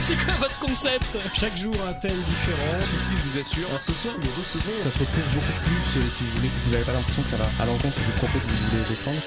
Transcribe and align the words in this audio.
C'est 0.00 0.16
quoi 0.16 0.34
votre 0.34 0.58
concept? 0.58 1.16
Chaque 1.34 1.56
jour 1.56 1.74
un 1.88 1.92
thème 1.92 2.20
différent. 2.22 2.80
Si, 2.80 2.98
si, 2.98 3.10
je 3.10 3.22
vous 3.28 3.38
assure. 3.40 3.68
Alors 3.68 3.82
ce 3.82 3.92
soir, 3.92 4.14
nous 4.18 4.30
recevons. 4.38 4.82
Ça 4.82 4.90
se 4.90 4.98
retrouve 4.98 5.24
beaucoup 5.32 5.52
plus 5.64 6.00
euh, 6.00 6.10
si 6.10 6.24
vous 6.24 6.30
voulez. 6.36 6.50
Vous 6.64 6.70
n'avez 6.72 6.84
pas 6.84 6.92
l'impression 6.92 7.22
que 7.22 7.28
ça 7.28 7.36
va 7.36 7.46
à 7.60 7.66
l'encontre 7.66 7.98
du 8.00 8.12
propos 8.12 8.38
que 8.38 8.46
vous 8.46 8.70
voulez 8.70 8.84
défendre. 8.88 9.20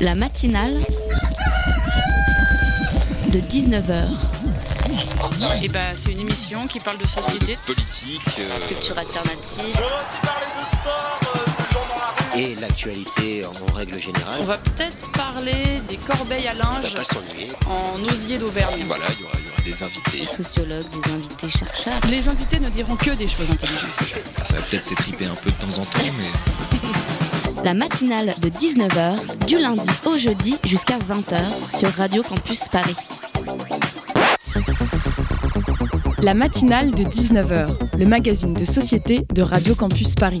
La 0.00 0.14
matinale 0.14 0.78
de 3.30 3.38
19h. 3.40 4.08
Et 5.62 5.68
bah, 5.68 5.80
c'est 5.94 6.12
une 6.12 6.20
émission 6.20 6.66
qui 6.66 6.80
parle 6.80 6.98
de 6.98 7.06
société, 7.06 7.56
politique, 7.66 8.20
euh, 8.38 8.66
Culture 8.66 8.98
alternative. 8.98 9.74
On 9.76 9.80
va 9.80 9.94
aussi 9.94 10.20
parler 10.22 10.49
et 12.40 12.54
l'actualité 12.60 13.42
en 13.44 13.72
règle 13.74 14.00
générale. 14.00 14.40
On 14.40 14.44
va 14.44 14.56
peut-être 14.56 15.12
parler 15.12 15.80
des 15.88 15.96
corbeilles 15.96 16.48
à 16.48 16.54
linge 16.54 16.94
pas 16.94 17.68
en 17.68 18.02
osier 18.10 18.38
d'Auvergne. 18.38 18.82
voilà, 18.86 19.04
il 19.14 19.20
y 19.20 19.24
aura, 19.24 19.32
il 19.38 19.46
y 19.46 19.50
aura 19.50 19.62
des 19.62 19.82
invités. 19.82 20.26
Sociologues, 20.26 20.88
des 20.88 21.12
invités 21.12 21.50
chercheurs. 21.50 22.00
Les 22.10 22.28
invités 22.28 22.58
ne 22.58 22.70
diront 22.70 22.96
que 22.96 23.10
des 23.10 23.26
choses 23.26 23.50
intelligentes. 23.50 23.90
Ça 24.48 24.54
va 24.54 24.62
peut-être 24.62 24.86
s'étriper 24.86 25.26
un 25.26 25.34
peu 25.34 25.50
de 25.50 25.56
temps 25.56 25.82
en 25.82 25.84
temps, 25.84 25.98
mais 26.18 27.62
La 27.64 27.74
matinale 27.74 28.34
de 28.40 28.48
19h, 28.48 29.46
du 29.46 29.58
lundi 29.58 29.90
au 30.06 30.16
jeudi 30.16 30.56
jusqu'à 30.64 30.98
20h 30.98 31.40
sur 31.76 31.90
Radio 31.92 32.22
Campus 32.22 32.68
Paris. 32.68 32.96
La 36.22 36.32
matinale 36.32 36.90
de 36.92 37.04
19h, 37.04 37.98
le 37.98 38.06
magazine 38.06 38.54
de 38.54 38.64
société 38.64 39.26
de 39.34 39.42
Radio 39.42 39.74
Campus 39.74 40.14
Paris. 40.14 40.40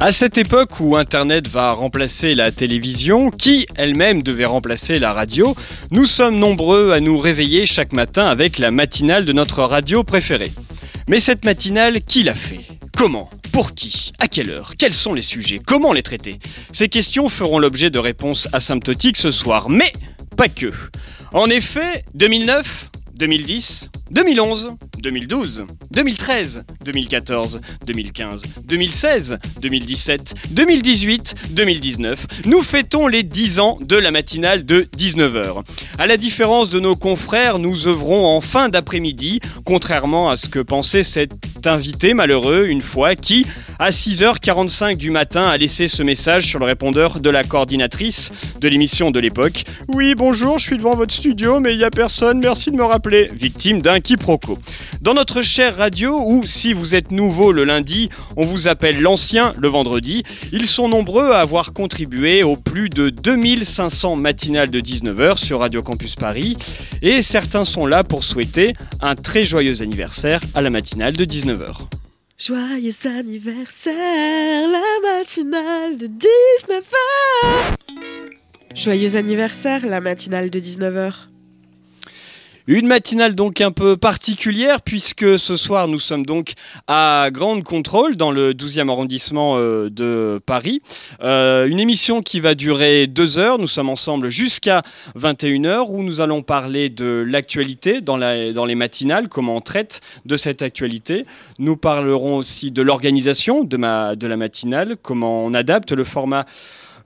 À 0.00 0.12
cette 0.12 0.38
époque 0.38 0.78
où 0.78 0.96
Internet 0.96 1.48
va 1.48 1.72
remplacer 1.72 2.36
la 2.36 2.52
télévision, 2.52 3.30
qui 3.32 3.66
elle-même 3.74 4.22
devait 4.22 4.44
remplacer 4.44 5.00
la 5.00 5.12
radio, 5.12 5.56
nous 5.90 6.06
sommes 6.06 6.38
nombreux 6.38 6.92
à 6.92 7.00
nous 7.00 7.18
réveiller 7.18 7.66
chaque 7.66 7.92
matin 7.92 8.28
avec 8.28 8.58
la 8.58 8.70
matinale 8.70 9.24
de 9.24 9.32
notre 9.32 9.64
radio 9.64 10.04
préférée. 10.04 10.52
Mais 11.08 11.18
cette 11.18 11.44
matinale, 11.44 12.00
qui 12.00 12.22
l'a 12.22 12.34
fait? 12.34 12.60
Comment? 12.96 13.28
Pour 13.52 13.74
qui? 13.74 14.12
À 14.20 14.28
quelle 14.28 14.50
heure? 14.50 14.74
Quels 14.78 14.94
sont 14.94 15.14
les 15.14 15.22
sujets? 15.22 15.60
Comment 15.66 15.92
les 15.92 16.04
traiter? 16.04 16.38
Ces 16.70 16.88
questions 16.88 17.28
feront 17.28 17.58
l'objet 17.58 17.90
de 17.90 17.98
réponses 17.98 18.48
asymptotiques 18.52 19.16
ce 19.16 19.32
soir, 19.32 19.68
mais 19.68 19.92
pas 20.36 20.48
que. 20.48 20.72
En 21.32 21.50
effet, 21.50 22.04
2009, 22.14 22.90
2010, 23.18 23.90
2011, 24.12 24.76
2012, 25.02 25.66
2013, 25.90 26.64
2014, 26.84 27.60
2015, 27.84 28.42
2016, 28.64 29.38
2017, 29.60 30.34
2018, 30.52 31.34
2019, 31.50 32.26
nous 32.46 32.62
fêtons 32.62 33.08
les 33.08 33.24
10 33.24 33.58
ans 33.58 33.78
de 33.80 33.96
la 33.96 34.12
matinale 34.12 34.64
de 34.64 34.86
19h. 34.96 35.64
À 35.98 36.06
la 36.06 36.16
différence 36.16 36.70
de 36.70 36.78
nos 36.78 36.94
confrères, 36.94 37.58
nous 37.58 37.88
œuvrons 37.88 38.24
en 38.24 38.40
fin 38.40 38.68
d'après-midi, 38.68 39.40
contrairement 39.64 40.30
à 40.30 40.36
ce 40.36 40.48
que 40.48 40.60
pensait 40.60 41.02
cet 41.02 41.32
invité 41.66 42.14
malheureux 42.14 42.66
une 42.68 42.82
fois 42.82 43.16
qui, 43.16 43.44
à 43.80 43.90
6h45 43.90 44.96
du 44.96 45.10
matin, 45.10 45.42
a 45.42 45.56
laissé 45.56 45.88
ce 45.88 46.04
message 46.04 46.46
sur 46.46 46.60
le 46.60 46.66
répondeur 46.66 47.18
de 47.18 47.30
la 47.30 47.42
coordinatrice 47.42 48.30
de 48.60 48.68
l'émission 48.68 49.10
de 49.10 49.18
l'époque. 49.18 49.64
Oui, 49.88 50.14
bonjour, 50.14 50.60
je 50.60 50.66
suis 50.66 50.76
devant 50.76 50.94
votre 50.94 51.12
studio, 51.12 51.58
mais 51.58 51.72
il 51.72 51.78
n'y 51.78 51.84
a 51.84 51.90
personne, 51.90 52.38
merci 52.40 52.70
de 52.70 52.76
me 52.76 52.84
rappeler. 52.84 53.07
Victime 53.08 53.80
d'un 53.80 54.00
quiproquo. 54.00 54.58
Dans 55.00 55.14
notre 55.14 55.40
chère 55.40 55.76
radio, 55.76 56.20
ou 56.20 56.42
si 56.44 56.72
vous 56.72 56.94
êtes 56.94 57.10
nouveau 57.10 57.52
le 57.52 57.64
lundi, 57.64 58.10
on 58.36 58.44
vous 58.44 58.68
appelle 58.68 59.00
l'ancien 59.00 59.54
le 59.58 59.68
vendredi, 59.68 60.24
ils 60.52 60.66
sont 60.66 60.88
nombreux 60.88 61.30
à 61.30 61.40
avoir 61.40 61.72
contribué 61.72 62.42
aux 62.42 62.56
plus 62.56 62.90
de 62.90 63.08
2500 63.08 64.16
matinales 64.16 64.70
de 64.70 64.80
19h 64.80 65.38
sur 65.38 65.60
Radio 65.60 65.82
Campus 65.82 66.16
Paris, 66.16 66.58
et 67.00 67.22
certains 67.22 67.64
sont 67.64 67.86
là 67.86 68.04
pour 68.04 68.24
souhaiter 68.24 68.74
un 69.00 69.14
très 69.14 69.42
joyeux 69.42 69.80
anniversaire 69.80 70.40
à 70.54 70.60
la 70.60 70.70
matinale 70.70 71.14
de 71.14 71.24
19h. 71.24 71.88
Joyeux 72.36 72.92
anniversaire, 73.06 74.68
la 74.68 75.16
matinale 75.18 75.96
de 75.96 76.06
19h. 76.06 77.78
Joyeux 78.74 79.16
anniversaire, 79.16 79.86
la 79.86 80.00
matinale 80.00 80.50
de 80.50 80.60
19h. 80.60 81.28
Une 82.70 82.86
matinale 82.86 83.34
donc 83.34 83.62
un 83.62 83.70
peu 83.70 83.96
particulière 83.96 84.82
puisque 84.82 85.38
ce 85.38 85.56
soir 85.56 85.88
nous 85.88 85.98
sommes 85.98 86.26
donc 86.26 86.52
à 86.86 87.30
Grande 87.32 87.64
Contrôle 87.64 88.14
dans 88.14 88.30
le 88.30 88.52
12e 88.52 88.90
arrondissement 88.90 89.54
euh, 89.56 89.88
de 89.88 90.38
Paris. 90.44 90.82
Euh, 91.22 91.66
une 91.66 91.80
émission 91.80 92.20
qui 92.20 92.40
va 92.40 92.54
durer 92.54 93.06
deux 93.06 93.38
heures. 93.38 93.58
Nous 93.58 93.68
sommes 93.68 93.88
ensemble 93.88 94.28
jusqu'à 94.28 94.82
21h 95.18 95.86
où 95.88 96.02
nous 96.02 96.20
allons 96.20 96.42
parler 96.42 96.90
de 96.90 97.24
l'actualité 97.26 98.02
dans, 98.02 98.18
les 98.18 98.74
matinales, 98.74 99.30
comment 99.30 99.56
on 99.56 99.62
traite 99.62 100.02
de 100.26 100.36
cette 100.36 100.60
actualité. 100.60 101.24
Nous 101.58 101.78
parlerons 101.78 102.36
aussi 102.36 102.70
de 102.70 102.82
l'organisation 102.82 103.64
de 103.64 103.78
la 103.78 104.36
matinale, 104.36 104.98
comment 105.00 105.42
on 105.42 105.54
adapte 105.54 105.92
le 105.92 106.04
format 106.04 106.44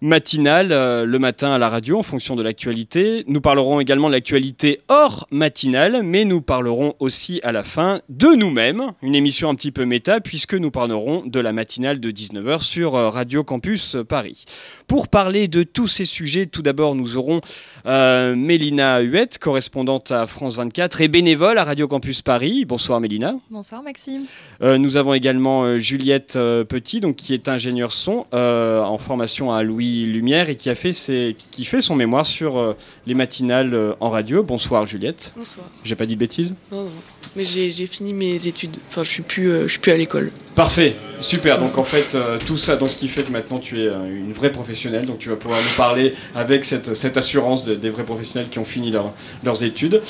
matinale 0.03 0.73
euh, 0.73 1.07
le 1.07 1.19
matin 1.21 1.53
à 1.53 1.59
la 1.59 1.69
radio 1.69 1.99
en 1.99 2.03
fonction 2.03 2.35
de 2.35 2.43
l'actualité. 2.43 3.25
Nous 3.29 3.41
parlerons 3.41 3.79
également 3.79 4.09
de 4.09 4.15
l'actualité 4.15 4.81
hors 4.89 5.29
matinale, 5.31 6.03
mais 6.03 6.25
nous 6.25 6.41
parlerons 6.41 6.95
aussi 6.99 7.41
à 7.45 7.53
la 7.53 7.63
fin 7.63 8.01
de 8.09 8.35
nous-mêmes, 8.35 8.93
une 9.01 9.15
émission 9.15 9.49
un 9.49 9.55
petit 9.55 9.71
peu 9.71 9.85
méta, 9.85 10.21
puisque 10.21 10.55
nous 10.55 10.73
parlerons 10.73 11.23
de 11.25 11.39
la 11.39 11.53
matinale 11.53 12.01
de 12.01 12.11
19h 12.11 12.63
sur 12.63 12.97
euh, 12.97 13.11
Radio 13.11 13.45
Campus 13.45 13.97
Paris. 14.09 14.45
Pour 14.89 15.07
parler 15.07 15.47
de 15.47 15.63
tous 15.63 15.87
ces 15.87 16.05
sujets, 16.05 16.47
tout 16.47 16.63
d'abord, 16.63 16.97
nous 16.97 17.17
aurons 17.17 17.41
euh, 17.87 18.35
Mélina 18.35 18.99
Huette, 18.99 19.39
correspondante 19.39 20.11
à 20.11 20.27
France 20.27 20.57
24 20.57 21.01
et 21.01 21.09
bénévole 21.09 21.59
à 21.59 21.65
Radio 21.65 21.87
Campus 21.87 22.23
Paris. 22.23 22.65
Bonsoir 22.65 23.01
Mélina. 23.01 23.37
Bonsoir 23.51 23.85
Maxime. 23.85 24.25
Euh, 24.63 24.79
nous 24.79 24.97
avons 24.97 25.15
également 25.15 25.63
euh, 25.63 25.79
Juliette 25.79 26.35
euh, 26.35 26.65
Petit, 26.65 26.99
donc, 26.99 27.15
qui 27.15 27.35
est 27.35 27.49
ingénieure 27.49 27.93
son 27.93 28.27
euh, 28.35 28.83
en 28.83 28.99
formation 28.99 29.53
à 29.53 29.63
Louis 29.63 29.92
Lumière 30.07 30.49
et 30.49 30.57
qui, 30.57 30.71
a 30.71 30.75
fait 30.75 30.93
ses- 30.93 31.37
qui 31.51 31.65
fait 31.65 31.81
son 31.81 31.95
mémoire 31.97 32.27
sur 32.27 32.59
euh, 32.59 32.77
les 33.07 33.15
matinales 33.15 33.75
euh, 33.75 33.93
en 34.01 34.11
radio. 34.11 34.43
Bonsoir 34.43 34.85
Juliette. 34.87 35.33
Bonsoir. 35.37 35.67
J'ai 35.85 35.95
pas 35.97 36.07
dit 36.07 36.15
de 36.15 36.21
bêtises? 36.21 36.55
Non. 36.71 36.89
Mais 37.35 37.45
j'ai 37.45 37.71
fini 37.87 38.13
mes 38.13 38.47
études. 38.47 38.77
Enfin, 38.89 39.05
je 39.05 39.09
suis 39.09 39.23
plus, 39.23 39.51
euh, 39.51 39.67
suis 39.69 39.79
plus 39.81 39.93
à 39.93 39.97
l'école. 39.97 40.31
Parfait, 40.55 40.97
super. 41.21 41.59
Donc 41.59 41.79
en 41.79 41.83
fait, 41.83 42.15
euh, 42.15 42.37
tout 42.47 42.59
ça, 42.59 42.77
donc 42.77 42.91
ce 42.91 42.97
qui 42.99 43.09
fait 43.09 43.23
que 43.23 43.33
maintenant 43.33 43.59
tu 43.59 43.81
es 43.81 43.87
euh, 43.87 44.05
une 44.07 44.35
vraie 44.35 44.53
professionnelle, 44.53 45.07
donc 45.07 45.19
tu 45.19 45.31
vas 45.31 45.37
pouvoir 45.37 45.59
nous 45.61 45.77
parler 45.79 46.15
avec 46.35 46.67
cette, 46.67 46.95
assurance 47.17 47.65
de- 47.65 47.75
des 47.75 47.89
vrais 47.89 48.05
professionnels 48.05 48.49
qui 48.51 48.59
ont 48.59 48.67
fini 48.67 48.91
leur- 48.91 49.15
leurs 49.45 49.65
études. 49.65 50.03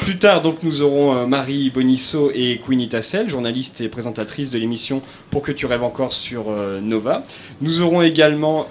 Plus 0.00 0.16
tard, 0.18 0.40
donc 0.40 0.62
nous 0.62 0.80
aurons 0.80 1.26
Marie 1.26 1.68
Bonisso 1.70 2.30
et 2.34 2.58
Queenie 2.66 2.88
Tassel, 2.88 3.28
journaliste 3.28 3.82
et 3.82 3.88
présentatrice 3.88 4.48
de 4.50 4.58
l'émission 4.58 5.02
Pour 5.30 5.42
que 5.42 5.52
tu 5.52 5.66
rêves 5.66 5.82
encore 5.82 6.12
sur 6.14 6.44
Nova. 6.80 7.24
Nous 7.60 7.82
aurons 7.82 8.00
également 8.02 8.66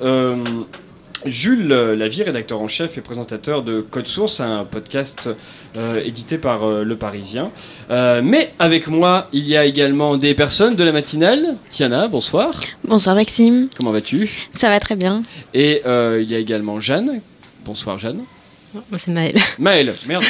Jules 1.26 1.72
euh, 1.72 1.96
Lavie, 1.96 2.24
rédacteur 2.24 2.62
en 2.62 2.68
chef 2.68 2.98
et 2.98 3.02
présentateur 3.02 3.64
de 3.64 3.82
Code 3.82 4.08
Source, 4.08 4.40
un 4.40 4.66
podcast 4.66 5.30
euh, 5.78 6.02
édité 6.04 6.38
par 6.38 6.64
euh, 6.64 6.84
Le 6.84 6.96
Parisien. 6.96 7.52
Euh, 7.90 8.22
mais 8.24 8.54
avec 8.60 8.88
moi, 8.88 9.28
il 9.32 9.48
y 9.48 9.56
a 9.56 9.66
également 9.66 10.18
des 10.18 10.34
personnes 10.34 10.76
de 10.76 10.84
la 10.84 10.92
matinale. 10.92 11.56
Tiana, 11.70 12.08
bonsoir. 12.08 12.52
Bonsoir 12.84 13.16
Maxime, 13.16 13.70
Comment 13.78 13.92
vas-tu? 13.92 14.50
Ça 14.54 14.70
va 14.70 14.80
très 14.80 14.96
bien. 14.96 15.24
Et 15.54 15.82
il 15.86 16.30
y 16.30 16.36
a 16.36 16.40
également 16.40 16.80
Jeanne. 16.80 17.22
Bonsoir 17.64 18.00
Jeanne. 18.00 18.24
Moi 18.74 18.84
c'est 18.96 19.12
Maëlle. 19.12 19.38
Maëlle, 19.60 19.94
merde. 20.08 20.24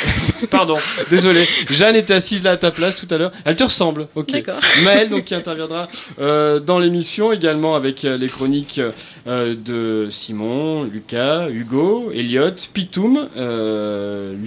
Pardon, 0.50 0.78
désolé. 1.10 1.46
Jeanne 1.70 1.96
était 1.96 2.14
assise 2.14 2.44
là 2.44 2.52
à 2.52 2.58
ta 2.58 2.72
place 2.72 2.96
tout 2.96 3.08
à 3.14 3.18
l'heure. 3.18 3.32
Elle 3.46 3.56
te 3.56 3.64
ressemble, 3.64 4.08
ok. 4.16 4.32
D'accord. 4.32 4.60
Maëlle, 4.84 5.10
donc, 5.10 5.26
qui 5.26 5.36
interviendra 5.36 5.88
euh, 6.20 6.60
dans 6.60 6.80
l'émission 6.80 7.32
également 7.32 7.76
avec 7.76 8.04
euh, 8.04 8.18
les 8.18 8.28
chroniques 8.28 8.82
euh, 9.28 9.56
de 9.56 10.10
Simon, 10.10 10.84
Lucas, 10.84 11.50
Hugo, 11.50 12.12
Elliot, 12.14 12.56
Pitoum, 12.74 13.30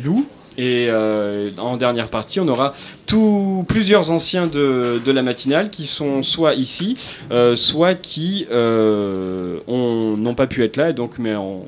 Lou. 0.05 0.27
Et 0.57 0.89
en 1.59 1.77
dernière 1.77 2.09
partie, 2.09 2.39
on 2.39 2.47
aura 2.47 2.75
tout, 3.15 3.65
plusieurs 3.69 4.11
anciens 4.11 4.49
de, 4.49 5.01
de, 5.05 5.13
la 5.13 5.23
matinale 5.23 5.71
qui 5.71 5.87
sont 5.87 6.25
soit 6.25 6.55
ici, 6.55 6.97
euh, 7.31 7.55
soit 7.55 7.95
qui 7.95 8.45
euh, 8.51 9.61
n'ont 9.69 10.35
pas 10.35 10.49
pu 10.49 10.65
être 10.65 10.77
là, 10.77 10.91
et 10.91 10.93
donc, 10.93 11.21
mais 11.21 11.37
on, 11.37 11.63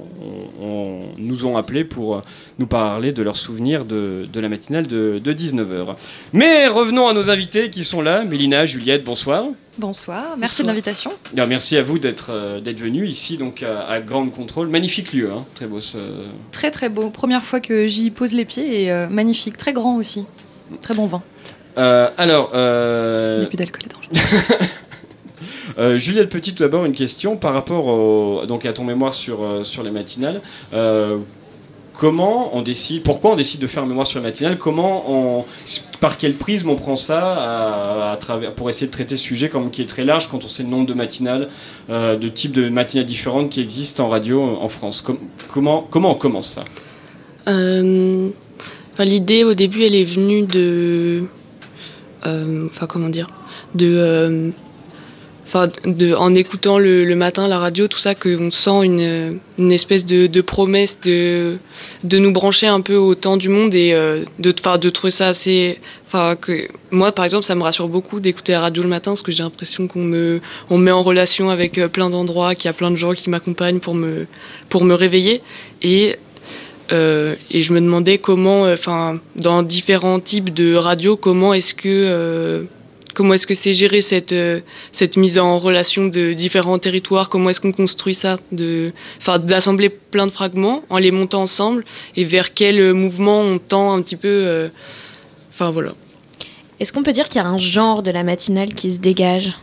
on, 0.60 1.00
nous 1.18 1.46
ont 1.46 1.56
appelés 1.56 1.84
pour 1.84 2.22
nous 2.58 2.66
parler 2.66 3.12
de 3.12 3.22
leurs 3.22 3.36
souvenirs 3.36 3.84
de, 3.84 4.26
de 4.32 4.40
la 4.40 4.48
matinale 4.48 4.88
de, 4.88 5.20
de 5.22 5.32
19h. 5.32 5.94
Mais 6.32 6.66
revenons 6.66 7.06
à 7.06 7.12
nos 7.12 7.30
invités 7.30 7.70
qui 7.70 7.84
sont 7.84 8.02
là. 8.02 8.24
Mélina, 8.24 8.66
Juliette, 8.66 9.04
bonsoir. 9.04 9.44
Bonsoir, 9.78 10.36
merci 10.36 10.62
de 10.62 10.66
l'invitation. 10.66 11.12
Merci 11.32 11.76
à 11.76 11.82
vous 11.82 12.00
d'être 12.00 12.30
euh, 12.30 12.60
venu 12.76 13.06
ici 13.06 13.36
donc 13.36 13.62
à, 13.62 13.86
à 13.86 14.00
Grande 14.00 14.32
Contrôle. 14.32 14.66
Magnifique 14.66 15.12
lieu, 15.12 15.30
hein. 15.30 15.44
très 15.54 15.66
beau. 15.66 15.80
Ce... 15.80 15.98
Très 16.50 16.72
très 16.72 16.88
beau. 16.88 17.10
Première 17.10 17.44
fois 17.44 17.60
que 17.60 17.86
j'y 17.86 18.10
pose 18.10 18.32
les 18.32 18.44
pieds 18.44 18.82
et 18.82 18.90
euh, 18.90 19.06
magnifique, 19.08 19.56
très 19.56 19.72
grand 19.72 19.96
aussi. 19.96 20.24
Très 20.80 20.94
bon 20.94 21.06
vin. 21.06 21.22
Euh, 21.78 22.10
alors. 22.16 22.52
Euh... 22.54 23.36
Il 23.36 23.40
n'y 23.40 23.46
a 23.46 23.48
plus 23.48 23.56
d'alcool 23.56 23.82
et 23.84 23.88
dangereux. 23.88 24.66
Euh, 25.78 25.98
Juliette 25.98 26.30
Petit, 26.30 26.54
tout 26.54 26.62
d'abord 26.62 26.86
une 26.86 26.94
question 26.94 27.36
par 27.36 27.52
rapport 27.52 27.86
au, 27.86 28.46
donc 28.46 28.64
à 28.64 28.72
ton 28.72 28.84
mémoire 28.84 29.12
sur, 29.12 29.42
euh, 29.42 29.64
sur 29.64 29.82
les 29.82 29.90
matinales. 29.90 30.40
Euh, 30.72 31.18
comment 31.98 32.56
on 32.56 32.62
décide, 32.62 33.02
pourquoi 33.02 33.32
on 33.32 33.36
décide 33.36 33.60
de 33.60 33.66
faire 33.66 33.82
un 33.82 33.86
mémoire 33.86 34.06
sur 34.06 34.18
les 34.20 34.24
matinales? 34.24 34.56
Comment 34.56 35.04
on, 35.10 35.44
par 36.00 36.16
quel 36.16 36.34
prisme 36.34 36.70
on 36.70 36.76
prend 36.76 36.96
ça 36.96 37.34
à, 37.34 38.12
à 38.12 38.16
travers, 38.16 38.54
pour 38.54 38.70
essayer 38.70 38.86
de 38.86 38.92
traiter 38.92 39.16
ce 39.18 39.22
sujet 39.22 39.50
comme 39.50 39.70
qui 39.70 39.82
est 39.82 39.86
très 39.86 40.04
large 40.04 40.28
quand 40.30 40.44
on 40.44 40.48
sait 40.48 40.62
le 40.62 40.70
nombre 40.70 40.86
de 40.86 40.94
matinales, 40.94 41.48
euh, 41.90 42.16
de 42.16 42.28
types 42.28 42.52
de 42.52 42.70
matinales 42.70 43.06
différentes 43.06 43.50
qui 43.50 43.60
existent 43.60 44.06
en 44.06 44.08
radio 44.08 44.56
en 44.58 44.68
France? 44.70 45.02
Com 45.02 45.18
Comment 45.52 45.86
comment 45.90 46.12
on 46.12 46.14
commence 46.14 46.48
ça? 46.48 46.64
Euh, 49.00 49.04
L'idée 49.04 49.44
au 49.44 49.54
début, 49.54 49.84
elle 49.84 49.94
est 49.94 50.04
venue 50.04 50.42
de, 50.42 51.24
euh, 52.26 52.66
enfin 52.70 52.86
comment 52.86 53.08
dire, 53.08 53.28
de, 53.74 54.52
en 56.16 56.34
écoutant 56.34 56.78
le, 56.78 57.14
matin 57.14 57.48
la 57.48 57.58
radio, 57.58 57.88
tout 57.88 57.98
ça, 57.98 58.14
qu'on 58.14 58.50
sent 58.50 58.84
une, 58.84 59.70
espèce 59.70 60.04
de, 60.04 60.40
promesse 60.40 61.00
de, 61.00 61.58
nous 62.04 62.32
brancher 62.32 62.66
un 62.66 62.80
peu 62.80 62.96
au 62.96 63.14
temps 63.14 63.36
du 63.36 63.48
monde 63.48 63.74
et 63.74 63.92
euh, 63.92 64.24
de, 64.38 64.50
trouver 64.90 65.10
ça 65.10 65.28
assez. 65.28 65.78
Moi, 66.90 67.12
par 67.12 67.24
exemple, 67.24 67.44
ça 67.44 67.54
me 67.54 67.62
rassure 67.62 67.88
beaucoup 67.88 68.20
d'écouter 68.20 68.52
la 68.52 68.60
radio 68.60 68.82
le 68.82 68.88
matin 68.88 69.12
parce 69.12 69.22
que 69.22 69.32
j'ai 69.32 69.42
l'impression 69.42 69.86
qu'on 69.86 70.02
me, 70.02 70.40
met 70.70 70.90
en 70.90 71.02
relation 71.02 71.50
avec 71.50 71.78
euh, 71.78 71.88
plein 71.88 72.10
d'endroits, 72.10 72.54
qu'il 72.54 72.66
y 72.66 72.70
a 72.70 72.72
plein 72.72 72.90
de 72.90 72.96
gens 72.96 73.12
qui 73.12 73.30
m'accompagnent 73.30 73.80
pour 73.80 73.94
me, 73.94 74.26
pour 74.68 74.84
me 74.84 74.94
réveiller. 74.94 75.42
Et 75.82 76.16
euh, 76.92 77.36
et 77.50 77.62
je 77.62 77.72
me 77.72 77.80
demandais 77.80 78.18
comment, 78.18 78.62
enfin, 78.62 79.20
dans 79.34 79.62
différents 79.62 80.20
types 80.20 80.52
de 80.52 80.74
radios, 80.74 81.16
comment 81.16 81.52
est-ce 81.54 81.74
que 81.74 81.88
euh, 81.88 82.64
comment 83.16 83.32
est-ce 83.34 83.46
que 83.46 83.54
c'est 83.54 83.72
géré 83.72 84.02
cette, 84.02 84.32
euh, 84.32 84.60
cette 84.92 85.16
mise 85.16 85.38
en 85.38 85.58
relation 85.58 86.06
de 86.06 86.34
différents 86.34 86.78
territoires? 86.78 87.28
Comment 87.28 87.50
est-ce 87.50 87.60
qu'on 87.60 87.72
construit 87.72 88.14
ça? 88.14 88.38
De, 88.52 88.92
Enfin, 89.18 89.38
d'assembler 89.38 89.88
plein 89.88 90.26
de 90.26 90.32
fragments 90.32 90.84
en 90.90 90.98
les 90.98 91.10
montant 91.10 91.42
ensemble 91.42 91.84
et 92.14 92.24
vers 92.24 92.52
quel 92.52 92.92
mouvement 92.92 93.40
on 93.40 93.58
tend 93.58 93.92
un 93.94 94.02
petit 94.02 94.16
peu. 94.16 94.28
Euh, 94.28 94.68
enfin, 95.50 95.70
voilà. 95.70 95.94
Est-ce 96.78 96.92
qu'on 96.92 97.02
peut 97.02 97.12
dire 97.12 97.26
qu'il 97.26 97.40
y 97.40 97.44
a 97.44 97.48
un 97.48 97.58
genre 97.58 98.02
de 98.02 98.10
la 98.10 98.22
matinale 98.22 98.74
qui 98.74 98.92
se 98.92 98.98
dégage? 98.98 99.56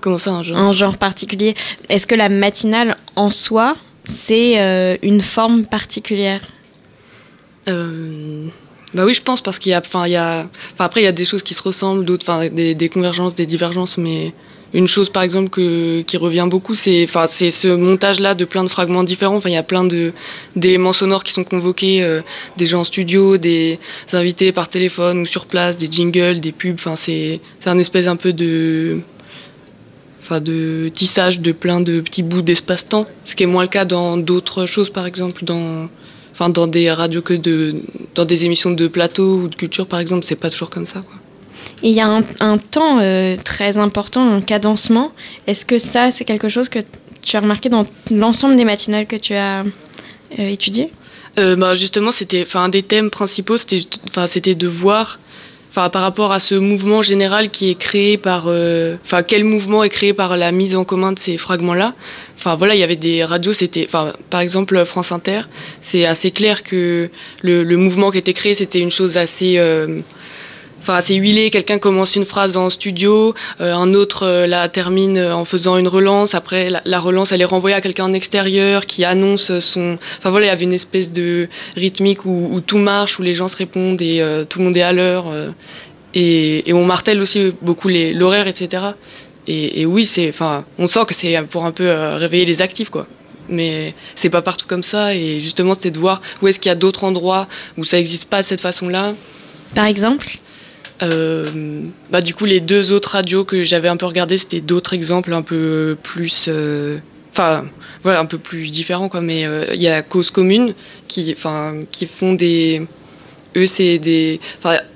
Comment 0.00 0.18
ça, 0.18 0.30
un 0.30 0.42
genre? 0.42 0.58
Un 0.58 0.72
genre 0.72 0.98
particulier. 0.98 1.54
Est-ce 1.88 2.06
que 2.06 2.14
la 2.14 2.28
matinale 2.28 2.96
en 3.16 3.30
soi, 3.30 3.74
c'est 4.04 4.60
euh, 4.60 4.96
une 5.02 5.20
forme 5.20 5.64
particulière 5.64 6.40
euh... 7.68 8.46
Bah 8.94 9.04
oui, 9.06 9.14
je 9.14 9.22
pense 9.22 9.40
parce 9.40 9.58
qu'il 9.58 9.70
y 9.70 9.74
a, 9.74 9.78
enfin, 9.78 10.06
il 10.06 10.12
y 10.12 10.16
a, 10.16 10.46
enfin 10.74 10.84
après 10.84 11.00
il 11.00 11.04
y 11.04 11.08
a 11.08 11.12
des 11.12 11.24
choses 11.24 11.42
qui 11.42 11.54
se 11.54 11.62
ressemblent, 11.62 12.04
d'autres, 12.04 12.26
enfin 12.28 12.48
des, 12.50 12.88
convergences, 12.90 13.34
des 13.34 13.46
divergences, 13.46 13.96
mais 13.96 14.34
une 14.74 14.86
chose 14.86 15.08
par 15.08 15.22
exemple 15.22 15.48
que, 15.48 16.02
qui 16.02 16.18
revient 16.18 16.46
beaucoup, 16.48 16.74
c'est, 16.74 17.04
enfin 17.04 17.26
c'est 17.26 17.50
ce 17.50 17.68
montage-là 17.68 18.34
de 18.34 18.44
plein 18.44 18.64
de 18.64 18.68
fragments 18.68 19.02
différents. 19.02 19.36
Enfin 19.36 19.48
il 19.48 19.54
y 19.54 19.58
a 19.58 19.62
plein 19.62 19.84
de 19.84 20.12
d'éléments 20.56 20.92
sonores 20.92 21.24
qui 21.24 21.32
sont 21.32 21.44
convoqués, 21.44 22.02
euh, 22.02 22.20
des 22.58 22.66
gens 22.66 22.80
en 22.80 22.84
studio, 22.84 23.38
des 23.38 23.78
invités 24.12 24.52
par 24.52 24.68
téléphone 24.68 25.20
ou 25.20 25.26
sur 25.26 25.46
place, 25.46 25.78
des 25.78 25.90
jingles, 25.90 26.40
des 26.40 26.52
pubs. 26.52 26.74
Enfin 26.74 26.96
c'est 26.96 27.40
c'est 27.60 27.70
un 27.70 27.78
espèce 27.78 28.06
un 28.06 28.16
peu 28.16 28.34
de 28.34 29.00
enfin 30.22 30.40
de 30.40 30.90
tissage 30.92 31.40
de 31.40 31.52
plein 31.52 31.80
de 31.80 32.00
petits 32.00 32.22
bouts 32.22 32.42
d'espace-temps, 32.42 33.06
ce 33.24 33.34
qui 33.34 33.42
est 33.42 33.46
moins 33.46 33.62
le 33.62 33.68
cas 33.68 33.84
dans 33.84 34.16
d'autres 34.16 34.66
choses, 34.66 34.90
par 34.90 35.06
exemple 35.06 35.44
dans 35.44 35.88
enfin 36.32 36.48
dans 36.48 36.66
des 36.66 36.90
radios 36.90 37.22
que 37.22 37.34
de 37.34 37.76
dans 38.14 38.24
des 38.24 38.44
émissions 38.44 38.70
de 38.70 38.86
plateau 38.88 39.40
ou 39.40 39.48
de 39.48 39.54
culture 39.54 39.86
par 39.86 40.00
exemple 40.00 40.24
c'est 40.24 40.36
pas 40.36 40.48
toujours 40.50 40.70
comme 40.70 40.86
ça 40.86 41.00
quoi. 41.00 41.18
Et 41.82 41.90
il 41.90 41.94
y 41.94 42.00
a 42.00 42.06
un, 42.06 42.22
un 42.40 42.58
temps 42.58 43.00
euh, 43.00 43.36
très 43.36 43.78
important, 43.78 44.28
un 44.28 44.40
cadencement. 44.40 45.12
Est-ce 45.46 45.66
que 45.66 45.78
ça, 45.78 46.10
c'est 46.10 46.24
quelque 46.24 46.48
chose 46.48 46.68
que 46.68 46.78
tu 47.22 47.36
as 47.36 47.40
remarqué 47.40 47.68
dans 47.68 47.84
l'ensemble 48.10 48.56
des 48.56 48.64
matinales 48.64 49.06
que 49.06 49.16
tu 49.16 49.34
as 49.34 49.62
euh, 49.62 49.64
étudiées? 50.38 50.90
Euh, 51.38 51.56
bah 51.56 51.74
Justement, 51.74 52.10
c'était, 52.10 52.46
un 52.54 52.68
des 52.68 52.82
thèmes 52.82 53.10
principaux, 53.10 53.58
c'était, 53.58 53.80
c'était 54.26 54.54
de 54.54 54.68
voir 54.68 55.18
Enfin, 55.74 55.88
par 55.88 56.02
rapport 56.02 56.32
à 56.32 56.38
ce 56.38 56.54
mouvement 56.54 57.00
général 57.00 57.48
qui 57.48 57.70
est 57.70 57.76
créé 57.76 58.18
par, 58.18 58.40
enfin, 58.42 58.50
euh, 58.50 59.22
quel 59.26 59.42
mouvement 59.42 59.82
est 59.82 59.88
créé 59.88 60.12
par 60.12 60.36
la 60.36 60.52
mise 60.52 60.76
en 60.76 60.84
commun 60.84 61.12
de 61.12 61.18
ces 61.18 61.38
fragments-là? 61.38 61.94
Enfin, 62.36 62.56
voilà, 62.56 62.74
il 62.74 62.78
y 62.78 62.82
avait 62.82 62.94
des 62.94 63.24
radios, 63.24 63.54
c'était, 63.54 63.86
enfin, 63.88 64.12
par 64.28 64.42
exemple, 64.42 64.84
France 64.84 65.12
Inter, 65.12 65.40
c'est 65.80 66.04
assez 66.04 66.30
clair 66.30 66.62
que 66.62 67.08
le, 67.40 67.62
le, 67.62 67.76
mouvement 67.78 68.10
qui 68.10 68.18
était 68.18 68.34
créé, 68.34 68.52
c'était 68.52 68.80
une 68.80 68.90
chose 68.90 69.16
assez, 69.16 69.56
euh, 69.56 70.00
enfin 70.82 70.94
assez 70.94 71.14
huilé. 71.14 71.50
Quelqu'un 71.50 71.78
commence 71.78 72.16
une 72.16 72.24
phrase 72.24 72.56
en 72.56 72.68
studio, 72.68 73.34
euh, 73.60 73.72
un 73.72 73.94
autre 73.94 74.26
euh, 74.26 74.46
la 74.46 74.68
termine 74.68 75.18
en 75.18 75.44
faisant 75.44 75.78
une 75.78 75.88
relance. 75.88 76.34
Après, 76.34 76.68
la, 76.68 76.82
la 76.84 76.98
relance, 76.98 77.32
elle 77.32 77.40
est 77.40 77.46
renvoyée 77.46 77.76
à 77.76 77.80
quelqu'un 77.80 78.04
en 78.04 78.12
extérieur 78.12 78.86
qui 78.86 79.04
annonce 79.04 79.58
son. 79.60 79.98
Enfin 80.18 80.30
voilà, 80.30 80.46
il 80.46 80.48
y 80.48 80.52
avait 80.52 80.64
une 80.64 80.72
espèce 80.72 81.12
de 81.12 81.48
rythmique 81.76 82.24
où, 82.24 82.60
tout 82.66 82.78
marche, 82.78 83.18
où 83.18 83.22
les 83.22 83.32
gens 83.32 83.48
se 83.48 83.56
répondent 83.56 84.02
et 84.02 84.20
euh, 84.20 84.44
tout 84.44 84.58
le 84.58 84.66
monde 84.66 84.76
est 84.76 84.82
à 84.82 84.92
l'heure. 84.92 85.26
et, 86.14 86.72
on 86.72 86.84
martèle 86.84 87.20
aussi 87.20 87.52
beaucoup 87.62 87.88
l'horaire, 87.88 88.48
etc. 88.48 88.84
Et, 89.46 89.82
et 89.82 89.86
oui, 89.86 90.04
c'est, 90.04 90.28
enfin, 90.28 90.64
on 90.78 90.86
sent 90.86 91.04
que 91.06 91.14
c'est 91.14 91.40
pour 91.48 91.64
un 91.64 91.72
peu 91.72 91.90
réveiller 92.16 92.44
les 92.44 92.60
actifs, 92.60 92.90
quoi 92.90 93.06
mais 93.48 93.94
c'est 94.14 94.30
pas 94.30 94.40
partout 94.40 94.66
comme 94.68 94.84
ça 94.84 95.16
et 95.16 95.40
justement 95.40 95.74
c'était 95.74 95.90
de 95.90 95.98
voir 95.98 96.22
où 96.40 96.48
est-ce 96.48 96.60
qu'il 96.60 96.70
y 96.70 96.72
a 96.72 96.76
d'autres 96.76 97.02
endroits 97.02 97.48
où 97.76 97.84
ça 97.84 97.96
n'existe 97.96 98.30
pas 98.30 98.40
de 98.40 98.46
cette 98.46 98.60
façon-là. 98.60 99.14
Par 99.74 99.86
exemple? 99.86 100.38
Euh, 101.02 101.46
bah, 102.10 102.20
du 102.20 102.34
coup, 102.34 102.44
les 102.44 102.60
deux 102.60 102.92
autres 102.92 103.10
radios 103.10 103.44
que 103.44 103.62
j'avais 103.62 103.88
un 103.88 103.96
peu 103.96 104.06
regardées, 104.06 104.36
c'était 104.36 104.60
d'autres 104.60 104.94
exemples 104.94 105.32
un 105.32 105.42
peu 105.42 105.96
plus. 106.02 106.48
Enfin, 107.30 107.48
euh, 107.48 107.60
voilà, 108.02 108.20
un 108.20 108.26
peu 108.26 108.38
plus 108.38 108.70
différents, 108.70 109.08
quoi. 109.08 109.20
Mais 109.20 109.40
il 109.40 109.46
euh, 109.46 109.74
y 109.74 109.88
a 109.88 110.02
Cause 110.02 110.30
Commune 110.30 110.74
qui, 111.08 111.34
qui 111.90 112.06
font 112.06 112.34
des. 112.34 112.86
Eux, 113.56 113.66
c'est 113.66 113.98
des. 113.98 114.40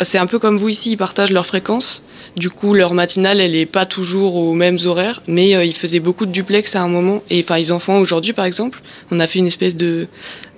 C'est 0.01 0.19
un 0.19 0.27
peu 0.27 0.39
comme 0.39 0.57
vous 0.57 0.69
ici, 0.69 0.93
ils 0.93 0.97
partagent 0.97 1.33
leurs 1.33 1.47
fréquences. 1.47 2.05
Du 2.37 2.51
coup, 2.51 2.75
leur 2.75 2.93
matinale, 2.93 3.41
elle 3.41 3.53
n'est 3.53 3.65
pas 3.65 3.87
toujours 3.87 4.37
aux 4.37 4.53
mêmes 4.53 4.77
horaires, 4.85 5.23
mais 5.27 5.67
ils 5.67 5.75
faisaient 5.75 6.01
beaucoup 6.01 6.27
de 6.27 6.33
duplex 6.33 6.77
à 6.77 6.83
un 6.83 6.89
moment. 6.89 7.23
Et 7.31 7.41
enfin, 7.41 7.57
ils 7.57 7.73
en 7.73 7.79
font 7.79 7.99
aujourd'hui, 7.99 8.35
par 8.35 8.45
exemple. 8.45 8.83
On 9.11 9.21
a 9.21 9.27
fait 9.27 9.39
une 9.39 9.47
espèce 9.47 9.75
de. 9.75 10.07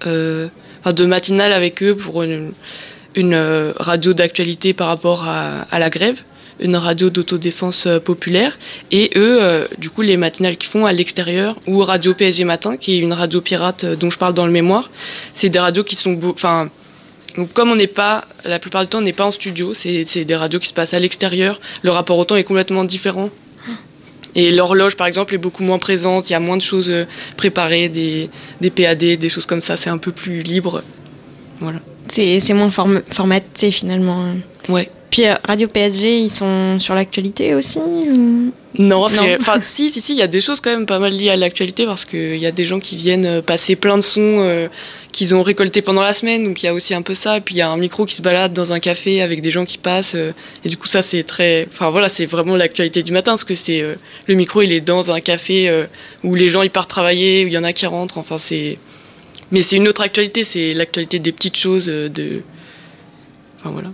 de 0.04 0.50
matinale 1.06 1.52
avec 1.52 1.82
eux 1.82 1.94
pour 1.94 2.22
une 2.22 2.52
une 3.18 3.34
euh, 3.34 3.72
radio 3.76 4.14
d'actualité 4.14 4.72
par 4.72 4.86
rapport 4.86 5.24
à, 5.26 5.78
la 5.78 5.90
grève, 5.90 6.22
une 6.60 6.76
radio 6.76 7.10
d'autodéfense 7.10 7.86
euh, 7.86 7.98
populaire, 7.98 8.56
et 8.92 9.10
eux, 9.16 9.42
euh, 9.42 9.66
du 9.76 9.90
coup, 9.90 10.02
les 10.02 10.16
matinales 10.16 10.56
qu'ils 10.56 10.70
font 10.70 10.86
à 10.86 10.92
l'extérieur, 10.92 11.56
ou 11.66 11.78
Radio 11.80 12.14
PSG 12.14 12.44
Matin, 12.44 12.76
qui 12.76 12.94
est 12.94 12.98
une 12.98 13.12
radio 13.12 13.40
pirate 13.40 13.84
dont 13.84 14.08
je 14.08 14.18
parle 14.18 14.34
dans 14.34 14.46
le 14.46 14.52
mémoire, 14.52 14.90
c'est 15.34 15.48
des 15.48 15.58
radios 15.58 15.82
qui 15.82 15.96
sont... 15.96 16.16
Enfin, 16.30 16.70
comme 17.54 17.70
on 17.70 17.76
n'est 17.76 17.88
pas, 17.88 18.24
la 18.44 18.60
plupart 18.60 18.82
du 18.82 18.88
temps, 18.88 18.98
on 18.98 19.02
n'est 19.02 19.12
pas 19.12 19.26
en 19.26 19.32
studio, 19.32 19.74
c'est 19.74 20.24
des 20.24 20.36
radios 20.36 20.60
qui 20.60 20.68
se 20.68 20.72
passent 20.72 20.94
à 20.94 20.98
l'extérieur, 21.00 21.60
le 21.82 21.90
rapport 21.90 22.18
au 22.18 22.24
temps 22.24 22.36
est 22.36 22.44
complètement 22.44 22.84
différent. 22.84 23.30
Et 24.34 24.50
l'horloge, 24.52 24.96
par 24.96 25.08
exemple, 25.08 25.34
est 25.34 25.38
beaucoup 25.38 25.64
moins 25.64 25.78
présente, 25.78 26.30
il 26.30 26.34
y 26.34 26.36
a 26.36 26.40
moins 26.40 26.56
de 26.56 26.62
choses 26.62 26.92
préparées, 27.36 27.88
des, 27.88 28.30
des 28.60 28.70
PAD, 28.70 28.98
des 28.98 29.28
choses 29.28 29.46
comme 29.46 29.60
ça, 29.60 29.76
c'est 29.76 29.90
un 29.90 29.98
peu 29.98 30.12
plus 30.12 30.42
libre. 30.42 30.82
Voilà 31.60 31.80
c'est 32.08 32.54
moins 32.54 32.70
form 32.70 33.02
formaté 33.10 33.70
finalement. 33.70 34.34
Ouais. 34.68 34.90
Puis 35.10 35.26
euh, 35.26 35.34
Radio 35.46 35.68
PSG, 35.68 36.20
ils 36.20 36.30
sont 36.30 36.78
sur 36.78 36.94
l'actualité 36.94 37.54
aussi 37.54 37.78
ou... 37.78 38.52
Non, 38.78 39.06
enfin 39.06 39.58
si, 39.60 39.90
si, 39.90 40.00
si, 40.00 40.12
il 40.12 40.18
y 40.18 40.22
a 40.22 40.28
des 40.28 40.40
choses 40.40 40.60
quand 40.60 40.70
même 40.70 40.86
pas 40.86 41.00
mal 41.00 41.12
liées 41.12 41.30
à 41.30 41.36
l'actualité 41.36 41.84
parce 41.84 42.04
qu'il 42.04 42.36
y 42.36 42.46
a 42.46 42.52
des 42.52 42.64
gens 42.64 42.78
qui 42.78 42.94
viennent 42.94 43.26
euh, 43.26 43.42
passer 43.42 43.74
plein 43.74 43.96
de 43.96 44.02
sons 44.02 44.20
euh, 44.20 44.68
qu'ils 45.10 45.34
ont 45.34 45.42
récoltés 45.42 45.82
pendant 45.82 46.02
la 46.02 46.12
semaine, 46.12 46.44
donc 46.44 46.62
il 46.62 46.66
y 46.66 46.68
a 46.68 46.74
aussi 46.74 46.94
un 46.94 47.02
peu 47.02 47.14
ça. 47.14 47.38
Et 47.38 47.40
puis 47.40 47.56
il 47.56 47.58
y 47.58 47.62
a 47.62 47.68
un 47.68 47.76
micro 47.76 48.04
qui 48.04 48.14
se 48.14 48.22
balade 48.22 48.52
dans 48.52 48.72
un 48.72 48.78
café 48.78 49.20
avec 49.20 49.40
des 49.40 49.50
gens 49.50 49.64
qui 49.64 49.78
passent, 49.78 50.14
euh, 50.14 50.32
et 50.64 50.68
du 50.68 50.76
coup 50.76 50.86
ça 50.86 51.02
c'est 51.02 51.24
très, 51.24 51.66
enfin 51.72 51.90
voilà, 51.90 52.08
c'est 52.08 52.26
vraiment 52.26 52.56
l'actualité 52.56 53.02
du 53.02 53.10
matin 53.10 53.32
parce 53.32 53.44
que 53.44 53.56
c'est 53.56 53.82
le 54.26 54.34
micro 54.34 54.62
il 54.62 54.70
est 54.70 54.80
dans 54.80 55.10
un 55.10 55.20
café 55.20 55.86
où 56.22 56.34
les 56.34 56.48
gens 56.48 56.62
ils 56.62 56.70
partent 56.70 56.90
travailler, 56.90 57.44
où 57.44 57.48
il 57.48 57.52
y 57.52 57.58
en 57.58 57.64
a 57.64 57.72
qui 57.72 57.86
rentrent, 57.86 58.18
enfin 58.18 58.38
c'est 58.38 58.78
mais 59.50 59.62
c'est 59.62 59.76
une 59.76 59.88
autre 59.88 60.02
actualité, 60.02 60.44
c'est 60.44 60.74
l'actualité 60.74 61.18
des 61.18 61.32
petites 61.32 61.56
choses, 61.56 61.86
de. 61.86 62.42
Enfin 63.60 63.70
voilà. 63.70 63.88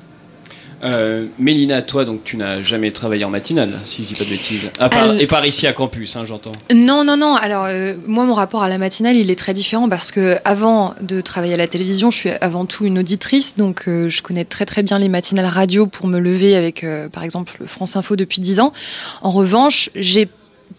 Euh, 0.82 1.28
Mélina, 1.38 1.80
toi, 1.80 2.04
donc 2.04 2.24
tu 2.24 2.36
n'as 2.36 2.60
jamais 2.60 2.90
travaillé 2.90 3.24
en 3.24 3.30
matinale, 3.30 3.80
si 3.86 4.02
je 4.02 4.08
dis 4.08 4.14
pas 4.14 4.24
de 4.24 4.28
bêtises. 4.28 4.68
À 4.78 4.90
part, 4.90 5.04
Alors- 5.04 5.18
Et 5.18 5.26
par 5.26 5.46
ici 5.46 5.66
à 5.66 5.72
campus, 5.72 6.14
hein, 6.16 6.26
j'entends. 6.26 6.52
Non, 6.74 7.04
non, 7.04 7.16
non. 7.16 7.34
Alors, 7.36 7.64
euh, 7.64 7.94
moi, 8.06 8.24
mon 8.24 8.34
rapport 8.34 8.62
à 8.62 8.68
la 8.68 8.76
matinale, 8.76 9.16
il 9.16 9.30
est 9.30 9.38
très 9.38 9.54
différent 9.54 9.88
parce 9.88 10.10
que 10.10 10.36
avant 10.44 10.94
de 11.00 11.22
travailler 11.22 11.54
à 11.54 11.56
la 11.56 11.68
télévision, 11.68 12.10
je 12.10 12.16
suis 12.18 12.30
avant 12.42 12.66
tout 12.66 12.84
une 12.84 12.98
auditrice. 12.98 13.56
Donc, 13.56 13.84
euh, 13.88 14.10
je 14.10 14.20
connais 14.20 14.44
très, 14.44 14.66
très 14.66 14.82
bien 14.82 14.98
les 14.98 15.08
matinales 15.08 15.46
radio 15.46 15.86
pour 15.86 16.06
me 16.06 16.18
lever 16.18 16.54
avec, 16.54 16.84
euh, 16.84 17.08
par 17.08 17.24
exemple, 17.24 17.56
France 17.66 17.96
Info 17.96 18.14
depuis 18.14 18.42
10 18.42 18.60
ans. 18.60 18.74
En 19.22 19.30
revanche, 19.30 19.88
j'ai 19.94 20.28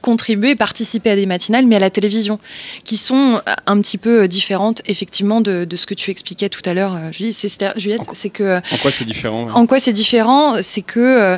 contribué, 0.02 0.56
participé 0.56 1.10
à 1.10 1.16
des 1.16 1.26
matinales, 1.26 1.66
mais 1.66 1.78
à 1.78 1.80
la 1.80 1.90
télévision, 1.90 2.40
qui 2.84 2.96
sont 2.96 3.42
un 3.66 3.82
petit 3.82 3.98
peu 3.98 4.28
différentes, 4.28 4.82
effectivement, 4.86 5.42
de, 5.42 5.66
de 5.66 5.76
ce 5.76 5.86
que 5.88 5.96
tu 5.96 6.12
expliquais 6.12 6.50
tout 6.50 6.62
à 6.66 6.74
l'heure, 6.74 6.94
euh, 6.96 7.12
Juliette. 7.12 8.02
C'est 8.14 8.30
que 8.30 8.58
En 8.58 8.78
quoi 8.82 8.92
c'est 8.92 9.06
différent 9.06 9.46
ouais? 9.46 9.52
en 9.52 9.66
quoi 9.66 9.80
c'est 9.80 9.94
différent? 9.94 10.56
C'est 10.62 10.82
que 10.84 11.00
euh, 11.00 11.38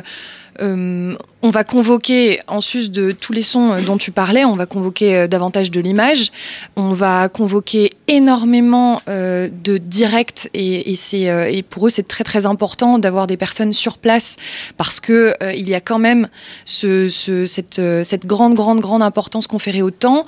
euh, 0.60 1.16
on 1.42 1.50
va 1.50 1.62
convoquer, 1.62 2.40
en 2.48 2.60
sus 2.60 2.90
de 2.90 3.12
tous 3.12 3.32
les 3.32 3.42
sons 3.42 3.72
euh, 3.72 3.80
dont 3.80 3.96
tu 3.96 4.10
parlais, 4.10 4.44
on 4.44 4.56
va 4.56 4.66
convoquer 4.66 5.14
euh, 5.14 5.26
davantage 5.28 5.70
de 5.70 5.80
l'image, 5.80 6.32
on 6.74 6.88
va 6.92 7.28
convoquer 7.28 7.90
énormément 8.08 9.00
euh, 9.08 9.48
de 9.64 9.78
direct 9.78 10.50
et, 10.54 10.96
c'est 10.96 11.22
et 11.52 11.62
pour 11.62 11.86
eux 11.86 11.90
c'est 11.90 12.08
très 12.08 12.24
très 12.24 12.46
important 12.46 12.98
d'avoir 12.98 13.26
des 13.26 13.36
personnes 13.36 13.72
sur 13.72 13.98
place 13.98 14.36
parce 14.76 14.98
que 14.98 15.34
il 15.54 15.68
y 15.68 15.74
a 15.74 15.80
quand 15.80 15.98
même 15.98 16.28
ce, 16.64 17.08
ce- 17.08 17.46
cette, 17.46 17.80
cette 18.02 18.26
grande 18.26 18.54
grande 18.54 18.80
grande 18.80 19.02
importance 19.02 19.46
conférée 19.46 19.82
au 19.82 19.90
temps. 19.90 20.24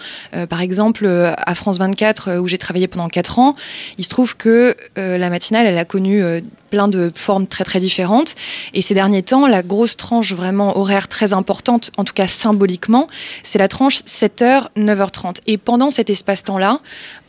Par 0.48 0.60
exemple 0.60 1.06
à 1.36 1.54
France 1.54 1.78
24 1.78 2.28
euh, 2.28 2.38
où 2.38 2.46
j'ai 2.46 2.58
travaillé 2.58 2.86
pendant 2.86 3.08
4 3.08 3.38
ans, 3.38 3.56
il 3.98 4.04
se 4.04 4.10
trouve 4.10 4.36
que 4.36 4.76
la 4.96 5.30
matinale 5.30 5.66
elle 5.66 5.78
a 5.78 5.84
connu 5.84 6.22
plein 6.70 6.86
de 6.86 7.10
formes 7.14 7.46
très 7.46 7.64
très 7.64 7.80
différentes. 7.80 8.34
Et 8.74 8.82
ces 8.82 8.94
derniers 8.94 9.22
temps, 9.22 9.46
la 9.48 9.62
grosse 9.62 9.96
tranche 9.96 10.32
vraiment 10.32 10.78
horaire 10.78 10.99
très 11.08 11.32
importante, 11.32 11.90
en 11.96 12.04
tout 12.04 12.12
cas 12.14 12.26
symboliquement, 12.28 13.06
c'est 13.42 13.58
la 13.58 13.68
tranche 13.68 14.00
7h, 14.06 14.68
9h30. 14.76 15.36
Et 15.46 15.58
pendant 15.58 15.90
cet 15.90 16.10
espace-temps-là, 16.10 16.80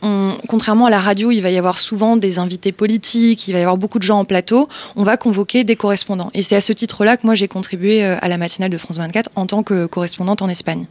on- 0.02 0.36
contrairement 0.48 0.86
à 0.86 0.90
la 0.90 1.00
radio, 1.00 1.30
il 1.30 1.40
va 1.40 1.50
y 1.50 1.58
avoir 1.58 1.78
souvent 1.78 2.16
des 2.16 2.38
invités 2.38 2.72
politiques, 2.72 3.48
il 3.48 3.52
va 3.52 3.58
y 3.58 3.62
avoir 3.62 3.76
beaucoup 3.76 3.98
de 3.98 4.04
gens 4.04 4.18
en 4.18 4.24
plateau, 4.24 4.68
on 4.96 5.02
va 5.02 5.16
convoquer 5.16 5.64
des 5.64 5.76
correspondants. 5.76 6.30
Et 6.34 6.42
c'est 6.42 6.56
à 6.56 6.60
ce 6.60 6.72
titre-là 6.72 7.16
que 7.16 7.26
moi 7.26 7.34
j'ai 7.34 7.48
contribué 7.48 8.04
euh, 8.04 8.16
à 8.20 8.28
la 8.28 8.38
matinale 8.38 8.70
de 8.70 8.78
France 8.78 8.98
24 8.98 9.30
en 9.36 9.46
tant 9.46 9.62
que 9.62 9.86
correspondante 9.86 10.42
en 10.42 10.48
Espagne. 10.48 10.86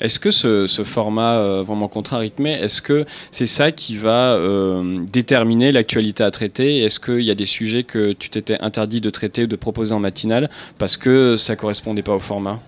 Est-ce 0.00 0.18
que 0.18 0.30
ce, 0.30 0.66
format 0.84 1.36
euh, 1.36 1.62
vraiment 1.62 1.88
contre-rythmé, 1.88 2.52
est-ce 2.52 2.80
que 2.80 3.04
c'est 3.30 3.46
ça 3.46 3.70
qui 3.70 3.96
va 3.96 4.32
euh, 4.34 5.00
déterminer 5.12 5.72
l'actualité 5.72 6.24
à 6.24 6.30
traiter? 6.30 6.82
Est-ce 6.82 6.98
qu'il 6.98 7.20
y 7.20 7.30
a 7.30 7.34
des 7.34 7.46
sujets 7.46 7.84
que 7.84 8.12
tu 8.12 8.30
t'étais 8.30 8.58
interdit 8.60 9.00
de 9.00 9.10
traiter 9.10 9.44
ou 9.44 9.46
de 9.46 9.56
proposer 9.56 9.94
en 9.94 10.00
matinale 10.00 10.48
parce 10.78 10.96
que 10.96 11.36
ça 11.36 11.56
correspondait 11.56 12.02
pas 12.02 12.14
au 12.14 12.18
format? 12.18 12.60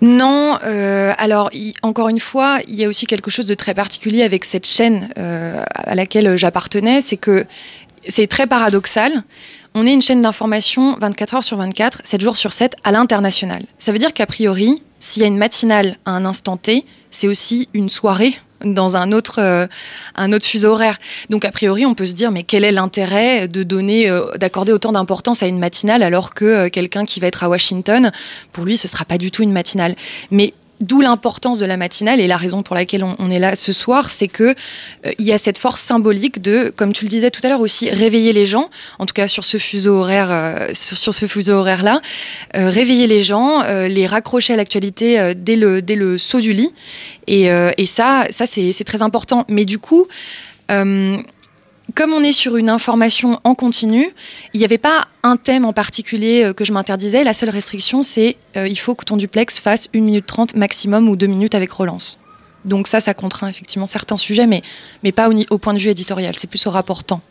Non, 0.00 0.58
euh, 0.64 1.12
alors 1.18 1.50
encore 1.82 2.08
une 2.08 2.20
fois, 2.20 2.58
il 2.68 2.76
y 2.76 2.84
a 2.84 2.88
aussi 2.88 3.06
quelque 3.06 3.30
chose 3.30 3.46
de 3.46 3.54
très 3.54 3.74
particulier 3.74 4.22
avec 4.22 4.44
cette 4.44 4.66
chaîne 4.66 5.08
à 5.16 5.94
laquelle 5.94 6.36
j'appartenais, 6.36 7.00
c'est 7.00 7.16
que 7.16 7.46
c'est 8.06 8.26
très 8.28 8.46
paradoxal. 8.46 9.24
On 9.74 9.86
est 9.86 9.92
une 9.92 10.02
chaîne 10.02 10.20
d'information 10.20 10.96
24 11.00 11.34
heures 11.34 11.44
sur 11.44 11.56
24, 11.56 12.02
7 12.04 12.20
jours 12.20 12.36
sur 12.36 12.52
7 12.52 12.74
à 12.84 12.92
l'international. 12.92 13.64
Ça 13.78 13.92
veut 13.92 13.98
dire 13.98 14.12
qu'a 14.12 14.26
priori, 14.26 14.82
s'il 14.98 15.22
y 15.22 15.24
a 15.24 15.28
une 15.28 15.36
matinale 15.36 15.96
à 16.04 16.12
un 16.12 16.24
instant 16.24 16.56
T, 16.56 16.84
c'est 17.10 17.28
aussi 17.28 17.68
une 17.74 17.88
soirée 17.88 18.34
dans 18.64 18.96
un 18.96 19.12
autre, 19.12 19.40
euh, 19.40 19.66
un 20.16 20.32
autre 20.32 20.44
fuseau 20.44 20.72
horaire. 20.72 20.98
Donc 21.30 21.44
a 21.44 21.52
priori, 21.52 21.86
on 21.86 21.94
peut 21.94 22.06
se 22.06 22.14
dire 22.14 22.30
mais 22.30 22.42
quel 22.42 22.64
est 22.64 22.72
l'intérêt 22.72 23.48
de 23.48 23.62
donner, 23.62 24.08
euh, 24.10 24.32
d'accorder 24.36 24.72
autant 24.72 24.92
d'importance 24.92 25.42
à 25.42 25.46
une 25.46 25.58
matinale 25.58 26.02
alors 26.02 26.34
que 26.34 26.44
euh, 26.44 26.68
quelqu'un 26.68 27.04
qui 27.04 27.20
va 27.20 27.28
être 27.28 27.44
à 27.44 27.48
Washington, 27.48 28.10
pour 28.52 28.64
lui, 28.64 28.76
ce 28.76 28.88
sera 28.88 29.04
pas 29.04 29.18
du 29.18 29.30
tout 29.30 29.42
une 29.42 29.52
matinale. 29.52 29.94
Mais 30.30 30.54
D'où 30.80 31.00
l'importance 31.00 31.58
de 31.58 31.66
la 31.66 31.76
matinale 31.76 32.20
et 32.20 32.28
la 32.28 32.36
raison 32.36 32.62
pour 32.62 32.76
laquelle 32.76 33.04
on, 33.04 33.30
est 33.30 33.40
là 33.40 33.56
ce 33.56 33.72
soir, 33.72 34.10
c'est 34.10 34.28
que 34.28 34.54
euh, 35.06 35.12
il 35.18 35.24
y 35.24 35.32
a 35.32 35.38
cette 35.38 35.58
force 35.58 35.80
symbolique 35.80 36.40
de, 36.40 36.72
comme 36.76 36.92
tu 36.92 37.04
le 37.04 37.08
disais 37.08 37.32
tout 37.32 37.40
à 37.42 37.48
l'heure 37.48 37.60
aussi, 37.60 37.90
réveiller 37.90 38.32
les 38.32 38.46
gens. 38.46 38.70
En 39.00 39.06
tout 39.06 39.12
cas 39.12 39.26
sur 39.26 39.44
ce 39.44 39.56
fuseau 39.56 39.96
horaire, 39.96 40.28
euh, 40.30 40.68
sur, 40.74 41.12
ce 41.12 41.26
fuseau 41.26 41.54
horaire 41.54 41.82
là, 41.82 42.00
euh, 42.56 42.70
réveiller 42.70 43.08
les 43.08 43.22
gens, 43.22 43.62
euh, 43.64 43.88
les 43.88 44.06
raccrocher 44.06 44.52
à 44.52 44.56
l'actualité 44.56 45.18
euh, 45.18 45.34
dès 45.36 45.56
le 45.56 45.82
dès 45.82 45.96
le 45.96 46.16
saut 46.16 46.40
du 46.40 46.52
lit. 46.52 46.72
Et, 47.26 47.50
euh, 47.50 47.72
et 47.76 47.86
ça, 47.86 48.26
ça 48.30 48.46
c'est 48.46 48.84
très 48.84 49.02
important. 49.02 49.44
Mais 49.48 49.64
du 49.64 49.78
coup. 49.78 50.06
Comme 51.94 52.12
on 52.12 52.22
est 52.22 52.32
sur 52.32 52.56
une 52.56 52.68
information 52.68 53.40
en 53.44 53.54
continu, 53.54 54.12
il 54.52 54.58
n'y 54.58 54.64
avait 54.64 54.78
pas 54.78 55.08
un 55.22 55.36
thème 55.36 55.64
en 55.64 55.72
particulier 55.72 56.44
euh, 56.44 56.52
que 56.52 56.64
je 56.64 56.72
m'interdisais. 56.72 57.24
La 57.24 57.34
seule 57.34 57.50
restriction, 57.50 58.02
c'est 58.02 58.36
euh, 58.56 58.68
il 58.68 58.76
faut 58.76 58.94
que 58.94 59.04
ton 59.04 59.16
duplex 59.16 59.58
fasse 59.58 59.88
1 59.94 60.00
minute 60.00 60.26
30 60.26 60.54
maximum 60.54 61.08
ou 61.08 61.16
2 61.16 61.26
minutes 61.26 61.54
avec 61.54 61.70
relance. 61.72 62.20
Donc 62.64 62.88
ça, 62.88 63.00
ça 63.00 63.14
contraint 63.14 63.48
effectivement 63.48 63.86
certains 63.86 64.16
sujets, 64.16 64.46
mais, 64.46 64.62
mais 65.02 65.12
pas 65.12 65.28
au, 65.30 65.34
au 65.50 65.58
point 65.58 65.74
de 65.74 65.78
vue 65.78 65.90
éditorial, 65.90 66.34
c'est 66.36 66.48
plus 66.48 66.66
au 66.66 66.70
rapport 66.70 67.04
temps. 67.04 67.22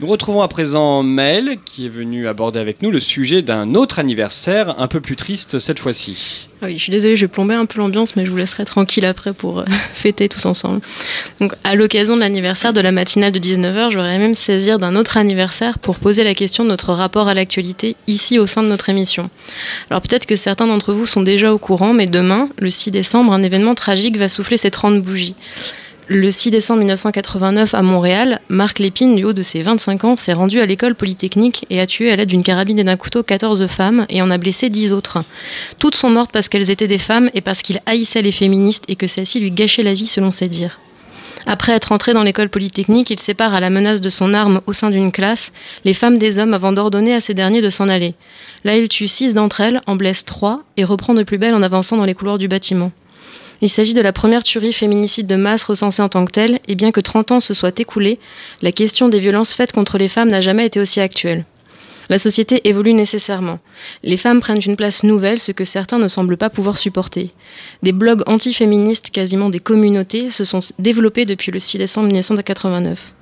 Nous 0.00 0.06
retrouvons 0.06 0.42
à 0.42 0.48
présent 0.48 1.02
Maël 1.02 1.56
qui 1.64 1.86
est 1.86 1.88
venu 1.88 2.28
aborder 2.28 2.60
avec 2.60 2.82
nous 2.82 2.92
le 2.92 3.00
sujet 3.00 3.42
d'un 3.42 3.74
autre 3.74 3.98
anniversaire 3.98 4.80
un 4.80 4.86
peu 4.86 5.00
plus 5.00 5.16
triste 5.16 5.58
cette 5.58 5.80
fois-ci. 5.80 6.46
Ah 6.62 6.66
Oui, 6.66 6.74
je 6.76 6.82
suis 6.84 6.92
désolée, 6.92 7.16
je 7.16 7.24
vais 7.24 7.28
plomber 7.28 7.54
un 7.54 7.66
peu 7.66 7.80
l'ambiance, 7.80 8.14
mais 8.14 8.24
je 8.24 8.30
vous 8.30 8.36
laisserai 8.36 8.64
tranquille 8.64 9.04
après 9.04 9.32
pour 9.32 9.58
euh, 9.58 9.64
fêter 9.92 10.28
tous 10.28 10.46
ensemble. 10.46 10.82
Donc, 11.40 11.52
à 11.64 11.74
l'occasion 11.74 12.14
de 12.14 12.20
l'anniversaire 12.20 12.72
de 12.72 12.80
la 12.80 12.92
matinale 12.92 13.32
de 13.32 13.40
19h, 13.40 13.90
j'aurais 13.90 14.18
même 14.18 14.36
saisir 14.36 14.78
d'un 14.78 14.94
autre 14.94 15.16
anniversaire 15.16 15.80
pour 15.80 15.96
poser 15.96 16.22
la 16.22 16.34
question 16.34 16.62
de 16.62 16.68
notre 16.68 16.92
rapport 16.92 17.26
à 17.26 17.34
l'actualité 17.34 17.96
ici 18.06 18.38
au 18.38 18.46
sein 18.46 18.62
de 18.62 18.68
notre 18.68 18.90
émission. 18.90 19.30
Alors, 19.90 20.00
peut-être 20.00 20.26
que 20.26 20.36
certains 20.36 20.68
d'entre 20.68 20.92
vous 20.92 21.06
sont 21.06 21.22
déjà 21.22 21.52
au 21.52 21.58
courant, 21.58 21.92
mais 21.92 22.06
demain, 22.06 22.50
le 22.60 22.70
6 22.70 22.92
décembre, 22.92 23.32
un 23.32 23.42
événement 23.42 23.74
tragique 23.74 24.16
va 24.16 24.28
souffler 24.28 24.58
ses 24.58 24.70
30 24.70 25.02
bougies. 25.02 25.34
Le 26.10 26.30
6 26.30 26.50
décembre 26.50 26.78
1989, 26.78 27.74
à 27.74 27.82
Montréal, 27.82 28.40
Marc 28.48 28.78
Lépine, 28.78 29.14
du 29.14 29.24
haut 29.24 29.34
de 29.34 29.42
ses 29.42 29.60
25 29.60 30.04
ans, 30.04 30.16
s'est 30.16 30.32
rendu 30.32 30.58
à 30.58 30.64
l'école 30.64 30.94
polytechnique 30.94 31.66
et 31.68 31.82
a 31.82 31.86
tué 31.86 32.10
à 32.10 32.16
l'aide 32.16 32.30
d'une 32.30 32.42
carabine 32.42 32.78
et 32.78 32.84
d'un 32.84 32.96
couteau 32.96 33.22
14 33.22 33.66
femmes 33.66 34.06
et 34.08 34.22
en 34.22 34.30
a 34.30 34.38
blessé 34.38 34.70
10 34.70 34.92
autres. 34.92 35.22
Toutes 35.78 35.94
sont 35.94 36.08
mortes 36.08 36.30
parce 36.32 36.48
qu'elles 36.48 36.70
étaient 36.70 36.86
des 36.86 36.96
femmes 36.96 37.28
et 37.34 37.42
parce 37.42 37.60
qu'il 37.60 37.82
haïssait 37.84 38.22
les 38.22 38.32
féministes 38.32 38.84
et 38.88 38.96
que 38.96 39.06
celles-ci 39.06 39.38
lui 39.38 39.50
gâchaient 39.50 39.82
la 39.82 39.92
vie 39.92 40.06
selon 40.06 40.30
ses 40.30 40.48
dires. 40.48 40.80
Après 41.44 41.72
être 41.72 41.92
entré 41.92 42.14
dans 42.14 42.22
l'école 42.22 42.48
polytechnique, 42.48 43.10
il 43.10 43.18
sépare 43.18 43.52
à 43.52 43.60
la 43.60 43.68
menace 43.68 44.00
de 44.00 44.08
son 44.08 44.32
arme 44.32 44.60
au 44.66 44.72
sein 44.72 44.88
d'une 44.88 45.12
classe 45.12 45.52
les 45.84 45.92
femmes 45.92 46.16
des 46.16 46.38
hommes 46.38 46.54
avant 46.54 46.72
d'ordonner 46.72 47.14
à 47.14 47.20
ces 47.20 47.34
derniers 47.34 47.60
de 47.60 47.68
s'en 47.68 47.86
aller. 47.86 48.14
Là, 48.64 48.78
il 48.78 48.88
tue 48.88 49.08
six 49.08 49.34
d'entre 49.34 49.60
elles, 49.60 49.82
en 49.86 49.94
blesse 49.94 50.24
trois 50.24 50.62
et 50.78 50.84
reprend 50.84 51.12
de 51.12 51.22
plus 51.22 51.36
belle 51.36 51.54
en 51.54 51.62
avançant 51.62 51.98
dans 51.98 52.06
les 52.06 52.14
couloirs 52.14 52.38
du 52.38 52.48
bâtiment. 52.48 52.92
Il 53.60 53.68
s'agit 53.68 53.94
de 53.94 54.00
la 54.00 54.12
première 54.12 54.44
tuerie 54.44 54.72
féminicide 54.72 55.26
de 55.26 55.34
masse 55.34 55.64
recensée 55.64 56.02
en 56.02 56.08
tant 56.08 56.24
que 56.24 56.30
telle, 56.30 56.60
et 56.68 56.76
bien 56.76 56.92
que 56.92 57.00
30 57.00 57.32
ans 57.32 57.40
se 57.40 57.54
soient 57.54 57.72
écoulés, 57.76 58.20
la 58.62 58.70
question 58.70 59.08
des 59.08 59.18
violences 59.18 59.52
faites 59.52 59.72
contre 59.72 59.98
les 59.98 60.06
femmes 60.06 60.28
n'a 60.28 60.40
jamais 60.40 60.66
été 60.66 60.78
aussi 60.78 61.00
actuelle. 61.00 61.44
La 62.08 62.18
société 62.18 62.66
évolue 62.66 62.94
nécessairement. 62.94 63.58
Les 64.02 64.16
femmes 64.16 64.40
prennent 64.40 64.62
une 64.64 64.76
place 64.76 65.02
nouvelle, 65.02 65.38
ce 65.38 65.52
que 65.52 65.64
certains 65.64 65.98
ne 65.98 66.08
semblent 66.08 66.38
pas 66.38 66.50
pouvoir 66.50 66.78
supporter. 66.78 67.32
Des 67.82 67.92
blogs 67.92 68.22
antiféministes, 68.26 69.10
quasiment 69.10 69.50
des 69.50 69.60
communautés, 69.60 70.30
se 70.30 70.44
sont 70.44 70.60
développés 70.78 71.26
depuis 71.26 71.50
le 71.50 71.58
6 71.58 71.78
décembre 71.78 72.06
1989. 72.06 73.12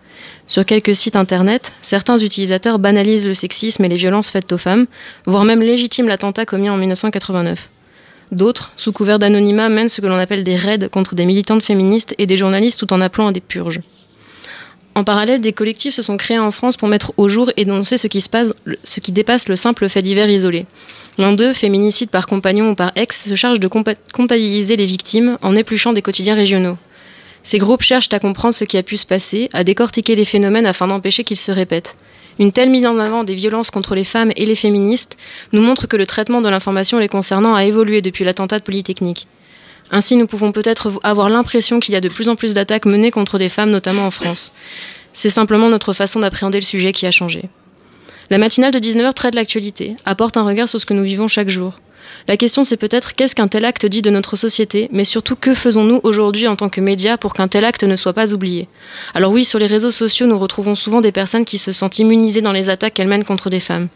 Sur 0.46 0.64
quelques 0.64 0.94
sites 0.94 1.16
internet, 1.16 1.72
certains 1.82 2.18
utilisateurs 2.18 2.78
banalisent 2.78 3.26
le 3.26 3.34
sexisme 3.34 3.84
et 3.84 3.88
les 3.88 3.96
violences 3.96 4.30
faites 4.30 4.52
aux 4.52 4.58
femmes, 4.58 4.86
voire 5.26 5.44
même 5.44 5.62
légitiment 5.62 6.08
l'attentat 6.08 6.46
commis 6.46 6.70
en 6.70 6.76
1989. 6.76 7.70
D'autres, 8.32 8.72
sous 8.76 8.92
couvert 8.92 9.18
d'anonymat, 9.18 9.68
mènent 9.68 9.88
ce 9.88 10.00
que 10.00 10.06
l'on 10.06 10.18
appelle 10.18 10.44
des 10.44 10.56
raids 10.56 10.88
contre 10.90 11.14
des 11.14 11.26
militantes 11.26 11.62
féministes 11.62 12.14
et 12.18 12.26
des 12.26 12.36
journalistes 12.36 12.80
tout 12.80 12.92
en 12.92 13.00
appelant 13.00 13.28
à 13.28 13.32
des 13.32 13.40
purges. 13.40 13.80
En 14.96 15.04
parallèle, 15.04 15.42
des 15.42 15.52
collectifs 15.52 15.94
se 15.94 16.00
sont 16.00 16.16
créés 16.16 16.38
en 16.38 16.50
France 16.50 16.78
pour 16.78 16.88
mettre 16.88 17.12
au 17.18 17.28
jour 17.28 17.50
et 17.58 17.66
dénoncer 17.66 17.98
ce 17.98 18.06
qui, 18.06 18.22
ce 18.22 19.00
qui 19.00 19.12
dépasse 19.12 19.46
le 19.46 19.54
simple 19.54 19.90
fait 19.90 20.00
divers 20.00 20.30
isolé. 20.30 20.64
L'un 21.18 21.34
d'eux, 21.34 21.52
féminicide 21.52 22.08
par 22.08 22.26
compagnon 22.26 22.70
ou 22.70 22.74
par 22.74 22.92
ex, 22.96 23.28
se 23.28 23.34
charge 23.34 23.60
de 23.60 23.68
comptabiliser 23.68 24.76
les 24.76 24.86
victimes 24.86 25.36
en 25.42 25.54
épluchant 25.54 25.92
des 25.92 26.00
quotidiens 26.00 26.34
régionaux. 26.34 26.78
Ces 27.42 27.58
groupes 27.58 27.82
cherchent 27.82 28.12
à 28.12 28.18
comprendre 28.18 28.54
ce 28.54 28.64
qui 28.64 28.78
a 28.78 28.82
pu 28.82 28.96
se 28.96 29.06
passer, 29.06 29.50
à 29.52 29.64
décortiquer 29.64 30.16
les 30.16 30.24
phénomènes 30.24 30.66
afin 30.66 30.88
d'empêcher 30.88 31.24
qu'ils 31.24 31.36
se 31.36 31.52
répètent. 31.52 31.96
Une 32.38 32.52
telle 32.52 32.70
mise 32.70 32.86
en 32.86 32.98
avant 32.98 33.24
des 33.24 33.34
violences 33.34 33.70
contre 33.70 33.94
les 33.94 34.04
femmes 34.04 34.32
et 34.36 34.44
les 34.44 34.54
féministes 34.54 35.16
nous 35.52 35.62
montre 35.62 35.86
que 35.86 35.96
le 35.96 36.06
traitement 36.06 36.40
de 36.40 36.48
l'information 36.48 36.98
les 36.98 37.08
concernant 37.08 37.54
a 37.54 37.64
évolué 37.64 38.02
depuis 38.02 38.24
l'attentat 38.24 38.58
de 38.58 38.64
Polytechnique. 38.64 39.26
Ainsi, 39.90 40.16
nous 40.16 40.26
pouvons 40.26 40.52
peut-être 40.52 40.98
avoir 41.02 41.30
l'impression 41.30 41.80
qu'il 41.80 41.94
y 41.94 41.96
a 41.96 42.00
de 42.00 42.08
plus 42.08 42.28
en 42.28 42.36
plus 42.36 42.54
d'attaques 42.54 42.86
menées 42.86 43.10
contre 43.10 43.38
des 43.38 43.48
femmes, 43.48 43.70
notamment 43.70 44.06
en 44.06 44.10
France. 44.10 44.52
C'est 45.12 45.30
simplement 45.30 45.68
notre 45.68 45.92
façon 45.92 46.20
d'appréhender 46.20 46.58
le 46.58 46.64
sujet 46.64 46.92
qui 46.92 47.06
a 47.06 47.10
changé. 47.10 47.48
La 48.28 48.38
matinale 48.38 48.72
de 48.72 48.80
19h 48.80 49.12
traite 49.14 49.36
l'actualité, 49.36 49.96
apporte 50.04 50.36
un 50.36 50.44
regard 50.44 50.68
sur 50.68 50.80
ce 50.80 50.86
que 50.86 50.94
nous 50.94 51.04
vivons 51.04 51.28
chaque 51.28 51.48
jour. 51.48 51.78
La 52.26 52.36
question 52.36 52.64
c'est 52.64 52.76
peut-être 52.76 53.14
qu'est-ce 53.14 53.36
qu'un 53.36 53.46
tel 53.46 53.64
acte 53.64 53.86
dit 53.86 54.02
de 54.02 54.10
notre 54.10 54.34
société, 54.34 54.88
mais 54.90 55.04
surtout 55.04 55.36
que 55.36 55.54
faisons-nous 55.54 56.00
aujourd'hui 56.02 56.48
en 56.48 56.56
tant 56.56 56.68
que 56.68 56.80
médias 56.80 57.18
pour 57.18 57.34
qu'un 57.34 57.46
tel 57.46 57.64
acte 57.64 57.84
ne 57.84 57.94
soit 57.94 58.14
pas 58.14 58.34
oublié? 58.34 58.68
Alors 59.14 59.30
oui, 59.30 59.44
sur 59.44 59.60
les 59.60 59.66
réseaux 59.66 59.92
sociaux, 59.92 60.26
nous 60.26 60.38
retrouvons 60.38 60.74
souvent 60.74 61.00
des 61.00 61.12
personnes 61.12 61.44
qui 61.44 61.58
se 61.58 61.70
sentent 61.70 62.00
immunisées 62.00 62.40
dans 62.40 62.52
les 62.52 62.68
attaques 62.68 62.94
qu'elles 62.94 63.06
mènent 63.06 63.24
contre 63.24 63.48
des 63.48 63.60
femmes. 63.60 63.88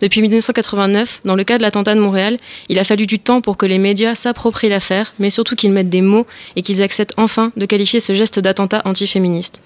Depuis 0.00 0.20
1989, 0.20 1.20
dans 1.24 1.36
le 1.36 1.44
cas 1.44 1.56
de 1.56 1.62
l'attentat 1.62 1.94
de 1.94 2.00
Montréal, 2.00 2.38
il 2.68 2.80
a 2.80 2.84
fallu 2.84 3.06
du 3.06 3.20
temps 3.20 3.40
pour 3.40 3.56
que 3.56 3.66
les 3.66 3.78
médias 3.78 4.16
s'approprient 4.16 4.68
l'affaire, 4.68 5.14
mais 5.20 5.30
surtout 5.30 5.54
qu'ils 5.54 5.72
mettent 5.72 5.90
des 5.90 6.02
mots 6.02 6.26
et 6.56 6.62
qu'ils 6.62 6.82
acceptent 6.82 7.14
enfin 7.16 7.52
de 7.56 7.66
qualifier 7.66 8.00
ce 8.00 8.14
geste 8.14 8.40
d'attentat 8.40 8.82
antiféministe. 8.84 9.62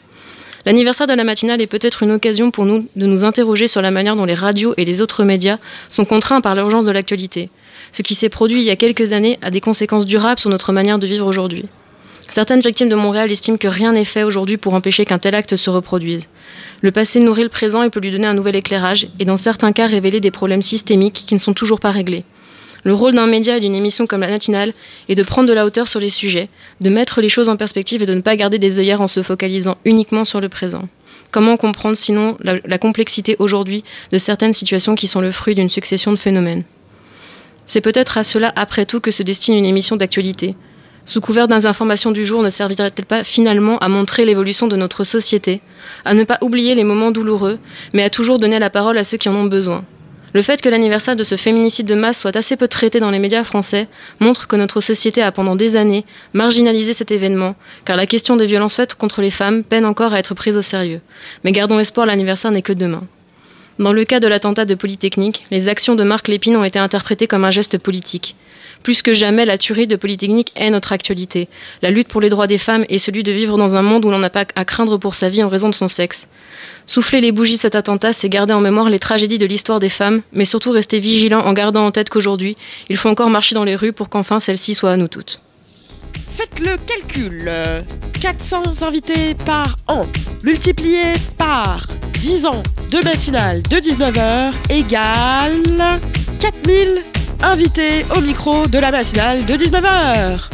L'anniversaire 0.66 1.06
de 1.06 1.14
la 1.14 1.24
matinale 1.24 1.62
est 1.62 1.66
peut-être 1.66 2.02
une 2.02 2.12
occasion 2.12 2.50
pour 2.50 2.66
nous 2.66 2.86
de 2.94 3.06
nous 3.06 3.24
interroger 3.24 3.66
sur 3.66 3.80
la 3.80 3.90
manière 3.90 4.14
dont 4.14 4.26
les 4.26 4.34
radios 4.34 4.74
et 4.76 4.84
les 4.84 5.00
autres 5.00 5.24
médias 5.24 5.58
sont 5.88 6.04
contraints 6.04 6.42
par 6.42 6.54
l'urgence 6.54 6.84
de 6.84 6.90
l'actualité. 6.90 7.48
Ce 7.92 8.02
qui 8.02 8.14
s'est 8.14 8.28
produit 8.28 8.60
il 8.60 8.64
y 8.64 8.70
a 8.70 8.76
quelques 8.76 9.12
années 9.12 9.38
a 9.40 9.50
des 9.50 9.60
conséquences 9.62 10.04
durables 10.04 10.38
sur 10.38 10.50
notre 10.50 10.72
manière 10.72 10.98
de 10.98 11.06
vivre 11.06 11.26
aujourd'hui. 11.26 11.64
Certaines 12.28 12.60
victimes 12.60 12.88
de 12.88 12.94
Montréal 12.94 13.32
estiment 13.32 13.56
que 13.56 13.66
rien 13.66 13.92
n'est 13.92 14.04
fait 14.04 14.22
aujourd'hui 14.22 14.56
pour 14.56 14.74
empêcher 14.74 15.04
qu'un 15.04 15.18
tel 15.18 15.34
acte 15.34 15.56
se 15.56 15.68
reproduise. 15.68 16.28
Le 16.80 16.92
passé 16.92 17.18
nourrit 17.18 17.42
le 17.42 17.48
présent 17.48 17.82
et 17.82 17.90
peut 17.90 17.98
lui 17.98 18.12
donner 18.12 18.28
un 18.28 18.34
nouvel 18.34 18.54
éclairage, 18.54 19.08
et 19.18 19.24
dans 19.24 19.36
certains 19.36 19.72
cas 19.72 19.88
révéler 19.88 20.20
des 20.20 20.30
problèmes 20.30 20.62
systémiques 20.62 21.24
qui 21.26 21.34
ne 21.34 21.40
sont 21.40 21.54
toujours 21.54 21.80
pas 21.80 21.90
réglés. 21.90 22.24
Le 22.84 22.94
rôle 22.94 23.14
d'un 23.14 23.26
média 23.26 23.56
et 23.56 23.60
d'une 23.60 23.74
émission 23.74 24.06
comme 24.06 24.22
la 24.22 24.28
matinale 24.28 24.72
est 25.08 25.14
de 25.14 25.22
prendre 25.22 25.48
de 25.48 25.52
la 25.52 25.66
hauteur 25.66 25.88
sur 25.88 26.00
les 26.00 26.10
sujets, 26.10 26.48
de 26.80 26.90
mettre 26.90 27.20
les 27.20 27.28
choses 27.28 27.48
en 27.48 27.56
perspective 27.56 28.02
et 28.02 28.06
de 28.06 28.14
ne 28.14 28.20
pas 28.20 28.36
garder 28.36 28.58
des 28.58 28.78
œillères 28.78 29.00
en 29.00 29.06
se 29.06 29.22
focalisant 29.22 29.76
uniquement 29.84 30.24
sur 30.24 30.40
le 30.40 30.48
présent. 30.48 30.88
Comment 31.30 31.56
comprendre 31.56 31.96
sinon 31.96 32.36
la, 32.40 32.78
complexité 32.78 33.36
aujourd'hui 33.38 33.84
de 34.10 34.18
certaines 34.18 34.52
situations 34.52 34.94
qui 34.94 35.06
sont 35.06 35.20
le 35.20 35.30
fruit 35.30 35.54
d'une 35.54 35.68
succession 35.68 36.10
de 36.10 36.16
phénomènes? 36.16 36.64
C'est 37.66 37.80
peut-être 37.80 38.18
à 38.18 38.24
cela, 38.24 38.52
après 38.56 38.84
tout, 38.84 39.00
que 39.00 39.12
se 39.12 39.22
destine 39.22 39.54
une 39.54 39.66
émission 39.66 39.96
d'actualité, 39.96 40.56
sous 41.04 41.20
couvert 41.20 41.48
des 41.48 41.66
informations 41.66 42.10
du 42.10 42.26
jour, 42.26 42.42
ne 42.42 42.50
servirait-elle 42.50 43.04
pas 43.04 43.24
finalement 43.24 43.78
à 43.78 43.88
montrer 43.88 44.24
l'évolution 44.24 44.66
de 44.66 44.76
notre 44.76 45.04
société, 45.04 45.60
à 46.04 46.14
ne 46.14 46.24
pas 46.24 46.38
oublier 46.40 46.74
les 46.74 46.84
moments 46.84 47.10
douloureux, 47.10 47.58
mais 47.94 48.02
à 48.02 48.10
toujours 48.10 48.38
donner 48.38 48.58
la 48.58 48.70
parole 48.70 48.98
à 48.98 49.04
ceux 49.04 49.16
qui 49.16 49.28
en 49.28 49.34
ont 49.34 49.44
besoin? 49.44 49.84
Le 50.32 50.42
fait 50.42 50.60
que 50.60 50.68
l'anniversaire 50.68 51.16
de 51.16 51.24
ce 51.24 51.36
féminicide 51.36 51.86
de 51.86 51.94
masse 51.94 52.20
soit 52.20 52.36
assez 52.36 52.56
peu 52.56 52.68
traité 52.68 53.00
dans 53.00 53.10
les 53.10 53.18
médias 53.18 53.44
français 53.44 53.88
montre 54.20 54.46
que 54.46 54.56
notre 54.56 54.80
société 54.80 55.22
a 55.22 55.32
pendant 55.32 55.56
des 55.56 55.76
années 55.76 56.04
marginalisé 56.34 56.92
cet 56.92 57.10
événement, 57.10 57.56
car 57.84 57.96
la 57.96 58.06
question 58.06 58.36
des 58.36 58.46
violences 58.46 58.74
faites 58.74 58.94
contre 58.94 59.22
les 59.22 59.30
femmes 59.30 59.64
peine 59.64 59.84
encore 59.84 60.12
à 60.12 60.18
être 60.18 60.34
prise 60.34 60.56
au 60.56 60.62
sérieux. 60.62 61.00
Mais 61.44 61.52
gardons 61.52 61.78
espoir, 61.78 62.06
l'anniversaire 62.06 62.52
n'est 62.52 62.62
que 62.62 62.72
demain. 62.72 63.02
Dans 63.80 63.94
le 63.94 64.04
cas 64.04 64.20
de 64.20 64.28
l'attentat 64.28 64.66
de 64.66 64.74
Polytechnique, 64.74 65.46
les 65.50 65.68
actions 65.68 65.94
de 65.94 66.04
Marc 66.04 66.28
Lépine 66.28 66.54
ont 66.54 66.64
été 66.64 66.78
interprétées 66.78 67.26
comme 67.26 67.46
un 67.46 67.50
geste 67.50 67.78
politique. 67.78 68.36
Plus 68.82 69.00
que 69.00 69.14
jamais, 69.14 69.46
la 69.46 69.56
tuerie 69.56 69.86
de 69.86 69.96
Polytechnique 69.96 70.52
est 70.54 70.68
notre 70.68 70.92
actualité. 70.92 71.48
La 71.80 71.90
lutte 71.90 72.08
pour 72.08 72.20
les 72.20 72.28
droits 72.28 72.46
des 72.46 72.58
femmes 72.58 72.84
est 72.90 72.98
celui 72.98 73.22
de 73.22 73.32
vivre 73.32 73.56
dans 73.56 73.76
un 73.76 73.82
monde 73.82 74.04
où 74.04 74.10
l'on 74.10 74.18
n'a 74.18 74.28
pas 74.28 74.44
à 74.54 74.66
craindre 74.66 74.98
pour 74.98 75.14
sa 75.14 75.30
vie 75.30 75.42
en 75.42 75.48
raison 75.48 75.70
de 75.70 75.74
son 75.74 75.88
sexe. 75.88 76.28
Souffler 76.84 77.22
les 77.22 77.32
bougies 77.32 77.56
cet 77.56 77.74
attentat, 77.74 78.12
c'est 78.12 78.28
garder 78.28 78.52
en 78.52 78.60
mémoire 78.60 78.90
les 78.90 78.98
tragédies 78.98 79.38
de 79.38 79.46
l'histoire 79.46 79.80
des 79.80 79.88
femmes, 79.88 80.20
mais 80.34 80.44
surtout 80.44 80.72
rester 80.72 81.00
vigilant 81.00 81.40
en 81.40 81.54
gardant 81.54 81.86
en 81.86 81.90
tête 81.90 82.10
qu'aujourd'hui, 82.10 82.56
il 82.90 82.98
faut 82.98 83.08
encore 83.08 83.30
marcher 83.30 83.54
dans 83.54 83.64
les 83.64 83.76
rues 83.76 83.94
pour 83.94 84.10
qu'enfin 84.10 84.40
celle-ci 84.40 84.74
soit 84.74 84.90
à 84.90 84.98
nous 84.98 85.08
toutes. 85.08 85.40
Faites 86.30 86.60
le 86.60 86.76
calcul. 86.86 87.50
400 88.20 88.82
invités 88.82 89.34
par 89.46 89.76
an, 89.88 90.02
multiplié 90.44 91.02
par 91.38 91.86
10 92.20 92.46
ans 92.46 92.62
de 92.90 93.04
matinale 93.04 93.62
de 93.62 93.76
19h 93.76 94.52
égale 94.68 96.00
4000 96.38 97.02
invité 97.42 98.04
au 98.16 98.20
micro 98.20 98.66
de 98.66 98.78
la 98.78 98.90
matinale 98.90 99.46
de 99.46 99.54
19h. 99.54 100.50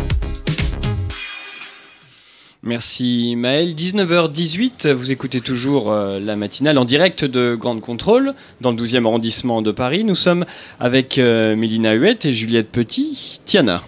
Merci 2.63 3.35
Maël. 3.37 3.75
19h18, 3.75 4.93
vous 4.93 5.13
écoutez 5.13 5.41
toujours 5.41 5.93
euh, 5.93 6.19
la 6.19 6.35
matinale 6.37 6.79
en 6.79 6.85
direct 6.85 7.25
de 7.25 7.55
Grande 7.55 7.81
Contrôle 7.81 8.35
dans 8.61 8.73
le 8.73 8.77
12e 8.77 9.05
arrondissement 9.07 9.63
de 9.63 9.71
Paris. 9.71 10.03
Nous 10.03 10.17
sommes 10.17 10.45
avec 10.81 11.19
euh, 11.19 11.55
Mélina 11.55 11.93
Huette 11.93 12.27
et 12.27 12.33
Juliette 12.33 12.71
Petit. 12.71 13.41
Tiana. 13.45 13.83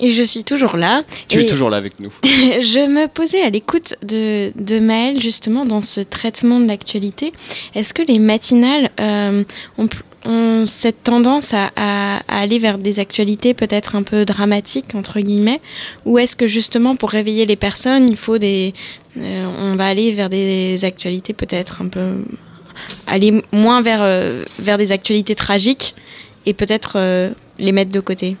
Et 0.00 0.12
je 0.12 0.22
suis 0.22 0.44
toujours 0.44 0.76
là. 0.76 1.02
Tu 1.28 1.40
es 1.40 1.46
toujours 1.46 1.70
là 1.70 1.76
avec 1.76 1.98
nous. 1.98 2.10
je 2.22 2.86
me 2.86 3.08
posais 3.08 3.42
à 3.42 3.50
l'écoute 3.50 3.94
de, 4.02 4.52
de 4.54 4.78
Maël 4.78 5.20
justement 5.20 5.64
dans 5.64 5.82
ce 5.82 6.00
traitement 6.00 6.60
de 6.60 6.66
l'actualité. 6.66 7.32
Est-ce 7.74 7.92
que 7.92 8.02
les 8.02 8.20
matinales 8.20 8.90
euh, 9.00 9.42
ont, 9.76 9.88
ont 10.24 10.66
cette 10.66 11.02
tendance 11.02 11.52
à, 11.52 11.72
à, 11.74 12.18
à, 12.28 12.40
aller 12.40 12.60
vers 12.60 12.78
des 12.78 13.00
actualités 13.00 13.54
peut-être 13.54 13.96
un 13.96 14.04
peu 14.04 14.24
dramatiques, 14.24 14.94
entre 14.94 15.18
guillemets, 15.20 15.60
ou 16.04 16.18
est-ce 16.18 16.36
que 16.36 16.46
justement 16.46 16.94
pour 16.94 17.10
réveiller 17.10 17.46
les 17.46 17.56
personnes, 17.56 18.08
il 18.08 18.16
faut 18.16 18.38
des... 18.38 18.74
Euh, 19.16 19.46
on 19.58 19.74
va 19.74 19.86
aller 19.86 20.12
vers 20.12 20.28
des 20.28 20.84
actualités 20.84 21.32
peut-être 21.32 21.82
un 21.82 21.88
peu... 21.88 22.18
aller 23.08 23.42
moins 23.50 23.82
vers, 23.82 24.00
euh, 24.02 24.44
vers 24.60 24.78
des 24.78 24.92
actualités 24.92 25.34
tragiques 25.34 25.96
et 26.46 26.54
peut-être 26.54 27.32
les 27.58 27.72
mettre 27.72 27.90
de 27.90 28.00
côté? 28.00 28.36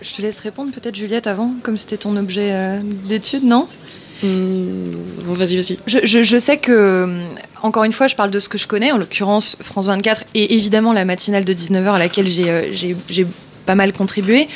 Je 0.00 0.14
te 0.14 0.22
laisse 0.22 0.40
répondre 0.40 0.72
peut-être 0.72 0.96
Juliette 0.96 1.26
avant, 1.26 1.54
comme 1.62 1.76
c'était 1.76 1.98
ton 1.98 2.16
objet 2.16 2.50
euh, 2.52 2.80
d'étude, 3.08 3.44
non? 3.44 3.68
Mmh, 4.22 4.92
bon, 5.24 5.34
vas-y, 5.34 5.56
vas-y. 5.56 5.78
Je, 5.86 5.98
je, 6.04 6.22
je, 6.22 6.38
sais 6.38 6.56
que, 6.56 7.26
encore 7.62 7.84
une 7.84 7.92
fois, 7.92 8.06
je 8.06 8.14
parle 8.14 8.30
de 8.30 8.38
ce 8.38 8.48
que 8.48 8.56
je 8.56 8.66
connais, 8.66 8.92
en 8.92 8.98
l'occurrence 8.98 9.56
France 9.60 9.86
24 9.86 10.24
et 10.34 10.54
évidemment 10.54 10.92
la 10.92 11.04
matinale 11.04 11.44
de 11.44 11.52
19h 11.52 11.94
à 11.94 11.98
laquelle 11.98 12.26
j'ai 12.26 13.26
pas 13.66 13.74
mal 13.74 13.92
contribué. 13.92 14.48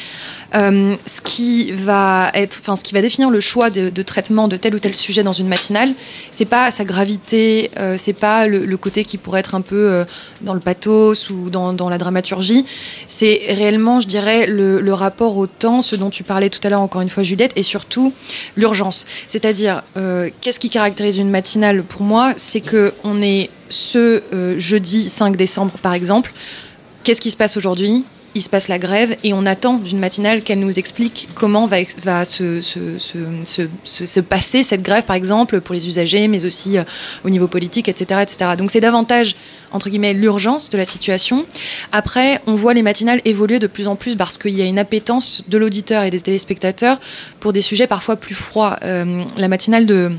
Euh, 0.55 0.97
ce 1.07 1.21
qui 1.21 1.73
va 1.73 2.31
être, 2.35 2.59
enfin, 2.61 2.77
ce 2.77 2.85
qui 2.85 2.95
va 2.95 3.03
définir 3.03 3.31
le 3.31 3.41
choix 3.41 3.71
de, 3.71 4.03
traitement 4.03 4.49
de 4.49 4.57
tel 4.57 4.75
ou 4.75 4.79
tel 4.79 4.95
sujet 4.95 5.23
dans 5.23 5.33
une 5.33 5.49
matinale, 5.49 5.93
c'est 6.31 6.45
pas 6.45 6.71
sa 6.71 6.85
gravité, 6.85 7.71
euh, 7.79 7.97
c'est 7.99 8.13
pas 8.13 8.47
le, 8.47 8.77
côté 8.77 9.05
qui 9.05 9.17
pourrait 9.17 9.41
être 9.41 9.55
un 9.55 9.63
peu 9.63 9.77
euh, 9.77 10.05
dans 10.43 10.55
le 10.55 10.61
pathos 10.61 11.31
ou 11.31 11.51
dans, 11.51 11.89
la 11.89 11.99
dramaturgie. 11.99 12.65
C'est 13.09 13.43
réellement, 13.49 14.01
je 14.01 14.07
dirais, 14.07 14.47
le, 14.47 14.97
rapport 14.97 15.37
au 15.37 15.47
temps, 15.47 15.83
ce 15.83 15.95
dont 15.95 16.09
tu 16.09 16.23
parlais 16.23 16.49
tout 16.49 16.61
à 16.63 16.71
l'heure 16.71 16.81
encore 16.81 17.03
une 17.03 17.11
fois, 17.11 17.23
Juliette, 17.23 17.53
et 17.57 17.63
surtout 17.63 18.15
l'urgence. 18.57 19.05
C'est-à-dire, 19.27 19.83
euh, 19.97 20.31
qu'est-ce 20.41 20.59
qui 20.59 20.71
caractérise 20.71 21.19
une 21.19 21.29
matinale 21.29 21.83
pour 21.83 22.03
moi? 22.03 22.33
C'est 22.37 22.61
que 22.61 22.95
on 23.05 23.21
est 23.21 23.51
ce 23.69 24.23
jeudi 24.59 25.11
5 25.11 25.37
décembre, 25.37 25.75
par 25.83 25.93
exemple. 25.93 26.33
Qu'est-ce 27.03 27.21
qui 27.21 27.31
se 27.31 27.37
passe 27.37 27.57
aujourd'hui? 27.57 28.05
Il 28.37 28.43
se 28.43 28.51
passe 28.51 28.69
la 28.69 28.79
grève 28.79 29.17
et 29.25 29.33
on 29.33 29.47
attend 29.47 29.79
d'une 29.79 29.99
matinale 29.99 30.43
qu'elle 30.43 30.59
nous 30.59 30.79
explique 30.79 31.29
comment 31.35 31.67
va, 31.67 31.79
se, 32.25 34.21
passer 34.21 34.63
cette 34.63 34.83
grève, 34.83 35.05
par 35.05 35.17
exemple, 35.17 35.61
pour 35.61 35.75
les 35.75 35.89
usagers, 35.89 36.29
mais 36.29 36.45
aussi 36.45 36.79
euh, 36.79 36.85
au 37.25 37.31
niveau 37.31 37.49
politique, 37.49 37.89
etc. 37.89 38.21
etc. 38.23 38.51
Donc 38.57 38.71
c'est 38.71 38.81
davantage, 38.81 39.35
entre 39.73 39.89
guillemets, 39.89 40.13
l'urgence 40.13 40.71
de 40.71 40.77
la 40.77 40.85
situation. 40.85 41.47
Après, 41.93 42.41
on 42.47 42.55
voit 42.55 42.75
les 42.75 42.83
matinales 42.83 43.21
évoluer 43.25 43.59
de 43.59 43.67
plus 43.67 43.87
en 43.89 43.97
plus 43.97 44.17
parce 44.17 44.39
qu'il 44.39 44.55
y 44.55 44.63
a 44.63 44.67
une 44.67 44.79
appétence 44.79 45.43
de 45.49 45.59
l'auditeur 45.59 46.05
et 46.05 46.11
des 46.11 46.21
téléspectateurs 46.21 46.99
pour 47.41 47.53
des 47.53 47.63
sujets 47.63 47.87
parfois 47.87 48.17
plus 48.17 48.35
froids. 48.35 48.77
Euh, 48.85 49.23
la 49.37 49.49
matinale 49.49 49.87
de 49.87 50.13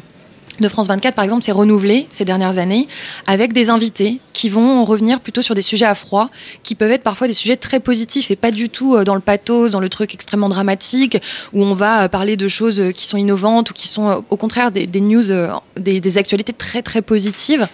de 0.60 0.68
France 0.68 0.88
24, 0.88 1.16
par 1.16 1.24
exemple, 1.24 1.44
s'est 1.44 1.52
renouvelé 1.52 2.08
ces 2.12 2.26
dernières 2.26 2.58
années 2.58 2.88
avec 3.26 3.54
des 3.54 3.70
invités 3.70 4.20
qui 4.34 4.50
vont 4.50 4.86
revenir 4.86 5.20
plutôt 5.20 5.42
sur 5.42 5.56
des 5.56 5.62
sujets 5.62 5.86
à 5.86 5.96
froid, 5.96 6.30
qui 6.64 6.76
peuvent 6.76 6.92
être 6.92 7.04
parfois 7.04 7.28
des 7.28 7.34
sujets 7.34 7.56
très 7.56 7.80
positifs 7.80 8.30
et 8.32 8.36
pas 8.36 8.52
du 8.52 8.70
tout 8.70 9.04
dans 9.04 9.16
le 9.16 9.22
pathos, 9.22 9.72
dans 9.72 9.80
le 9.80 9.90
truc 9.90 10.14
extrêmement 10.14 10.50
dramatique, 10.50 11.18
où 11.54 11.64
on 11.64 11.74
va 11.74 12.08
parler 12.10 12.38
de 12.38 12.48
choses 12.48 12.82
qui 12.94 13.08
sont 13.08 13.18
innovantes 13.18 13.72
ou 13.72 13.74
qui 13.74 13.88
sont 13.88 14.24
au 14.30 14.38
contraire 14.38 14.72
des, 14.72 14.88
news, 15.02 15.24
des, 15.78 16.18
actualités 16.18 16.54
très 16.54 16.82
très 16.82 17.02
positives. 17.02 17.68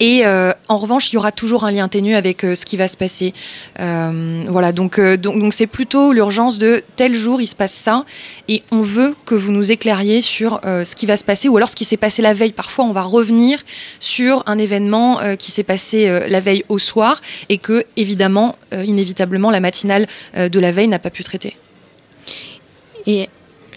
Et 0.00 0.26
euh, 0.26 0.52
en 0.68 0.76
revanche, 0.76 1.10
il 1.10 1.14
y 1.14 1.18
aura 1.18 1.32
toujours 1.32 1.64
un 1.64 1.70
lien 1.70 1.88
ténu 1.88 2.14
avec 2.14 2.44
euh, 2.44 2.54
ce 2.54 2.64
qui 2.64 2.76
va 2.76 2.88
se 2.88 2.96
passer. 2.96 3.34
Euh, 3.80 4.42
voilà, 4.48 4.72
donc 4.72 5.00
donc 5.00 5.38
donc 5.38 5.52
c'est 5.52 5.66
plutôt 5.66 6.12
l'urgence 6.12 6.58
de 6.58 6.82
tel 6.96 7.14
jour 7.14 7.40
il 7.40 7.46
se 7.46 7.56
passe 7.56 7.72
ça, 7.72 8.04
et 8.48 8.62
on 8.70 8.82
veut 8.82 9.14
que 9.24 9.34
vous 9.34 9.52
nous 9.52 9.70
éclairiez 9.70 10.20
sur 10.20 10.60
ce 10.64 10.94
qui 10.94 11.06
va 11.06 11.16
se 11.16 11.24
passer 11.24 11.48
ou 11.48 11.56
alors 11.56 11.68
ce 11.68 11.76
qui 11.76 11.84
s'est 11.84 11.96
passé 11.96 12.17
la 12.22 12.32
veille. 12.32 12.52
Parfois, 12.52 12.84
on 12.84 12.92
va 12.92 13.02
revenir 13.02 13.60
sur 13.98 14.42
un 14.46 14.58
événement 14.58 15.20
euh, 15.20 15.36
qui 15.36 15.50
s'est 15.50 15.62
passé 15.62 16.08
euh, 16.08 16.26
la 16.28 16.40
veille 16.40 16.64
au 16.68 16.78
soir 16.78 17.20
et 17.48 17.58
que, 17.58 17.84
évidemment, 17.96 18.56
euh, 18.74 18.84
inévitablement, 18.84 19.50
la 19.50 19.60
matinale 19.60 20.06
de 20.36 20.60
la 20.60 20.72
veille 20.72 20.88
n'a 20.88 20.98
pas 20.98 21.10
pu 21.10 21.22
traiter. 21.24 21.56
Et 23.06 23.28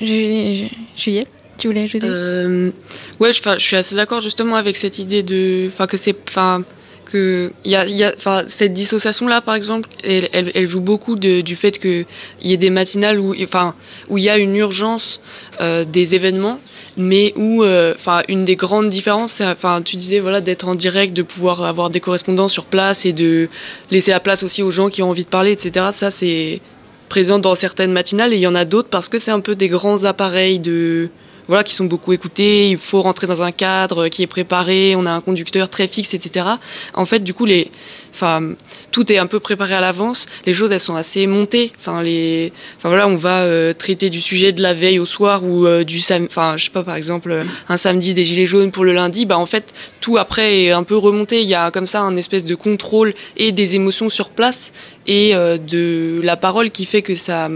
Juliette 0.02 1.30
tu 1.62 1.68
voulais 1.68 1.84
ajouter? 1.84 2.08
Euh, 2.10 2.72
Ouais, 3.20 3.32
je, 3.32 3.42
je 3.44 3.64
suis 3.64 3.76
assez 3.76 3.96
d'accord 3.96 4.20
justement 4.20 4.56
avec 4.56 4.76
cette 4.76 4.98
idée 4.98 5.22
de, 5.22 5.68
enfin 5.68 5.86
que 5.86 5.96
c'est, 5.96 6.16
enfin 6.28 6.64
que 7.06 7.52
y 7.66 7.72
y 7.72 8.04
a 8.04 8.14
enfin 8.16 8.44
cette 8.48 8.74
dissociation 8.74 9.28
là 9.28 9.42
par 9.42 9.56
exemple, 9.56 9.90
elle, 10.04 10.68
joue 10.68 10.82
beaucoup 10.82 11.16
du 11.16 11.56
fait 11.56 11.78
que 11.80 12.06
il 12.42 12.50
y 12.50 12.54
ait 12.54 12.58
des 12.58 12.70
matinales 12.70 13.20
où, 13.20 13.36
enfin 13.44 13.76
où 14.10 14.18
il 14.18 14.24
y 14.24 14.30
a 14.30 14.38
une 14.38 14.56
urgence 14.56 15.20
euh, 15.60 15.86
des 15.86 16.16
événements, 16.16 16.60
mais 16.98 17.34
où, 17.36 17.64
enfin 17.64 18.20
euh, 18.20 18.24
une 18.28 18.46
des 18.46 18.56
grandes 18.56 18.90
différences, 18.90 19.42
enfin 19.42 19.82
tu 19.82 19.98
disais 19.98 20.20
voilà 20.20 20.42
d'être 20.42 20.68
en 20.68 20.76
direct, 20.76 21.14
de 21.14 21.24
pouvoir 21.24 21.64
avoir 21.64 21.90
des 21.90 22.00
correspondants 22.00 22.48
sur 22.48 22.66
place 22.66 23.06
et 23.06 23.14
de 23.14 23.50
laisser 23.92 24.12
la 24.12 24.20
place 24.20 24.44
aussi 24.44 24.64
aux 24.64 24.72
gens 24.72 24.90
qui 24.90 25.04
ont 25.04 25.10
envie 25.10 25.26
de 25.26 25.30
parler, 25.30 25.52
etc. 25.52 25.88
Ça 25.92 26.12
c'est 26.12 26.62
présent 27.10 27.40
dans 27.40 27.56
certaines 27.56 27.92
matinales 27.92 28.32
et 28.34 28.38
il 28.38 28.42
y 28.42 28.48
en 28.48 28.56
a 28.56 28.64
d'autres 28.64 28.90
parce 28.90 29.10
que 29.10 29.18
c'est 29.18 29.32
un 29.32 29.42
peu 29.42 29.56
des 29.56 29.68
grands 29.68 30.06
appareils 30.06 30.60
de 30.60 31.10
voilà, 31.52 31.66
qui 31.66 31.76
sont 31.76 31.84
beaucoup 31.84 32.14
écoutés. 32.14 32.70
Il 32.70 32.78
faut 32.78 33.02
rentrer 33.02 33.28
dans 33.28 33.44
un 33.44 33.52
cadre 33.52 34.08
qui 34.08 34.24
est 34.24 34.28
préparé. 34.28 34.96
On 34.96 35.06
a 35.06 35.12
un 35.12 35.20
conducteur 35.20 35.68
très 35.68 35.86
fixe, 35.86 36.14
etc. 36.14 36.46
En 36.94 37.04
fait, 37.04 37.20
du 37.20 37.34
coup, 37.34 37.44
les, 37.44 37.70
enfin, 38.14 38.54
tout 38.92 39.12
est 39.12 39.18
un 39.18 39.28
peu 39.28 39.42
préparé 39.42 39.74
à 39.74 39.82
l'avance. 39.82 40.28
Les 40.46 40.54
choses, 40.54 40.72
elles 40.72 40.80
sont 40.80 40.96
assez 40.96 41.28
montées. 41.28 41.74
Enfin, 41.78 42.02
les, 42.02 42.54
enfin 42.78 42.88
voilà, 42.88 43.06
on 43.10 43.18
va 43.18 43.40
euh, 43.40 43.74
traiter 43.74 44.10
du 44.10 44.22
sujet 44.22 44.54
de 44.54 44.64
la 44.64 44.74
veille 44.74 44.98
au 44.98 45.06
soir 45.06 45.44
ou 45.44 45.68
euh, 45.68 45.84
du 45.84 46.00
sam, 46.00 46.26
enfin, 46.30 46.56
je 46.56 46.64
sais 46.64 46.72
pas, 46.72 46.84
par 46.84 46.96
exemple, 46.96 47.46
un 47.68 47.76
samedi 47.76 48.14
des 48.14 48.24
gilets 48.24 48.46
jaunes 48.46 48.72
pour 48.72 48.86
le 48.86 48.94
lundi. 48.94 49.26
Bah, 49.26 49.38
en 49.38 49.46
fait, 49.46 49.74
tout 50.00 50.18
après 50.18 50.64
est 50.64 50.72
un 50.72 50.84
peu 50.84 50.96
remonté. 50.96 51.42
Il 51.42 51.50
y 51.50 51.56
a 51.56 51.70
comme 51.70 51.86
ça 51.86 52.00
un 52.00 52.16
espèce 52.16 52.46
de 52.46 52.56
contrôle 52.56 53.14
et 53.36 53.52
des 53.52 53.76
émotions 53.76 54.08
sur 54.08 54.30
place 54.30 54.72
et 55.06 55.36
euh, 55.36 55.58
de 55.58 56.22
la 56.24 56.38
parole 56.38 56.72
qui 56.72 56.86
fait 56.86 57.02
que 57.02 57.16
ça, 57.16 57.50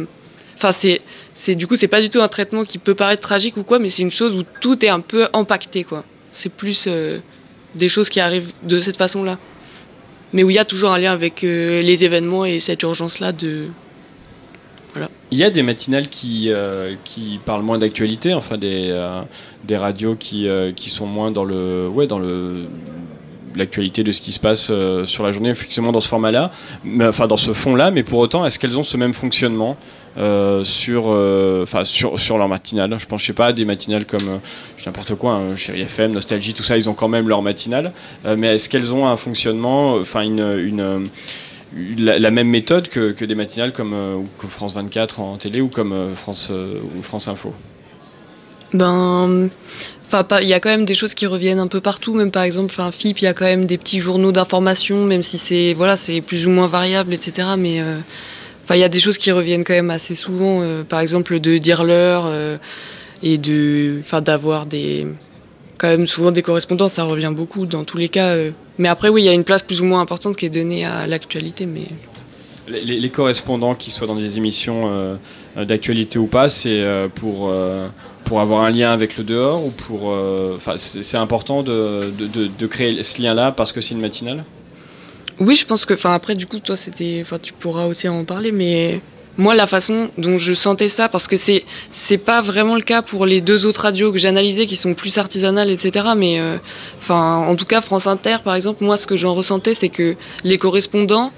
enfin, 0.65 0.71
c'est, 0.71 1.01
c'est 1.33 1.55
du 1.55 1.67
coup, 1.67 1.75
c'est 1.75 1.87
pas 1.87 2.01
du 2.01 2.09
tout 2.09 2.21
un 2.21 2.27
traitement 2.27 2.63
qui 2.63 2.77
peut 2.77 2.95
paraître 2.95 3.21
tragique 3.21 3.57
ou 3.57 3.63
quoi, 3.63 3.79
mais 3.79 3.89
c'est 3.89 4.03
une 4.03 4.11
chose 4.11 4.35
où 4.35 4.43
tout 4.61 4.83
est 4.83 4.89
un 4.89 4.99
peu 4.99 5.27
impacté, 5.33 5.83
quoi. 5.83 6.03
C'est 6.31 6.51
plus 6.51 6.87
des 7.75 7.89
choses 7.89 8.09
qui 8.09 8.19
arrivent 8.19 8.51
de 8.63 8.79
cette 8.79 8.97
façon-là 8.97 9.37
mais 10.35 10.43
où 10.43 10.49
il 10.49 10.55
y 10.55 10.59
a 10.59 10.65
toujours 10.65 10.91
un 10.91 10.99
lien 10.99 11.13
avec 11.13 11.43
euh, 11.43 11.81
les 11.81 12.03
événements 12.03 12.45
et 12.45 12.59
cette 12.59 12.83
urgence-là 12.83 13.31
de. 13.31 13.67
Voilà. 14.93 15.09
Il 15.31 15.37
y 15.37 15.43
a 15.43 15.49
des 15.49 15.63
matinales 15.63 16.09
qui, 16.09 16.49
euh, 16.49 16.95
qui 17.05 17.39
parlent 17.45 17.63
moins 17.63 17.77
d'actualité, 17.77 18.33
enfin 18.33 18.57
des, 18.57 18.87
euh, 18.89 19.21
des 19.63 19.77
radios 19.77 20.15
qui, 20.15 20.47
qui 20.75 20.89
sont 20.89 21.05
moins 21.05 21.31
dans 21.31 21.45
le. 21.45 21.87
Ouais, 21.87 22.07
l'actualité 23.55 24.03
de 24.03 24.11
ce 24.11 24.19
qui 24.19 24.33
se 24.33 24.39
passe 24.39 24.69
sur 25.05 25.23
la 25.23 25.31
journée, 25.31 25.49
effectivement 25.49 25.93
dans 25.93 26.01
ce 26.01 26.09
format-là, 26.09 26.51
enfin 26.99 27.27
dans 27.27 27.37
ce 27.37 27.53
fond-là, 27.53 27.89
mais 27.89 28.03
pour 28.03 28.19
autant, 28.19 28.45
est-ce 28.45 28.59
qu'elles 28.59 28.77
ont 28.77 28.83
ce 28.83 28.97
même 28.97 29.13
fonctionnement? 29.13 29.77
Euh, 30.17 30.63
sur, 30.63 31.11
euh, 31.11 31.65
sur, 31.83 32.17
sur 32.17 32.37
leur 32.37 32.47
matinale. 32.47 32.95
Je 32.97 33.05
pense, 33.05 33.19
je 33.19 33.27
sais 33.27 33.33
pas, 33.33 33.51
des 33.51 33.65
matinales 33.65 34.05
comme 34.05 34.29
euh, 34.29 34.37
n'importe 34.85 35.15
quoi, 35.15 35.33
hein, 35.33 35.57
Chéri 35.57 35.81
FM, 35.81 36.13
Nostalgie, 36.13 36.53
tout 36.53 36.63
ça, 36.63 36.77
ils 36.77 36.89
ont 36.89 36.93
quand 36.93 37.09
même 37.09 37.27
leur 37.27 37.41
matinale. 37.41 37.91
mais 38.37 38.55
est-ce 38.55 38.69
qu'elles 38.69 38.93
ont 38.93 39.07
un 39.07 39.17
fonctionnement, 39.17 39.95
enfin 39.95 40.21
une, 40.21 40.39
une 40.39 41.03
la, 41.97 42.31
même 42.31 42.47
méthode 42.47 42.87
que, 42.87 43.11
que 43.11 43.25
des 43.25 43.35
matinales 43.35 43.73
comme 43.73 44.25
que 44.39 44.47
France 44.47 44.73
24 44.73 45.19
en 45.19 45.35
télé 45.35 45.59
ou 45.59 45.67
comme 45.67 46.13
France, 46.15 46.49
ou 46.49 47.01
France 47.01 47.27
Info? 47.27 47.53
Ben. 48.73 49.49
Enfin, 50.05 50.25
il 50.41 50.47
y 50.47 50.53
a 50.53 50.59
quand 50.59 50.69
même 50.69 50.85
des 50.85 50.93
choses 50.93 51.13
qui 51.13 51.25
reviennent 51.25 51.59
un 51.59 51.67
peu 51.67 51.81
partout, 51.81 52.13
même 52.13 52.31
par 52.31 52.43
exemple, 52.43 52.71
enfin, 52.71 52.91
FIP, 52.91 53.19
il 53.19 53.25
y 53.25 53.27
a 53.27 53.33
quand 53.33 53.45
même 53.45 53.65
des 53.65 53.77
petits 53.77 53.99
journaux 53.99 54.31
d'information, 54.31 55.03
même 55.03 55.23
si 55.23 55.37
c'est 55.37 55.73
voilà, 55.73 55.97
c'est 55.97 56.21
plus 56.21 56.47
ou 56.47 56.51
moins 56.51 56.67
variable, 56.67 57.13
etc. 57.13 57.49
Mais 57.57 57.81
Enfin, 58.65 58.73
il 58.77 58.79
y 58.79 58.83
a 58.83 58.89
des 58.89 58.99
choses 58.99 59.19
qui 59.19 59.31
reviennent 59.31 59.63
quand 59.63 59.75
même 59.75 59.91
assez 59.91 60.15
souvent, 60.15 60.63
euh, 60.63 60.83
par 60.83 60.99
exemple 60.99 61.39
de 61.39 61.59
dire 61.59 61.83
l'heure 61.83 62.23
euh, 62.25 62.57
et 63.21 63.37
de, 63.37 63.97
enfin, 63.99 64.21
d'avoir 64.21 64.65
des, 64.65 65.05
quand 65.77 65.87
même 65.87 66.07
souvent 66.07 66.31
des 66.31 66.41
correspondances, 66.41 66.93
ça 66.93 67.03
revient 67.03 67.31
beaucoup 67.31 67.67
dans 67.67 67.83
tous 67.83 67.99
les 67.99 68.09
cas. 68.09 68.29
Euh. 68.29 68.51
Mais 68.79 68.87
après, 68.87 69.09
oui, 69.09 69.21
il 69.21 69.25
y 69.25 69.29
a 69.29 69.33
une 69.33 69.43
place 69.43 69.61
plus 69.61 69.81
ou 69.81 69.85
moins 69.85 70.01
importante 70.01 70.35
qui 70.35 70.47
est 70.47 70.49
donnée 70.49 70.83
à 70.83 71.05
l'actualité, 71.05 71.67
mais. 71.67 71.89
Les, 72.67 73.09
correspondants, 73.11 73.75
qui 73.75 73.91
soient 73.91 74.07
dans 74.07 74.15
des 74.15 74.37
émissions 74.37 75.19
d'actualité 75.55 76.17
ou 76.17 76.25
pas, 76.25 76.49
c'est 76.49 76.83
pour, 77.13 77.53
pour 78.23 78.41
avoir 78.41 78.63
un 78.63 78.71
lien 78.71 78.91
avec 78.91 79.17
le 79.17 79.23
dehors 79.23 79.63
ou 79.63 79.69
pour. 79.69 80.07
Enfin, 80.55 80.73
c'est 80.75 81.17
important 81.17 81.61
de, 81.61 82.11
de, 82.17 82.47
de 82.47 82.65
créer 82.65 83.03
ce 83.03 83.21
lien-là 83.21 83.51
parce 83.51 83.71
que 83.71 83.81
c'est 83.81 83.93
une 83.93 84.01
matinale? 84.01 84.43
Oui, 85.39 85.55
je 85.55 85.65
pense 85.65 85.85
que, 85.85 85.93
enfin 85.93 86.13
après, 86.13 86.35
du 86.35 86.45
coup, 86.45 86.59
toi, 86.59 86.75
c'était, 86.75 87.19
enfin, 87.21 87.39
tu 87.39 87.53
pourras 87.53 87.85
aussi 87.85 88.07
en 88.07 88.23
parler, 88.23 88.51
mais 88.51 89.01
moi, 89.37 89.53
la 89.53 89.67
façon 89.67 90.09
dont 90.17 90.37
je 90.37 90.53
sentais 90.53 90.87
ça, 90.87 91.09
parce 91.09 91.27
que 91.27 91.35
c'est, 91.35 91.65
c'est 91.91 92.17
pas 92.17 92.39
vraiment 92.41 92.75
le 92.75 92.81
cas 92.81 93.01
pour 93.01 93.25
les 93.25 93.41
deux 93.41 93.65
autres 93.65 93.81
radios 93.81 94.11
que 94.13 94.17
j'ai 94.17 94.29
analysées, 94.29 94.65
qui 94.65 94.77
sont 94.77 94.93
plus 94.93 95.17
artisanales, 95.17 95.69
etc. 95.69 96.07
Mais, 96.15 96.39
euh, 96.39 96.57
enfin, 96.99 97.37
en 97.47 97.55
tout 97.55 97.65
cas, 97.65 97.81
France 97.81 98.07
Inter, 98.07 98.37
par 98.43 98.55
exemple, 98.55 98.83
moi, 98.83 98.95
ce 98.95 99.07
que 99.07 99.17
j'en 99.17 99.33
ressentais, 99.33 99.73
c'est 99.73 99.89
que 99.89 100.15
les 100.43 100.57
correspondants, 100.57 101.33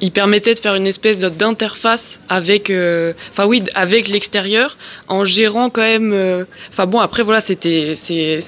ils 0.00 0.12
permettaient 0.12 0.54
de 0.54 0.60
faire 0.60 0.76
une 0.76 0.86
espèce 0.86 1.20
d'interface 1.20 2.20
avec, 2.28 2.70
euh, 2.70 3.12
enfin 3.30 3.46
oui, 3.46 3.64
avec 3.74 4.08
l'extérieur, 4.08 4.78
en 5.08 5.24
gérant 5.24 5.70
quand 5.70 5.82
même. 5.82 6.12
Euh, 6.12 6.44
enfin 6.70 6.86
bon, 6.86 7.00
après 7.00 7.24
voilà, 7.24 7.40
c'était, 7.40 7.94
c'est 7.96 8.40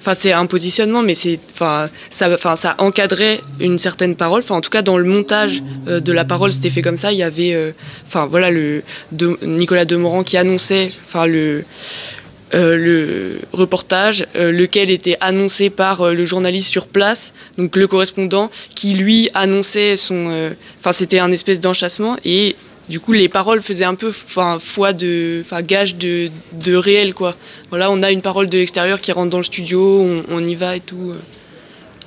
Enfin, 0.00 0.14
c'est 0.14 0.32
un 0.32 0.46
positionnement, 0.46 1.02
mais 1.02 1.14
c'est, 1.14 1.40
enfin, 1.50 1.90
ça, 2.08 2.32
enfin, 2.32 2.54
ça 2.56 2.76
encadrait 2.78 3.40
une 3.58 3.78
certaine 3.78 4.14
parole. 4.14 4.42
Enfin, 4.42 4.54
en 4.54 4.60
tout 4.60 4.70
cas, 4.70 4.82
dans 4.82 4.96
le 4.96 5.04
montage 5.04 5.62
euh, 5.88 6.00
de 6.00 6.12
la 6.12 6.24
parole, 6.24 6.52
c'était 6.52 6.70
fait 6.70 6.82
comme 6.82 6.96
ça. 6.96 7.12
Il 7.12 7.18
y 7.18 7.22
avait, 7.22 7.52
euh, 7.52 7.72
voilà, 8.28 8.50
le 8.50 8.82
de, 9.10 9.36
Nicolas 9.42 9.84
Demorand 9.84 10.22
qui 10.22 10.36
annonçait, 10.36 10.92
enfin, 11.06 11.26
le 11.26 11.64
euh, 12.54 12.76
le 12.76 13.40
reportage, 13.52 14.26
lequel 14.34 14.88
était 14.88 15.18
annoncé 15.20 15.68
par 15.68 16.14
le 16.14 16.24
journaliste 16.24 16.70
sur 16.70 16.86
place, 16.86 17.34
donc 17.58 17.76
le 17.76 17.86
correspondant, 17.86 18.50
qui 18.74 18.94
lui 18.94 19.28
annonçait 19.34 19.96
son, 19.96 20.54
enfin, 20.78 20.92
c'était 20.92 21.18
un 21.18 21.30
espèce 21.30 21.60
d'enchassement 21.60 22.16
et 22.24 22.56
du 22.88 23.00
coup, 23.00 23.12
les 23.12 23.28
paroles 23.28 23.62
faisaient 23.62 23.84
un 23.84 23.94
peu 23.94 24.08
enfin, 24.08 24.58
foi 24.60 24.92
de, 24.92 25.42
enfin, 25.44 25.62
gage 25.62 25.96
de, 25.96 26.30
de 26.52 26.74
réel, 26.74 27.14
quoi. 27.14 27.36
Voilà, 27.70 27.90
on 27.90 28.02
a 28.02 28.10
une 28.10 28.22
parole 28.22 28.48
de 28.48 28.58
l'extérieur 28.58 29.00
qui 29.00 29.12
rentre 29.12 29.30
dans 29.30 29.38
le 29.38 29.44
studio, 29.44 30.02
on, 30.02 30.24
on 30.30 30.44
y 30.44 30.54
va 30.54 30.76
et 30.76 30.80
tout. 30.80 31.14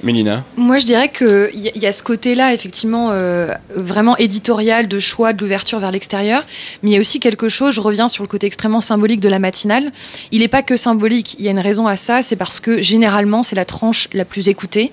Mélina 0.03 0.43
Moi, 0.57 0.77
je 0.79 0.85
dirais 0.85 1.09
qu'il 1.09 1.49
y, 1.53 1.79
y 1.79 1.85
a 1.85 1.91
ce 1.91 2.01
côté-là, 2.03 2.53
effectivement, 2.53 3.09
euh, 3.11 3.53
vraiment 3.75 4.17
éditorial, 4.17 4.87
de 4.87 4.99
choix, 4.99 5.33
de 5.33 5.41
l'ouverture 5.41 5.79
vers 5.79 5.91
l'extérieur. 5.91 6.43
Mais 6.81 6.91
il 6.91 6.93
y 6.93 6.97
a 6.97 6.99
aussi 6.99 7.19
quelque 7.19 7.49
chose, 7.49 7.75
je 7.75 7.81
reviens 7.81 8.07
sur 8.07 8.23
le 8.23 8.27
côté 8.27 8.47
extrêmement 8.47 8.81
symbolique 8.81 9.19
de 9.19 9.29
la 9.29 9.39
matinale. 9.39 9.91
Il 10.31 10.39
n'est 10.39 10.47
pas 10.47 10.63
que 10.63 10.75
symbolique, 10.75 11.35
il 11.39 11.45
y 11.45 11.47
a 11.47 11.51
une 11.51 11.59
raison 11.59 11.87
à 11.87 11.95
ça, 11.95 12.23
c'est 12.23 12.35
parce 12.35 12.59
que 12.59 12.81
généralement, 12.81 13.43
c'est 13.43 13.55
la 13.55 13.65
tranche 13.65 14.07
la 14.13 14.25
plus 14.25 14.49
écoutée. 14.49 14.91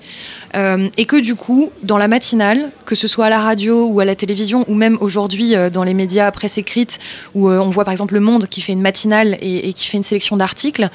Euh, 0.55 0.89
et 0.97 1.05
que 1.05 1.15
du 1.15 1.35
coup, 1.35 1.71
dans 1.83 1.97
la 1.97 2.07
matinale, 2.07 2.71
que 2.85 2.95
ce 2.95 3.07
soit 3.07 3.27
à 3.27 3.29
la 3.29 3.39
radio 3.39 3.87
ou 3.87 3.99
à 3.99 4.05
la 4.05 4.15
télévision, 4.15 4.65
ou 4.67 4.75
même 4.75 4.97
aujourd'hui 5.01 5.55
euh, 5.55 5.69
dans 5.69 5.83
les 5.83 5.93
médias 5.93 6.31
presse 6.31 6.57
écrite, 6.57 6.99
où 7.35 7.49
on 7.49 7.69
voit 7.69 7.85
par 7.85 7.91
exemple 7.91 8.13
Le 8.13 8.19
Monde 8.19 8.47
qui 8.47 8.61
fait 8.61 8.73
une 8.73 8.81
matinale 8.81 9.37
et, 9.41 9.73
qui 9.73 9.87
fait 9.87 9.97
une 9.97 10.03
sélection 10.03 10.37
d'articles, 10.37 10.89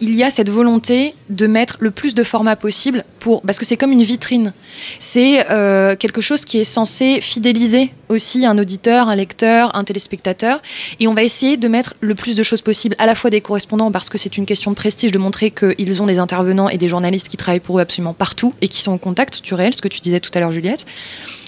il 0.00 0.14
y 0.14 0.24
a 0.24 0.30
cette 0.30 0.50
volonté 0.50 1.14
de 1.28 1.46
mettre 1.46 1.76
le 1.80 1.90
plus 1.90 2.14
de 2.14 2.22
formats 2.24 2.56
possible 2.56 3.04
parce 3.46 3.58
que 3.58 3.64
c'est 3.64 3.76
comme 3.76 3.92
une 3.92 4.02
vitrine. 4.02 4.52
C'est 4.98 5.50
euh, 5.50 5.96
quelque 5.96 6.20
chose 6.20 6.44
qui 6.44 6.58
est 6.58 6.64
censé 6.64 7.20
fidéliser 7.20 7.92
aussi 8.10 8.44
un 8.44 8.58
auditeur, 8.58 9.08
un 9.08 9.16
lecteur, 9.16 9.74
un 9.74 9.84
téléspectateur. 9.84 10.60
Et 10.98 11.08
on 11.08 11.14
va 11.14 11.22
essayer 11.22 11.56
de 11.56 11.68
mettre 11.68 11.94
le 12.00 12.14
plus 12.14 12.34
de 12.34 12.42
choses 12.42 12.60
possible, 12.60 12.94
à 12.98 13.06
la 13.06 13.14
fois 13.14 13.30
des 13.30 13.40
correspondants, 13.40 13.90
parce 13.90 14.08
que 14.08 14.18
c'est 14.18 14.36
une 14.36 14.46
question 14.46 14.70
de 14.70 14.76
prestige 14.76 15.12
de 15.12 15.18
montrer 15.18 15.50
qu'ils 15.50 16.02
ont 16.02 16.06
des 16.06 16.18
intervenants 16.18 16.68
et 16.68 16.76
des 16.76 16.88
journalistes 16.88 17.28
qui 17.28 17.36
travaillent 17.36 17.60
pour 17.60 17.78
eux 17.78 17.82
absolument 17.82 18.14
partout 18.14 18.52
et 18.60 18.68
qui 18.68 18.82
sont 18.82 18.92
en 18.92 18.98
contact 18.98 19.42
du 19.42 19.54
réel, 19.54 19.74
ce 19.74 19.80
que 19.80 19.88
tu 19.88 20.00
disais 20.00 20.20
tout 20.20 20.30
à 20.34 20.40
l'heure, 20.40 20.52
Juliette. 20.52 20.86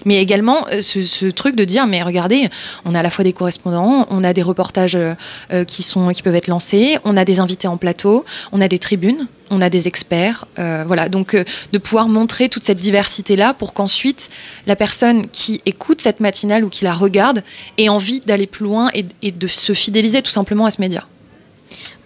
Mais 0.05 0.20
également 0.20 0.66
euh, 0.72 0.81
ce, 0.81 1.27
truc 1.31 1.55
de 1.57 1.64
dire, 1.64 1.87
mais 1.87 2.03
regardez, 2.03 2.48
on 2.85 2.94
a 2.94 3.01
à 3.01 3.03
la 3.03 3.11
fois 3.11 3.25
des 3.25 3.33
correspondants, 3.33 4.07
on 4.11 4.25
a 4.25 4.33
des 4.33 4.42
reportages 4.42 4.96
euh, 4.96 5.64
qui, 5.64 5.83
sont, 5.83 6.09
qui 6.09 6.22
peuvent 6.22 6.35
être 6.35 6.48
lancés, 6.48 6.98
on 7.05 7.16
a 7.16 7.25
des 7.25 7.40
invités 7.40 7.68
en 7.68 7.77
plateau, 7.77 8.25
on 8.53 8.61
a 8.61 8.68
des 8.68 8.79
tribunes 8.79 9.27
on 9.53 9.61
a 9.61 9.71
des 9.71 9.87
experts. 9.87 10.47
Euh, 10.59 10.85
voilà, 10.87 11.09
donc 11.09 11.35
euh, 11.35 11.45
de 11.73 11.79
pouvoir 11.79 12.09
montrer 12.09 12.49
toute 12.49 12.65
cette 12.65 12.79
diversité-là 12.79 13.55
pour 13.55 13.75
qu'ensuite 13.75 14.31
la 14.67 14.75
personne 14.75 15.27
qui 15.29 15.61
écoute 15.67 16.01
cette 16.01 16.21
matinale 16.21 16.65
ou 16.65 16.69
qui 16.69 16.85
la 16.85 16.95
regarde 16.95 17.45
ait 17.79 17.88
envie 17.88 18.21
d'aller 18.21 18.47
plus 18.47 18.65
loin 18.65 18.88
et 18.95 19.31
de 19.31 19.47
se 19.47 19.73
fidéliser 19.73 20.23
tout 20.23 20.31
simplement 20.31 20.67
à 20.67 20.71
ce 20.71 20.81
média. 20.81 21.07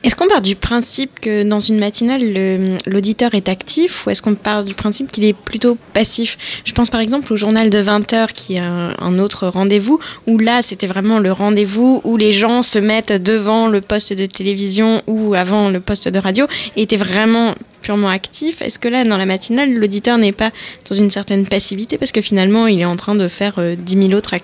Est-ce 0.02 0.14
qu'on 0.14 0.28
part 0.28 0.42
du 0.42 0.54
principe 0.54 1.18
que 1.18 1.42
dans 1.42 1.58
une 1.58 1.80
matinale, 1.80 2.78
l'auditeur 2.86 3.34
est 3.34 3.48
actif 3.48 4.06
ou 4.06 4.10
est-ce 4.10 4.22
qu'on 4.22 4.36
part 4.36 4.62
du 4.62 4.72
principe 4.72 5.10
qu'il 5.10 5.24
est 5.24 5.32
plutôt 5.32 5.76
passif? 5.94 6.38
Je 6.64 6.72
pense 6.72 6.90
par 6.90 7.00
exemple 7.00 7.32
au 7.32 7.36
journal 7.36 7.70
de 7.70 7.82
20h 7.82 8.32
qui 8.32 8.54
est 8.54 8.60
un, 8.60 9.18
autre 9.18 9.48
rendez-vous 9.48 9.98
où 10.26 10.38
là 10.38 10.62
c'était 10.62 10.86
vraiment 10.86 11.18
le 11.18 11.32
rendez-vous 11.32 12.02
où 12.04 12.16
les 12.16 12.32
gens 12.32 12.62
se 12.62 12.78
mettent 12.78 13.20
devant 13.20 13.66
le 13.66 13.80
poste 13.80 14.12
de 14.12 14.26
télévision 14.26 15.02
ou 15.08 15.34
avant 15.34 15.70
le 15.70 15.80
poste 15.80 16.08
de 16.08 16.18
radio 16.18 16.46
et 16.76 16.82
étaient 16.82 16.96
vraiment 16.96 17.54
purement 17.80 18.08
actifs. 18.08 18.62
Est-ce 18.62 18.78
que 18.78 18.88
là, 18.88 19.04
dans 19.04 19.16
la 19.16 19.26
matinale, 19.26 19.74
l'auditeur 19.74 20.18
n'est 20.18 20.32
pas 20.32 20.50
dans 20.88 20.96
une 20.96 21.10
certaine 21.10 21.46
passivité 21.46 21.98
parce 21.98 22.12
que 22.12 22.20
finalement 22.20 22.68
il 22.68 22.80
est 22.80 22.84
en 22.84 22.96
train 22.96 23.14
de 23.16 23.26
faire 23.26 23.54
euh, 23.58 23.74
dix 23.74 23.96
10 23.96 24.08
000 24.08 24.18
autres 24.18 24.34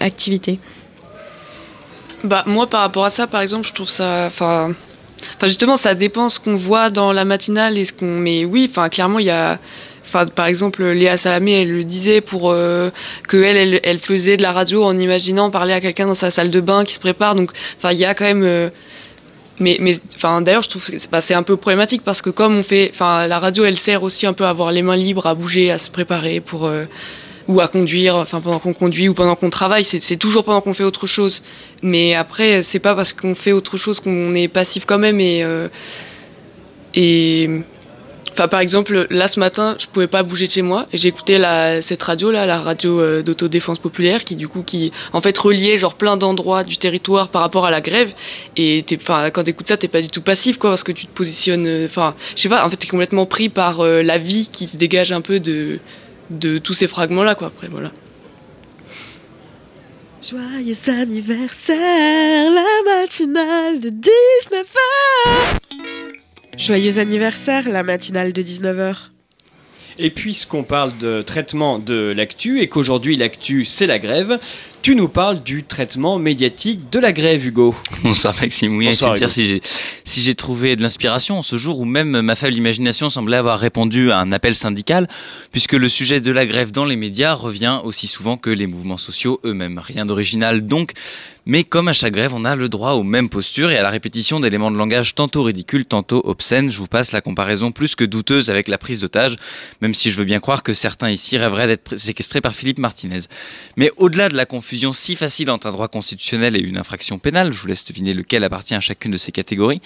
activités? 0.00 0.58
Bah, 2.24 2.44
moi, 2.46 2.66
par 2.66 2.80
rapport 2.80 3.04
à 3.04 3.10
ça, 3.10 3.26
par 3.26 3.40
exemple, 3.40 3.66
je 3.66 3.72
trouve 3.72 3.88
ça. 3.88 4.24
Enfin, 4.26 4.74
Enfin, 5.36 5.46
justement, 5.46 5.76
ça 5.76 5.94
dépend 5.94 6.28
ce 6.28 6.38
qu'on 6.38 6.56
voit 6.56 6.90
dans 6.90 7.12
la 7.12 7.24
matinale 7.24 7.78
et 7.78 7.84
ce 7.84 7.92
qu'on. 7.92 8.06
Mais 8.18 8.44
oui, 8.44 8.68
enfin, 8.70 8.88
clairement, 8.88 9.18
il 9.18 9.26
y 9.26 9.30
a. 9.30 9.58
Enfin, 10.04 10.24
par 10.26 10.46
exemple, 10.46 10.84
Léa 10.84 11.16
Salamé, 11.16 11.62
elle 11.62 11.72
le 11.72 11.84
disait 11.84 12.20
pour 12.20 12.50
euh, 12.52 12.90
que 13.26 13.36
elle, 13.36 13.98
faisait 13.98 14.36
de 14.36 14.42
la 14.42 14.52
radio 14.52 14.84
en 14.84 14.96
imaginant 14.96 15.50
parler 15.50 15.72
à 15.72 15.80
quelqu'un 15.80 16.06
dans 16.06 16.14
sa 16.14 16.30
salle 16.30 16.50
de 16.50 16.60
bain 16.60 16.84
qui 16.84 16.94
se 16.94 17.00
prépare. 17.00 17.34
Donc, 17.34 17.50
enfin, 17.76 17.92
il 17.92 17.98
y 17.98 18.04
a 18.04 18.14
quand 18.14 18.24
même. 18.24 18.44
Euh, 18.44 18.70
mais, 19.58 19.78
mais, 19.80 19.96
enfin, 20.14 20.42
d'ailleurs, 20.42 20.62
je 20.62 20.68
trouve 20.68 20.84
que 20.84 20.98
c'est, 20.98 21.10
bah, 21.10 21.20
c'est 21.20 21.34
un 21.34 21.42
peu 21.42 21.56
problématique 21.56 22.02
parce 22.04 22.22
que 22.22 22.30
comme 22.30 22.56
on 22.56 22.62
fait, 22.62 22.90
enfin, 22.92 23.26
la 23.26 23.38
radio, 23.38 23.64
elle 23.64 23.78
sert 23.78 24.02
aussi 24.02 24.26
un 24.26 24.32
peu 24.32 24.44
à 24.44 24.50
avoir 24.50 24.70
les 24.70 24.82
mains 24.82 24.96
libres, 24.96 25.26
à 25.26 25.34
bouger, 25.34 25.70
à 25.70 25.78
se 25.78 25.90
préparer 25.90 26.40
pour. 26.40 26.66
Euh, 26.66 26.84
ou 27.48 27.60
à 27.60 27.68
conduire, 27.68 28.16
enfin 28.16 28.40
pendant 28.40 28.58
qu'on 28.58 28.74
conduit 28.74 29.08
ou 29.08 29.14
pendant 29.14 29.36
qu'on 29.36 29.50
travaille, 29.50 29.84
c'est 29.84 30.16
toujours 30.16 30.44
pendant 30.44 30.60
qu'on 30.60 30.74
fait 30.74 30.84
autre 30.84 31.06
chose. 31.06 31.42
Mais 31.82 32.14
après, 32.14 32.62
c'est 32.62 32.78
pas 32.78 32.94
parce 32.94 33.12
qu'on 33.12 33.34
fait 33.34 33.52
autre 33.52 33.76
chose 33.76 34.00
qu'on 34.00 34.32
est 34.32 34.48
passif 34.48 34.84
quand 34.84 34.98
même 34.98 35.20
et 35.20 35.42
euh, 35.42 35.68
et 36.94 37.48
Enfin, 38.36 38.48
par 38.48 38.60
exemple, 38.60 39.06
là 39.08 39.28
ce 39.28 39.40
matin, 39.40 39.76
je 39.78 39.86
pouvais 39.86 40.08
pas 40.08 40.22
bouger 40.22 40.46
de 40.46 40.52
chez 40.52 40.60
moi. 40.60 40.86
J'écoutais 40.92 41.40
cette 41.80 42.02
radio 42.02 42.30
là, 42.30 42.44
la 42.44 42.60
radio 42.60 43.00
euh, 43.00 43.22
d'autodéfense 43.22 43.78
populaire, 43.78 44.24
qui 44.24 44.36
du 44.36 44.46
coup, 44.46 44.62
qui 44.62 44.92
en 45.14 45.22
fait 45.22 45.38
reliait 45.38 45.78
genre 45.78 45.94
plein 45.94 46.18
d'endroits 46.18 46.62
du 46.62 46.76
territoire 46.76 47.28
par 47.28 47.40
rapport 47.40 47.64
à 47.64 47.70
la 47.70 47.80
grève. 47.80 48.12
Et 48.58 48.84
enfin, 48.94 49.30
quand 49.30 49.44
t'écoutes 49.44 49.68
ça, 49.68 49.78
t'es 49.78 49.88
pas 49.88 50.02
du 50.02 50.08
tout 50.08 50.20
passif, 50.20 50.58
quoi, 50.58 50.68
parce 50.68 50.84
que 50.84 50.92
tu 50.92 51.06
te 51.06 51.12
positionnes. 51.12 51.66
Euh, 51.66 51.86
enfin, 51.86 52.14
je 52.34 52.42
sais 52.42 52.50
pas. 52.50 52.62
En 52.66 52.68
fait, 52.68 52.76
t'es 52.76 52.88
complètement 52.88 53.24
pris 53.24 53.48
par 53.48 53.80
euh, 53.80 54.02
la 54.02 54.18
vie 54.18 54.50
qui 54.52 54.68
se 54.68 54.76
dégage 54.76 55.12
un 55.12 55.22
peu 55.22 55.40
de 55.40 55.78
de 56.30 56.58
tous 56.58 56.74
ces 56.74 56.88
fragments 56.88 57.24
là, 57.24 57.34
quoi. 57.34 57.48
Après, 57.48 57.68
voilà. 57.68 57.92
Joyeux 60.28 60.74
anniversaire, 60.88 62.50
la 62.50 63.00
matinale 63.00 63.78
de 63.78 63.90
19h 63.90 65.58
Joyeux 66.56 66.98
anniversaire, 66.98 67.68
la 67.68 67.82
matinale 67.82 68.32
de 68.32 68.42
19h. 68.42 68.96
Et 69.98 70.10
puisqu'on 70.10 70.64
parle 70.64 70.98
de 70.98 71.22
traitement 71.22 71.78
de 71.78 72.12
l'actu 72.16 72.60
et 72.60 72.68
qu'aujourd'hui 72.68 73.16
l'actu 73.16 73.64
c'est 73.64 73.86
la 73.86 73.98
grève, 73.98 74.38
tu 74.86 74.94
nous 74.94 75.08
parles 75.08 75.42
du 75.42 75.64
traitement 75.64 76.16
médiatique 76.20 76.92
de 76.92 77.00
la 77.00 77.12
grève, 77.12 77.44
Hugo. 77.44 77.74
Bonsoir 78.04 78.36
Maxime, 78.40 78.76
oui, 78.76 78.94
c'est 78.94 79.14
dire 79.14 79.28
si 79.28 79.44
j'ai 79.44 79.60
si 80.04 80.22
j'ai 80.22 80.36
trouvé 80.36 80.76
de 80.76 80.82
l'inspiration 80.82 81.42
ce 81.42 81.56
jour 81.56 81.80
où 81.80 81.84
même 81.84 82.20
ma 82.20 82.36
faible 82.36 82.54
imagination 82.54 83.08
semblait 83.08 83.36
avoir 83.36 83.58
répondu 83.58 84.12
à 84.12 84.20
un 84.20 84.30
appel 84.30 84.54
syndical, 84.54 85.08
puisque 85.50 85.72
le 85.72 85.88
sujet 85.88 86.20
de 86.20 86.30
la 86.30 86.46
grève 86.46 86.70
dans 86.70 86.84
les 86.84 86.94
médias 86.94 87.34
revient 87.34 87.80
aussi 87.82 88.06
souvent 88.06 88.36
que 88.36 88.48
les 88.48 88.68
mouvements 88.68 88.96
sociaux 88.96 89.40
eux-mêmes. 89.44 89.80
Rien 89.80 90.06
d'original 90.06 90.64
donc, 90.64 90.92
mais 91.46 91.62
comme 91.62 91.86
à 91.86 91.92
chaque 91.92 92.12
grève, 92.12 92.34
on 92.34 92.44
a 92.44 92.56
le 92.56 92.68
droit 92.68 92.92
aux 92.92 93.04
mêmes 93.04 93.28
postures 93.28 93.70
et 93.70 93.78
à 93.78 93.82
la 93.82 93.90
répétition 93.90 94.40
d'éléments 94.40 94.72
de 94.72 94.76
langage 94.76 95.14
tantôt 95.14 95.44
ridicules, 95.44 95.84
tantôt 95.84 96.20
obscènes. 96.24 96.72
Je 96.72 96.78
vous 96.78 96.88
passe 96.88 97.12
la 97.12 97.20
comparaison 97.20 97.70
plus 97.70 97.94
que 97.94 98.04
douteuse 98.04 98.50
avec 98.50 98.66
la 98.66 98.78
prise 98.78 99.00
d'otage, 99.00 99.36
même 99.80 99.94
si 99.94 100.10
je 100.10 100.16
veux 100.16 100.24
bien 100.24 100.40
croire 100.40 100.64
que 100.64 100.74
certains 100.74 101.08
ici 101.08 101.38
rêveraient 101.38 101.68
d'être 101.68 101.96
séquestrés 101.96 102.40
par 102.40 102.52
Philippe 102.52 102.80
Martinez. 102.80 103.20
Mais 103.76 103.92
au-delà 103.96 104.28
de 104.28 104.34
la 104.34 104.44
confusion 104.44 104.92
si 104.92 105.14
facile 105.14 105.50
entre 105.50 105.68
un 105.68 105.72
droit 105.72 105.86
constitutionnel 105.86 106.56
et 106.56 106.60
une 106.60 106.78
infraction 106.78 107.20
pénale, 107.20 107.52
je 107.52 107.60
vous 107.60 107.68
laisse 107.68 107.84
deviner 107.84 108.12
lequel 108.12 108.42
appartient 108.42 108.74
à 108.74 108.80
chacune 108.80 109.12
de 109.12 109.16
ces 109.16 109.30
catégories, 109.30 109.80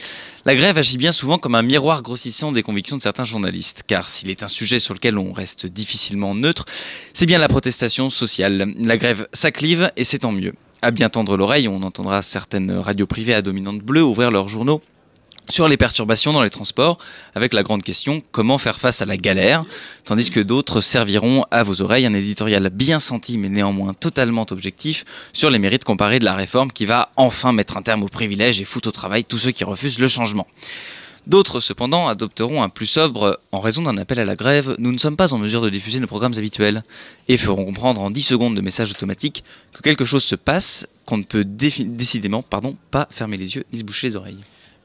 la 0.47 0.57
grève 0.57 0.79
agit 0.79 0.97
bien 0.97 1.13
souvent 1.13 1.37
comme 1.37 1.55
un 1.55 1.63
miroir 1.63 2.01
grossissant 2.01 2.53
des 2.53 2.63
convictions 2.63 2.97
de 2.97 3.03
certains 3.03 3.25
journalistes. 3.25 3.83
Car 3.87 4.09
s'il 4.09 4.31
est 4.31 4.43
un 4.43 4.49
sujet 4.49 4.79
sur 4.79 4.95
lequel 4.95 5.19
on 5.19 5.33
reste 5.33 5.67
difficilement 5.67 6.35
neutre, 6.35 6.65
c'est 7.13 7.27
bien 7.27 7.39
la 7.39 7.49
protestation 7.49 8.09
sociale. 8.09 8.75
La 8.83 8.97
grève 8.97 9.29
s'acclive 9.35 9.93
et 9.99 10.05
c'est 10.05 10.21
tant 10.21 10.33
mieux 10.33 10.55
à 10.83 10.91
bien 10.91 11.09
tendre 11.09 11.37
l'oreille, 11.37 11.69
on 11.69 11.83
entendra 11.83 12.23
certaines 12.23 12.73
radios 12.73 13.07
privées 13.07 13.35
à 13.35 13.43
dominante 13.43 13.81
bleue 13.81 14.03
ouvrir 14.03 14.31
leurs 14.31 14.49
journaux 14.49 14.83
sur 15.51 15.67
les 15.69 15.77
perturbations 15.77 16.33
dans 16.33 16.43
les 16.43 16.51
transports, 16.51 16.99
avec 17.35 17.55
la 17.55 17.63
grande 17.63 17.83
question 17.83 18.23
comment 18.31 18.57
faire 18.57 18.79
face 18.79 19.03
à 19.03 19.07
la 19.07 19.17
galère, 19.17 19.65
tandis 20.05 20.31
que 20.31 20.41
d'autres 20.41 20.81
serviront 20.81 21.45
à 21.51 21.63
vos 21.63 21.83
oreilles 21.83 22.07
un 22.07 22.15
éditorial 22.15 22.71
bien 22.71 22.99
senti 22.99 23.37
mais 23.37 23.49
néanmoins 23.49 23.93
totalement 23.93 24.47
objectif 24.51 25.05
sur 25.33 25.51
les 25.51 25.59
mérites 25.59 25.85
comparés 25.85 26.19
de 26.19 26.25
la 26.25 26.35
réforme 26.35 26.71
qui 26.71 26.87
va 26.87 27.11
enfin 27.17 27.53
mettre 27.53 27.77
un 27.77 27.83
terme 27.83 28.03
aux 28.03 28.09
privilèges 28.09 28.61
et 28.61 28.65
foutre 28.65 28.89
au 28.89 28.93
travail 28.93 29.25
tous 29.25 29.39
ceux 29.39 29.51
qui 29.51 29.65
refusent 29.65 29.99
le 29.99 30.09
changement. 30.09 30.47
D'autres, 31.31 31.61
cependant, 31.61 32.09
adopteront 32.09 32.61
un 32.61 32.69
plus 32.69 32.87
sobre 32.87 33.39
en 33.53 33.61
raison 33.61 33.83
d'un 33.83 33.97
appel 33.99 34.19
à 34.19 34.25
la 34.25 34.35
grève. 34.35 34.75
Nous 34.81 34.91
ne 34.91 34.99
sommes 34.99 35.17
pas 35.17 35.33
en 35.33 35.39
mesure 35.39 35.61
de 35.63 35.71
diffuser 35.71 36.01
nos 36.01 36.09
programmes 36.09 36.35
habituels 36.37 36.83
et 37.29 37.37
feront 37.37 37.65
comprendre 37.65 38.01
en 38.01 38.11
10 38.11 38.23
secondes 38.23 38.57
de 38.57 38.61
message 38.61 38.91
automatique 38.91 39.45
que 39.73 39.81
quelque 39.81 40.05
chose 40.05 40.25
se 40.25 40.35
passe, 40.35 40.89
qu'on 41.07 41.19
ne 41.19 41.23
peut 41.23 41.45
décidément 41.45 42.43
pas 42.43 43.07
fermer 43.13 43.37
les 43.37 43.55
yeux 43.55 43.65
ni 43.73 43.79
se 43.79 43.85
boucher 43.85 44.09
les 44.09 44.17
oreilles. 44.17 44.41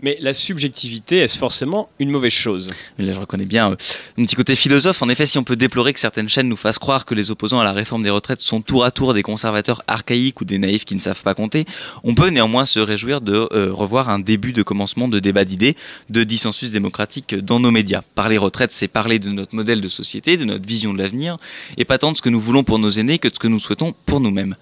Mais 0.06 0.20
la 0.22 0.36
subjectivité, 0.36 1.18
est-ce 1.18 1.36
forcément 1.36 1.90
une 1.98 2.12
mauvaise 2.12 2.32
chose? 2.32 2.68
Là, 3.00 3.12
je 3.12 3.20
reconnais 3.20 3.46
bien 3.46 3.72
euh, 3.72 3.76
mon 4.18 4.26
petit 4.26 4.36
côté 4.36 4.54
philosophe. 4.56 5.02
En 5.02 5.10
effet, 5.10 5.26
si 5.26 5.40
on 5.40 5.44
peut 5.44 5.56
déplorer 5.56 5.94
que 5.94 6.00
certaines 6.00 6.30
chaînes 6.30 6.48
nous 6.48 6.56
fassent 6.56 6.78
croire 6.78 7.08
que 7.08 7.16
les 7.16 7.32
opposants 7.32 7.60
à 7.60 7.64
la 7.64 7.72
réforme 7.72 8.04
des 8.04 8.12
retraites 8.12 8.40
sont 8.40 8.62
tour 8.62 8.86
à 8.86 8.92
tour 8.92 9.16
des 9.16 9.24
conservateurs 9.24 9.82
archaïques 9.88 10.42
ou 10.42 10.46
des 10.46 10.60
naïfs 10.60 10.86
qui 10.86 10.94
ne 10.94 11.00
savent 11.00 11.24
pas 11.24 11.34
compter, 11.34 11.66
on 12.04 12.14
peut 12.14 12.30
néanmoins 12.30 12.66
se 12.66 12.80
réjouir 12.80 13.20
de 13.20 13.50
euh, 13.52 13.74
revoir 13.74 14.10
un 14.10 14.20
début 14.20 14.54
de 14.54 14.62
commencement 14.62 15.08
de 15.08 15.18
débat 15.18 15.44
d'idées, 15.44 15.76
de 16.12 16.24
dissensus 16.24 16.70
démocratique 16.70 17.34
dans 17.34 17.60
nos 17.60 17.72
médias. 17.72 18.04
Parler 18.14 18.38
retraite, 18.38 18.74
c'est 18.74 18.88
parler 18.88 19.18
de 19.18 19.30
notre 19.30 19.56
modèle 19.56 19.82
de 19.82 19.90
société, 19.90 20.38
de 20.38 20.46
notre 20.46 20.68
vision 20.68 20.94
de 20.94 21.00
l'avenir, 21.00 21.38
et 21.80 21.86
pas 21.86 21.98
tant 21.98 22.12
de 22.12 22.18
ce 22.18 22.22
que 22.22 22.30
nous 22.30 22.40
voulons 22.40 22.64
pour 22.64 22.78
nos 22.78 22.92
aînés 22.92 23.18
que 23.18 23.28
de 23.28 23.34
ce 23.34 23.40
que 23.40 23.48
nous 23.48 23.60
souhaitons 23.60 23.96
pour 24.06 24.20
nous-mêmes. 24.20 24.56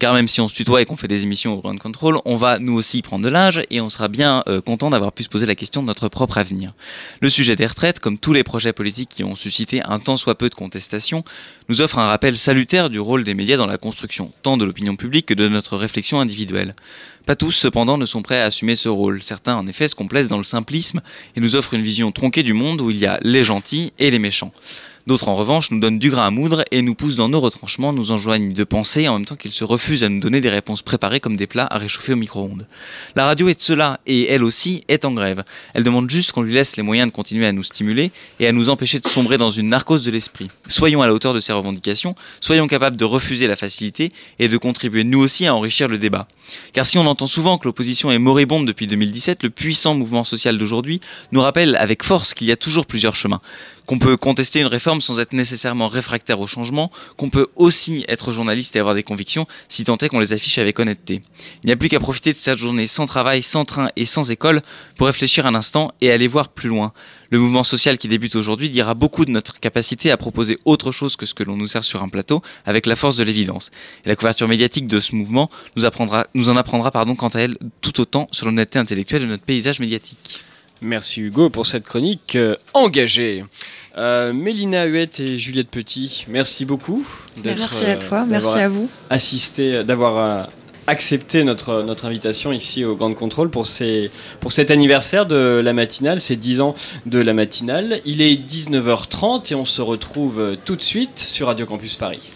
Car 0.00 0.14
même 0.14 0.28
si 0.28 0.40
on 0.40 0.48
se 0.48 0.54
tutoie 0.54 0.80
et 0.80 0.86
qu'on 0.86 0.96
fait 0.96 1.08
des 1.08 1.24
émissions 1.24 1.52
au 1.52 1.60
Ground 1.60 1.78
Control, 1.78 2.20
on 2.24 2.36
va 2.36 2.58
nous 2.58 2.72
aussi 2.72 3.02
prendre 3.02 3.22
de 3.22 3.28
l'âge 3.28 3.60
et 3.68 3.82
on 3.82 3.90
sera 3.90 4.08
bien 4.08 4.42
euh, 4.48 4.62
content 4.62 4.88
d'avoir 4.88 5.12
pu 5.12 5.24
se 5.24 5.28
poser 5.28 5.44
la 5.44 5.54
question 5.54 5.82
de 5.82 5.86
notre 5.88 6.08
propre 6.08 6.38
avenir. 6.38 6.72
Le 7.20 7.28
sujet 7.28 7.54
des 7.54 7.66
retraites, 7.66 8.00
comme 8.00 8.16
tous 8.16 8.32
les 8.32 8.42
projets 8.42 8.72
politiques 8.72 9.10
qui 9.10 9.24
ont 9.24 9.34
suscité 9.34 9.82
un 9.84 9.98
tant 9.98 10.16
soit 10.16 10.38
peu 10.38 10.48
de 10.48 10.54
contestation, 10.54 11.22
nous 11.68 11.82
offre 11.82 11.98
un 11.98 12.06
rappel 12.06 12.38
salutaire 12.38 12.88
du 12.88 12.98
rôle 12.98 13.24
des 13.24 13.34
médias 13.34 13.58
dans 13.58 13.66
la 13.66 13.76
construction, 13.76 14.32
tant 14.40 14.56
de 14.56 14.64
l'opinion 14.64 14.96
publique 14.96 15.26
que 15.26 15.34
de 15.34 15.48
notre 15.48 15.76
réflexion 15.76 16.18
individuelle. 16.18 16.74
Pas 17.26 17.36
tous, 17.36 17.52
cependant, 17.52 17.98
ne 17.98 18.06
sont 18.06 18.22
prêts 18.22 18.40
à 18.40 18.46
assumer 18.46 18.76
ce 18.76 18.88
rôle. 18.88 19.22
Certains, 19.22 19.56
en 19.56 19.66
effet, 19.66 19.86
se 19.86 19.94
complaisent 19.94 20.28
dans 20.28 20.38
le 20.38 20.44
simplisme 20.44 21.02
et 21.36 21.40
nous 21.40 21.56
offrent 21.56 21.74
une 21.74 21.82
vision 21.82 22.10
tronquée 22.10 22.42
du 22.42 22.54
monde 22.54 22.80
où 22.80 22.90
il 22.90 22.96
y 22.96 23.04
a 23.04 23.18
les 23.20 23.44
gentils 23.44 23.92
et 23.98 24.10
les 24.10 24.18
méchants. 24.18 24.52
D'autres, 25.06 25.28
en 25.28 25.34
revanche, 25.34 25.70
nous 25.70 25.80
donnent 25.80 25.98
du 25.98 26.10
grain 26.10 26.26
à 26.26 26.30
moudre 26.30 26.62
et 26.70 26.82
nous 26.82 26.94
poussent 26.94 27.16
dans 27.16 27.28
nos 27.28 27.40
retranchements, 27.40 27.92
nous 27.92 28.12
enjoignent 28.12 28.52
de 28.52 28.64
penser 28.64 29.08
en 29.08 29.14
même 29.14 29.24
temps 29.24 29.36
qu'ils 29.36 29.52
se 29.52 29.64
refusent 29.64 30.04
à 30.04 30.08
nous 30.08 30.20
donner 30.20 30.40
des 30.40 30.50
réponses 30.50 30.82
préparées 30.82 31.20
comme 31.20 31.36
des 31.36 31.46
plats 31.46 31.66
à 31.70 31.78
réchauffer 31.78 32.12
au 32.12 32.16
micro-ondes. 32.16 32.66
La 33.16 33.24
radio 33.24 33.48
est 33.48 33.54
de 33.54 33.60
cela 33.60 34.00
et 34.06 34.30
elle 34.30 34.44
aussi 34.44 34.84
est 34.88 35.04
en 35.04 35.12
grève. 35.12 35.42
Elle 35.74 35.84
demande 35.84 36.10
juste 36.10 36.32
qu'on 36.32 36.42
lui 36.42 36.52
laisse 36.52 36.76
les 36.76 36.82
moyens 36.82 37.10
de 37.10 37.14
continuer 37.14 37.46
à 37.46 37.52
nous 37.52 37.62
stimuler 37.62 38.12
et 38.40 38.46
à 38.46 38.52
nous 38.52 38.68
empêcher 38.68 39.00
de 39.00 39.08
sombrer 39.08 39.38
dans 39.38 39.50
une 39.50 39.68
narcose 39.68 40.02
de 40.02 40.10
l'esprit. 40.10 40.48
Soyons 40.68 41.00
à 41.00 41.06
la 41.06 41.14
hauteur 41.14 41.32
de 41.32 41.40
ces 41.40 41.52
revendications, 41.52 42.14
soyons 42.40 42.66
capables 42.66 42.96
de 42.96 43.04
refuser 43.04 43.46
la 43.46 43.56
facilité 43.56 44.12
et 44.38 44.48
de 44.48 44.56
contribuer 44.58 45.04
nous 45.04 45.20
aussi 45.20 45.46
à 45.46 45.54
enrichir 45.54 45.88
le 45.88 45.98
débat. 45.98 46.28
Car 46.72 46.84
si 46.84 46.98
on 46.98 47.06
entend 47.06 47.26
souvent 47.26 47.58
que 47.58 47.66
l'opposition 47.66 48.10
est 48.10 48.18
moribonde 48.18 48.66
depuis 48.66 48.86
2017, 48.86 49.44
le 49.44 49.50
puissant 49.50 49.94
mouvement 49.94 50.24
social 50.24 50.58
d'aujourd'hui 50.58 51.00
nous 51.32 51.40
rappelle 51.40 51.76
avec 51.76 52.02
force 52.02 52.34
qu'il 52.34 52.48
y 52.48 52.52
a 52.52 52.56
toujours 52.56 52.86
plusieurs 52.86 53.14
chemins 53.14 53.40
qu'on 53.90 53.98
peut 53.98 54.16
contester 54.16 54.60
une 54.60 54.68
réforme 54.68 55.00
sans 55.00 55.18
être 55.18 55.32
nécessairement 55.32 55.88
réfractaire 55.88 56.38
au 56.38 56.46
changement, 56.46 56.92
qu'on 57.16 57.28
peut 57.28 57.48
aussi 57.56 58.04
être 58.06 58.30
journaliste 58.30 58.76
et 58.76 58.78
avoir 58.78 58.94
des 58.94 59.02
convictions 59.02 59.48
si 59.68 59.82
tant 59.82 59.98
est 59.98 60.08
qu'on 60.08 60.20
les 60.20 60.32
affiche 60.32 60.58
avec 60.58 60.78
honnêteté. 60.78 61.22
Il 61.64 61.66
n'y 61.66 61.72
a 61.72 61.76
plus 61.76 61.88
qu'à 61.88 61.98
profiter 61.98 62.32
de 62.32 62.38
cette 62.38 62.56
journée 62.56 62.86
sans 62.86 63.06
travail, 63.06 63.42
sans 63.42 63.64
train 63.64 63.90
et 63.96 64.06
sans 64.06 64.30
école 64.30 64.62
pour 64.96 65.08
réfléchir 65.08 65.44
un 65.44 65.56
instant 65.56 65.90
et 66.00 66.12
aller 66.12 66.28
voir 66.28 66.50
plus 66.50 66.68
loin. 66.68 66.92
Le 67.30 67.40
mouvement 67.40 67.64
social 67.64 67.98
qui 67.98 68.06
débute 68.06 68.36
aujourd'hui 68.36 68.70
dira 68.70 68.94
beaucoup 68.94 69.24
de 69.24 69.32
notre 69.32 69.58
capacité 69.58 70.12
à 70.12 70.16
proposer 70.16 70.60
autre 70.64 70.92
chose 70.92 71.16
que 71.16 71.26
ce 71.26 71.34
que 71.34 71.42
l'on 71.42 71.56
nous 71.56 71.66
sert 71.66 71.82
sur 71.82 72.00
un 72.04 72.08
plateau 72.08 72.42
avec 72.66 72.86
la 72.86 72.94
force 72.94 73.16
de 73.16 73.24
l'évidence. 73.24 73.72
Et 74.04 74.08
la 74.08 74.14
couverture 74.14 74.46
médiatique 74.46 74.86
de 74.86 75.00
ce 75.00 75.16
mouvement 75.16 75.50
nous, 75.74 75.84
apprendra, 75.84 76.28
nous 76.34 76.48
en 76.48 76.56
apprendra 76.56 76.92
quant 76.92 77.28
à 77.28 77.40
elle 77.40 77.58
tout 77.80 78.00
autant 78.00 78.28
sur 78.30 78.46
l'honnêteté 78.46 78.78
intellectuelle 78.78 79.22
de 79.22 79.26
notre 79.26 79.42
paysage 79.42 79.80
médiatique. 79.80 80.44
Merci 80.82 81.20
Hugo 81.20 81.50
pour 81.50 81.66
cette 81.66 81.84
chronique 81.84 82.36
euh, 82.36 82.56
engagée. 82.72 83.44
Euh, 83.96 84.32
Mélina 84.32 84.84
Huette 84.84 85.20
et 85.20 85.36
Juliette 85.36 85.68
Petit, 85.68 86.26
merci 86.28 86.64
beaucoup. 86.64 87.06
Merci 87.44 87.86
à 87.86 87.96
toi, 87.96 88.24
merci 88.26 88.58
à 88.58 88.68
vous. 88.68 88.88
Assisté, 89.10 89.84
d'avoir 89.84 90.48
accepté 90.86 91.44
notre, 91.44 91.82
notre 91.82 92.06
invitation 92.06 92.52
ici 92.52 92.84
au 92.84 92.96
Grand 92.96 93.14
Contrôle 93.14 93.50
pour, 93.50 93.66
ces, 93.66 94.10
pour 94.40 94.52
cet 94.52 94.70
anniversaire 94.70 95.26
de 95.26 95.60
la 95.62 95.72
matinale, 95.72 96.20
ces 96.20 96.36
10 96.36 96.60
ans 96.60 96.74
de 97.06 97.18
la 97.18 97.32
matinale. 97.32 98.00
Il 98.04 98.22
est 98.22 98.34
19h30 98.34 99.52
et 99.52 99.54
on 99.54 99.64
se 99.64 99.82
retrouve 99.82 100.56
tout 100.64 100.76
de 100.76 100.82
suite 100.82 101.18
sur 101.18 101.46
Radio 101.46 101.66
Campus 101.66 101.96
Paris. 101.96 102.30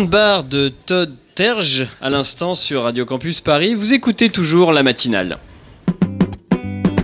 30 0.00 0.08
bars 0.08 0.44
de 0.44 0.72
Todd 0.86 1.14
Terge 1.34 1.86
à 2.00 2.08
l'instant 2.08 2.54
sur 2.54 2.84
Radio 2.84 3.04
Campus 3.04 3.42
Paris. 3.42 3.74
Vous 3.74 3.92
écoutez 3.92 4.30
toujours 4.30 4.72
la 4.72 4.82
matinale. 4.82 5.36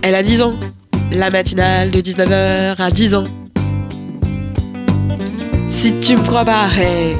Elle 0.01 0.15
a 0.15 0.23
10 0.23 0.41
ans. 0.41 0.55
La 1.11 1.29
matinale 1.29 1.91
de 1.91 2.01
19h 2.01 2.81
à 2.81 2.89
10 2.89 3.13
ans. 3.13 3.25
Si 5.67 5.99
tu 5.99 6.17
me 6.17 6.23
crois 6.23 6.43
pas, 6.43 6.69
hey, 6.75 7.15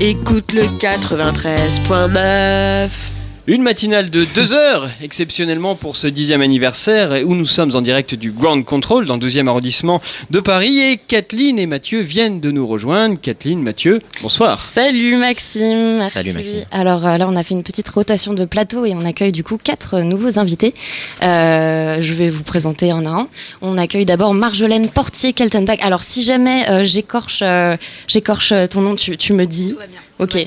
écoute 0.00 0.54
le 0.54 0.62
93.9. 0.62 3.09
Une 3.50 3.62
matinale 3.62 4.10
de 4.10 4.24
2 4.24 4.54
heures, 4.54 4.88
exceptionnellement 5.02 5.74
pour 5.74 5.96
ce 5.96 6.06
dixième 6.06 6.40
anniversaire, 6.40 7.20
où 7.26 7.34
nous 7.34 7.46
sommes 7.46 7.74
en 7.74 7.82
direct 7.82 8.14
du 8.14 8.30
Ground 8.30 8.64
Control 8.64 9.06
dans 9.06 9.16
le 9.16 9.26
12e 9.26 9.48
arrondissement 9.48 10.00
de 10.30 10.38
Paris. 10.38 10.78
Et 10.78 10.96
Kathleen 10.98 11.58
et 11.58 11.66
Mathieu 11.66 12.00
viennent 12.00 12.38
de 12.38 12.52
nous 12.52 12.64
rejoindre. 12.64 13.20
Kathleen, 13.20 13.60
Mathieu, 13.60 13.98
bonsoir. 14.22 14.60
Salut 14.60 15.16
Maxime. 15.16 15.96
Merci. 15.96 16.12
Salut 16.12 16.32
Maxime. 16.32 16.64
Alors 16.70 17.04
euh, 17.04 17.16
là, 17.16 17.26
on 17.28 17.34
a 17.34 17.42
fait 17.42 17.54
une 17.54 17.64
petite 17.64 17.88
rotation 17.88 18.34
de 18.34 18.44
plateau 18.44 18.84
et 18.84 18.94
on 18.94 19.04
accueille 19.04 19.32
du 19.32 19.42
coup 19.42 19.58
quatre 19.60 19.98
nouveaux 19.98 20.38
invités. 20.38 20.72
Euh, 21.20 21.96
je 22.00 22.14
vais 22.14 22.30
vous 22.30 22.44
présenter 22.44 22.92
un 22.92 23.04
à 23.04 23.10
un. 23.10 23.28
On 23.62 23.76
accueille 23.78 24.06
d'abord 24.06 24.32
Marjolaine 24.32 24.88
Portier-Keltenbach. 24.88 25.80
Alors 25.82 26.04
si 26.04 26.22
jamais 26.22 26.70
euh, 26.70 26.84
j'écorche, 26.84 27.40
euh, 27.42 27.76
j'écorche 28.06 28.54
ton 28.70 28.82
nom, 28.82 28.94
tu, 28.94 29.16
tu 29.16 29.32
me 29.32 29.44
dis. 29.44 29.74
Ok. 30.20 30.38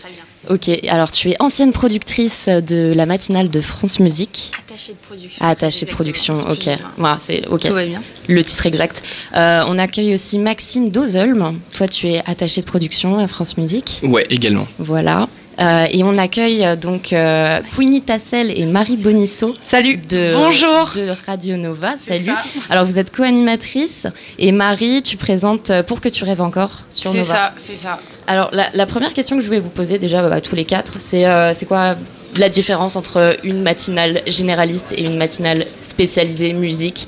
Ok, 0.49 0.69
alors 0.89 1.11
tu 1.11 1.31
es 1.31 1.35
ancienne 1.39 1.71
productrice 1.71 2.49
de 2.49 2.93
la 2.95 3.05
matinale 3.05 3.49
de 3.49 3.61
France 3.61 3.99
Musique. 3.99 4.51
Attachée 4.59 4.93
de 4.93 4.97
production. 4.97 5.45
Attachée 5.45 5.85
de 5.85 5.91
production, 5.91 6.35
ok. 6.49 6.69
Voilà, 6.97 7.17
c'est 7.19 7.47
ok. 7.47 7.61
Tout 7.61 7.73
va 7.73 7.85
bien. 7.85 8.01
Le 8.27 8.43
titre 8.43 8.65
exact. 8.65 9.01
Euh, 9.35 9.63
on 9.67 9.77
accueille 9.77 10.13
aussi 10.13 10.39
Maxime 10.39 10.89
Dozelm. 10.89 11.59
Toi, 11.73 11.87
tu 11.87 12.09
es 12.09 12.21
attaché 12.25 12.61
de 12.61 12.65
production 12.65 13.19
à 13.19 13.27
France 13.27 13.57
Musique. 13.57 14.01
Ouais, 14.03 14.25
également. 14.29 14.67
Voilà. 14.79 15.27
Euh, 15.59 15.85
et 15.91 16.03
on 16.03 16.17
accueille 16.17 16.65
euh, 16.65 16.75
donc 16.75 17.13
euh, 17.13 17.59
Queenie 17.77 18.01
Tassel 18.01 18.51
et 18.57 18.65
Marie 18.65 18.97
Bonisso. 18.97 19.55
Salut. 19.61 19.97
De, 19.97 20.31
Bonjour. 20.33 20.91
De 20.95 21.09
Radio 21.27 21.57
Nova. 21.57 21.93
C'est 22.03 22.13
Salut. 22.19 22.25
ça. 22.25 22.43
Alors 22.71 22.85
vous 22.85 22.97
êtes 22.97 23.15
co-animatrice 23.15 24.07
et 24.39 24.51
Marie, 24.51 25.03
tu 25.03 25.15
présentes 25.15 25.69
euh, 25.69 25.83
Pour 25.83 26.01
que 26.01 26.09
tu 26.09 26.23
rêves 26.23 26.41
encore 26.41 26.79
sur 26.89 27.11
C'est 27.11 27.17
Nova. 27.19 27.33
ça, 27.33 27.53
c'est 27.57 27.75
ça. 27.75 27.99
Alors 28.25 28.49
la, 28.51 28.65
la 28.73 28.85
première 28.87 29.13
question 29.13 29.35
que 29.35 29.43
je 29.43 29.47
voulais 29.47 29.59
vous 29.59 29.69
poser 29.69 29.99
déjà 29.99 30.27
bah, 30.27 30.41
tous 30.41 30.55
les 30.55 30.65
quatre, 30.65 30.95
c'est 30.99 31.23
c'est 31.53 31.67
quoi 31.67 31.95
la 32.37 32.49
différence 32.49 32.95
entre 32.95 33.37
une 33.43 33.61
matinale 33.61 34.23
généraliste 34.25 34.91
et 34.97 35.05
une 35.05 35.17
matinale 35.17 35.65
spécialisée 35.83 36.53
musique? 36.53 37.07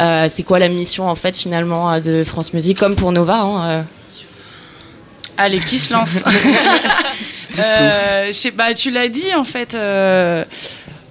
C'est 0.00 0.42
quoi 0.44 0.58
la 0.58 0.68
mission 0.68 1.08
en 1.08 1.14
fait 1.14 1.36
finalement 1.36 2.00
de 2.00 2.24
France 2.24 2.52
Musique? 2.54 2.78
Comme 2.78 2.96
pour 2.96 3.12
Nova 3.12 3.40
hein. 3.40 3.84
Allez, 5.36 5.58
qui 5.60 5.78
se 5.78 5.92
lance? 5.92 6.22
Euh, 7.58 8.26
je 8.28 8.32
sais- 8.32 8.50
bah, 8.50 8.74
Tu 8.74 8.90
l'as 8.90 9.08
dit 9.08 9.34
en 9.36 9.44
fait. 9.44 9.74
euh, 9.74 10.44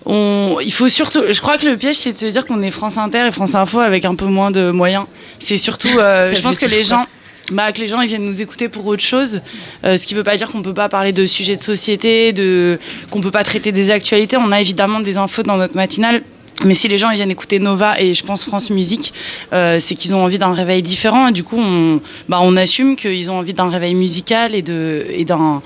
on, 0.06 0.58
il 0.64 0.72
faut 0.74 0.90
surtout. 0.90 1.22
Je 1.30 1.40
crois 1.40 1.58
que 1.58 1.66
le 1.66 1.78
piège, 1.78 1.96
c'est 1.96 2.12
de 2.12 2.18
se 2.18 2.26
dire 2.26 2.46
qu'on 2.46 2.62
est 2.62 2.72
France 2.72 2.98
Inter 2.98 3.26
et 3.28 3.32
France 3.32 3.56
Info 3.56 3.80
avec 3.80 4.04
un 4.06 4.16
peu 4.16 4.26
moins 4.26 4.52
de 4.52 4.72
moyens. 4.72 5.06
C'est 5.40 5.58
surtout. 5.58 5.88
euh, 5.98 6.34
je 6.36 6.42
pense 6.42 6.58
que 6.58 6.66
les 6.66 6.84
gens. 6.84 7.06
Bah, 7.52 7.74
que 7.74 7.82
les 7.82 7.90
gens 7.90 8.00
ils 8.00 8.08
viennent 8.08 8.24
nous 8.26 8.42
écouter 8.42 8.70
pour 8.70 8.86
autre 8.86 9.04
chose, 9.04 9.42
Euh, 9.84 9.98
ce 9.98 10.06
qui 10.06 10.14
veut 10.14 10.24
pas 10.24 10.38
dire 10.38 10.50
qu'on 10.50 10.62
peut 10.62 10.74
pas 10.74 10.88
parler 10.88 11.12
de 11.12 11.26
sujets 11.26 11.58
de 11.58 11.62
société, 11.62 12.32
de 12.32 12.80
qu'on 13.12 13.20
peut 13.20 13.32
pas 13.32 13.44
traiter 13.44 13.74
des 13.74 13.92
actualités. 13.92 14.38
On 14.38 14.52
a 14.54 14.62
évidemment 14.62 15.02
des 15.02 15.18
infos 15.18 15.44
dans 15.44 15.58
notre 15.58 15.76
matinale, 15.76 16.22
mais 16.64 16.74
si 16.74 16.88
les 16.88 16.98
gens 16.98 17.10
ils 17.10 17.18
viennent 17.18 17.32
écouter 17.32 17.60
Nova 17.60 18.00
et 18.00 18.14
je 18.14 18.24
pense 18.24 18.46
France 18.46 18.70
Musique, 18.70 19.14
euh, 19.52 19.78
c'est 19.82 19.96
qu'ils 19.96 20.16
ont 20.16 20.24
envie 20.24 20.38
d'un 20.40 20.54
réveil 20.54 20.82
différent. 20.82 21.28
Et 21.28 21.32
du 21.34 21.44
coup, 21.44 21.60
on, 21.60 22.00
bah, 22.30 22.40
on 22.42 22.56
assume 22.56 22.96
qu'ils 22.96 23.30
ont 23.30 23.40
envie 23.40 23.54
d'un 23.54 23.70
réveil 23.70 23.94
musical 23.94 24.56
et 24.56 24.62
de 24.62 25.06
et 25.10 25.26
d'un 25.26 25.62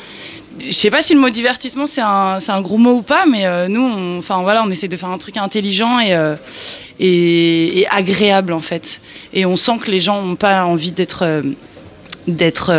je 0.59 0.71
sais 0.71 0.89
pas 0.89 1.01
si 1.01 1.13
le 1.13 1.19
mot 1.19 1.29
divertissement 1.29 1.85
c'est 1.85 2.01
un, 2.01 2.39
c'est 2.39 2.51
un 2.51 2.61
gros 2.61 2.77
mot 2.77 2.93
ou 2.93 3.01
pas, 3.01 3.25
mais 3.25 3.45
euh, 3.45 3.67
nous, 3.67 3.81
on, 3.81 4.17
enfin 4.19 4.41
voilà, 4.41 4.63
on 4.65 4.69
essaie 4.69 4.87
de 4.87 4.95
faire 4.97 5.09
un 5.09 5.17
truc 5.17 5.37
intelligent 5.37 5.99
et, 5.99 6.13
euh, 6.13 6.35
et, 6.99 7.79
et 7.79 7.87
agréable 7.89 8.53
en 8.53 8.59
fait. 8.59 8.99
Et 9.33 9.45
on 9.45 9.55
sent 9.57 9.77
que 9.81 9.91
les 9.91 9.99
gens 9.99 10.21
n'ont 10.23 10.35
pas 10.35 10.65
envie 10.65 10.91
d'être 10.91 11.23
euh, 11.23 11.41
d'être 12.27 12.73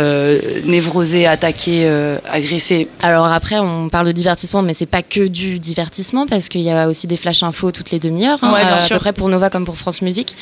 névrosés, 0.67 1.25
attaqués, 1.25 1.89
agressés. 2.31 2.87
Alors 3.01 3.25
après, 3.25 3.57
on 3.57 3.89
parle 3.89 4.05
de 4.05 4.11
divertissement, 4.11 4.61
mais 4.61 4.75
c'est 4.75 4.85
pas 4.85 5.01
que 5.01 5.25
du 5.25 5.57
divertissement 5.57 6.27
parce 6.27 6.49
qu'il 6.49 6.61
y 6.61 6.69
a 6.69 6.87
aussi 6.87 7.07
des 7.07 7.17
flash 7.17 7.41
infos 7.41 7.71
toutes 7.71 7.89
les 7.89 7.99
demi-heures, 7.99 8.37
hein, 8.43 8.53
Ouais, 8.53 8.63
bien 8.63 8.75
à 8.75 8.77
sûr. 8.77 8.97
peu 8.97 8.99
près 8.99 9.13
pour 9.13 9.27
Nova 9.27 9.49
comme 9.49 9.65
pour 9.65 9.75
France 9.75 10.03
Musique. 10.03 10.35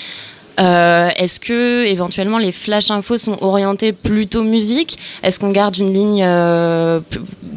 Euh, 0.59 1.09
Est-ce 1.17 1.39
que 1.39 1.85
éventuellement 1.85 2.37
les 2.37 2.51
flash 2.51 2.89
infos 2.89 3.17
sont 3.17 3.37
orientés 3.41 3.93
plutôt 3.93 4.43
musique? 4.43 4.97
Est-ce 5.23 5.39
qu'on 5.39 5.51
garde 5.51 5.77
une 5.77 5.93
ligne 5.93 6.23
euh, 6.23 6.99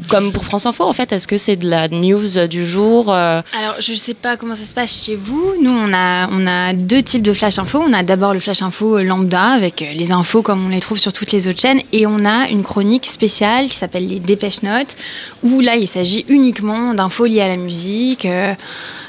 comme 0.09 0.32
pour 0.32 0.44
France 0.44 0.66
Info 0.66 0.84
en 0.84 0.92
fait? 0.92 1.12
Est-ce 1.12 1.26
que 1.26 1.38
c'est 1.38 1.57
de 1.57 1.68
la 1.68 1.88
news 1.88 2.46
du 2.48 2.66
jour 2.66 3.12
euh, 3.12 3.40
Alors, 3.59 3.76
je 3.80 3.92
ne 3.92 3.96
sais 3.96 4.14
pas 4.14 4.36
comment 4.36 4.55
ça 4.55 4.64
se 4.64 4.74
passe 4.74 5.05
chez 5.05 5.16
vous. 5.16 5.55
Nous, 5.61 5.70
on 5.70 5.92
a, 5.94 6.28
on 6.30 6.46
a 6.46 6.74
deux 6.74 7.03
types 7.03 7.22
de 7.22 7.32
flash 7.32 7.59
info. 7.59 7.82
On 7.86 7.92
a 7.92 8.03
d'abord 8.03 8.34
le 8.34 8.40
flash 8.40 8.62
info 8.62 8.98
lambda 8.98 9.44
avec 9.44 9.80
les 9.80 10.12
infos 10.12 10.42
comme 10.42 10.66
on 10.66 10.68
les 10.68 10.80
trouve 10.80 10.98
sur 10.98 11.12
toutes 11.12 11.32
les 11.32 11.48
autres 11.48 11.61
chaînes. 11.61 11.80
Et 11.92 12.07
on 12.07 12.24
a 12.24 12.48
une 12.48 12.62
chronique 12.62 13.07
spéciale 13.07 13.66
qui 13.66 13.76
s'appelle 13.76 14.07
les 14.07 14.20
Dépêche 14.20 14.62
Notes, 14.62 14.96
où 15.42 15.61
là, 15.61 15.76
il 15.76 15.88
s'agit 15.88 16.26
uniquement 16.28 16.92
d'infos 16.92 17.24
liées 17.24 17.40
à 17.40 17.48
la 17.48 17.57
musique. 17.57 18.26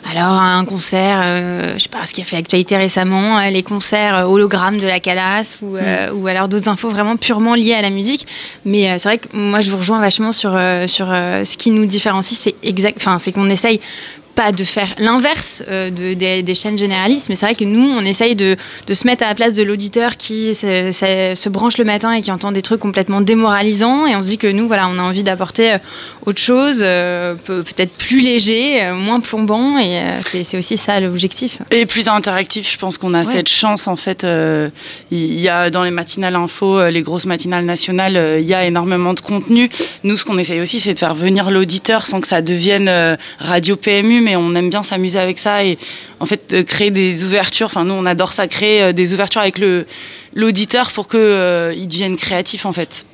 Alors, 0.10 0.32
un 0.32 0.66
concert, 0.66 1.22
euh, 1.24 1.74
je 1.76 1.84
sais 1.84 1.90
pas 1.90 2.06
ce 2.06 2.14
qui 2.14 2.22
a 2.22 2.24
fait 2.24 2.38
actualité 2.38 2.76
récemment, 2.76 3.38
euh, 3.38 3.50
les 3.50 3.62
concerts 3.62 4.16
euh, 4.16 4.24
hologrammes 4.24 4.78
de 4.78 4.88
la 4.88 5.00
Calas, 5.00 5.58
ou, 5.62 5.78
euh, 5.78 6.12
ou 6.12 6.28
alors 6.28 6.48
d'autres 6.48 6.70
infos 6.70 6.90
vraiment 6.90 7.18
purement 7.18 7.54
liées 7.54 7.76
à 7.76 7.82
la 7.82 7.92
musique. 7.92 8.26
Mais 8.66 8.90
euh, 8.90 8.96
c'est 8.98 9.10
vrai 9.10 9.18
que 9.20 9.28
moi, 9.34 9.62
je 9.62 9.70
vous 9.70 9.78
rejoins 9.78 10.00
vachement 10.00 10.32
sur, 10.32 10.52
sur 10.88 11.08
ce 11.08 11.58
qui 11.58 11.72
nous 11.72 11.86
différencie, 11.86 12.38
c'est 12.38 12.56
exact, 12.64 12.98
enfin, 12.98 13.20
c'est 13.20 13.32
qu'on 13.32 13.50
essaye 13.50 13.80
pas 14.36 14.52
de 14.52 14.64
faire 14.64 14.88
l'inverse 14.98 15.64
euh, 15.70 15.90
de- 15.90 16.14
des, 16.14 16.42
des 16.44 16.56
chaînes 16.56 16.78
généralistes, 16.78 17.28
mais 17.30 17.36
c'est 17.36 17.46
vrai 17.46 17.56
que 17.56 17.64
nous, 17.64 17.90
on 17.90 18.02
essaye 18.06 18.36
de, 18.36 18.56
de 18.88 18.94
se 18.94 19.06
mettre 19.06 19.24
à 19.24 19.28
la 19.28 19.36
place 19.36 19.54
de 19.54 19.64
l'auditeur 19.64 20.18
qui 20.18 20.54
se, 20.56 20.92
se- 20.92 21.34
se 21.36 21.50
branche 21.50 21.78
le 21.78 21.84
matin 21.84 22.12
et 22.14 22.22
qui 22.22 22.32
entend 22.32 22.52
des 22.52 22.62
trucs 22.62 22.80
complètement 22.80 23.22
démoralisants, 23.22 24.08
et 24.08 24.16
on 24.16 24.22
se 24.22 24.28
dit 24.28 24.38
que 24.38 24.48
nous, 24.48 24.68
voilà, 24.68 24.88
on 24.90 24.98
a 25.00 25.02
envie 25.02 25.24
d'apporter 25.24 25.74
euh, 25.74 25.78
autre 26.26 26.42
chose, 26.42 26.82
euh, 26.84 27.36
peut- 27.36 27.64
peut-être 27.64 27.92
plus 27.94 28.22
léger, 28.22 28.84
euh, 28.84 28.96
moins 28.96 29.20
plombant, 29.20 29.78
et 29.78 30.00
c'est 30.44 30.58
aussi 30.58 30.78
ça 30.78 31.00
l'objectif. 31.00 31.60
Et 31.72 31.86
plus 31.86 32.08
interactif, 32.08 32.72
je 32.72 32.78
pense 32.78 32.98
qu'on 32.98 33.14
a 33.14 33.20
Ouais. 33.24 33.32
cette 33.32 33.50
chance 33.50 33.88
en 33.88 33.96
fait. 33.96 34.26
Il 35.12 35.40
y 35.40 35.50
a 35.50 35.70
dans 35.70 35.84
les 35.84 35.92
matinales 35.92 36.36
info, 36.36 36.90
les 36.90 37.02
grosses 37.02 37.26
matinales 37.26 37.66
nationales, 37.66 38.38
il 38.40 38.46
y 38.48 38.54
a 38.54 38.66
énormément 38.66 39.14
de 39.14 39.20
contenu. 39.20 39.70
Nous, 40.04 40.18
ce 40.18 40.26
qu'on 40.26 40.38
essaye 40.38 40.60
aussi, 40.62 40.80
c'est 40.80 40.94
de 40.94 41.00
faire 41.00 41.14
venir 41.16 41.52
l'auditeur 41.52 42.06
sans 42.08 42.22
que 42.22 42.28
ça 42.28 42.42
devienne 42.42 42.90
radio 43.40 43.76
PMU, 43.76 44.21
mais 44.22 44.36
on 44.36 44.54
aime 44.56 44.70
bien 44.70 44.84
s'amuser 44.84 45.20
avec 45.20 45.40
ça 45.40 45.64
et 45.66 45.78
en 46.20 46.26
fait 46.26 46.54
euh, 46.54 46.64
créer 46.64 46.92
des 46.92 47.24
ouvertures. 47.24 47.66
Enfin, 47.68 47.84
nous, 47.84 47.94
on 47.94 48.06
adore 48.06 48.34
ça, 48.34 48.48
créer 48.48 48.82
euh, 48.84 48.92
des 48.94 49.14
ouvertures 49.14 49.42
avec 49.42 49.58
le 49.58 49.86
l'auditeur 50.34 50.92
pour 50.92 51.08
que 51.08 51.18
euh, 51.18 51.74
il 51.76 51.88
devienne 51.88 52.16
créatif 52.16 52.66
en 52.66 52.72
fait. 52.74 53.06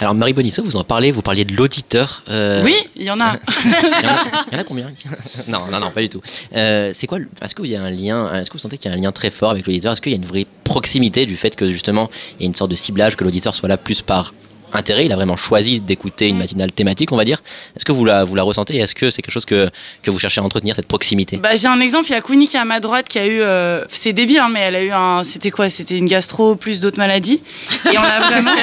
Alors 0.00 0.14
Marie 0.14 0.32
Bonisso, 0.32 0.62
vous 0.64 0.76
en 0.76 0.84
parlez, 0.84 1.12
vous 1.12 1.22
parliez 1.22 1.44
de 1.44 1.54
l'auditeur. 1.54 2.24
euh, 2.30 2.62
Oui, 2.64 2.74
il 2.96 3.04
y 3.04 3.10
en 3.10 3.20
a. 3.20 3.34
Il 3.64 3.70
y 3.70 3.74
en 3.74 4.08
a, 4.08 4.22
il 4.50 4.54
y 4.54 4.56
en 4.56 4.60
a 4.60 4.64
combien? 4.64 4.90
Non, 5.48 5.66
non, 5.70 5.78
non, 5.78 5.90
pas 5.90 6.00
du 6.00 6.08
tout. 6.08 6.20
Euh, 6.56 6.90
c'est 6.94 7.06
quoi 7.06 7.18
Est-ce 7.42 7.54
que 7.54 7.62
vous 7.62 7.70
y 7.70 7.76
a 7.76 7.82
un 7.82 7.90
lien 7.90 8.32
Est-ce 8.34 8.48
que 8.50 8.54
vous 8.54 8.58
sentez 8.58 8.78
qu'il 8.78 8.90
y 8.90 8.94
a 8.94 8.96
un 8.96 9.00
lien 9.00 9.12
très 9.12 9.30
fort 9.30 9.50
avec 9.50 9.66
l'auditeur? 9.66 9.92
Est-ce 9.92 10.00
qu'il 10.00 10.10
y 10.10 10.14
a 10.14 10.18
une 10.18 10.24
vraie 10.24 10.46
proximité 10.64 11.24
du 11.26 11.36
fait 11.36 11.54
que 11.54 11.70
justement 11.70 12.10
il 12.40 12.42
y 12.42 12.46
a 12.46 12.48
une 12.48 12.54
sorte 12.54 12.70
de 12.70 12.74
ciblage 12.76 13.16
que 13.16 13.22
l'auditeur 13.22 13.54
soit 13.54 13.68
là 13.68 13.76
plus 13.76 14.00
par 14.00 14.32
intérêt 14.72 15.06
Il 15.06 15.12
a 15.12 15.16
vraiment 15.16 15.36
choisi 15.36 15.80
d'écouter 15.80 16.28
une 16.28 16.38
matinale 16.38 16.72
thématique, 16.72 17.12
on 17.12 17.16
va 17.16 17.24
dire. 17.24 17.42
Est-ce 17.76 17.84
que 17.84 17.92
vous 17.92 18.04
la, 18.04 18.24
vous 18.24 18.34
la 18.34 18.42
ressentez? 18.42 18.76
Est-ce 18.76 18.94
que 18.94 19.10
c'est 19.10 19.22
quelque 19.22 19.32
chose 19.32 19.44
que, 19.44 19.70
que 20.02 20.10
vous 20.10 20.18
cherchez 20.18 20.40
à 20.40 20.44
entretenir 20.44 20.76
cette 20.76 20.86
proximité? 20.86 21.36
Bah, 21.36 21.54
j'ai 21.56 21.68
un 21.68 21.80
exemple, 21.80 22.08
il 22.08 22.12
y 22.12 22.16
a 22.16 22.20
Queenie 22.20 22.48
qui 22.48 22.56
est 22.56 22.60
à 22.60 22.64
ma 22.64 22.80
droite 22.80 23.08
qui 23.08 23.18
a 23.18 23.26
eu, 23.26 23.40
euh, 23.40 23.84
c'est 23.88 24.12
débile, 24.12 24.38
hein, 24.38 24.48
mais 24.50 24.60
elle 24.60 24.76
a 24.76 24.82
eu 24.82 24.90
un, 24.90 25.24
c'était 25.24 25.50
quoi? 25.50 25.68
C'était 25.68 25.98
une 25.98 26.06
gastro 26.06 26.56
plus 26.56 26.80
d'autres 26.80 26.98
maladies. 26.98 27.42
Et 27.92 27.98
on 27.98 28.02
a 28.02 28.20
vraiment. 28.28 28.54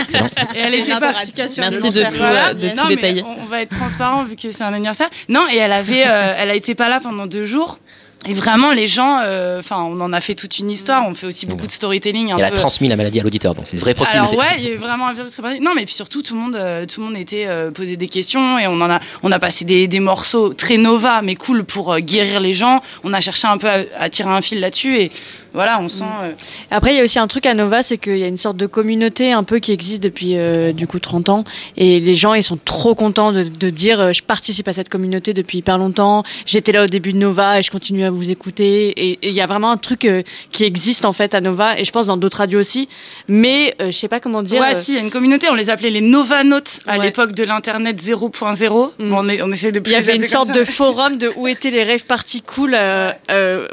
et 0.56 0.60
elle 0.60 0.76
était 0.76 1.00
pas. 1.00 1.14
Merci 1.58 1.92
de 1.92 2.04
tout, 2.04 2.22
euh, 2.22 2.54
de 2.54 2.70
tout 2.70 2.88
mais 2.88 2.96
détailler. 2.96 3.24
On, 3.24 3.44
on 3.44 3.46
va 3.46 3.62
être 3.62 3.76
transparent 3.76 4.24
vu 4.24 4.36
que 4.36 4.52
c'est 4.52 4.64
un 4.64 4.74
anniversaire. 4.74 5.10
Non, 5.28 5.46
et 5.52 5.58
elle 5.58 5.74
avait, 5.74 6.06
euh, 6.06 6.34
elle 6.38 6.50
a 6.50 6.56
été 6.56 6.76
pas 6.76 6.90
là 6.90 7.00
pendant 7.02 7.28
deux 7.28 7.46
jours. 7.46 7.80
Et 8.28 8.34
vraiment, 8.34 8.72
les 8.72 8.88
gens, 8.88 9.20
euh, 9.24 9.60
enfin, 9.60 9.82
on 9.84 10.02
en 10.02 10.12
a 10.12 10.20
fait 10.20 10.36
toute 10.36 10.60
une 10.60 10.70
histoire. 10.70 11.08
On 11.08 11.14
fait 11.14 11.26
aussi 11.26 11.46
beaucoup 11.46 11.66
de 11.66 11.72
storytelling. 11.72 12.34
Un 12.34 12.38
Elle 12.38 12.44
a 12.44 12.52
transmis 12.52 12.90
la 12.90 12.98
maladie 12.98 13.22
à 13.22 13.24
l'auditeur, 13.24 13.56
donc 13.56 13.72
une 13.72 13.80
vraie 13.80 13.94
proximité. 13.94 14.36
Alors 14.36 14.38
ouais, 14.38 14.58
il 14.58 14.66
y 14.66 14.68
a 14.68 14.72
eu 14.72 14.76
vraiment 14.78 15.08
un 15.08 15.14
virus. 15.14 15.40
Non, 15.62 15.72
mais 15.74 15.86
puis 15.86 15.94
surtout 15.94 16.22
tout 16.22 16.36
le 16.36 16.42
monde, 16.42 16.56
euh, 16.56 16.86
tout 16.86 17.00
le 17.00 17.08
monde 17.08 17.16
était 17.16 17.46
euh, 17.48 17.72
posé 17.72 17.96
des 17.96 18.10
questions 18.10 18.60
et 18.60 18.68
on 18.68 18.82
en 18.82 18.90
a, 18.90 19.00
on 19.24 19.32
a 19.32 19.40
passé 19.40 19.64
des, 19.64 19.88
des 19.88 20.02
morceaux 20.02 20.54
très 20.54 20.76
nova 20.76 21.22
mais 21.22 21.36
cool 21.36 21.64
pour 21.64 21.94
euh, 21.94 22.00
guérir 22.00 22.42
les 22.42 22.54
gens. 22.54 22.82
On 23.06 23.14
a 23.14 23.22
cherché 23.22 23.48
un 23.48 23.58
peu 23.58 23.70
à, 23.70 23.86
à 23.98 24.10
tirer 24.10 24.30
un 24.30 24.42
fil 24.42 24.60
là-dessus 24.60 24.98
et 24.98 25.12
voilà, 25.54 25.80
on 25.82 25.90
sent. 25.90 26.04
euh, 26.24 26.32
Après, 26.72 26.94
il 26.94 26.98
y 26.98 27.02
a 27.02 27.04
aussi 27.04 27.20
un 27.20 27.28
truc 27.28 27.46
à 27.46 27.54
Nova, 27.54 27.84
c'est 27.84 27.98
qu'il 27.98 28.18
y 28.18 28.24
a 28.24 28.28
une 28.28 28.38
sorte 28.38 28.58
de 28.58 28.66
communauté 28.68 29.32
un 29.32 29.44
peu 29.44 29.60
qui 29.60 29.72
existe 29.72 30.02
depuis 30.04 30.38
euh, 30.38 30.72
du 30.74 30.88
coup 30.88 31.00
30 31.00 31.30
ans. 31.30 31.44
Et 31.78 32.00
les 32.00 32.16
gens, 32.16 32.34
ils 32.34 32.44
sont 32.44 32.58
trop 32.64 32.96
contents 32.96 33.32
de, 33.32 33.44
de 33.44 33.70
dire 33.70 34.00
euh, 34.00 34.12
je 34.14 34.22
participe 34.24 34.68
à 34.68 34.74
cette 34.74 34.90
communauté 34.90 35.34
depuis 35.34 35.60
hyper 35.60 35.78
longtemps. 35.78 36.24
J'étais 36.46 36.72
là 36.72 36.84
au 36.84 36.88
début 36.88 37.14
de 37.14 37.18
Nova 37.18 37.60
et 37.60 37.64
je 37.64 37.72
continue 37.72 38.04
à 38.06 38.12
vous 38.12 38.30
écouter. 38.30 38.90
Et 39.10 39.20
il 39.24 39.32
y 39.34 39.42
a 39.42 39.48
vraiment 39.48 39.72
un 39.72 39.78
truc 39.78 40.08
qui 40.52 40.64
existe 40.64 41.06
en 41.06 41.14
fait 41.14 41.34
à 41.34 41.42
Nova 41.42 41.80
et 41.80 41.84
je 41.86 41.92
pense 41.92 42.08
dans 42.08 42.18
d'autres 42.18 42.38
radios 42.38 42.60
aussi. 42.60 42.88
Mais 43.28 43.76
je 43.80 43.92
sais 43.92 44.08
pas 44.08 44.20
comment 44.20 44.44
dire. 44.44 44.62
ouais, 44.62 44.76
si, 44.76 44.92
il 44.92 44.96
y 44.96 44.98
a 44.98 45.02
une 45.02 45.10
communauté, 45.10 45.48
on 45.50 45.56
les 45.56 45.70
appelait 45.70 45.90
les 45.90 46.02
Novanotes 46.02 46.80
à 46.88 46.98
Ouais. 46.98 47.06
l'époque 47.06 47.32
de 47.34 47.44
l'internet 47.44 48.02
0.0. 48.02 48.68
Bon, 48.70 48.92
on, 49.00 49.30
est- 49.30 49.42
on 49.42 49.52
essaie 49.52 49.72
de 49.72 49.80
plus 49.80 49.92
Il 49.92 49.96
y 49.96 49.98
avait 49.98 50.16
une 50.16 50.24
sorte 50.26 50.52
de 50.54 50.64
forum 50.64 51.18
de 51.18 51.32
où 51.38 51.48
étaient 51.48 51.72
les 51.72 51.84
rêves 51.84 52.06
parties 52.06 52.42
cool 52.42 52.76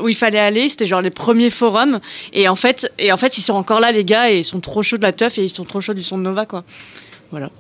où 0.02 0.08
il 0.08 0.14
fallait 0.14 0.38
aller. 0.38 0.68
C'était 0.68 0.86
genre 0.86 1.02
les 1.02 1.10
premiers 1.10 1.50
forums. 1.50 1.65
Et 2.32 2.48
en 2.48 2.54
fait, 2.54 2.92
et 2.98 3.12
en 3.12 3.16
fait, 3.16 3.38
ils 3.38 3.42
sont 3.42 3.54
encore 3.54 3.80
là 3.80 3.92
les 3.92 4.04
gars 4.04 4.30
et 4.30 4.38
ils 4.38 4.44
sont 4.44 4.60
trop 4.60 4.82
chauds 4.82 4.96
de 4.96 5.02
la 5.02 5.12
teuf 5.12 5.38
et 5.38 5.44
ils 5.44 5.50
sont 5.50 5.64
trop 5.64 5.80
chauds 5.80 5.94
du 5.94 6.02
son 6.02 6.18
de 6.18 6.22
Nova 6.22 6.46
quoi. 6.46 6.64
Voilà. 7.30 7.50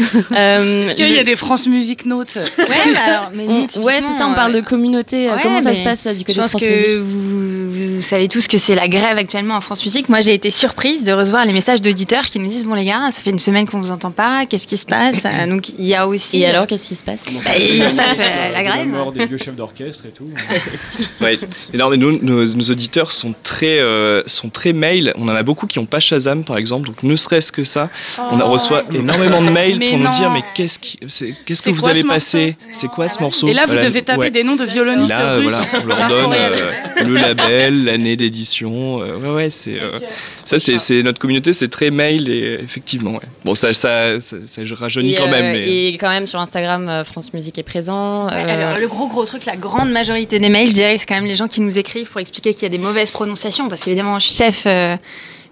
Euh, 0.36 0.84
Est-ce 0.86 0.94
qu'il 0.94 1.10
y 1.10 1.18
a 1.18 1.24
des 1.24 1.36
France 1.36 1.66
Music 1.66 2.04
Notes 2.06 2.36
Ouais, 2.36 2.64
bah 2.66 3.00
alors, 3.06 3.30
mais 3.34 3.44
nous, 3.44 3.66
On- 3.76 3.80
ouais, 3.82 4.00
c'est 4.00 4.18
ça, 4.18 4.26
on 4.28 4.34
parle 4.34 4.52
de 4.52 4.60
communauté. 4.60 5.28
euh, 5.28 5.34
Ouais, 5.36 5.40
Comment 5.42 5.62
ça 5.62 5.74
se 5.74 5.82
passe 5.82 6.06
euh, 6.06 6.12
du 6.12 6.20
côté 6.20 6.32
Je 6.34 6.38
de 6.38 6.42
pense 6.42 6.50
France 6.50 6.62
que 6.62 6.68
Musique 6.68 6.98
vous, 6.98 7.96
vous 7.96 8.00
savez 8.02 8.28
tous 8.28 8.46
que 8.48 8.58
c'est 8.58 8.74
la 8.74 8.88
grève 8.88 9.16
actuellement 9.18 9.54
en 9.54 9.60
France 9.60 9.84
Musique. 9.84 10.08
Moi, 10.08 10.20
j'ai 10.20 10.34
été 10.34 10.50
surprise 10.50 11.04
de 11.04 11.12
recevoir 11.12 11.44
les 11.46 11.52
messages 11.52 11.80
d'auditeurs 11.80 12.24
qui 12.24 12.38
nous 12.38 12.48
disent 12.48 12.64
Bon, 12.64 12.74
les 12.74 12.84
gars, 12.84 13.08
ça 13.10 13.22
fait 13.22 13.30
une 13.30 13.38
semaine 13.38 13.66
qu'on 13.66 13.80
vous 13.80 13.90
entend 13.90 14.10
pas, 14.10 14.44
qu'est-ce 14.46 14.66
qui 14.66 14.76
se 14.76 14.86
passe? 14.86 15.22
Euh, 15.24 15.46
Donc, 15.46 15.68
il 15.78 15.84
y 15.86 15.94
a 15.94 16.06
aussi. 16.06 16.38
Et 16.40 16.46
alors, 16.46 16.66
qu'est-ce 16.66 16.88
qui 16.88 16.94
se 16.94 17.04
passe? 17.04 17.20
Bah, 17.44 17.50
Il 17.58 17.82
se 17.88 17.96
passe 17.96 18.18
euh, 18.18 18.52
la 18.52 18.62
La 18.62 18.62
grève. 18.62 18.86
mort 18.86 19.12
des 19.12 19.26
vieux 19.26 19.38
chefs 19.38 19.56
d'orchestre 19.56 20.04
et 20.06 20.10
tout. 20.10 20.28
Ouais. 21.20 21.38
Mais 21.72 21.78
non, 21.78 21.88
mais 21.90 21.96
nous, 21.96 22.18
nos, 22.22 22.44
nos 22.44 22.62
auditeurs 22.70 23.10
sont 23.12 23.34
très, 23.42 23.78
euh, 23.78 24.22
sont 24.26 24.48
très 24.50 24.72
mail. 24.72 25.12
On 25.16 25.28
en 25.28 25.34
a 25.34 25.42
beaucoup 25.42 25.66
qui 25.66 25.78
n'ont 25.78 25.86
pas 25.86 26.00
Shazam, 26.00 26.44
par 26.44 26.58
exemple. 26.58 26.86
Donc, 26.88 27.02
ne 27.02 27.16
serait-ce 27.16 27.52
que 27.52 27.64
ça, 27.64 27.88
on 28.32 28.38
a 28.40 28.44
Oh. 28.46 28.50
reçoit 28.50 28.84
énormément 28.94 29.42
de 29.42 29.50
mails 29.50 29.78
Mais 29.92 29.98
pour 30.02 30.10
nous 30.10 30.10
dire 30.18 30.30
mais 30.30 30.42
qu'est-ce 30.54 30.78
qui, 30.78 30.98
c'est- 31.08 31.34
qu'est-ce 31.44 31.62
que 31.62 31.70
C'est 31.70 31.72
vous 31.72 31.88
avez 31.88 32.00
ce 32.02 32.06
passé 32.06 32.56
C'est 32.70 32.88
quoi 32.88 33.08
ce 33.08 33.20
morceau? 33.20 33.48
Et 33.48 33.52
là, 33.54 33.62
vous 33.66 33.72
Voilà, 33.72 33.88
devez 33.88 34.02
taper 34.02 34.18
ouais. 34.20 34.30
des 34.30 34.42
noms 34.44 34.56
de 34.56 34.64
violonistes 34.64 35.12
Là, 35.12 35.36
russes. 35.36 35.52
voilà, 35.84 35.84
on 35.84 35.86
leur 35.86 36.08
donne 36.08 36.32
euh, 36.34 37.04
le 37.04 37.14
label, 37.14 37.84
l'année 37.84 38.16
d'édition. 38.16 39.00
euh, 39.02 39.16
ouais, 39.18 39.30
ouais, 39.34 39.50
c'est 39.50 39.80
euh, 39.80 39.98
ça, 40.44 40.58
c'est 40.58 40.78
c'est- 40.78 41.02
notre 41.02 41.18
communauté, 41.18 41.52
c'est 41.52 41.68
très 41.68 41.90
mail 41.90 42.28
et 42.30 42.58
effectivement. 42.62 43.12
Ouais. 43.12 43.20
Bon, 43.44 43.54
ça, 43.54 43.72
ça, 43.74 44.20
ça, 44.20 44.36
ça 44.44 44.62
rajeunit 44.74 45.12
et, 45.12 45.16
quand 45.16 45.24
euh, 45.28 45.30
même. 45.30 45.52
Mais... 45.52 45.86
et 45.88 45.98
quand 45.98 46.08
même 46.10 46.26
sur 46.26 46.40
Instagram, 46.40 46.88
euh, 46.88 47.04
France 47.04 47.32
Musique 47.34 47.58
est 47.58 47.62
présent. 47.62 48.26
Ouais, 48.26 48.32
euh, 48.34 48.48
alors, 48.48 48.78
le 48.78 48.88
gros 48.88 49.08
gros 49.08 49.24
truc, 49.24 49.44
la 49.46 49.56
grande 49.56 49.90
majorité 49.90 50.38
des 50.38 50.48
mails, 50.48 50.68
je 50.68 50.72
dirais, 50.72 50.96
c'est 50.98 51.06
quand 51.06 51.14
même 51.14 51.26
les 51.26 51.34
gens 51.36 51.48
qui 51.48 51.60
nous 51.60 51.78
écrivent 51.78 52.10
pour 52.10 52.20
expliquer 52.20 52.52
qu'il 52.54 52.62
y 52.64 52.66
a 52.66 52.70
des 52.70 52.78
mauvaises 52.78 53.10
prononciations, 53.10 53.68
parce 53.68 53.82
qu'évidemment, 53.82 54.18
chef, 54.18 54.64
euh, 54.66 54.96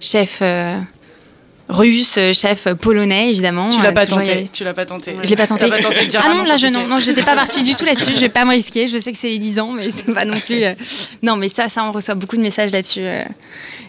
chef 0.01 0.39
euh, 0.43 0.79
russe, 1.69 2.17
euh, 2.19 2.33
chef 2.33 2.69
polonais, 2.75 3.31
évidemment. 3.31 3.71
Tu 3.71 3.81
l'as 3.83 3.89
euh, 3.89 3.93
pas 3.93 4.07
tenté. 4.07 4.49
Tu 4.53 4.65
l'as 4.65 4.75
pas 4.75 4.85
tenté. 4.87 5.17
Je 5.23 5.29
l'ai 5.31 5.37
pas 5.37 5.47
tenté. 5.47 5.65
Tu 5.65 5.71
l'as 5.71 5.77
pas 5.79 5.83
tenté 5.83 6.01
de 6.05 6.11
dire 6.11 6.21
ah 6.25 6.35
non, 6.35 6.45
là 6.45 6.57
je 6.57 6.67
non, 6.67 6.87
non, 6.87 6.99
j'étais 6.99 7.23
pas 7.23 7.35
partie 7.35 7.63
du 7.63 7.75
tout 7.75 7.85
là-dessus. 7.85 8.13
Je 8.15 8.21
vais 8.21 8.29
pas 8.29 8.45
me 8.45 8.51
risquer. 8.51 8.87
Je 8.89 8.99
sais 8.99 9.13
que 9.13 9.19
c'est 9.19 9.29
les 9.31 9.39
10 9.39 9.61
ans, 9.61 9.73
mais 9.73 9.89
c'est 9.91 10.13
pas 10.13 10.25
non 10.25 10.39
plus. 10.41 10.63
euh, 10.65 10.75
Non, 11.23 11.37
mais 11.37 11.49
ça, 11.49 11.69
ça, 11.69 11.85
on 11.85 11.93
reçoit 11.93 12.15
beaucoup 12.15 12.37
de 12.37 12.43
messages 12.43 12.71
là-dessus. 12.71 13.01
euh. 13.03 13.21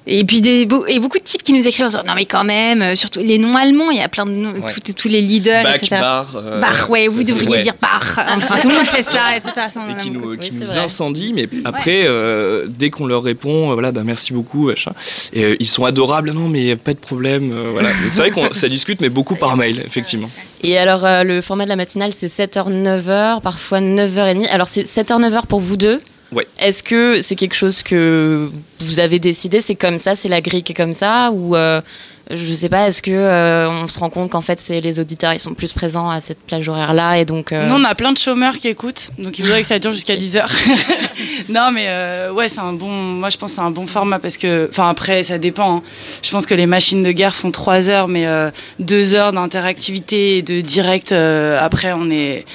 Et 0.08 0.24
puis 0.24 0.40
des 0.40 0.68
et 0.88 1.00
beaucoup 1.00 1.18
de 1.18 1.24
types 1.24 1.42
qui 1.42 1.52
nous 1.52 1.68
écrivent 1.68 1.86
en 1.86 1.90
disant 1.90 2.04
non 2.06 2.14
mais 2.16 2.26
quand 2.26 2.44
même, 2.44 2.84
euh, 2.84 2.94
surtout 2.94 3.22
les 3.22 3.40
noms 3.40 3.56
allemands, 3.56 3.90
il 3.90 3.98
y 3.98 4.02
a 4.02 4.08
plein 4.08 4.28
de 4.28 4.34
noms, 4.34 4.54
Ouais. 4.54 4.62
tous, 4.72 4.94
tous 4.94 5.08
les 5.08 5.20
leaders, 5.20 5.64
Bach, 5.64 5.78
etc. 5.78 5.96
Bach, 6.00 6.28
euh, 6.36 6.62
Bach, 6.62 6.90
ouais, 6.92 7.08
vous 7.08 7.24
devriez 7.24 7.50
ouais. 7.54 7.60
dire 7.62 7.74
Bach. 7.82 8.20
Enfin, 8.38 8.60
tout 8.62 8.70
le 8.70 8.76
monde 8.76 8.86
sait 8.86 9.02
ça, 9.02 9.36
etc. 9.36 9.52
Ça, 9.74 9.82
et 9.90 10.04
qui 10.04 10.12
nous, 10.12 10.38
qui 10.38 10.52
Oui, 10.52 10.60
nous 10.62 10.68
vrai. 10.68 10.78
incendient, 10.78 11.32
mais 11.34 11.50
après, 11.64 12.04
euh, 12.06 12.68
dès 12.70 12.92
qu'on 12.92 13.08
leur 13.08 13.24
répond, 13.24 13.74
voilà, 13.74 13.92
bah 13.92 14.04
merci 14.06 14.32
beaucoup, 14.32 14.68
machin. 14.68 14.92
Et 15.34 15.44
euh, 15.44 15.56
ils 15.60 15.66
sont 15.66 15.86
adorables, 15.86 16.30
non, 16.34 16.50
mais 16.50 16.76
pas 16.76 16.94
de 16.94 17.00
problème, 17.00 17.52
voilà. 17.72 17.90
C'est 18.12 18.22
vrai 18.22 18.32
qu'on 18.32 18.54
ça 18.54 18.68
discute, 18.68 19.02
mais 19.02 19.10
beaucoup 19.10 19.36
par 19.36 19.58
mail, 19.58 19.82
effectivement. 19.86 20.30
Et 20.64 20.78
alors, 20.78 21.06
euh, 21.06 21.24
le 21.24 21.42
format 21.42 21.66
de 21.66 21.70
la 21.70 21.76
matinale, 21.76 22.12
c'est 22.14 22.28
7h, 22.28 22.70
9h, 22.72 23.42
parfois 23.42 23.80
9h30. 23.80 24.48
Alors, 24.50 24.68
c'est 24.68 24.84
7h, 24.84 25.22
9h 25.22 25.46
pour 25.48 25.60
vous 25.60 25.78
deux? 25.78 26.00
Ouais. 26.32 26.48
Est-ce 26.60 26.84
que 26.84 27.22
c'est 27.22 27.36
quelque 27.36 27.56
chose 27.56 27.84
que 27.84 28.50
vous 28.80 29.00
avez 29.00 29.20
décidé 29.20 29.62
C'est 29.62 29.76
comme 29.76 29.98
ça 29.98 30.16
C'est 30.16 30.28
la 30.30 30.42
grille 30.42 30.64
qui 30.64 30.72
est 30.72 30.76
comme 30.76 30.94
ça 30.94 31.32
Ou 31.32 31.56
euh, 31.56 31.82
je 32.32 32.54
sais 32.54 32.70
pas, 32.70 32.88
est-ce 32.88 33.02
que 33.02 33.12
euh, 33.12 33.70
on 33.70 33.88
se 33.88 34.00
rend 34.00 34.10
compte 34.10 34.32
qu'en 34.32 34.42
fait, 34.42 34.60
c'est 34.60 34.82
les 34.82 35.00
auditeurs, 35.00 35.34
ils 35.34 35.40
sont 35.40 35.54
plus 35.54 35.74
présents 35.74 36.10
à 36.10 36.22
cette 36.22 36.40
plage 36.40 36.68
horaire-là 36.68 37.20
et 37.20 37.26
donc. 37.26 37.52
euh, 37.52 37.68
Nous, 37.68 37.76
on 37.76 37.84
a 37.84 37.94
plein 37.96 38.12
de 38.12 38.18
chômeurs 38.18 38.58
qui 38.58 38.68
écoutent, 38.68 39.12
donc 39.20 39.38
il 39.38 39.46
faudrait 39.46 39.62
que 39.62 39.68
ça 39.68 39.78
dure 39.80 39.94
jusqu'à 39.94 40.16
10 40.16 40.38
heures. 40.38 40.52
non, 41.50 41.70
mais 41.72 41.86
euh, 41.88 42.32
ouais, 42.32 42.50
c'est 42.50 42.60
un 42.62 42.74
bon. 42.74 42.90
Moi, 42.90 43.30
je 43.30 43.38
pense 43.38 43.52
que 43.52 43.56
c'est 43.58 43.62
un 43.62 43.72
bon 43.72 43.86
format 43.86 44.20
parce 44.20 44.38
que. 44.38 44.68
Enfin, 44.72 44.90
après, 44.90 45.24
ça 45.24 45.38
dépend. 45.38 45.78
hein. 45.78 45.84
Je 46.24 46.32
pense 46.32 46.46
que 46.46 46.54
les 46.56 46.66
machines 46.66 47.04
de 47.04 47.12
guerre 47.12 47.36
font 47.36 47.52
3 47.52 47.90
heures, 47.90 48.08
mais 48.08 48.26
2 48.80 49.14
heures 49.14 49.32
d'interactivité 49.32 50.38
et 50.38 50.42
de 50.42 50.62
direct. 50.62 51.12
euh, 51.12 51.58
après, 51.60 51.94
on 51.94 52.10
est. 52.10 52.46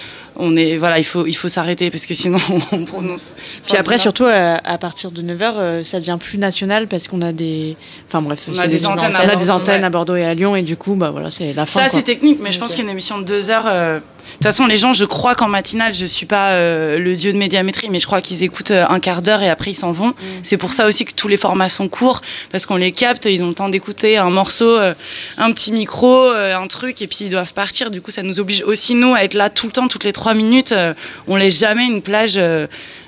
On 0.42 0.56
est, 0.56 0.76
voilà, 0.78 0.98
il 0.98 1.04
faut, 1.04 1.26
il 1.26 1.34
faut 1.34 1.48
s'arrêter 1.48 1.90
parce 1.90 2.06
que 2.06 2.14
sinon 2.14 2.38
on 2.72 2.84
prononce. 2.84 3.32
Puis 3.66 3.76
après, 3.76 3.98
surtout 3.98 4.24
euh, 4.24 4.56
à 4.64 4.78
partir 4.78 5.10
de 5.10 5.22
9h, 5.22 5.84
ça 5.84 6.00
devient 6.00 6.16
plus 6.18 6.38
national 6.38 6.86
parce 6.88 7.08
qu'on 7.08 7.22
a 7.22 7.32
des. 7.32 7.76
Enfin 8.06 8.22
bref, 8.22 8.48
On 8.48 8.58
a 8.58 8.66
des 8.66 8.86
antennes 8.86 9.14
à 9.16 9.24
on 9.24 9.28
a 9.28 9.36
des 9.36 9.44
Bordeaux, 9.46 9.50
antennes 9.62 9.80
ouais. 9.82 9.86
à 9.86 9.90
Bordeaux 9.90 10.16
et 10.16 10.24
à 10.24 10.34
Lyon 10.34 10.56
et 10.56 10.62
du 10.62 10.76
coup, 10.76 10.94
bah 10.94 11.10
voilà, 11.10 11.30
c'est 11.30 11.52
la 11.54 11.66
fin. 11.66 11.80
Ça, 11.80 11.88
c'est 11.88 12.02
technique, 12.02 12.38
mais 12.40 12.52
je 12.52 12.58
pense 12.58 12.74
qu'une 12.74 12.88
émission 12.88 13.18
de 13.18 13.24
deux 13.24 13.50
heures. 13.50 13.66
euh, 13.66 13.98
De 13.98 14.32
toute 14.34 14.44
façon, 14.44 14.66
les 14.66 14.76
gens, 14.76 14.92
je 14.92 15.04
crois 15.04 15.34
qu'en 15.34 15.48
matinale, 15.48 15.92
je 15.92 16.06
suis 16.06 16.26
pas 16.26 16.52
euh, 16.52 16.98
le 16.98 17.16
dieu 17.16 17.32
de 17.32 17.38
médiamétrie, 17.38 17.88
mais 17.90 17.98
je 17.98 18.06
crois 18.06 18.20
qu'ils 18.20 18.42
écoutent 18.42 18.70
euh, 18.70 18.86
un 18.88 19.00
quart 19.00 19.22
d'heure 19.22 19.42
et 19.42 19.50
après 19.50 19.70
ils 19.72 19.74
s'en 19.74 19.92
vont. 19.92 20.14
C'est 20.42 20.56
pour 20.56 20.72
ça 20.72 20.86
aussi 20.86 21.04
que 21.04 21.12
tous 21.12 21.28
les 21.28 21.36
formats 21.36 21.68
sont 21.68 21.88
courts, 21.88 22.20
parce 22.52 22.64
qu'on 22.66 22.76
les 22.76 22.92
capte, 22.92 23.26
ils 23.26 23.42
ont 23.42 23.48
le 23.48 23.54
temps 23.54 23.68
d'écouter 23.68 24.18
un 24.18 24.30
morceau, 24.30 24.68
euh, 24.78 24.94
un 25.38 25.50
petit 25.52 25.72
micro, 25.72 26.26
euh, 26.26 26.54
un 26.56 26.66
truc, 26.68 27.02
et 27.02 27.06
puis 27.06 27.18
ils 27.22 27.28
doivent 27.28 27.52
partir. 27.54 27.90
Du 27.90 28.00
coup, 28.00 28.10
ça 28.10 28.22
nous 28.22 28.38
oblige 28.40 28.62
aussi, 28.62 28.94
nous, 28.94 29.14
à 29.14 29.24
être 29.24 29.34
là 29.34 29.50
tout 29.50 29.66
le 29.66 29.72
temps, 29.72 29.88
toutes 29.88 30.04
les 30.04 30.12
trois 30.12 30.29
minutes. 30.34 30.72
Euh, 30.72 30.94
on 31.28 31.36
laisse 31.36 31.58
jamais 31.58 31.86
une 31.86 32.02
plage. 32.02 32.34
euh, 32.36 32.66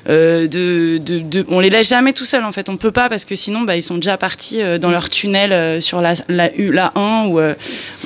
euh, 0.09 0.49
de, 0.49 0.99
de, 0.99 1.47
on 1.49 1.61
les 1.61 1.71
laisse 1.71 1.89
jamais 1.89 2.13
tout 2.13 2.25
seuls 2.25 2.43
en 2.43 2.51
fait 2.51 2.69
on 2.69 2.77
peut 2.77 2.91
pas 2.91 3.09
parce 3.09 3.25
que 3.25 3.37
sinon 3.37 3.61
bah, 3.61 3.77
ils 3.77 3.85
sont 3.85 3.95
déjà 3.95 4.17
partis 4.17 4.59
dans 4.81 4.91
leur 4.91 5.09
tunnel 5.09 5.81
sur 5.81 6.01
la, 6.01 6.15
la, 6.29 6.51
la 6.57 6.93
1 6.97 7.27
ou, 7.27 7.41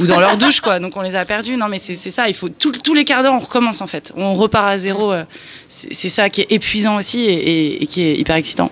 dans 0.07 0.21
leur 0.21 0.37
douche 0.37 0.61
quoi 0.61 0.79
donc 0.79 0.95
on 0.95 1.01
les 1.01 1.17
a 1.17 1.25
perdus 1.25 1.57
non 1.57 1.69
mais 1.69 1.79
c'est 1.79 1.95
ça 1.95 2.29
il 2.29 2.35
faut 2.35 2.51
tous 2.51 2.93
les 2.93 3.07
quarts 3.07 3.23
d'heure 3.23 3.33
on 3.33 3.39
recommence 3.39 3.81
en 3.81 3.87
fait 3.87 4.13
on 4.15 4.35
repart 4.35 4.69
à 4.69 4.77
zéro 4.77 5.15
c'est 5.69 6.11
ça 6.11 6.29
qui 6.29 6.43
est 6.43 6.53
épuisant 6.53 6.97
aussi 6.97 7.25
et, 7.25 7.87
qui 7.87 8.03
est 8.03 8.17
hyper 8.19 8.37
excitant 8.37 8.71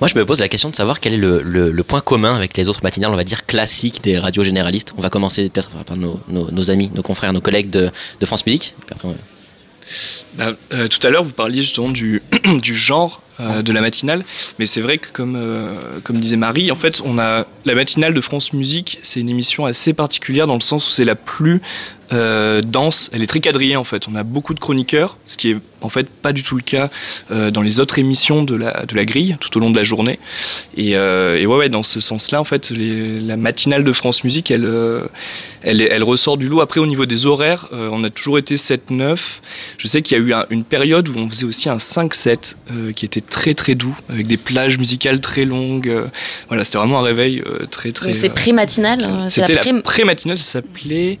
Moi, 0.00 0.08
je 0.08 0.14
me 0.18 0.24
pose 0.24 0.40
la 0.40 0.48
question 0.48 0.70
de 0.70 0.76
savoir 0.76 1.00
quel 1.00 1.14
est 1.14 1.18
le, 1.18 1.82
point 1.82 2.00
commun 2.00 2.34
avec 2.34 2.56
les 2.56 2.68
autres 2.68 2.80
matinales, 2.82 3.10
on 3.10 3.16
va 3.16 3.24
dire 3.24 3.46
classiques 3.46 4.02
des 4.02 4.18
radios 4.18 4.44
généralistes. 4.44 4.92
On 4.96 5.02
va 5.02 5.10
commencer 5.10 5.48
peut-être 5.50 5.70
par 5.84 5.96
nos, 5.96 6.70
amis, 6.70 6.90
nos 6.94 7.02
confrères, 7.02 7.32
nos 7.32 7.40
collègues 7.40 7.70
de, 7.70 7.90
France 8.24 8.46
Musique. 8.46 8.74
Bah, 10.34 10.52
euh, 10.72 10.88
tout 10.88 11.04
à 11.06 11.10
l'heure, 11.10 11.24
vous 11.24 11.32
parliez 11.32 11.62
justement 11.62 11.88
du, 11.88 12.22
du 12.62 12.74
genre 12.74 13.22
euh, 13.40 13.62
de 13.62 13.72
la 13.72 13.80
matinale, 13.80 14.24
mais 14.58 14.66
c'est 14.66 14.80
vrai 14.80 14.98
que 14.98 15.08
comme, 15.12 15.36
euh, 15.36 15.74
comme 16.04 16.18
disait 16.18 16.36
Marie, 16.36 16.70
en 16.70 16.76
fait, 16.76 17.00
on 17.04 17.18
a 17.18 17.46
la 17.64 17.74
matinale 17.74 18.14
de 18.14 18.20
France 18.20 18.52
Musique, 18.52 18.98
c'est 19.02 19.20
une 19.20 19.28
émission 19.28 19.66
assez 19.66 19.92
particulière 19.92 20.46
dans 20.46 20.54
le 20.54 20.60
sens 20.60 20.86
où 20.88 20.90
c'est 20.90 21.04
la 21.04 21.16
plus 21.16 21.62
dense, 22.12 23.08
elle 23.12 23.22
est 23.22 23.28
très 23.28 23.38
quadrillée 23.38 23.76
en 23.76 23.84
fait. 23.84 24.08
On 24.08 24.16
a 24.16 24.24
beaucoup 24.24 24.52
de 24.52 24.58
chroniqueurs, 24.58 25.16
ce 25.26 25.36
qui 25.36 25.50
est 25.50 25.56
en 25.82 25.88
fait 25.88 26.08
pas 26.08 26.32
du 26.32 26.42
tout 26.42 26.56
le 26.56 26.62
cas 26.62 26.90
euh, 27.30 27.50
dans 27.50 27.62
les 27.62 27.80
autres 27.80 27.98
émissions 27.98 28.42
de 28.42 28.54
la, 28.54 28.84
de 28.86 28.94
la 28.94 29.04
grille 29.04 29.36
tout 29.40 29.56
au 29.56 29.60
long 29.60 29.70
de 29.70 29.76
la 29.76 29.84
journée. 29.84 30.18
Et, 30.76 30.96
euh, 30.96 31.38
et 31.38 31.46
ouais, 31.46 31.56
ouais, 31.56 31.68
dans 31.68 31.82
ce 31.82 32.00
sens-là, 32.00 32.40
en 32.40 32.44
fait, 32.44 32.70
les- 32.70 33.20
la 33.20 33.36
matinale 33.36 33.84
de 33.84 33.92
France 33.92 34.24
Musique, 34.24 34.50
elle, 34.50 34.64
euh, 34.66 35.02
elle, 35.62 35.80
elle 35.82 36.02
ressort 36.04 36.36
du 36.36 36.48
lot. 36.48 36.60
Après, 36.60 36.80
au 36.80 36.86
niveau 36.86 37.06
des 37.06 37.26
horaires, 37.26 37.68
euh, 37.72 37.88
on 37.92 38.02
a 38.04 38.10
toujours 38.10 38.38
été 38.38 38.56
7-9. 38.56 39.40
Je 39.78 39.86
sais 39.86 40.02
qu'il 40.02 40.16
y 40.16 40.20
a 40.20 40.24
eu 40.24 40.32
un- 40.32 40.46
une 40.50 40.64
période 40.64 41.08
où 41.08 41.14
on 41.16 41.28
faisait 41.28 41.44
aussi 41.44 41.68
un 41.68 41.78
5-7 41.78 42.56
euh, 42.72 42.92
qui 42.92 43.04
était 43.04 43.20
très 43.20 43.54
très 43.54 43.74
doux, 43.74 43.96
avec 44.08 44.26
des 44.26 44.36
plages 44.36 44.78
musicales 44.78 45.20
très 45.20 45.44
longues. 45.44 45.92
voilà, 46.48 46.64
c'était 46.64 46.78
vraiment 46.78 47.00
un 47.00 47.02
réveil 47.02 47.42
très 47.70 47.92
très. 47.92 48.14
C'est 48.14 48.30
pré-matinale. 48.30 49.02
hein, 49.04 49.28
c'était 49.30 49.54
la 49.54 49.64
la 49.64 49.72
pré- 49.72 49.82
pré-matinale, 49.82 50.38
ça 50.38 50.60
s'appelait. 50.60 51.18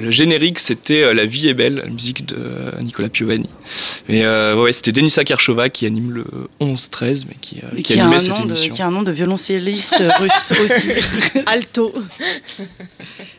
le 0.00 0.10
générique, 0.10 0.58
c'était 0.58 1.12
La 1.14 1.26
vie 1.26 1.48
est 1.48 1.54
belle, 1.54 1.76
la 1.84 1.90
musique 1.90 2.26
de 2.26 2.36
Nicolas 2.82 3.08
Piovani. 3.08 3.48
Mais 4.08 4.24
euh, 4.24 4.54
ouais, 4.56 4.72
c'était 4.72 4.92
Denisa 4.92 5.24
Kershova 5.24 5.68
qui 5.68 5.86
anime 5.86 6.12
le 6.12 6.24
11-13, 6.60 7.24
mais 7.28 7.34
qui, 7.40 7.58
euh, 7.58 7.76
qui 7.76 7.82
qui, 7.82 8.00
animait 8.00 8.16
un 8.16 8.20
cette 8.20 8.38
nom 8.38 8.44
de, 8.44 8.54
émission. 8.54 8.74
qui 8.74 8.82
a 8.82 8.86
un 8.86 8.90
nom 8.90 9.02
de 9.02 9.12
violoncelliste 9.12 10.02
russe 10.18 10.52
aussi 10.64 10.90
alto 11.46 11.92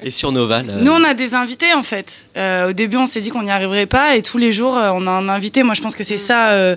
Et 0.04 0.12
sur 0.12 0.32
Nova, 0.32 0.64
là, 0.64 0.74
Nous, 0.82 0.92
on 0.92 1.04
a 1.04 1.14
des 1.14 1.34
invités 1.34 1.74
en 1.74 1.84
fait. 1.84 2.26
Euh, 2.38 2.70
au 2.70 2.74
début, 2.74 2.98
on 2.98 3.06
s'est 3.06 3.22
dit 3.22 3.30
qu'on 3.30 3.44
n'y 3.44 3.52
arriverait 3.52 3.86
pas, 3.86 4.16
et 4.16 4.22
tous 4.22 4.38
les 4.38 4.52
jours, 4.52 4.78
euh, 4.78 4.92
on 4.94 5.08
a 5.08 5.12
un 5.12 5.30
invité. 5.30 5.64
Moi, 5.64 5.74
je 5.76 5.82
pense 5.82 5.96
que 5.96 6.04
c'est 6.04 6.18
ça 6.18 6.50
euh, 6.50 6.76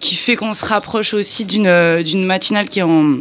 qui 0.00 0.14
fait 0.14 0.36
qu'on 0.36 0.52
se 0.52 0.64
rapproche 0.64 1.14
aussi 1.14 1.44
d'une 1.44 1.66
euh, 1.66 2.02
d'une 2.02 2.24
matinale 2.24 2.68
qui 2.68 2.80
est 2.80 2.82
en 2.82 3.18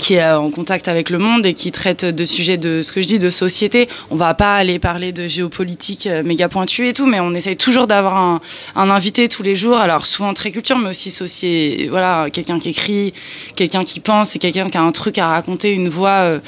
qui 0.00 0.14
est 0.14 0.30
en 0.30 0.50
contact 0.50 0.88
avec 0.88 1.10
le 1.10 1.18
monde 1.18 1.46
et 1.46 1.54
qui 1.54 1.70
traite 1.70 2.04
de 2.04 2.24
sujets 2.24 2.56
de 2.56 2.82
ce 2.82 2.90
que 2.90 3.02
je 3.02 3.06
dis 3.06 3.18
de 3.18 3.30
société. 3.30 3.88
On 4.10 4.16
va 4.16 4.34
pas 4.34 4.56
aller 4.56 4.78
parler 4.78 5.12
de 5.12 5.28
géopolitique 5.28 6.06
euh, 6.06 6.22
méga 6.22 6.48
pointue 6.48 6.88
et 6.88 6.92
tout, 6.92 7.06
mais 7.06 7.20
on 7.20 7.34
essaye 7.34 7.56
toujours 7.56 7.86
d'avoir 7.86 8.16
un, 8.16 8.40
invité 8.74 9.28
tous 9.28 9.42
les 9.42 9.56
jours. 9.56 9.76
Alors 9.76 10.06
souvent 10.06 10.34
très 10.34 10.50
culture, 10.50 10.78
mais 10.78 10.90
aussi 10.90 11.10
socié, 11.10 11.88
voilà, 11.90 12.28
quelqu'un 12.32 12.58
qui 12.58 12.70
écrit, 12.70 13.12
quelqu'un 13.54 13.84
qui 13.84 14.00
pense 14.00 14.34
et 14.34 14.38
quelqu'un 14.38 14.68
qui 14.70 14.78
a 14.78 14.82
un 14.82 14.92
truc 14.92 15.18
à 15.18 15.28
raconter, 15.28 15.70
une 15.70 15.88
voix. 15.88 16.40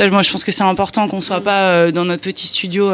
euh, 0.00 0.10
moi, 0.10 0.22
je 0.22 0.30
pense 0.30 0.44
que 0.44 0.52
c'est 0.52 0.62
important 0.62 1.08
qu'on 1.08 1.20
soit 1.20 1.40
pas 1.42 1.72
euh, 1.72 1.90
dans 1.90 2.04
notre 2.04 2.22
petit 2.22 2.46
studio. 2.46 2.90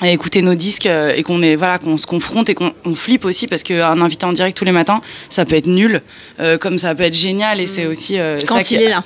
À 0.00 0.08
écouter 0.10 0.42
nos 0.42 0.54
disques 0.54 0.86
euh, 0.86 1.12
et 1.16 1.22
qu'on 1.22 1.42
est 1.42 1.56
voilà 1.56 1.78
qu'on 1.78 1.96
se 1.96 2.06
confronte 2.06 2.48
et 2.48 2.54
qu'on 2.54 2.72
on 2.84 2.94
flippe 2.94 3.24
aussi 3.24 3.46
parce 3.48 3.62
qu'un 3.62 4.00
invité 4.00 4.26
en 4.26 4.32
direct 4.32 4.56
tous 4.56 4.64
les 4.64 4.72
matins 4.72 5.00
ça 5.28 5.44
peut 5.44 5.56
être 5.56 5.66
nul 5.66 6.02
euh, 6.40 6.56
comme 6.58 6.78
ça 6.78 6.94
peut 6.94 7.02
être 7.04 7.14
génial 7.14 7.60
et 7.60 7.66
c'est 7.66 7.86
aussi 7.86 8.18
euh, 8.18 8.38
Quand 8.46 8.56
ça 8.56 8.62
qui- 8.62 8.74
il 8.76 8.82
est 8.82 8.88
là. 8.90 9.02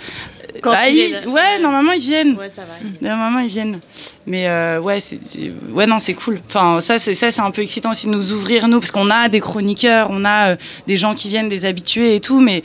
Quand 0.61 0.71
Bah, 0.73 0.89
il 0.91 0.97
il- 0.97 1.15
est- 1.15 1.27
ouais 1.27 1.59
normalement 1.61 1.93
ils 1.93 2.01
viennent. 2.03 2.37
Ouais, 2.37 2.51
ça 2.51 2.63
va. 2.63 2.75
normalement 3.01 3.39
ils 3.41 3.49
viennent. 3.49 3.81
Mais 4.27 4.47
euh, 4.49 4.81
ouais 4.81 5.01
c'est 5.01 5.19
ouais 5.73 5.87
non 5.87 5.99
c'est 5.99 6.13
cool. 6.15 6.41
Enfin 6.47 6.79
ça 6.81 6.99
c'est 6.99 7.15
ça 7.15 7.31
c'est 7.31 7.41
un 7.41 7.51
peu 7.51 7.63
excitant 7.63 7.91
aussi 7.93 8.07
de 8.07 8.13
nous 8.13 8.33
ouvrir 8.33 8.69
nous 8.69 8.79
parce 8.79 8.91
qu'on 8.91 9.09
a 9.11 9.29
des 9.31 9.41
chroniqueurs 9.41 10.09
on 10.11 10.25
a 10.27 10.51
euh, 10.53 10.57
des 10.87 10.99
gens 10.99 11.15
qui 11.15 11.29
viennent 11.29 11.49
des 11.49 11.65
habitués 11.65 12.15
et 12.17 12.21
tout 12.21 12.39
mais 12.41 12.63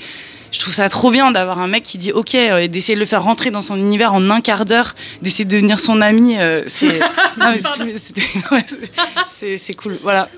je 0.51 0.59
trouve 0.59 0.73
ça 0.73 0.87
trop 0.89 1.11
bien 1.11 1.31
d'avoir 1.31 1.59
un 1.59 1.67
mec 1.67 1.83
qui 1.83 1.97
dit 1.97 2.11
ok 2.11 2.35
euh, 2.35 2.57
et 2.59 2.67
d'essayer 2.67 2.95
de 2.95 2.99
le 2.99 3.05
faire 3.05 3.23
rentrer 3.23 3.51
dans 3.51 3.61
son 3.61 3.75
univers 3.75 4.13
en 4.13 4.29
un 4.29 4.41
quart 4.41 4.65
d'heure 4.65 4.95
d'essayer 5.21 5.45
de 5.45 5.51
devenir 5.51 5.79
son 5.79 6.01
ami 6.01 6.37
euh, 6.37 6.63
c'est 6.67 6.99
ouais, 8.51 9.75
cool 9.75 9.97
voilà 10.01 10.29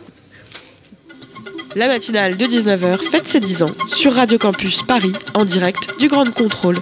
La 1.75 1.87
matinale 1.87 2.37
de 2.37 2.45
19h 2.45 2.97
fête 3.09 3.27
ses 3.27 3.39
10 3.39 3.63
ans 3.63 3.71
sur 3.87 4.13
Radio 4.13 4.37
Campus 4.37 4.81
Paris 4.81 5.13
en 5.33 5.45
direct 5.45 5.99
du 5.99 6.07
Grand 6.07 6.31
Contrôle. 6.33 6.77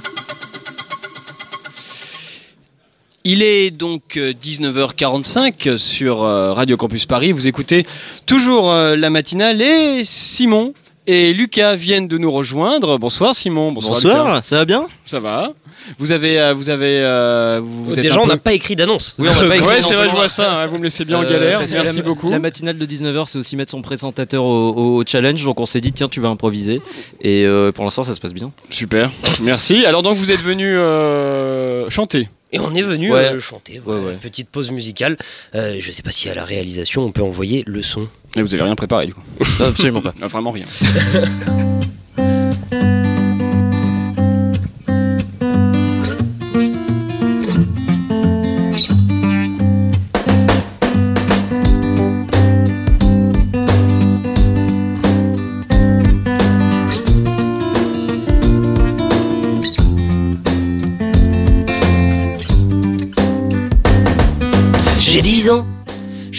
Il 3.29 3.43
est 3.43 3.71
donc 3.71 4.15
euh, 4.15 4.31
19h45 4.31 5.75
sur 5.75 6.23
euh, 6.23 6.53
Radio 6.53 6.77
Campus 6.77 7.05
Paris. 7.05 7.33
Vous 7.33 7.45
écoutez 7.45 7.85
toujours 8.25 8.71
euh, 8.71 8.95
la 8.95 9.09
matinale 9.09 9.61
et 9.61 10.05
Simon 10.05 10.73
et 11.07 11.33
Lucas 11.33 11.75
viennent 11.75 12.07
de 12.07 12.17
nous 12.17 12.31
rejoindre. 12.31 12.97
Bonsoir 12.97 13.33
Simon. 13.33 13.71
Bonsoir. 13.71 13.93
Bonsoir, 13.95 14.25
Lucas. 14.27 14.41
ça 14.43 14.57
va 14.57 14.65
bien? 14.65 14.85
Ça 15.05 15.19
va. 15.19 15.53
Vous 15.99 16.11
avez, 16.11 16.39
euh, 16.39 16.53
vous 16.53 16.69
avez, 16.69 16.99
euh, 17.01 17.61
vous, 17.63 17.95
Déjà, 17.95 18.15
un 18.15 18.17
on 18.17 18.23
peu- 18.23 18.29
n'a 18.29 18.37
pas 18.37 18.51
écrit 18.53 18.75
d'annonce. 18.75 19.15
Oui, 19.17 19.27
on 19.31 19.41
n'a 19.41 19.47
pas 19.47 19.55
écrit 19.55 19.67
Ouais, 19.67 19.81
c'est 19.81 19.93
vrai, 19.93 20.09
je 20.09 20.13
vois 20.15 20.27
ça. 20.27 20.61
hein, 20.61 20.67
vous 20.67 20.77
me 20.79 20.83
laissez 20.83 21.05
bien 21.05 21.17
en 21.19 21.23
Euh, 21.23 21.29
galère. 21.29 21.59
Merci 21.59 21.97
la- 21.97 22.01
beaucoup. 22.03 22.29
La 22.29 22.39
matinale 22.39 22.77
de 22.77 22.85
19h, 22.85 23.27
c'est 23.27 23.37
aussi 23.37 23.55
mettre 23.55 23.71
son 23.71 23.81
présentateur 23.81 24.43
au, 24.43 25.03
challenge. 25.07 25.43
Donc 25.45 25.59
on 25.61 25.65
s'est 25.65 25.79
dit, 25.81 25.93
tiens, 25.93 26.09
tu 26.09 26.19
vas 26.19 26.27
improviser. 26.29 26.81
Et 27.21 27.45
euh, 27.45 27.71
pour 27.71 27.85
l'instant, 27.85 28.03
ça 28.03 28.13
se 28.13 28.19
passe 28.19 28.33
bien. 28.33 28.51
Super. 28.69 29.09
Merci. 29.41 29.85
Alors 29.85 30.03
donc 30.03 30.17
vous 30.17 30.31
êtes 30.31 30.41
venu 30.41 30.75
euh, 30.77 31.89
chanter. 31.89 32.27
Et 32.53 32.59
on 32.59 32.73
est 32.75 32.81
venu 32.81 33.11
Ouais. 33.11 33.33
euh, 33.33 33.39
chanter. 33.41 33.81
Voilà, 33.85 34.11
Une 34.11 34.17
petite 34.19 34.49
pause 34.49 34.71
musicale. 34.71 35.17
Euh, 35.53 35.77
je 35.79 35.91
sais 35.91 36.01
pas 36.01 36.11
si 36.11 36.29
à 36.29 36.33
la 36.35 36.45
réalisation, 36.45 37.03
on 37.03 37.11
peut 37.11 37.21
envoyer 37.21 37.63
le 37.67 37.81
son. 37.81 38.07
Et 38.37 38.41
vous 38.43 38.53
avez 38.53 38.63
rien 38.63 38.75
préparé 38.75 39.07
du 39.07 39.13
coup 39.15 39.21
Absolument 39.59 40.01
pas. 40.01 40.13
Vraiment 40.27 40.51
rien. 40.51 40.65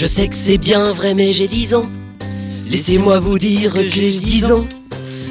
je 0.00 0.06
sais 0.06 0.28
que 0.28 0.36
c'est 0.36 0.58
bien 0.58 0.92
vrai, 0.92 1.12
mais 1.12 1.32
j'ai 1.32 1.48
10 1.48 1.74
ans. 1.74 1.86
Laissez-moi 2.70 3.18
vous 3.18 3.36
dire 3.36 3.72
que 3.72 3.88
j'ai 3.88 4.12
10 4.12 4.52
ans. 4.52 4.64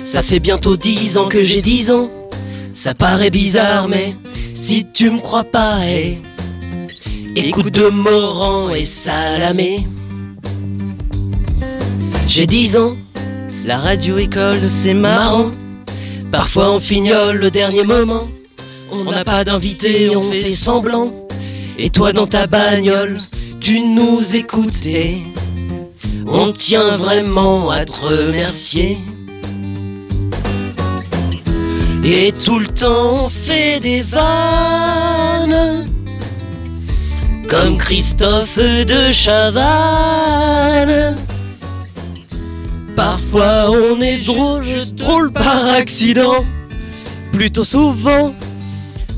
Ça 0.03 0.21
fait 0.21 0.41
bientôt 0.41 0.75
10 0.75 1.17
ans 1.17 1.29
que 1.29 1.41
j'ai 1.41 1.61
10 1.61 1.89
ans. 1.91 2.11
Ça 2.73 2.93
paraît 2.93 3.29
bizarre, 3.29 3.87
mais 3.87 4.13
si 4.53 4.85
tu 4.93 5.09
me 5.09 5.19
crois 5.19 5.45
pas, 5.45 5.77
hey, 5.85 6.17
écoute 7.37 7.73
de 7.73 7.87
Morand 7.87 8.75
et 8.75 8.83
Salamé. 8.83 9.87
J'ai 12.27 12.45
10 12.45 12.75
ans, 12.75 12.97
la 13.65 13.77
radio 13.77 14.17
école 14.17 14.69
c'est 14.69 14.93
marrant. 14.93 15.51
Parfois 16.29 16.73
on 16.73 16.81
fignole 16.81 17.37
le 17.37 17.51
dernier 17.51 17.85
moment. 17.85 18.27
On 18.91 19.05
n'a 19.05 19.23
pas 19.23 19.45
d'invité, 19.45 20.13
on 20.13 20.29
fait 20.29 20.49
semblant. 20.49 21.13
Et 21.77 21.89
toi 21.89 22.11
dans 22.11 22.27
ta 22.27 22.47
bagnole, 22.47 23.21
tu 23.67 23.81
nous 23.81 24.33
écoutes 24.33 24.85
et 24.85 25.23
on 26.25 26.53
tient 26.53 26.95
vraiment 26.95 27.69
à 27.69 27.83
te 27.83 27.99
remercier. 27.99 28.97
Et 32.01 32.31
tout 32.31 32.59
le 32.59 32.67
temps 32.67 33.25
on 33.25 33.29
fait 33.29 33.81
des 33.81 34.03
vannes 34.03 35.85
comme 37.49 37.77
Christophe 37.77 38.57
de 38.57 39.11
Chavannes. 39.11 39.57
Parfois 42.95 43.69
on 43.69 43.99
est 43.99 44.25
drôle, 44.25 44.63
juste 44.63 44.95
drôle 44.95 45.29
par 45.33 45.65
accident, 45.65 46.45
plutôt 47.33 47.65
souvent, 47.65 48.33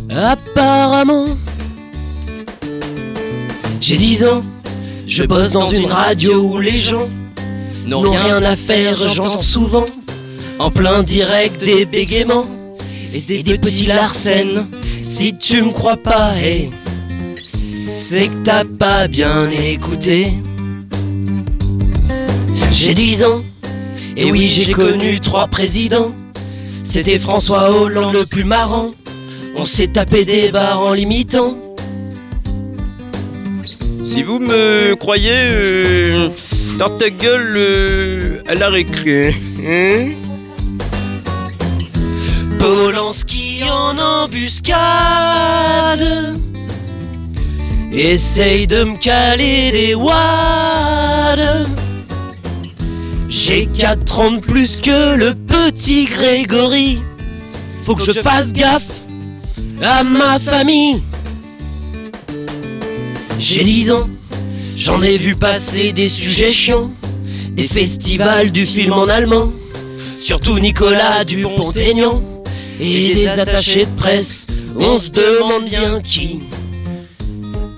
apparemment. 0.10 1.28
J'ai 3.82 3.96
10 3.96 4.26
ans, 4.26 4.44
je 5.08 5.24
bosse 5.24 5.52
dans 5.52 5.70
une 5.70 5.86
radio 5.86 6.42
où 6.42 6.60
les 6.60 6.78
gens 6.78 7.08
n'ont 7.86 8.12
rien 8.12 8.44
à 8.44 8.56
faire, 8.56 9.08
j'entends 9.08 9.38
souvent 9.38 9.86
en 10.60 10.70
plein 10.70 11.02
direct 11.02 11.64
des 11.64 11.86
bégaiements 11.86 12.46
et 13.14 13.22
des, 13.22 13.44
petits 13.58 13.86
larcènes. 13.86 14.68
Si 15.02 15.38
tu 15.38 15.64
me 15.64 15.72
crois 15.72 15.96
pas, 15.96 16.34
hey, 16.36 16.70
c'est 17.88 18.28
que 18.28 18.44
t'as 18.44 18.66
pas 18.66 19.08
bien 19.08 19.50
écouté. 19.50 20.34
J'ai 22.74 22.94
10 22.94 23.24
ans, 23.24 23.44
et 24.18 24.30
oui, 24.30 24.50
j'ai 24.50 24.74
connu 24.74 25.22
trois 25.22 25.48
présidents. 25.48 26.12
C'était 26.84 27.18
François 27.18 27.72
Hollande 27.72 28.14
le 28.14 28.26
plus 28.26 28.44
marrant. 28.44 28.92
On 29.56 29.66
s'est 29.66 29.88
tapé 29.88 30.26
des 30.26 30.50
barres 30.50 30.82
en 30.82 30.94
l'imitant. 30.94 31.69
Si 34.12 34.24
vous 34.24 34.40
me 34.40 34.96
croyez, 34.96 35.30
euh, 35.32 36.30
dans 36.80 36.90
ta 36.90 37.12
gueule 37.12 37.54
euh, 37.56 38.42
à 38.48 38.56
la 38.56 38.70
récré. 38.70 39.36
Hein. 39.64 40.14
Polanski 42.58 43.62
en 43.70 44.00
embuscade. 44.00 44.80
Essaye 47.92 48.66
de 48.66 48.84
me 48.84 48.98
caler 48.98 49.70
des 49.72 49.94
wads. 49.94 51.68
J'ai 53.30 53.68
4 53.68 54.20
ans 54.20 54.32
de 54.32 54.40
plus 54.40 54.78
que 54.82 55.18
le 55.18 55.36
petit 55.36 56.06
Grégory. 56.06 56.98
Faut 57.86 57.96
que 57.96 58.04
je 58.04 58.14
fasse 58.14 58.54
gaffe 58.54 58.90
à 59.84 60.04
ma 60.04 60.40
famille 60.40 61.00
J'ai 63.40 63.64
10 63.64 63.92
ans, 63.92 64.10
j'en 64.76 65.02
ai 65.02 65.18
vu 65.18 65.36
passer 65.36 65.94
des 65.94 66.10
sujets 66.10 66.52
chiants 66.52 66.92
Des 67.54 67.68
festivals 67.68 68.52
du 68.52 68.66
film 68.66 68.94
en 68.94 69.06
allemand 69.06 69.52
Surtout 70.18 70.60
Nicolas 70.60 71.24
Dupont-Aignan 71.24 72.22
et 72.80 73.14
des 73.14 73.28
attachés 73.40 73.86
de 73.86 73.96
presse. 73.98 74.48
On 74.78 74.98
se 74.98 75.10
demande 75.10 75.66
bien 75.66 76.00
qui 76.02 76.40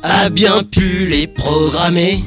a 0.04 0.30
bien 0.30 0.64
pu 0.64 1.08
les 1.08 1.28
programmer. 1.28 2.20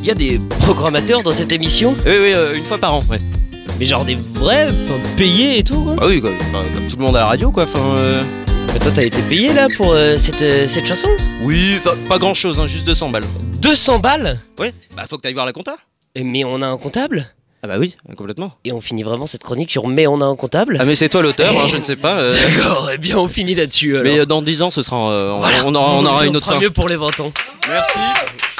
Il 0.00 0.06
y 0.06 0.10
a 0.10 0.14
des 0.14 0.40
programmateurs 0.60 1.22
dans 1.22 1.30
cette 1.30 1.52
émission? 1.52 1.94
Oui, 2.04 2.12
oui, 2.12 2.32
euh, 2.34 2.56
une 2.56 2.64
fois 2.64 2.78
par 2.78 2.94
an, 2.94 3.00
ouais. 3.10 3.20
Mais 3.78 3.86
genre 3.86 4.04
des 4.04 4.16
vrais, 4.34 4.68
enfin, 4.68 5.00
payés 5.16 5.58
et 5.58 5.62
tout, 5.62 5.82
quoi 5.82 5.96
Ah 6.00 6.06
oui, 6.08 6.20
quoi, 6.20 6.30
enfin, 6.40 6.62
comme 6.74 6.88
tout 6.88 6.96
le 6.96 7.04
monde 7.04 7.16
à 7.16 7.20
la 7.20 7.26
radio, 7.26 7.50
quoi. 7.52 7.64
Enfin, 7.64 7.96
euh... 7.96 8.24
Mais 8.72 8.78
toi, 8.78 8.90
t'as 8.94 9.02
été 9.04 9.20
payé 9.22 9.52
là 9.52 9.68
pour 9.76 9.92
euh, 9.92 10.16
cette, 10.16 10.40
euh, 10.42 10.66
cette 10.66 10.86
chanson? 10.86 11.08
Oui, 11.42 11.78
pas, 11.84 11.94
pas 12.08 12.18
grand 12.18 12.34
chose, 12.34 12.58
hein, 12.58 12.66
juste 12.66 12.86
200 12.86 13.10
balles. 13.10 13.24
200 13.60 13.98
balles? 13.98 14.40
Ouais, 14.58 14.72
bah 14.96 15.04
faut 15.08 15.16
que 15.18 15.22
t'ailles 15.22 15.34
voir 15.34 15.46
la 15.46 15.52
compta. 15.52 15.76
Mais 16.16 16.44
on 16.44 16.60
a 16.62 16.66
un 16.66 16.78
comptable? 16.78 17.32
Ah 17.62 17.68
bah 17.68 17.76
oui, 17.78 17.96
complètement. 18.16 18.54
Et 18.64 18.72
on 18.72 18.80
finit 18.80 19.02
vraiment 19.04 19.26
cette 19.26 19.44
chronique 19.44 19.70
sur 19.70 19.86
Mais 19.86 20.06
on 20.08 20.20
a 20.20 20.24
un 20.24 20.34
comptable 20.34 20.78
Ah 20.80 20.84
mais 20.84 20.96
c'est 20.96 21.08
toi 21.08 21.22
l'auteur, 21.22 21.52
hein, 21.52 21.68
je 21.70 21.76
ne 21.76 21.84
sais 21.84 21.94
pas. 21.96 22.18
euh. 22.18 22.32
D'accord, 22.56 22.90
eh 22.92 22.98
bien 22.98 23.18
on 23.18 23.28
finit 23.28 23.54
là-dessus 23.54 23.96
alors. 23.98 24.12
Mais 24.12 24.18
euh, 24.20 24.26
dans 24.26 24.42
10 24.42 24.62
ans, 24.62 24.70
ce 24.72 24.82
sera, 24.82 24.96
euh, 25.12 25.30
on, 25.32 25.38
Voilà. 25.38 25.64
on 25.64 25.74
aura, 25.74 25.92
on 25.94 26.04
aura 26.04 26.20
On 26.22 26.24
une 26.24 26.36
autre 26.36 26.46
fera 26.46 26.56
fin. 26.56 26.62
mieux 26.62 26.70
pour 26.70 26.88
les 26.88 26.96
20 26.96 27.20
ans. 27.20 27.32
Merci. 27.68 27.98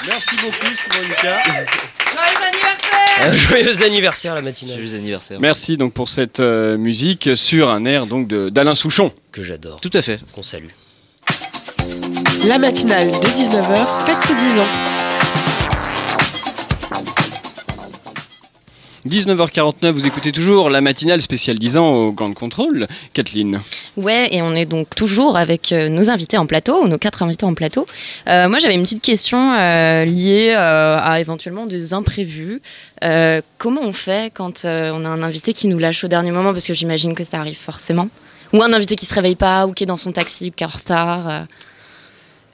Merci 0.06 0.36
beaucoup, 0.36 0.74
Simon 0.74 1.08
Lucas. 1.08 1.42
Joyeux 3.32 3.82
anniversaire 3.82 4.34
la 4.34 4.42
matinale. 4.42 4.76
Joyeux 4.76 4.94
anniversaire. 4.96 5.38
Merci 5.40 5.76
donc 5.76 5.92
pour 5.92 6.08
cette 6.08 6.40
euh, 6.40 6.76
musique 6.76 7.30
sur 7.36 7.70
un 7.70 7.84
air 7.84 8.06
donc 8.06 8.26
de- 8.28 8.48
d'Alain 8.48 8.74
Souchon. 8.74 9.12
Que 9.32 9.42
j'adore. 9.42 9.80
Tout 9.80 9.90
à 9.94 10.02
fait. 10.02 10.18
Qu'on 10.34 10.42
salue. 10.42 10.68
La 12.46 12.58
matinale 12.58 13.08
de 13.08 13.14
19h 13.26 14.06
fête 14.06 14.16
ses 14.26 14.34
10 14.34 14.58
ans. 14.58 14.91
19h49, 19.08 19.90
vous 19.90 20.06
écoutez 20.06 20.30
toujours 20.30 20.70
la 20.70 20.80
matinale 20.80 21.20
spéciale 21.20 21.58
10 21.58 21.76
ans 21.76 21.88
au 21.88 22.12
Grand 22.12 22.32
Contrôle. 22.32 22.86
Kathleen. 23.14 23.60
Ouais, 23.96 24.28
et 24.30 24.42
on 24.42 24.54
est 24.54 24.64
donc 24.64 24.94
toujours 24.94 25.36
avec 25.36 25.72
euh, 25.72 25.88
nos 25.88 26.08
invités 26.08 26.38
en 26.38 26.46
plateau, 26.46 26.86
nos 26.86 26.98
quatre 26.98 27.24
invités 27.24 27.44
en 27.44 27.54
plateau. 27.54 27.84
Euh, 28.28 28.48
moi, 28.48 28.60
j'avais 28.60 28.76
une 28.76 28.82
petite 28.82 29.02
question 29.02 29.54
euh, 29.54 30.04
liée 30.04 30.54
à 30.54 31.18
éventuellement 31.18 31.66
des 31.66 31.94
imprévus. 31.94 32.62
Comment 33.58 33.80
on 33.82 33.92
fait 33.92 34.32
quand 34.32 34.64
on 34.64 35.04
a 35.04 35.08
un 35.08 35.22
invité 35.24 35.52
qui 35.52 35.66
nous 35.66 35.78
lâche 35.78 36.04
au 36.04 36.08
dernier 36.08 36.30
moment? 36.30 36.52
Parce 36.52 36.66
que 36.66 36.74
j'imagine 36.74 37.16
que 37.16 37.24
ça 37.24 37.40
arrive 37.40 37.58
forcément. 37.58 38.08
Ou 38.52 38.62
un 38.62 38.72
invité 38.72 38.94
qui 38.94 39.06
se 39.06 39.14
réveille 39.14 39.34
pas, 39.34 39.66
ou 39.66 39.72
qui 39.72 39.82
est 39.82 39.86
dans 39.86 39.96
son 39.96 40.12
taxi, 40.12 40.50
ou 40.50 40.52
qui 40.52 40.62
est 40.62 40.66
en 40.66 40.70
retard. 40.70 41.46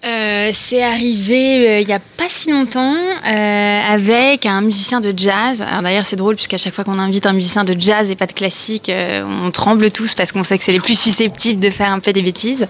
Euh. 0.05 0.29
Euh, 0.49 0.53
c'est 0.55 0.83
arrivé 0.83 1.69
euh, 1.69 1.81
il 1.81 1.89
y 1.89 1.93
a 1.93 1.99
pas 1.99 2.29
si 2.29 2.51
longtemps 2.51 2.95
euh, 2.95 3.81
avec 3.91 4.47
un 4.47 4.61
musicien 4.61 5.01
de 5.01 5.13
jazz. 5.17 5.63
Alors 5.63 5.83
d'ailleurs 5.83 6.07
c'est 6.07 6.17
drôle 6.17 6.37
puisqu'à 6.37 6.57
chaque 6.57 6.73
fois 6.75 6.85
qu'on 6.85 6.99
invite 6.99 7.27
un 7.27 7.33
musicien 7.33 7.65
de 7.65 7.75
jazz 7.79 8.11
et 8.11 8.17
pas 8.17 8.27
de 8.27 8.33
classique, 8.33 8.89
euh, 8.89 9.25
on 9.45 9.51
tremble 9.51 9.91
tous 9.91 10.15
parce 10.15 10.33
qu'on 10.33 10.45
sait 10.45 10.57
que 10.57 10.65
c'est 10.65 10.73
les 10.73 10.81
plus 10.81 10.99
susceptibles 10.99 11.61
de 11.61 11.71
faire 11.71 11.91
un 11.91 11.99
peu 11.99 12.13
des 12.13 12.23
bêtises. 12.23 12.67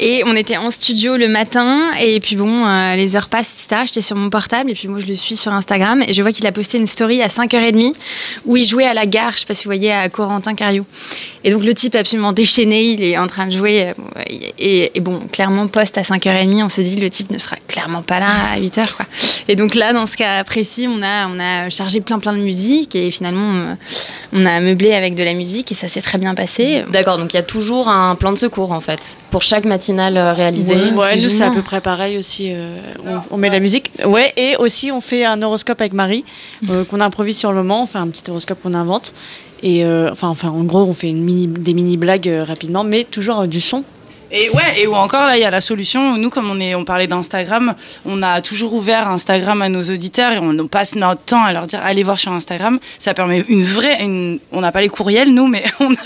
Et 0.00 0.22
on 0.26 0.34
était 0.36 0.56
en 0.56 0.70
studio 0.70 1.16
le 1.16 1.28
matin 1.28 1.90
et 2.00 2.20
puis 2.20 2.36
bon 2.36 2.66
euh, 2.66 2.96
les 2.96 3.16
heures 3.16 3.28
passent 3.28 3.54
etc. 3.54 3.82
J'étais 3.86 4.02
sur 4.02 4.16
mon 4.16 4.28
portable 4.28 4.70
et 4.70 4.74
puis 4.74 4.88
moi 4.88 4.98
je 5.00 5.06
le 5.06 5.14
suis 5.14 5.36
sur 5.36 5.52
Instagram 5.52 6.02
et 6.06 6.12
je 6.12 6.20
vois 6.22 6.32
qu'il 6.32 6.46
a 6.46 6.52
posté 6.52 6.76
une 6.78 6.86
story 6.86 7.22
à 7.22 7.28
5h30 7.28 7.94
où 8.44 8.56
il 8.56 8.66
jouait 8.66 8.86
à 8.86 8.94
la 8.94 9.06
gare. 9.06 9.32
Je 9.32 9.40
sais 9.40 9.46
pas 9.46 9.54
si 9.54 9.64
vous 9.64 9.68
voyez 9.68 9.92
à 9.92 10.08
Corentin 10.08 10.54
Cariou. 10.54 10.84
Et 11.44 11.50
donc 11.50 11.64
le 11.64 11.72
type 11.74 11.94
absolument 11.94 12.32
déchaîné, 12.32 12.90
il 12.90 13.02
est 13.04 13.16
en 13.16 13.28
train 13.28 13.46
de 13.46 13.52
jouer. 13.52 13.88
euh, 13.88 14.22
Et, 14.58 14.90
et 14.94 15.00
bon, 15.00 15.20
clairement, 15.30 15.68
poste 15.68 15.96
à 15.96 16.02
5h30, 16.02 16.55
on 16.62 16.68
s'est 16.68 16.82
dit 16.82 16.96
le 16.96 17.10
type 17.10 17.30
ne 17.30 17.38
sera 17.38 17.56
clairement 17.68 18.02
pas 18.02 18.20
là 18.20 18.28
à 18.54 18.58
8h. 18.60 18.92
Quoi. 18.96 19.06
Et 19.48 19.56
donc 19.56 19.74
là, 19.74 19.92
dans 19.92 20.06
ce 20.06 20.16
cas 20.16 20.42
précis, 20.44 20.88
on 20.90 21.02
a, 21.02 21.28
on 21.28 21.38
a 21.38 21.70
chargé 21.70 22.00
plein 22.00 22.18
plein 22.18 22.32
de 22.32 22.38
musique 22.38 22.94
et 22.96 23.10
finalement, 23.10 23.76
on, 24.32 24.40
on 24.40 24.46
a 24.46 24.60
meublé 24.60 24.92
avec 24.92 25.14
de 25.14 25.22
la 25.22 25.34
musique 25.34 25.72
et 25.72 25.74
ça 25.74 25.88
s'est 25.88 26.00
très 26.02 26.18
bien 26.18 26.34
passé. 26.34 26.84
D'accord, 26.92 27.18
donc 27.18 27.32
il 27.32 27.36
y 27.36 27.40
a 27.40 27.44
toujours 27.44 27.88
un 27.88 28.14
plan 28.14 28.32
de 28.32 28.38
secours 28.38 28.72
en 28.72 28.80
fait, 28.80 29.18
pour 29.30 29.42
chaque 29.42 29.64
matinale 29.64 30.16
euh, 30.16 30.32
réalisée. 30.32 30.74
Ouais, 30.92 31.12
plus 31.12 31.22
nous 31.22 31.26
ou 31.26 31.30
c'est 31.38 31.44
à 31.44 31.50
peu 31.50 31.62
près 31.62 31.80
pareil 31.80 32.18
aussi. 32.18 32.52
euh, 32.52 32.76
on, 33.04 33.20
on 33.30 33.36
met 33.36 33.50
la 33.50 33.60
musique. 33.60 33.90
Ouais, 34.04 34.32
et 34.36 34.56
aussi 34.56 34.90
on 34.92 35.00
fait 35.00 35.24
un 35.24 35.40
horoscope 35.42 35.80
avec 35.80 35.92
Marie 35.92 36.24
euh, 36.70 36.84
qu'on 36.84 37.00
improvise 37.00 37.36
sur 37.38 37.50
le 37.52 37.58
moment. 37.58 37.82
On 37.84 37.86
fait 37.86 37.98
un 37.98 38.08
petit 38.08 38.28
horoscope 38.30 38.58
qu'on 38.62 38.74
invente. 38.74 39.14
Et 39.62 39.84
euh, 39.84 40.10
enfin, 40.12 40.28
enfin, 40.28 40.50
en 40.50 40.64
gros, 40.64 40.82
on 40.82 40.92
fait 40.92 41.08
une 41.08 41.22
mini, 41.24 41.46
des 41.46 41.72
mini 41.72 41.96
blagues 41.96 42.28
euh, 42.28 42.44
rapidement, 42.44 42.84
mais 42.84 43.04
toujours 43.04 43.40
euh, 43.40 43.46
du 43.46 43.62
son. 43.62 43.84
Et 44.30 44.50
ouais, 44.50 44.80
et 44.80 44.86
ou 44.86 44.94
encore 44.94 45.26
là, 45.26 45.36
il 45.36 45.40
y 45.40 45.44
a 45.44 45.50
la 45.50 45.60
solution. 45.60 46.16
Nous, 46.16 46.30
comme 46.30 46.50
on 46.50 46.58
est, 46.58 46.74
on 46.74 46.84
parlait 46.84 47.06
d'Instagram, 47.06 47.74
on 48.04 48.22
a 48.22 48.40
toujours 48.40 48.74
ouvert 48.74 49.08
Instagram 49.08 49.62
à 49.62 49.68
nos 49.68 49.82
auditeurs 49.84 50.32
et 50.32 50.38
on 50.38 50.66
passe 50.66 50.94
notre 50.96 51.20
temps 51.22 51.44
à 51.44 51.52
leur 51.52 51.66
dire 51.66 51.80
allez 51.82 52.02
voir 52.02 52.18
sur 52.18 52.32
Instagram. 52.32 52.78
Ça 52.98 53.14
permet 53.14 53.44
une 53.48 53.62
vraie, 53.62 54.02
une, 54.02 54.40
on 54.52 54.60
n'a 54.60 54.72
pas 54.72 54.80
les 54.80 54.88
courriels 54.88 55.32
nous, 55.32 55.46
mais 55.46 55.64
on 55.80 55.92
a 55.92 55.96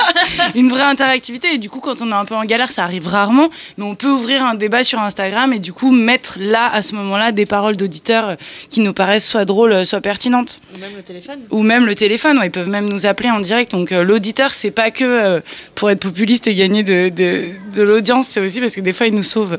une 0.55 0.69
vraie 0.69 0.83
interactivité. 0.83 1.55
Et 1.55 1.59
du 1.59 1.71
coup, 1.71 1.81
quand 1.81 2.03
on 2.03 2.11
est 2.11 2.15
un 2.15 2.25
peu 2.25 2.35
en 2.35 2.45
galère, 2.45 2.71
ça 2.71 2.85
arrive 2.85 3.07
rarement, 3.07 3.49
mais 3.79 3.85
on 3.85 3.95
peut 3.95 4.11
ouvrir 4.11 4.45
un 4.45 4.55
débat 4.55 4.85
sur 4.85 5.01
Instagram 5.01 5.53
et 5.53 5.59
du 5.59 5.73
coup 5.73 5.91
mettre 5.91 6.37
là 6.39 6.71
à 6.73 6.83
ce 6.83 6.95
moment-là 6.97 7.33
des 7.33 7.47
paroles 7.47 7.77
d'auditeurs 7.77 8.29
euh, 8.31 8.35
qui 8.69 8.81
nous 8.81 8.93
paraissent 8.93 9.29
soit 9.29 9.45
drôles, 9.45 9.73
euh, 9.73 9.85
soit 9.85 10.01
pertinentes 10.01 10.61
Ou 10.75 10.79
même 10.79 10.97
le 10.97 11.03
téléphone. 11.03 11.41
ou 11.51 11.63
même 11.63 11.87
le 11.87 11.95
téléphone, 11.95 12.39
ouais, 12.39 12.47
ils 12.47 12.51
peuvent 12.51 12.69
même 12.69 12.89
nous 12.89 13.07
appeler 13.07 13.31
en 13.31 13.41
direct. 13.41 13.73
Donc 13.73 13.93
euh, 13.93 14.03
l'auditeur, 14.03 14.51
c'est 14.51 14.71
pas 14.71 14.91
que 14.91 15.05
euh, 15.05 15.41
pour 15.75 15.91
être 15.91 16.01
populiste 16.01 16.47
et 16.47 16.55
gagner 16.55 16.83
de, 16.83 17.09
de, 17.09 17.45
de 17.75 17.83
l'audience, 17.83 18.10
c'est 18.23 18.41
aussi 18.41 18.61
parce 18.61 18.75
que 18.75 18.81
des 18.81 18.93
fois, 18.93 19.07
ils 19.07 19.15
nous 19.15 19.23
sauvent. 19.23 19.59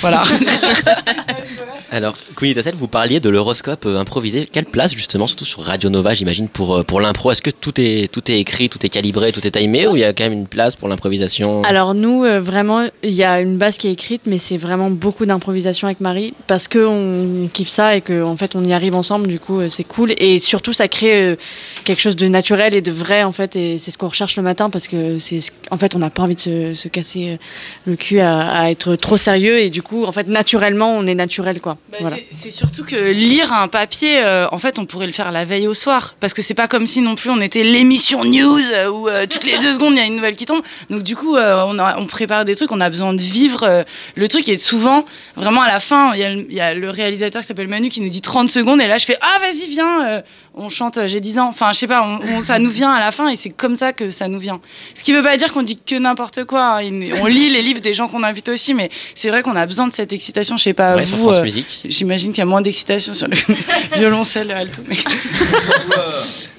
Voilà. 0.00 0.24
Alors, 1.90 2.16
Queenie 2.36 2.54
Tassel, 2.54 2.74
vous 2.74 2.88
parliez 2.88 3.20
de 3.20 3.28
l'horoscope 3.28 3.84
euh, 3.84 3.98
improvisé. 3.98 4.48
Quelle 4.50 4.64
place, 4.64 4.94
justement, 4.94 5.26
surtout 5.26 5.44
sur 5.44 5.60
Radio 5.62 5.90
Nova, 5.90 6.14
j'imagine, 6.14 6.48
pour, 6.48 6.76
euh, 6.78 6.82
pour 6.82 7.00
l'impro? 7.02 7.30
Est-ce 7.30 7.42
que 7.42 7.50
tout 7.50 7.78
est, 7.78 8.10
tout 8.10 8.30
est 8.30 8.38
écrit, 8.40 8.70
tout 8.70 8.84
est 8.84 8.88
calibré, 8.88 9.30
tout 9.30 9.46
est 9.46 9.50
timé 9.50 9.86
ou 9.86 9.96
il 9.96 10.00
y 10.00 10.04
a 10.04 10.14
quand 10.14 10.24
même 10.24 10.32
une 10.32 10.46
place 10.46 10.74
pour 10.74 10.88
l'improvisation? 10.88 11.62
Alors 11.64 11.92
nous, 11.92 12.24
euh, 12.24 12.40
vraiment, 12.40 12.88
il 13.02 13.10
y 13.12 13.22
a 13.24 13.40
une 13.42 13.58
base 13.58 13.76
qui 13.76 13.88
est 13.88 13.92
écrite, 13.92 14.22
mais 14.24 14.38
c'est 14.38 14.56
vraiment 14.56 14.90
beaucoup 14.90 15.26
d'improvisation 15.26 15.86
avec 15.86 16.00
Marie 16.00 16.32
parce 16.46 16.66
que 16.66 16.78
on 16.78 17.48
kiffe 17.52 17.68
ça 17.68 17.94
et 17.94 18.00
que 18.00 18.22
en 18.22 18.36
fait 18.38 18.56
on 18.56 18.64
y 18.64 18.72
arrive 18.72 18.94
ensemble. 18.94 19.26
Du 19.28 19.38
coup, 19.38 19.60
euh, 19.60 19.68
c'est 19.68 19.84
cool 19.84 20.14
et 20.16 20.38
surtout 20.40 20.72
ça 20.72 20.88
crée 20.88 21.14
euh, 21.32 21.36
quelque 21.84 22.00
chose 22.00 22.16
de 22.16 22.26
naturel 22.26 22.74
et 22.74 22.80
de 22.80 22.90
vrai 22.90 23.22
en 23.22 23.32
fait. 23.32 23.54
Et 23.56 23.76
c'est 23.78 23.90
ce 23.90 23.98
qu'on 23.98 24.08
recherche 24.08 24.36
le 24.36 24.42
matin 24.42 24.70
parce 24.70 24.88
que 24.88 25.18
c'est 25.18 25.42
ce- 25.42 25.50
en 25.70 25.76
fait 25.76 25.94
on 25.94 25.98
n'a 25.98 26.08
pas 26.10 26.22
envie 26.22 26.36
de 26.36 26.40
se, 26.40 26.74
se 26.74 26.88
casser 26.88 27.38
le 27.86 27.96
cul 27.96 28.20
à, 28.20 28.48
à 28.48 28.70
être 28.70 28.96
trop 28.96 29.18
sérieux 29.18 29.61
et 29.64 29.70
du 29.70 29.82
coup 29.82 30.04
en 30.04 30.12
fait 30.12 30.28
naturellement 30.28 30.92
on 30.96 31.06
est 31.06 31.14
naturel 31.14 31.60
quoi. 31.60 31.78
Bah, 31.90 31.98
Voilà. 32.00 32.16
c'est- 32.30 32.50
surtout 32.50 32.84
que 32.84 32.96
lire 33.12 33.52
un 33.52 33.68
papier, 33.68 34.18
euh, 34.18 34.46
en 34.52 34.58
fait, 34.58 34.78
on 34.78 34.84
pourrait 34.84 35.06
le 35.06 35.12
faire 35.12 35.32
la 35.32 35.44
veille 35.44 35.66
au 35.68 35.74
soir. 35.74 36.14
Parce 36.20 36.34
que 36.34 36.42
c'est 36.42 36.54
pas 36.54 36.68
comme 36.68 36.86
si 36.86 37.00
non 37.00 37.14
plus 37.14 37.30
on 37.30 37.40
était 37.40 37.62
l'émission 37.64 38.24
news 38.24 38.58
euh, 38.72 38.88
où 38.90 39.08
euh, 39.08 39.26
toutes 39.28 39.44
les 39.44 39.58
deux 39.58 39.72
secondes 39.72 39.94
il 39.94 39.98
y 39.98 40.00
a 40.00 40.06
une 40.06 40.16
nouvelle 40.16 40.34
qui 40.34 40.46
tombe. 40.46 40.62
Donc 40.90 41.02
du 41.02 41.16
coup, 41.16 41.36
euh, 41.36 41.64
on, 41.66 41.78
a- 41.78 41.98
on 41.98 42.06
prépare 42.06 42.44
des 42.44 42.54
trucs, 42.56 42.70
on 42.72 42.80
a 42.80 42.90
besoin 42.90 43.14
de 43.14 43.20
vivre 43.20 43.84
le 44.14 44.28
truc. 44.28 44.48
Et 44.48 44.56
souvent, 44.58 45.04
vraiment 45.36 45.62
à 45.62 45.68
la 45.68 45.80
fin, 45.80 46.12
il 46.14 46.20
y, 46.20 46.24
a 46.24 46.30
le- 46.30 46.46
il 46.48 46.54
y 46.54 46.60
a 46.60 46.74
le 46.74 46.90
réalisateur 46.90 47.40
qui 47.42 47.48
s'appelle 47.48 47.68
Manu 47.68 47.88
qui 47.88 48.00
nous 48.00 48.08
dit 48.08 48.20
30 48.20 48.48
secondes. 48.50 48.80
Et 48.80 48.86
là, 48.86 48.98
je 48.98 49.04
fais 49.04 49.16
Ah, 49.20 49.38
vas-y, 49.40 49.66
viens, 49.68 50.22
on 50.54 50.68
chante, 50.68 50.98
j'ai 51.06 51.20
10 51.20 51.38
ans. 51.38 51.48
Enfin, 51.48 51.72
je 51.72 51.78
sais 51.78 51.86
pas, 51.86 52.02
on- 52.02 52.20
on- 52.38 52.42
ça 52.42 52.58
nous 52.58 52.70
vient 52.70 52.92
à 52.92 53.00
la 53.00 53.10
fin 53.12 53.28
et 53.28 53.36
c'est 53.36 53.50
comme 53.50 53.76
ça 53.76 53.92
que 53.92 54.10
ça 54.10 54.28
nous 54.28 54.38
vient. 54.38 54.60
Ce 54.94 55.02
qui 55.02 55.12
veut 55.12 55.22
pas 55.22 55.36
dire 55.36 55.52
qu'on 55.52 55.62
dit 55.62 55.76
que 55.76 55.94
n'importe 55.94 56.44
quoi. 56.44 56.80
hein. 56.80 56.90
On 57.22 57.26
lit 57.26 57.48
les 57.48 57.62
livres 57.62 57.80
des 57.80 57.94
gens 57.94 58.08
qu'on 58.08 58.22
invite 58.22 58.48
aussi, 58.48 58.74
mais 58.74 58.90
c'est 59.14 59.30
vrai 59.30 59.42
qu'on 59.42 59.51
a 59.56 59.66
besoin 59.66 59.86
de 59.88 59.92
cette 59.92 60.12
excitation. 60.12 60.56
Je 60.56 60.62
sais 60.64 60.72
pas, 60.74 60.96
Ouais, 60.96 61.06
sur 61.06 61.16
vous. 61.16 61.24
France 61.24 61.36
euh, 61.38 61.42
Musique. 61.42 61.80
J'imagine 61.88 62.32
qu'il 62.32 62.38
y 62.38 62.42
a 62.42 62.46
moins 62.46 62.60
d'excitation 62.62 63.14
sur 63.14 63.28
le 63.28 63.36
violoncelle 63.96 64.50
et 64.50 64.54
alto. 64.54 64.82
Mais... 64.88 64.96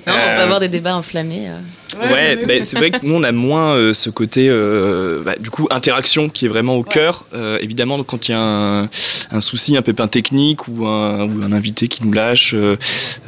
Non, 0.06 0.14
on 0.14 0.18
Euh, 0.18 0.36
peut 0.36 0.42
avoir 0.42 0.60
des 0.60 0.68
débats 0.68 0.96
enflammés. 0.98 1.48
euh. 1.48 2.14
Ouais, 2.14 2.36
bah, 2.46 2.56
c'est 2.64 2.78
vrai 2.78 2.92
que 2.92 3.06
nous 3.06 3.14
on 3.16 3.24
a 3.24 3.32
moins 3.32 3.76
euh, 3.76 3.94
ce 3.94 4.10
côté 4.10 4.48
euh, 4.50 5.22
bah, 5.24 5.36
du 5.40 5.50
coup 5.50 5.68
interaction 5.72 6.28
qui 6.28 6.44
est 6.46 6.50
vraiment 6.50 6.76
au 6.76 6.84
cœur. 6.84 7.24
Euh, 7.34 7.58
évidemment, 7.62 8.04
quand 8.04 8.28
il 8.28 8.32
y 8.32 8.36
a 8.36 8.40
un, 8.42 8.84
un 9.32 9.42
souci, 9.42 9.78
un 9.78 9.82
pépin 9.82 10.08
technique 10.08 10.68
ou 10.68 10.86
un, 10.88 11.24
ou 11.26 11.42
un 11.44 11.54
invité 11.54 11.88
qui 11.88 12.04
nous 12.04 12.12
lâche, 12.12 12.54
euh, 12.54 12.76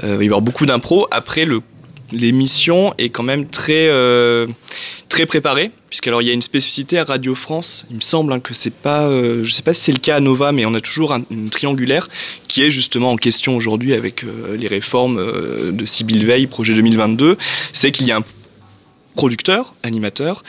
euh, 0.03 0.11
il 0.13 0.18
va 0.18 0.24
y 0.24 0.28
avoir 0.28 0.41
beaucoup 0.41 0.66
d'impro. 0.66 1.07
Après, 1.11 1.45
le 1.45 1.61
l'émission 2.12 2.93
est 2.97 3.10
quand 3.10 3.24
même 3.24 3.47
très 3.47 3.88
euh, 3.88 4.47
très 5.10 5.26
préparée 5.26 5.72
puisqu'alors 5.89 6.22
il 6.22 6.28
y 6.28 6.32
a 6.32 6.34
une 6.34 6.41
spécificité 6.41 6.99
à 6.99 7.03
Radio 7.06 7.36
France. 7.36 7.86
Il 7.89 7.95
me 7.95 8.01
semble 8.01 8.34
hein, 8.34 8.39
que 8.39 8.53
c'est 8.53 8.74
pas 8.74 9.08
euh, 9.08 9.43
je 9.43 9.51
sais 9.51 9.62
pas 9.62 9.74
si 9.74 9.82
c'est 9.82 9.91
le 9.91 9.99
cas 9.99 10.18
à 10.18 10.20
Nova 10.20 10.51
mais 10.51 10.66
on 10.66 10.74
a 10.74 10.82
toujours 10.82 11.14
un, 11.14 11.24
une 11.32 11.49
triangulaire 11.49 12.10
qui 12.47 12.64
est 12.64 12.70
justement 12.70 13.12
en 13.12 13.16
question 13.16 13.56
aujourd'hui 13.56 13.93
avec 13.93 14.24
euh, 14.24 14.58
les 14.58 14.68
réformes 14.68 15.18
euh, 15.18 15.72
de 15.72 15.86
Sibyl 15.86 16.26
Veil 16.26 16.47
projet 16.47 16.74
2022 16.74 17.38
c'est 17.74 17.91
qu'il 17.91 18.08
y 18.08 18.12
a 18.12 18.18
un 18.18 18.24
producteur, 19.16 19.74
animateur, 19.84 20.43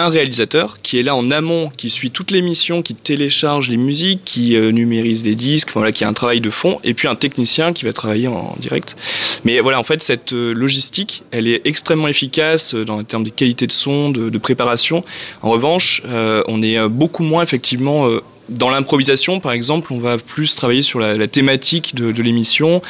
un 0.00 0.08
réalisateur 0.08 0.78
qui 0.82 0.98
est 0.98 1.02
là 1.02 1.14
en 1.14 1.30
amont, 1.30 1.70
qui 1.76 1.90
suit 1.90 2.10
toutes 2.10 2.30
les 2.30 2.42
missions, 2.42 2.82
qui 2.82 2.94
télécharge 2.94 3.68
les 3.68 3.76
musiques, 3.76 4.22
qui 4.24 4.56
euh, 4.56 4.70
numérise 4.70 5.24
les 5.24 5.34
disques, 5.34 5.70
voilà, 5.74 5.92
qui 5.92 6.04
a 6.04 6.08
un 6.08 6.12
travail 6.12 6.40
de 6.40 6.50
fond, 6.50 6.80
et 6.84 6.94
puis 6.94 7.08
un 7.08 7.14
technicien 7.14 7.72
qui 7.72 7.84
va 7.84 7.92
travailler 7.92 8.28
en, 8.28 8.56
direct. 8.58 8.96
Mais 9.44 9.60
voilà, 9.60 9.78
en 9.78 9.84
fait, 9.84 10.02
cette 10.02 10.32
euh, 10.32 10.52
logistique, 10.52 11.22
elle 11.30 11.46
est 11.46 11.62
extrêmement 11.64 12.08
efficace 12.08 12.74
euh, 12.74 12.84
dans 12.84 12.98
les 12.98 13.04
termes 13.04 13.24
de 13.24 13.30
qualité 13.30 13.66
de 13.66 13.72
son, 13.72 14.10
de, 14.10 14.38
préparation. 14.38 15.04
En 15.42 15.50
revanche, 15.50 16.02
on 16.48 16.62
est 16.62 16.88
beaucoup 16.88 17.22
moins 17.22 17.42
effectivement 17.42 18.08
dans 18.50 18.68
l'improvisation, 18.68 19.38
par 19.40 19.52
exemple, 19.52 19.92
on 19.92 19.98
va 20.00 20.18
plus 20.18 20.54
travailler 20.56 20.82
sur 20.82 20.98
la, 20.98 21.28
thématique 21.28 21.94
de, 21.94 22.22
l'émission, 22.22 22.82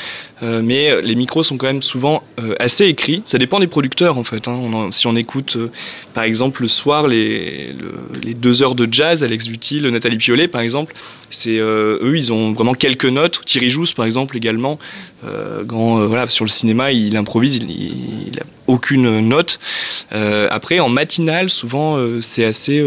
euh, 0.42 0.62
mais 0.64 1.02
les 1.02 1.14
micros 1.14 1.42
sont 1.42 1.58
quand 1.58 1.66
même 1.66 1.82
souvent 1.82 2.22
euh, 2.40 2.54
assez 2.58 2.86
écrits. 2.86 3.22
Ça 3.26 3.36
dépend 3.36 3.60
des 3.60 3.66
producteurs, 3.66 4.16
en 4.16 4.24
fait. 4.24 4.48
hein. 4.48 4.88
Si 4.90 5.06
on 5.06 5.14
écoute, 5.16 5.56
euh, 5.56 5.70
par 6.14 6.24
exemple, 6.24 6.62
le 6.62 6.68
soir, 6.68 7.06
les, 7.06 7.72
le- 7.74 7.94
les 8.22 8.32
deux 8.32 8.62
heures 8.62 8.74
de 8.74 8.88
jazz, 8.90 9.22
Alex 9.22 9.48
Lutil, 9.48 9.86
Nathalie 9.88 10.16
Piolet, 10.16 10.48
par 10.48 10.62
exemple, 10.62 10.94
c'est 11.28 11.58
eux, 11.58 12.12
ils 12.16 12.32
ont 12.32 12.52
vraiment 12.52 12.74
quelques 12.74 13.04
notes. 13.04 13.42
Thierry 13.44 13.70
Jousse, 13.70 13.92
par 13.92 14.04
exemple, 14.06 14.36
également, 14.36 14.78
sur 16.28 16.44
le 16.44 16.50
cinéma, 16.50 16.90
il 16.90 17.16
improvise, 17.16 17.56
il, 17.56 17.70
il, 17.70 17.92
il 18.32 18.40
a 18.40 18.44
aucune 18.66 19.20
note. 19.20 19.60
Après, 20.10 20.80
en 20.80 20.88
matinale, 20.88 21.48
souvent, 21.48 22.04
c'est 22.20 22.44
assez 22.44 22.82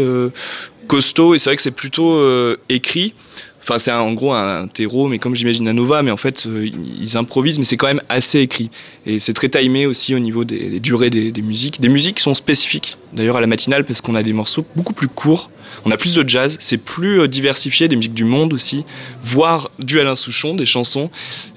costaud 0.86 1.34
et 1.34 1.38
c'est 1.38 1.50
vrai 1.50 1.56
que 1.56 1.62
c'est 1.62 1.70
plutôt 1.70 2.14
euh, 2.14 2.56
écrit. 2.68 3.14
Enfin, 3.62 3.78
c'est 3.78 3.90
en 3.90 4.12
gros 4.12 4.34
un 4.34 4.68
terreau, 4.68 5.08
mais 5.08 5.18
comme 5.18 5.34
j'imagine 5.34 5.70
Nova, 5.72 6.02
mais 6.02 6.10
en 6.10 6.18
fait, 6.18 6.46
euh, 6.46 6.68
ils 7.00 7.16
improvisent, 7.16 7.58
mais 7.58 7.64
c'est 7.64 7.78
quand 7.78 7.86
même 7.86 8.02
assez 8.10 8.40
écrit. 8.40 8.70
Et 9.06 9.18
c'est 9.18 9.32
très 9.32 9.48
timé 9.48 9.86
aussi 9.86 10.14
au 10.14 10.18
niveau 10.18 10.44
des, 10.44 10.68
des 10.68 10.80
durées 10.80 11.08
des, 11.08 11.32
des 11.32 11.40
musiques. 11.40 11.80
Des 11.80 11.88
musiques 11.88 12.16
qui 12.16 12.22
sont 12.22 12.34
spécifiques, 12.34 12.98
d'ailleurs, 13.14 13.38
à 13.38 13.40
la 13.40 13.46
matinale, 13.46 13.86
parce 13.86 14.02
qu'on 14.02 14.16
a 14.16 14.22
des 14.22 14.34
morceaux 14.34 14.66
beaucoup 14.76 14.92
plus 14.92 15.08
courts 15.08 15.50
On 15.84 15.90
a 15.90 15.96
plus 15.96 16.14
de 16.14 16.28
jazz, 16.28 16.56
c'est 16.60 16.78
plus 16.78 17.20
euh, 17.20 17.28
diversifié, 17.28 17.88
des 17.88 17.96
musiques 17.96 18.14
du 18.14 18.24
monde 18.24 18.52
aussi, 18.52 18.84
voire 19.22 19.70
du 19.78 20.00
Alain 20.00 20.16
Souchon, 20.16 20.54
des 20.54 20.66
chansons. 20.66 21.10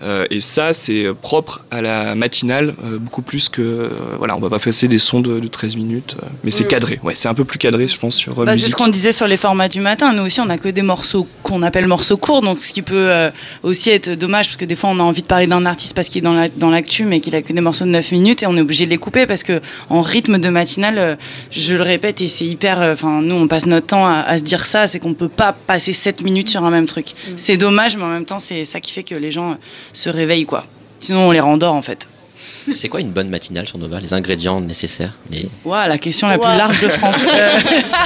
Euh, 0.03 0.25
et 0.29 0.39
ça, 0.39 0.73
c'est 0.73 1.05
euh, 1.05 1.13
propre 1.13 1.61
à 1.71 1.81
la 1.81 2.15
matinale, 2.15 2.75
beaucoup 2.99 3.21
plus 3.21 3.49
que. 3.49 3.89
voilà, 4.17 4.35
on 4.35 4.39
va 4.39 4.49
pas 4.49 4.59
passer 4.59 4.87
des 4.87 4.97
sons 4.97 5.19
de, 5.19 5.39
de 5.39 5.47
13 5.47 5.75
minutes, 5.75 6.15
mais 6.43 6.51
c'est 6.51 6.65
cadré. 6.67 6.99
Ouais, 7.03 7.13
c'est 7.15 7.27
un 7.27 7.33
peu 7.33 7.45
plus 7.45 7.57
cadré, 7.59 7.87
je 7.87 7.97
pense, 7.99 8.15
sur 8.15 8.33
Bah, 8.45 8.55
c'est 8.57 8.69
ce 8.69 8.75
qu'on 8.75 8.87
disait 8.87 9.11
sur 9.11 9.27
les 9.27 9.37
formats 9.37 9.67
du 9.69 9.79
matin. 9.81 10.13
Nous 10.13 10.23
aussi, 10.23 10.39
on 10.41 10.49
a 10.49 10.57
que 10.57 10.69
des 10.69 10.81
morceaux 10.81 11.27
qu'on 11.43 11.61
appelle 11.63 11.87
morceaux 11.87 12.17
courts, 12.17 12.41
donc 12.41 12.59
ce 12.59 12.71
qui 12.73 12.81
peut 12.81 13.29
aussi 13.63 13.89
être 13.89 14.09
dommage 14.11 14.47
parce 14.47 14.57
que 14.57 14.65
des 14.65 14.75
fois, 14.75 14.89
on 14.89 14.99
a 14.99 15.03
envie 15.03 15.21
de 15.21 15.27
parler 15.27 15.47
d'un 15.47 15.65
artiste 15.65 15.93
parce 15.95 16.09
qu'il 16.09 16.19
est 16.19 16.21
dans 16.21 16.33
la- 16.33 16.49
dans 16.49 16.69
l'actu, 16.69 17.05
mais 17.05 17.19
qu'il 17.19 17.35
a 17.35 17.41
que 17.41 17.53
des 17.53 17.61
morceaux 17.61 17.85
de 17.85 17.89
9 17.89 18.11
minutes 18.11 18.43
et 18.43 18.47
on 18.47 18.55
est 18.57 18.61
obligé 18.61 18.85
de 18.85 18.89
les 18.91 18.97
couper 18.97 19.25
parce 19.27 19.43
que 19.43 19.61
en 19.89 20.01
rythme 20.01 20.37
de 20.37 20.49
matinale, 20.49 21.17
je 21.51 21.75
le 21.75 21.81
répète 21.83 22.21
et 22.21 22.27
c'est 22.27 22.45
hyper. 22.45 22.79
Enfin, 22.79 23.21
nous, 23.21 23.35
on 23.35 23.47
passe 23.47 23.65
notre 23.65 23.87
temps 23.87 23.96
à, 24.05 24.19
à 24.19 24.37
se 24.37 24.43
dire 24.43 24.65
ça, 24.65 24.87
c'est 24.87 24.99
qu'on 24.99 25.13
peut 25.13 25.29
pas 25.29 25.53
passer 25.53 25.93
7 25.93 26.21
minutes 26.21 26.49
sur 26.49 26.63
un 26.63 26.69
même 26.69 26.85
truc. 26.85 27.07
C'est 27.37 27.57
dommage, 27.57 27.97
mais 27.97 28.03
en 28.03 28.09
même 28.09 28.25
temps, 28.25 28.39
c'est 28.39 28.65
ça 28.65 28.79
qui 28.79 28.91
fait 28.91 29.03
que 29.03 29.15
les 29.15 29.31
gens 29.31 29.51
euh, 29.51 29.55
se 29.93 30.09
réveillent, 30.09 30.45
quoi. 30.45 30.65
Sinon, 30.99 31.27
on 31.27 31.31
les 31.31 31.39
rendort 31.39 31.73
en 31.73 31.81
fait. 31.81 32.07
C'est 32.73 32.89
quoi 32.89 33.01
une 33.01 33.11
bonne 33.11 33.29
matinale 33.29 33.67
sur 33.67 33.77
Nova? 33.77 33.99
Les 33.99 34.13
ingrédients 34.13 34.59
nécessaires 34.61 35.17
les... 35.31 35.47
La 35.65 35.97
question 35.97 36.27
la 36.27 36.37
plus 36.37 36.47
large 36.47 36.81
de 36.81 36.89
France. 36.89 37.25
Euh, 37.37 37.59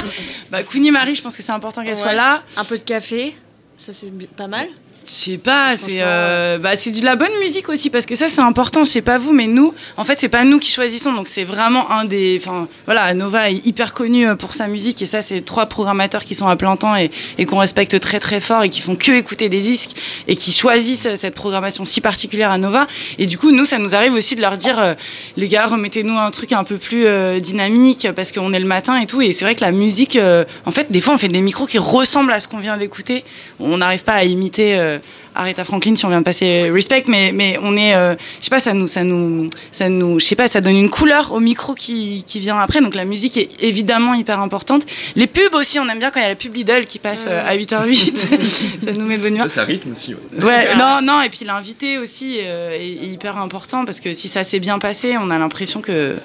bah, 0.50 0.62
Kouni 0.62 0.90
Marie, 0.90 1.14
je 1.14 1.22
pense 1.22 1.36
que 1.36 1.42
c'est 1.42 1.52
important 1.52 1.84
qu'elle 1.84 1.96
soit 1.96 2.12
là. 2.12 2.42
Un 2.56 2.64
peu 2.64 2.76
de 2.76 2.82
café, 2.82 3.34
ça 3.76 3.92
c'est 3.92 4.12
pas 4.28 4.46
mal. 4.46 4.68
Je 5.04 5.10
sais 5.10 5.38
pas, 5.38 5.76
c'est 5.76 6.00
euh, 6.00 6.58
bah, 6.58 6.76
c'est 6.76 6.92
de 6.92 7.04
la 7.04 7.16
bonne 7.16 7.36
musique 7.40 7.68
aussi 7.68 7.90
parce 7.90 8.06
que 8.06 8.14
ça 8.14 8.28
c'est 8.28 8.40
important. 8.40 8.84
Je 8.84 8.90
sais 8.90 9.02
pas 9.02 9.18
vous, 9.18 9.32
mais 9.32 9.46
nous, 9.46 9.74
en 9.96 10.04
fait, 10.04 10.20
c'est 10.20 10.28
pas 10.28 10.44
nous 10.44 10.58
qui 10.58 10.70
choisissons. 10.70 11.12
Donc 11.12 11.26
c'est 11.26 11.44
vraiment 11.44 11.90
un 11.90 12.04
des, 12.04 12.40
enfin 12.40 12.68
voilà, 12.84 13.12
Nova 13.14 13.50
est 13.50 13.66
hyper 13.66 13.94
connu 13.94 14.28
euh, 14.28 14.36
pour 14.36 14.54
sa 14.54 14.68
musique 14.68 15.02
et 15.02 15.06
ça 15.06 15.20
c'est 15.20 15.40
trois 15.40 15.66
programmateurs 15.66 16.24
qui 16.24 16.34
sont 16.34 16.46
à 16.46 16.54
plein 16.56 16.76
temps 16.76 16.94
et, 16.94 17.10
et 17.38 17.46
qu'on 17.46 17.58
respecte 17.58 17.98
très 17.98 18.20
très 18.20 18.40
fort 18.40 18.62
et 18.62 18.68
qui 18.68 18.80
font 18.80 18.94
que 18.94 19.12
écouter 19.12 19.48
des 19.48 19.60
disques 19.60 19.96
et 20.28 20.36
qui 20.36 20.52
choisissent 20.52 21.06
euh, 21.06 21.16
cette 21.16 21.34
programmation 21.34 21.84
si 21.84 22.00
particulière 22.00 22.50
à 22.50 22.58
Nova. 22.58 22.86
Et 23.18 23.26
du 23.26 23.38
coup, 23.38 23.50
nous, 23.52 23.64
ça 23.64 23.78
nous 23.78 23.94
arrive 23.94 24.14
aussi 24.14 24.36
de 24.36 24.40
leur 24.40 24.56
dire, 24.56 24.78
euh, 24.78 24.94
les 25.36 25.48
gars, 25.48 25.66
remettez-nous 25.66 26.18
un 26.18 26.30
truc 26.30 26.52
un 26.52 26.64
peu 26.64 26.76
plus 26.76 27.06
euh, 27.06 27.40
dynamique 27.40 28.08
parce 28.14 28.32
qu'on 28.32 28.52
est 28.52 28.60
le 28.60 28.66
matin 28.66 28.98
et 28.98 29.06
tout. 29.06 29.20
Et 29.22 29.32
c'est 29.32 29.44
vrai 29.44 29.54
que 29.54 29.62
la 29.62 29.72
musique, 29.72 30.18
en 30.66 30.70
fait, 30.70 30.90
des 30.90 31.00
fois, 31.00 31.14
on 31.14 31.18
fait 31.18 31.28
des 31.28 31.40
micros 31.40 31.66
qui 31.66 31.78
ressemblent 31.78 32.32
à 32.32 32.40
ce 32.40 32.48
qu'on 32.48 32.58
vient 32.58 32.76
d'écouter. 32.76 33.24
On 33.58 33.78
n'arrive 33.78 34.04
pas 34.04 34.14
à 34.14 34.24
imiter. 34.24 34.91
Euh, 34.92 34.98
Aretha 35.34 35.64
Franklin 35.64 35.96
si 35.96 36.04
on 36.04 36.08
vient 36.08 36.20
de 36.20 36.24
passer 36.24 36.70
Respect 36.70 37.04
mais 37.08 37.32
mais 37.32 37.58
on 37.62 37.76
est 37.76 37.94
euh, 37.94 38.14
je 38.40 38.44
sais 38.44 38.50
pas 38.50 38.60
ça 38.60 38.72
nous 38.72 38.86
ça 38.86 39.04
nous 39.04 39.48
ça 39.70 39.88
nous 39.88 40.20
je 40.20 40.24
sais 40.24 40.36
pas 40.36 40.48
ça 40.48 40.60
donne 40.60 40.76
une 40.76 40.90
couleur 40.90 41.32
au 41.32 41.40
micro 41.40 41.74
qui, 41.74 42.24
qui 42.26 42.40
vient 42.40 42.58
après 42.58 42.80
donc 42.80 42.94
la 42.94 43.04
musique 43.04 43.36
est 43.36 43.62
évidemment 43.62 44.14
hyper 44.14 44.40
importante 44.40 44.86
les 45.16 45.26
pubs 45.26 45.54
aussi 45.54 45.78
on 45.78 45.88
aime 45.88 45.98
bien 45.98 46.10
quand 46.10 46.20
il 46.20 46.24
y 46.24 46.26
a 46.26 46.30
la 46.30 46.36
pub 46.36 46.54
Lidl 46.54 46.84
qui 46.84 46.98
passe 46.98 47.26
euh, 47.28 47.42
à 47.46 47.56
8h08 47.56 48.16
ça 48.84 48.92
nous 48.92 49.06
met 49.06 49.16
de 49.16 49.22
bonne 49.22 49.34
humeur 49.34 49.48
Ça, 49.48 49.56
ça 49.56 49.64
rythme 49.64 49.92
aussi. 49.92 50.14
Ouais. 50.14 50.44
Ouais, 50.44 50.76
non, 50.76 51.00
non, 51.02 51.22
et 51.22 51.30
puis 51.30 51.44
l'invité 51.44 51.98
aussi 51.98 52.38
euh, 52.40 52.72
est, 52.72 53.04
est 53.04 53.08
hyper 53.08 53.38
important 53.38 53.84
parce 53.84 54.00
que 54.00 54.14
si 54.14 54.28
ça 54.28 54.44
s'est 54.44 54.60
bien 54.60 54.78
passé, 54.78 55.16
on 55.18 55.30
a 55.30 55.38
l'impression 55.38 55.80
que, 55.80 56.16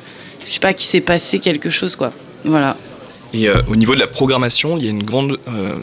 je 0.45 0.49
sais 0.49 0.59
pas, 0.59 0.74
qu'il 0.74 0.88
s'est 0.88 1.01
passé 1.01 1.39
quelque 1.39 1.70
chose, 1.70 1.95
quoi. 1.95 2.11
Voilà. 2.43 2.76
Et 3.38 3.47
euh, 3.47 3.61
au 3.67 3.75
niveau 3.75 3.93
de 3.93 3.99
la 3.99 4.07
programmation, 4.07 4.77
il 4.77 4.85
y 4.85 4.88
a 4.88 4.89
une 4.89 5.03
grande 5.03 5.39
euh, 5.47 5.75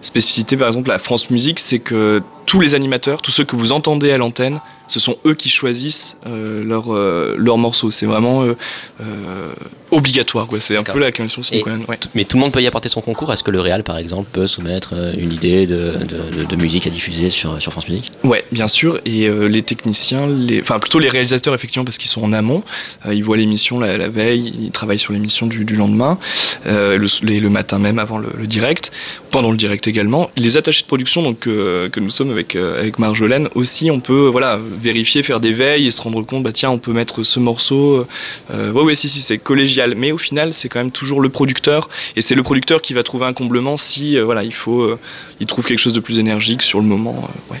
spécificité, 0.00 0.56
par 0.56 0.68
exemple, 0.68 0.92
à 0.92 1.00
France 1.00 1.28
Musique, 1.30 1.58
c'est 1.58 1.80
que 1.80 2.22
tous 2.50 2.58
les 2.60 2.74
animateurs, 2.74 3.22
tous 3.22 3.30
ceux 3.30 3.44
que 3.44 3.54
vous 3.54 3.70
entendez 3.70 4.10
à 4.10 4.18
l'antenne, 4.18 4.60
ce 4.88 4.98
sont 4.98 5.16
eux 5.24 5.34
qui 5.34 5.48
choisissent 5.48 6.16
euh, 6.26 6.64
leurs 6.64 6.92
euh, 6.92 7.36
leurs 7.38 7.58
morceaux. 7.58 7.92
C'est 7.92 8.06
vraiment 8.06 8.42
euh, 8.42 8.56
euh, 9.00 9.52
obligatoire, 9.92 10.48
quoi. 10.48 10.58
C'est 10.58 10.76
un 10.76 10.82
peu 10.82 10.98
la 10.98 11.12
convention 11.12 11.42
sine 11.42 11.62
qua 11.62 11.76
non. 11.76 11.84
Mais 12.16 12.24
tout 12.24 12.36
le 12.36 12.40
monde 12.42 12.50
peut 12.52 12.60
y 12.60 12.66
apporter 12.66 12.88
son 12.88 13.00
concours. 13.00 13.32
Est-ce 13.32 13.44
que 13.44 13.52
le 13.52 13.60
Real, 13.60 13.84
par 13.84 13.98
exemple, 13.98 14.26
peut 14.32 14.48
soumettre 14.48 14.94
euh, 14.94 15.12
une 15.16 15.32
idée 15.32 15.68
de, 15.68 15.92
de- 16.00 16.38
de- 16.40 16.44
de 16.44 16.56
musique 16.56 16.88
à 16.88 16.90
diffuser 16.90 17.30
sur, 17.30 17.62
sur 17.62 17.70
France 17.70 17.88
Musique? 17.88 18.10
Ouais, 18.24 18.44
bien 18.50 18.66
sûr. 18.66 18.98
Et 19.04 19.28
les 19.28 19.62
techniciens, 19.62 20.26
les... 20.26 20.60
enfin 20.60 20.80
plutôt 20.80 20.98
les 20.98 21.08
réalisateurs, 21.08 21.54
effectivement, 21.54 21.84
parce 21.84 21.98
qu'ils 21.98 22.10
sont 22.10 22.24
en 22.24 22.32
amont. 22.32 22.64
Ils 23.08 23.22
voient 23.22 23.36
l'émission 23.36 23.78
la, 23.78 23.96
la 23.96 24.08
veille, 24.08 24.52
ils 24.60 24.72
travaillent 24.72 24.98
sur 24.98 25.12
l'émission 25.12 25.46
du, 25.46 25.64
du 25.64 25.76
lendemain, 25.76 26.18
le, 26.66 27.06
les- 27.22 27.38
le 27.38 27.48
matin 27.50 27.78
même 27.78 28.00
avant 28.00 28.18
le, 28.18 28.30
le 28.36 28.48
direct, 28.48 28.90
pendant 29.30 29.52
le 29.52 29.56
direct 29.56 29.86
également. 29.86 30.30
Les 30.36 30.56
attachés 30.56 30.82
de 30.82 30.88
production, 30.88 31.22
donc 31.22 31.38
que 31.38 32.00
nous 32.00 32.10
sommes 32.10 32.32
avec 32.32 32.39
euh, 32.56 32.78
avec 32.80 32.98
Marjolaine, 32.98 33.48
aussi, 33.54 33.90
on 33.90 34.00
peut 34.00 34.28
voilà 34.28 34.58
vérifier, 34.80 35.22
faire 35.22 35.40
des 35.40 35.52
veilles 35.52 35.86
et 35.86 35.90
se 35.90 36.02
rendre 36.02 36.22
compte, 36.24 36.42
bah 36.42 36.52
tiens, 36.52 36.70
on 36.70 36.78
peut 36.78 36.92
mettre 36.92 37.22
ce 37.22 37.40
morceau. 37.40 38.06
Euh, 38.50 38.72
ouais, 38.72 38.82
ouais, 38.82 38.94
si, 38.94 39.08
si, 39.08 39.20
c'est 39.20 39.38
collégial. 39.38 39.94
Mais 39.94 40.12
au 40.12 40.18
final, 40.18 40.54
c'est 40.54 40.68
quand 40.68 40.80
même 40.80 40.90
toujours 40.90 41.20
le 41.20 41.28
producteur, 41.28 41.88
et 42.16 42.20
c'est 42.20 42.34
le 42.34 42.42
producteur 42.42 42.80
qui 42.82 42.94
va 42.94 43.02
trouver 43.02 43.26
un 43.26 43.32
comblement 43.32 43.76
si 43.76 44.16
euh, 44.16 44.24
voilà, 44.24 44.42
il 44.42 44.54
faut, 44.54 44.82
euh, 44.82 44.98
il 45.40 45.46
trouve 45.46 45.64
quelque 45.64 45.78
chose 45.78 45.92
de 45.94 46.00
plus 46.00 46.18
énergique 46.18 46.62
sur 46.62 46.80
le 46.80 46.86
moment. 46.86 47.16
euh, 47.50 47.52
ouais. 47.54 47.60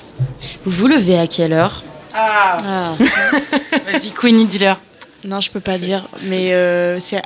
Vous 0.64 0.70
vous 0.70 0.86
levez 0.86 1.18
à 1.18 1.26
quelle 1.26 1.52
heure? 1.52 1.82
Ah. 2.14 2.94
Vas-y, 3.92 4.10
Queenie, 4.10 4.46
dis-leur. 4.46 4.80
Non, 5.24 5.40
je 5.40 5.50
peux 5.50 5.60
pas 5.60 5.78
dire, 5.78 6.08
mais 6.24 6.54
euh, 6.54 6.98
c'est 6.98 7.22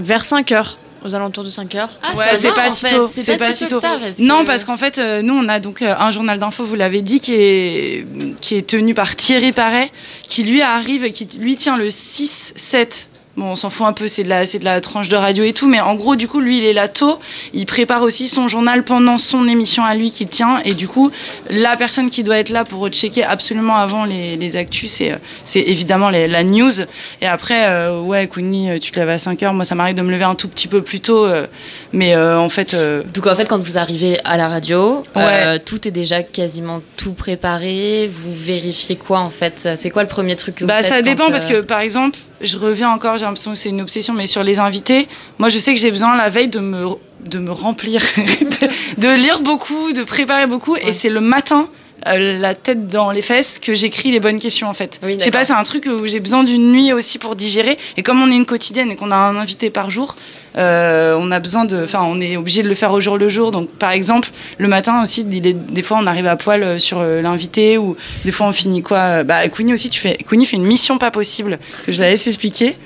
vers 0.00 0.24
5 0.24 0.52
heures, 0.52 0.78
aux 1.04 1.14
alentours 1.14 1.44
de 1.44 1.50
5 1.50 1.74
heures. 1.74 1.90
ouais, 2.16 2.24
c'est 2.36 2.54
pas 2.54 2.68
si 2.68 2.86
tôt. 2.86 3.06
C'est 3.06 3.36
pas 3.38 3.52
si 3.52 3.68
tôt. 3.68 3.80
Non, 4.20 4.44
parce 4.44 4.64
qu'en 4.64 4.76
fait, 4.76 4.98
euh, 4.98 5.22
nous, 5.22 5.34
on 5.34 5.48
a 5.48 5.60
donc 5.60 5.82
euh, 5.82 5.94
un 5.98 6.10
journal 6.10 6.38
d'info, 6.38 6.64
vous 6.64 6.74
l'avez 6.74 7.02
dit, 7.02 7.20
qui 7.20 7.34
est, 7.34 8.06
qui 8.40 8.56
est 8.56 8.66
tenu 8.68 8.94
par 8.94 9.16
Thierry 9.16 9.52
Paré, 9.52 9.90
qui 10.22 10.44
lui 10.44 10.62
arrive, 10.62 11.10
qui 11.10 11.28
lui 11.38 11.56
tient 11.56 11.76
le 11.76 11.88
6-7. 11.88 13.06
Bon, 13.38 13.50
on 13.52 13.56
s'en 13.56 13.70
fout 13.70 13.86
un 13.86 13.92
peu, 13.92 14.08
c'est 14.08 14.24
de, 14.24 14.28
la, 14.28 14.46
c'est 14.46 14.58
de 14.58 14.64
la 14.64 14.80
tranche 14.80 15.08
de 15.08 15.14
radio 15.14 15.44
et 15.44 15.52
tout, 15.52 15.68
mais 15.68 15.80
en 15.80 15.94
gros, 15.94 16.16
du 16.16 16.26
coup, 16.26 16.40
lui, 16.40 16.58
il 16.58 16.64
est 16.64 16.72
là 16.72 16.88
tôt. 16.88 17.20
Il 17.52 17.66
prépare 17.66 18.02
aussi 18.02 18.26
son 18.26 18.48
journal 18.48 18.82
pendant 18.82 19.16
son 19.16 19.46
émission 19.46 19.84
à 19.84 19.94
lui 19.94 20.10
qu'il 20.10 20.26
tient. 20.26 20.60
Et 20.64 20.74
du 20.74 20.88
coup, 20.88 21.12
la 21.48 21.76
personne 21.76 22.10
qui 22.10 22.24
doit 22.24 22.38
être 22.38 22.48
là 22.50 22.64
pour 22.64 22.88
checker 22.88 23.22
absolument 23.22 23.76
avant 23.76 24.04
les, 24.04 24.36
les 24.36 24.56
actus, 24.56 24.90
c'est, 24.90 25.12
euh, 25.12 25.16
c'est 25.44 25.60
évidemment 25.60 26.10
les- 26.10 26.26
la 26.26 26.42
news. 26.42 26.72
Et 27.20 27.26
après, 27.28 27.68
euh, 27.68 28.00
ouais, 28.00 28.26
Kouni, 28.26 28.70
euh, 28.70 28.78
tu 28.80 28.90
te 28.90 28.98
lèves 28.98 29.08
à 29.08 29.18
5 29.18 29.40
heures. 29.44 29.54
Moi, 29.54 29.64
ça 29.64 29.76
m'arrive 29.76 29.94
de 29.94 30.02
me 30.02 30.10
lever 30.10 30.24
un 30.24 30.34
tout 30.34 30.48
petit 30.48 30.66
peu 30.66 30.82
plus 30.82 30.98
tôt. 30.98 31.24
euh, 31.24 31.46
mais 31.92 32.16
euh, 32.16 32.40
en 32.40 32.48
fait. 32.48 32.74
Donc 33.14 33.26
en 33.28 33.36
fait, 33.36 33.46
quand 33.48 33.62
vous 33.62 33.78
arrivez 33.78 34.18
à 34.24 34.36
la 34.36 34.48
radio, 34.48 35.00
Ouais. 35.14 35.60
tout 35.60 35.86
est 35.86 35.92
déjà 35.92 36.24
quasiment 36.24 36.80
tout 36.96 37.12
préparé. 37.12 38.10
Vous 38.12 38.32
vérifiez 38.34 38.96
quoi 38.96 39.20
en 39.20 39.30
fait? 39.30 39.68
C'est 39.76 39.90
quoi 39.90 40.02
le 40.02 40.08
premier 40.08 40.34
truc 40.34 40.56
que 40.56 40.64
vous 40.64 40.68
Bah, 40.68 40.78
faites 40.82 40.88
ça 40.88 41.02
dépend 41.02 41.30
parce 41.30 41.46
que 41.46 41.60
par 41.60 41.78
exemple, 41.80 42.18
je 42.40 42.58
reviens 42.58 42.90
encore, 42.90 43.16
l'impression 43.28 43.52
que 43.52 43.58
c'est 43.58 43.68
une 43.70 43.80
obsession, 43.80 44.12
mais 44.14 44.26
sur 44.26 44.42
les 44.42 44.58
invités, 44.58 45.08
moi 45.38 45.48
je 45.48 45.58
sais 45.58 45.74
que 45.74 45.80
j'ai 45.80 45.90
besoin 45.90 46.16
la 46.16 46.28
veille 46.28 46.48
de 46.48 46.60
me, 46.60 46.86
de 47.24 47.38
me 47.38 47.52
remplir, 47.52 48.00
de, 48.16 49.00
de 49.00 49.14
lire 49.14 49.40
beaucoup, 49.40 49.92
de 49.92 50.02
préparer 50.02 50.46
beaucoup, 50.46 50.76
et 50.76 50.92
c'est 50.92 51.10
le 51.10 51.20
matin. 51.20 51.68
euh, 52.06 52.38
la 52.38 52.54
tête 52.54 52.86
dans 52.86 53.10
les 53.10 53.22
fesses 53.22 53.58
que 53.58 53.74
j'écris 53.74 54.12
les 54.12 54.20
bonnes 54.20 54.38
questions 54.38 54.68
en 54.68 54.72
fait. 54.74 55.00
je 55.02 55.18
sais 55.24 55.32
pas, 55.32 55.42
c'est 55.42 55.52
un 55.52 55.64
truc 55.64 55.86
où 55.86 56.06
j'ai 56.06 56.20
besoin 56.20 56.44
d'une 56.44 56.70
nuit 56.70 56.92
aussi 56.92 57.18
pour 57.18 57.34
digérer. 57.34 57.76
Et 57.96 58.04
comme 58.04 58.22
on 58.22 58.30
est 58.30 58.36
une 58.36 58.46
quotidienne 58.46 58.92
et 58.92 58.96
qu'on 58.96 59.10
a 59.10 59.16
un 59.16 59.34
invité 59.36 59.68
par 59.68 59.90
jour, 59.90 60.14
euh, 60.56 61.18
on 61.20 61.32
a 61.32 61.40
besoin 61.40 61.64
de, 61.64 61.82
enfin, 61.82 62.02
on 62.04 62.20
est 62.20 62.36
obligé 62.36 62.62
de 62.62 62.68
le 62.68 62.76
faire 62.76 62.92
au 62.92 63.00
jour 63.00 63.18
le 63.18 63.28
jour. 63.28 63.50
Donc, 63.50 63.68
par 63.70 63.90
exemple, 63.90 64.30
le 64.58 64.68
matin 64.68 65.02
aussi, 65.02 65.26
il 65.28 65.44
est- 65.44 65.52
des 65.54 65.82
fois, 65.82 65.98
on 66.00 66.06
arrive 66.06 66.26
à 66.26 66.36
poil 66.36 66.62
euh, 66.62 66.78
sur 66.78 67.02
l'invité 67.02 67.78
ou 67.78 67.96
des 68.24 68.30
fois, 68.32 68.46
on 68.46 68.52
finit 68.52 68.80
quoi 68.82 69.24
Bah, 69.24 69.48
Queenie 69.48 69.74
aussi, 69.74 69.90
tu 69.90 69.98
fais, 69.98 70.16
Queenie 70.18 70.46
fait 70.46 70.56
une 70.56 70.66
mission 70.66 70.98
pas 70.98 71.10
possible 71.10 71.58
que 71.84 71.90
je 71.90 72.00
la 72.00 72.10
laisse 72.10 72.28
expliquer. 72.28 72.76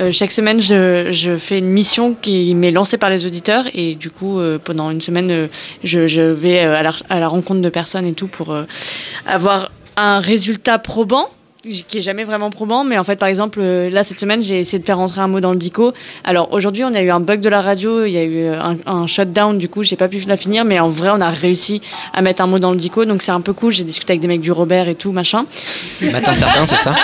Euh, 0.00 0.10
chaque 0.12 0.32
semaine, 0.32 0.60
je, 0.60 1.36
fais 1.38 1.58
une 1.58 1.68
mission 1.68 2.14
qui 2.14 2.54
m'est 2.54 2.70
lancée 2.70 2.96
par 2.96 3.10
les 3.10 3.26
auditeurs 3.26 3.64
et 3.74 3.94
du 3.94 4.10
coup, 4.10 4.38
euh, 4.38 4.58
pendant 4.62 4.90
une 4.90 5.00
semaine, 5.00 5.30
euh, 5.30 5.46
je, 5.84 6.20
vais 6.20 6.60
à 6.60 6.82
la, 6.82 7.28
rencontre 7.28 7.60
de 7.60 7.68
personnes 7.68 8.06
et 8.06 8.14
tout 8.14 8.26
pour 8.26 8.56
avoir 9.26 9.70
un 9.96 10.18
résultat 10.18 10.78
probant 10.78 11.28
qui 11.62 11.98
est 11.98 12.00
jamais 12.00 12.24
vraiment 12.24 12.48
probant 12.48 12.84
mais 12.84 12.96
en 12.96 13.04
fait 13.04 13.16
par 13.16 13.28
exemple 13.28 13.60
là 13.60 14.02
cette 14.02 14.18
semaine 14.18 14.42
j'ai 14.42 14.60
essayé 14.60 14.78
de 14.78 14.84
faire 14.84 14.96
rentrer 14.96 15.20
un 15.20 15.28
mot 15.28 15.40
dans 15.40 15.52
le 15.52 15.58
dico. 15.58 15.92
Alors 16.24 16.52
aujourd'hui 16.52 16.84
on 16.84 16.94
a 16.94 17.02
eu 17.02 17.10
un 17.10 17.20
bug 17.20 17.40
de 17.40 17.50
la 17.50 17.60
radio 17.60 18.06
il 18.06 18.12
y 18.12 18.16
a 18.16 18.22
eu 18.22 18.46
un, 18.46 18.78
un 18.86 19.06
shutdown 19.06 19.58
du 19.58 19.68
coup 19.68 19.82
j'ai 19.82 19.96
pas 19.96 20.08
pu 20.08 20.18
la 20.20 20.38
finir 20.38 20.64
mais 20.64 20.80
en 20.80 20.88
vrai 20.88 21.10
on 21.12 21.20
a 21.20 21.28
réussi 21.28 21.82
à 22.14 22.22
mettre 22.22 22.42
un 22.42 22.46
mot 22.46 22.58
dans 22.58 22.70
le 22.70 22.78
dico 22.78 23.04
donc 23.04 23.20
c'est 23.20 23.32
un 23.32 23.42
peu 23.42 23.52
cool. 23.52 23.72
J'ai 23.72 23.84
discuté 23.84 24.14
avec 24.14 24.22
des 24.22 24.28
mecs 24.28 24.40
du 24.40 24.52
Robert 24.52 24.88
et 24.88 24.94
tout 24.94 25.12
machin. 25.12 25.44
Matin 26.00 26.32
certain, 26.32 26.64
c'est 26.64 26.76
ça? 26.76 26.94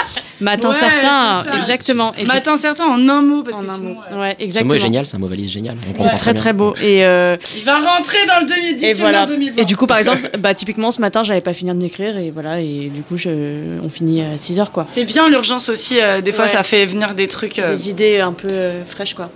Matin 0.40 0.68
Ouais, 0.70 0.74
certain, 0.78 1.44
exactement. 1.58 2.12
Et 2.18 2.24
Matin 2.24 2.56
certain 2.56 2.84
en 2.86 3.08
un 3.08 3.22
mot 3.22 3.42
parce 3.42 3.60
que 3.62 3.70
sinon, 3.70 3.96
euh, 4.12 4.20
Ouais, 4.20 4.36
Ce 4.38 4.44
exactement. 4.44 4.68
mot 4.72 4.74
est 4.76 4.82
génial, 4.82 5.06
c'est 5.06 5.16
un 5.16 5.18
mot 5.18 5.26
valise 5.28 5.50
génial. 5.50 5.76
On 5.98 6.02
C'est 6.02 6.08
très 6.16 6.32
bien. 6.32 6.42
très 6.42 6.52
beau. 6.52 6.74
Et, 6.82 7.04
euh, 7.06 7.36
Il 7.56 7.64
va 7.64 7.76
rentrer 7.78 8.18
dans 8.26 8.40
le 8.40 8.46
demi 8.46 8.68
et 8.68 8.74
dictionnaire 8.74 9.12
voilà. 9.12 9.26
2020. 9.26 9.62
Et 9.62 9.64
du 9.64 9.76
coup, 9.76 9.86
par 9.86 9.98
exemple, 9.98 10.30
bah, 10.38 10.54
typiquement 10.54 10.90
ce 10.90 11.00
matin, 11.00 11.22
j'avais 11.22 11.40
pas 11.40 11.54
fini 11.54 11.74
d'écrire 11.74 12.16
et 12.18 12.30
voilà. 12.30 12.60
Et 12.60 12.90
du 12.94 13.02
coup, 13.02 13.16
je, 13.16 13.78
on 13.82 13.88
finit 13.88 14.22
à 14.22 14.36
6 14.38 14.58
heures 14.60 14.72
quoi. 14.72 14.84
C'est 14.88 15.04
bien 15.04 15.28
l'urgence 15.28 15.68
aussi. 15.68 16.00
euh, 16.00 16.20
des 16.20 16.32
fois, 16.32 16.44
Ouais. 16.44 16.50
ça 16.50 16.62
fait 16.62 16.84
venir 16.86 17.14
des 17.14 17.28
trucs. 17.28 17.58
euh, 17.58 17.74
Des 17.74 17.88
idées 17.88 18.20
un 18.20 18.32
peu 18.32 18.48
euh, 18.50 18.84
fraîches 18.84 19.14
quoi. 19.14 19.30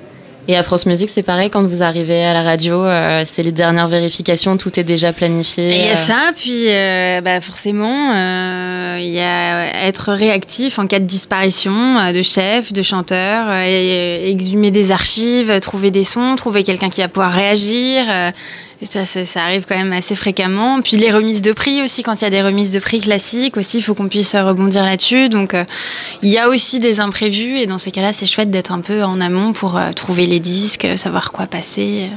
Et 0.48 0.56
à 0.56 0.62
France 0.64 0.86
Musique, 0.86 1.10
c'est 1.10 1.22
pareil, 1.22 1.48
quand 1.48 1.62
vous 1.62 1.82
arrivez 1.82 2.24
à 2.24 2.32
la 2.32 2.42
radio, 2.42 2.84
euh, 2.84 3.22
c'est 3.24 3.42
les 3.44 3.52
dernières 3.52 3.86
vérifications, 3.86 4.56
tout 4.56 4.80
est 4.80 4.84
déjà 4.84 5.12
planifié. 5.12 5.70
Il 5.70 5.84
y 5.86 5.88
a 5.88 5.92
euh. 5.92 5.94
ça, 5.94 6.18
puis 6.34 6.64
euh, 6.68 7.20
bah, 7.20 7.40
forcément, 7.40 8.12
il 8.98 9.10
y 9.10 9.20
a 9.20 9.86
être 9.86 10.12
réactif 10.12 10.78
en 10.80 10.86
cas 10.88 10.98
de 10.98 11.04
disparition 11.04 12.10
de 12.12 12.22
chef, 12.22 12.72
de 12.72 12.82
chanteur, 12.82 13.52
et- 13.64 14.24
et 14.26 14.30
exhumer 14.30 14.70
des 14.72 14.90
archives, 14.90 15.60
trouver 15.60 15.90
des 15.92 16.04
sons, 16.04 16.34
trouver 16.36 16.64
quelqu'un 16.64 16.88
qui 16.88 17.00
va 17.00 17.08
pouvoir 17.08 17.32
réagir. 17.32 18.02
Et 18.82 18.86
ça, 18.86 19.04
ça, 19.04 19.24
ça 19.24 19.42
arrive 19.44 19.64
quand 19.68 19.76
même 19.76 19.92
assez 19.92 20.14
fréquemment. 20.14 20.80
Puis 20.80 20.96
les 20.96 21.12
remises 21.12 21.42
de 21.42 21.52
prix 21.52 21.82
aussi, 21.82 22.02
quand 22.02 22.20
il 22.20 22.24
y 22.24 22.26
a 22.26 22.30
des 22.30 22.42
remises 22.42 22.72
de 22.72 22.78
prix 22.78 23.00
classiques 23.00 23.56
aussi, 23.56 23.78
il 23.78 23.82
faut 23.82 23.94
qu'on 23.94 24.08
puisse 24.08 24.34
rebondir 24.34 24.84
là-dessus. 24.84 25.28
Donc 25.28 25.54
euh, 25.54 25.64
il 26.22 26.30
y 26.30 26.38
a 26.38 26.48
aussi 26.48 26.80
des 26.80 27.00
imprévus, 27.00 27.58
et 27.58 27.66
dans 27.66 27.78
ces 27.78 27.90
cas-là, 27.90 28.12
c'est 28.12 28.26
chouette 28.26 28.50
d'être 28.50 28.72
un 28.72 28.80
peu 28.80 29.02
en 29.04 29.20
amont 29.20 29.52
pour 29.52 29.76
euh, 29.76 29.92
trouver 29.92 30.26
les 30.26 30.40
disques, 30.40 30.84
euh, 30.86 30.96
savoir 30.96 31.32
quoi 31.32 31.46
passer. 31.46 32.10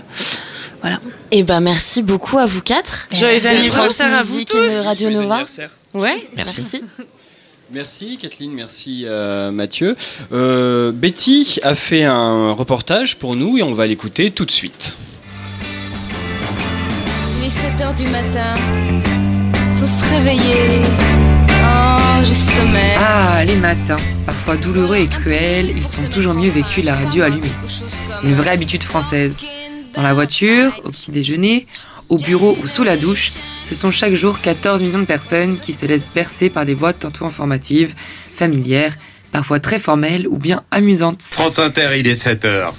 voilà. 0.82 0.99
Et 1.32 1.43
ben 1.43 1.59
merci 1.59 2.01
beaucoup 2.01 2.38
à 2.38 2.45
vous 2.45 2.61
quatre. 2.61 3.07
Joyeux 3.11 3.34
Merci 3.41 3.47
anniversaire 3.47 4.18
à 4.18 4.24
vous 4.24 4.43
tous. 4.43 4.57
Radio 4.86 5.09
Joyeux 5.09 5.22
Nova. 5.24 5.36
anniversaire. 5.36 5.70
Ouais, 5.93 6.28
Merci. 6.36 6.61
merci. 6.61 6.82
Merci 7.72 8.18
Kathleen, 8.18 8.51
merci 8.51 9.03
euh, 9.05 9.49
Mathieu. 9.51 9.95
Euh, 10.32 10.91
Betty 10.91 11.59
a 11.64 11.74
fait 11.76 12.03
un 12.03 12.51
reportage 12.51 13.16
pour 13.18 13.36
nous 13.36 13.57
et 13.57 13.64
on 13.64 13.74
va 13.74 13.88
l'écouter 13.88 14.30
tout 14.32 14.45
de 14.45 14.51
suite. 14.51 14.95
Il 17.54 17.60
est 17.60 17.78
7 17.78 17.82
heures 17.82 17.93
du 17.93 18.06
matin. 18.06 18.56
Faut 19.80 19.86
se 19.86 20.04
réveiller. 20.14 20.82
Oh, 21.64 22.24
j'ai 22.24 22.34
sommeil. 22.34 22.97
Ah, 22.99 23.43
les 23.45 23.58
matins, 23.58 23.97
parfois 24.26 24.56
douloureux 24.56 24.97
et 24.97 25.08
cruels, 25.08 25.72
ils 25.76 25.86
sont 25.86 26.04
toujours 26.10 26.34
mieux 26.34 26.49
vécus 26.49 26.84
la 26.84 26.95
radio 26.95 27.24
allumée. 27.24 27.51
Une 28.24 28.34
vraie 28.34 28.51
habitude 28.51 28.84
française. 28.84 29.38
Dans 29.93 30.01
la 30.01 30.14
voiture, 30.14 30.80
au 30.84 30.89
petit 30.89 31.12
déjeuner, 31.12 31.68
au 32.10 32.18
bureau 32.18 32.58
ou 32.64 32.68
sous 32.68 32.84
la 32.84 32.97
douche, 32.97 33.32
ce 33.62 33.76
sont 33.76 33.91
chaque 33.91 34.14
jour 34.14 34.39
14 34.39 34.82
millions 34.82 34.99
de 34.99 35.06
personnes 35.06 35.60
qui 35.60 35.74
se 35.74 35.86
laissent 35.86 36.10
bercer 36.14 36.49
par 36.49 36.66
des 36.66 36.74
voix 36.74 36.93
tantôt 36.93 37.26
informatives, 37.26 37.93
familières, 38.34 38.93
parfois 39.32 39.60
très 39.60 39.80
formelles 39.80 40.28
ou 40.28 40.38
bien 40.38 40.64
amusantes. 40.72 41.22
France 41.22 41.60
Inter, 41.60 41.89
il 41.97 42.08
est 42.08 42.22
7h. 42.22 42.72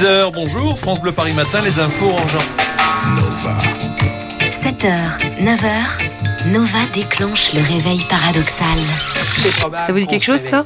6h, 0.00 0.32
bonjour, 0.32 0.78
France 0.78 1.02
Bleu 1.02 1.12
Paris 1.12 1.34
Matin, 1.34 1.60
les 1.60 1.78
infos 1.78 2.10
en 2.10 2.26
genre. 2.26 2.42
7h, 4.62 5.18
9h, 5.42 6.52
Nova 6.52 6.78
déclenche 6.94 7.52
le 7.52 7.60
réveil 7.60 8.02
paradoxal. 8.08 8.78
Ça 9.84 9.92
vous 9.92 9.98
dit 9.98 10.06
quelque 10.06 10.24
chose 10.24 10.40
ça? 10.40 10.64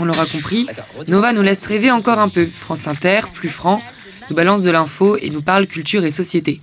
On 0.00 0.04
l'aura 0.04 0.26
compris, 0.26 0.66
Nova 1.06 1.32
nous 1.32 1.42
laisse 1.42 1.64
rêver 1.66 1.92
encore 1.92 2.18
un 2.18 2.28
peu. 2.28 2.48
France 2.52 2.88
Inter, 2.88 3.20
plus 3.32 3.48
franc, 3.48 3.80
nous 4.28 4.34
balance 4.34 4.64
de 4.64 4.72
l'info 4.72 5.16
et 5.18 5.30
nous 5.30 5.42
parle 5.42 5.68
culture 5.68 6.04
et 6.04 6.10
société. 6.10 6.60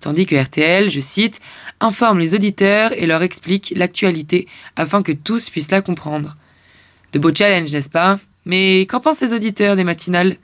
Tandis 0.00 0.26
que 0.26 0.40
RTL, 0.40 0.90
je 0.90 1.00
cite, 1.00 1.40
informe 1.80 2.20
les 2.20 2.36
auditeurs 2.36 2.92
et 2.92 3.06
leur 3.06 3.24
explique 3.24 3.72
l'actualité 3.74 4.46
afin 4.76 5.02
que 5.02 5.10
tous 5.10 5.50
puissent 5.50 5.72
la 5.72 5.82
comprendre. 5.82 6.36
De 7.12 7.18
beaux 7.18 7.34
challenges, 7.34 7.72
n'est-ce 7.72 7.90
pas? 7.90 8.16
Mais 8.44 8.82
qu'en 8.82 9.00
pensent 9.00 9.22
les 9.22 9.32
auditeurs 9.32 9.74
des 9.74 9.82
matinales? 9.82 10.36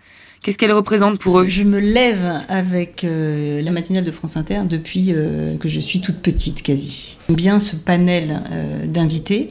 Qu'est-ce 0.44 0.58
qu'elles 0.58 0.72
représentent 0.72 1.18
pour 1.18 1.40
eux? 1.40 1.46
Je 1.48 1.62
me 1.62 1.78
lève 1.78 2.30
avec 2.50 3.02
euh, 3.02 3.62
la 3.62 3.70
matinale 3.70 4.04
de 4.04 4.10
France 4.10 4.36
Inter 4.36 4.60
depuis 4.68 5.06
euh, 5.14 5.56
que 5.56 5.70
je 5.70 5.80
suis 5.80 6.00
toute 6.02 6.18
petite 6.20 6.62
quasi. 6.62 7.16
J'aime 7.28 7.36
Bien 7.36 7.58
ce 7.58 7.76
panel 7.76 8.42
euh, 8.52 8.84
d'invités. 8.86 9.48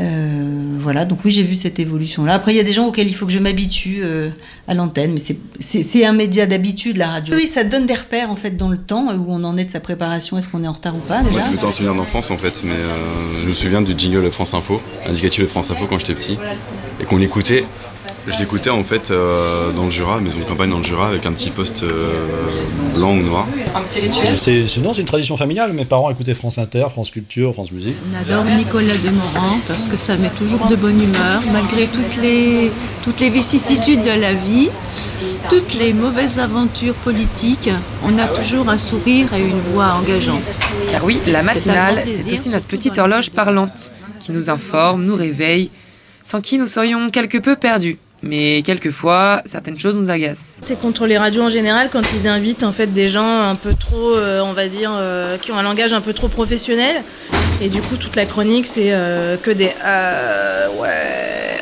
Euh, 0.00 0.48
voilà, 0.80 1.04
donc 1.04 1.18
oui, 1.26 1.30
j'ai 1.30 1.42
vu 1.42 1.56
cette 1.56 1.78
évolution-là. 1.78 2.32
Après, 2.34 2.54
il 2.54 2.56
y 2.56 2.60
a 2.60 2.64
des 2.64 2.72
gens 2.72 2.86
auxquels 2.86 3.06
il 3.06 3.14
faut 3.14 3.26
que 3.26 3.32
je 3.32 3.38
m'habitue 3.38 3.98
euh, 4.02 4.30
à 4.66 4.72
l'antenne, 4.72 5.12
mais 5.12 5.20
c'est- 5.20 6.04
un 6.06 6.12
média 6.12 6.46
d'habitude, 6.46 6.96
la 6.96 7.08
radio. 7.10 7.34
Oui, 7.36 7.46
ça 7.46 7.62
donne 7.62 7.84
des 7.86 7.94
repères 7.94 8.30
en 8.30 8.34
fait 8.34 8.56
dans 8.56 8.68
le 8.70 8.78
temps, 8.78 9.06
où 9.14 9.26
on 9.28 9.44
en 9.44 9.56
est 9.58 9.66
de 9.66 9.70
sa 9.70 9.78
préparation, 9.80 10.36
est-ce 10.38 10.48
qu'on 10.48 10.64
est 10.64 10.68
en 10.68 10.72
retard 10.72 10.96
ou 10.96 11.00
pas 11.00 11.20
Moi, 11.20 11.30
déjà 11.32 11.42
c'est 11.42 11.50
plutôt 11.50 11.66
un 11.68 11.70
souvenir 11.70 11.94
d'enfance 11.94 12.30
en 12.32 12.38
fait, 12.38 12.62
mais 12.64 12.72
euh, 12.72 13.42
je 13.42 13.48
me 13.48 13.52
souviens 13.54 13.82
du 13.82 13.92
jingle 13.96 14.24
de 14.24 14.30
France 14.30 14.52
Info, 14.54 14.80
indicatif 15.06 15.42
de 15.42 15.46
France 15.46 15.70
Info 15.70 15.86
quand 15.88 15.98
j'étais 16.00 16.14
petit, 16.14 16.38
et 17.00 17.04
qu'on 17.04 17.20
écoutait. 17.20 17.62
Je 18.26 18.38
l'écoutais 18.38 18.70
en 18.70 18.82
fait 18.82 19.10
euh, 19.10 19.70
dans 19.72 19.84
le 19.84 19.90
Jura, 19.90 20.18
maison 20.20 20.38
de 20.38 20.44
campagne 20.44 20.70
dans 20.70 20.78
le 20.78 20.84
Jura, 20.84 21.08
avec 21.08 21.26
un 21.26 21.32
petit 21.32 21.50
poste 21.50 21.82
euh, 21.82 22.12
blanc 22.94 23.12
ou 23.12 23.22
noir. 23.22 23.46
C'est- 23.88 24.10
C'est 24.34 24.66
c'est- 24.66 24.80
non, 24.80 24.94
c'est 24.94 25.02
une 25.02 25.06
tradition 25.06 25.36
familiale. 25.36 25.72
Mes 25.74 25.84
parents 25.84 26.10
écoutaient 26.10 26.32
France 26.32 26.56
Inter, 26.56 26.86
France 26.90 27.10
Culture, 27.10 27.52
France 27.52 27.70
Musique. 27.70 27.96
On 28.12 28.18
adore 28.18 28.44
Nicolas 28.56 28.96
Demorand 29.04 29.58
parce 29.68 29.88
que 29.88 29.98
ça 29.98 30.16
met 30.16 30.30
toujours 30.30 30.66
de 30.66 30.74
bonne 30.76 31.02
humeur, 31.02 31.42
malgré 31.52 31.86
toutes 31.86 32.16
les, 32.22 32.72
toutes 33.02 33.20
les 33.20 33.28
vicissitudes 33.28 34.02
de 34.02 34.18
la 34.20 34.32
vie, 34.32 34.70
toutes 35.50 35.74
les 35.74 35.92
mauvaises 35.92 36.38
aventures 36.38 36.94
politiques. 36.94 37.68
On 38.04 38.18
a 38.18 38.26
toujours 38.26 38.70
un 38.70 38.78
sourire 38.78 39.26
et 39.34 39.40
une 39.40 39.60
voix 39.72 39.94
engageante. 40.00 40.40
Car 40.90 41.04
oui, 41.04 41.20
la 41.26 41.42
matinale, 41.42 42.04
c'est 42.06 42.32
aussi 42.32 42.48
notre 42.48 42.66
petite 42.66 42.96
horloge 42.98 43.30
parlante 43.30 43.92
qui 44.18 44.32
nous 44.32 44.48
informe, 44.48 45.04
nous 45.04 45.14
réveille, 45.16 45.70
sans 46.22 46.40
qui 46.40 46.56
nous 46.56 46.66
serions 46.66 47.10
quelque 47.10 47.36
peu 47.36 47.54
perdus. 47.56 47.98
Mais 48.26 48.62
quelquefois, 48.62 49.42
certaines 49.44 49.78
choses 49.78 49.98
nous 49.98 50.10
agacent. 50.10 50.58
C'est 50.62 50.78
contre 50.80 51.06
les 51.06 51.18
radios 51.18 51.42
en 51.42 51.48
général 51.48 51.90
quand 51.92 52.02
ils 52.14 52.26
invitent 52.26 52.62
en 52.62 52.72
fait 52.72 52.86
des 52.86 53.08
gens 53.08 53.42
un 53.42 53.54
peu 53.54 53.74
trop, 53.74 54.14
euh, 54.16 54.40
on 54.40 54.52
va 54.52 54.66
dire, 54.68 54.90
euh, 54.94 55.36
qui 55.38 55.52
ont 55.52 55.58
un 55.58 55.62
langage 55.62 55.92
un 55.92 56.00
peu 56.00 56.12
trop 56.14 56.28
professionnel. 56.28 57.02
Et 57.60 57.68
du 57.68 57.80
coup, 57.80 57.96
toute 57.96 58.16
la 58.16 58.26
chronique, 58.26 58.66
c'est 58.66 58.92
euh, 58.92 59.36
que 59.36 59.50
des 59.50 59.70
euh, 59.84 60.68
ouais. 60.80 60.88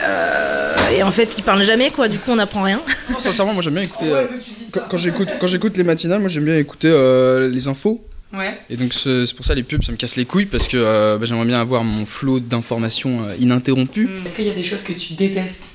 euh, 0.05 0.75
et 0.97 1.03
en 1.03 1.11
fait, 1.11 1.35
ils 1.39 1.43
parlent 1.45 1.63
jamais 1.65 1.91
quoi. 1.91 2.09
Du 2.09 2.19
coup, 2.19 2.31
on 2.31 2.37
n'apprend 2.37 2.63
rien. 2.63 2.81
Non, 3.11 3.19
sincèrement, 3.19 3.53
moi 3.53 3.63
j'aime 3.63 3.75
bien 3.75 3.83
écouter. 3.83 4.11
euh, 4.11 4.27
quand, 4.73 4.81
quand 4.91 4.99
j'écoute, 4.99 5.29
quand 5.41 5.47
j'écoute 5.47 5.77
les 5.77 5.85
matinales, 5.85 6.21
moi 6.21 6.29
j'aime 6.29 6.45
bien 6.45 6.57
écouter 6.57 6.89
euh, 6.91 7.49
les 7.49 7.69
infos. 7.69 8.01
Ouais. 8.33 8.59
Et 8.71 8.77
donc 8.77 8.95
c'est 8.95 9.25
pour 9.37 9.45
ça 9.45 9.55
les 9.55 9.63
pubs, 9.65 9.83
ça 9.85 9.93
me 9.93 9.99
casse 9.99 10.17
les 10.17 10.25
couilles 10.25 10.47
parce 10.47 10.67
que 10.69 10.79
euh, 10.79 11.19
bah, 11.19 11.27
j'aimerais 11.27 11.45
bien 11.45 11.61
avoir 11.61 11.85
mon 11.85 12.07
flot 12.07 12.41
d'informations 12.41 13.27
euh, 13.29 13.35
ininterrompu. 13.39 14.09
Est-ce 14.25 14.37
qu'il 14.37 14.47
y 14.47 14.51
a 14.51 14.55
des 14.55 14.65
choses 14.65 14.83
que 14.85 14.93
tu 14.95 15.13
détestes, 15.13 15.73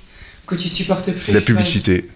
que 0.48 0.56
tu 0.56 0.70
supportes 0.70 1.12
plus 1.12 1.34
La 1.34 1.42
publicité. 1.42 2.08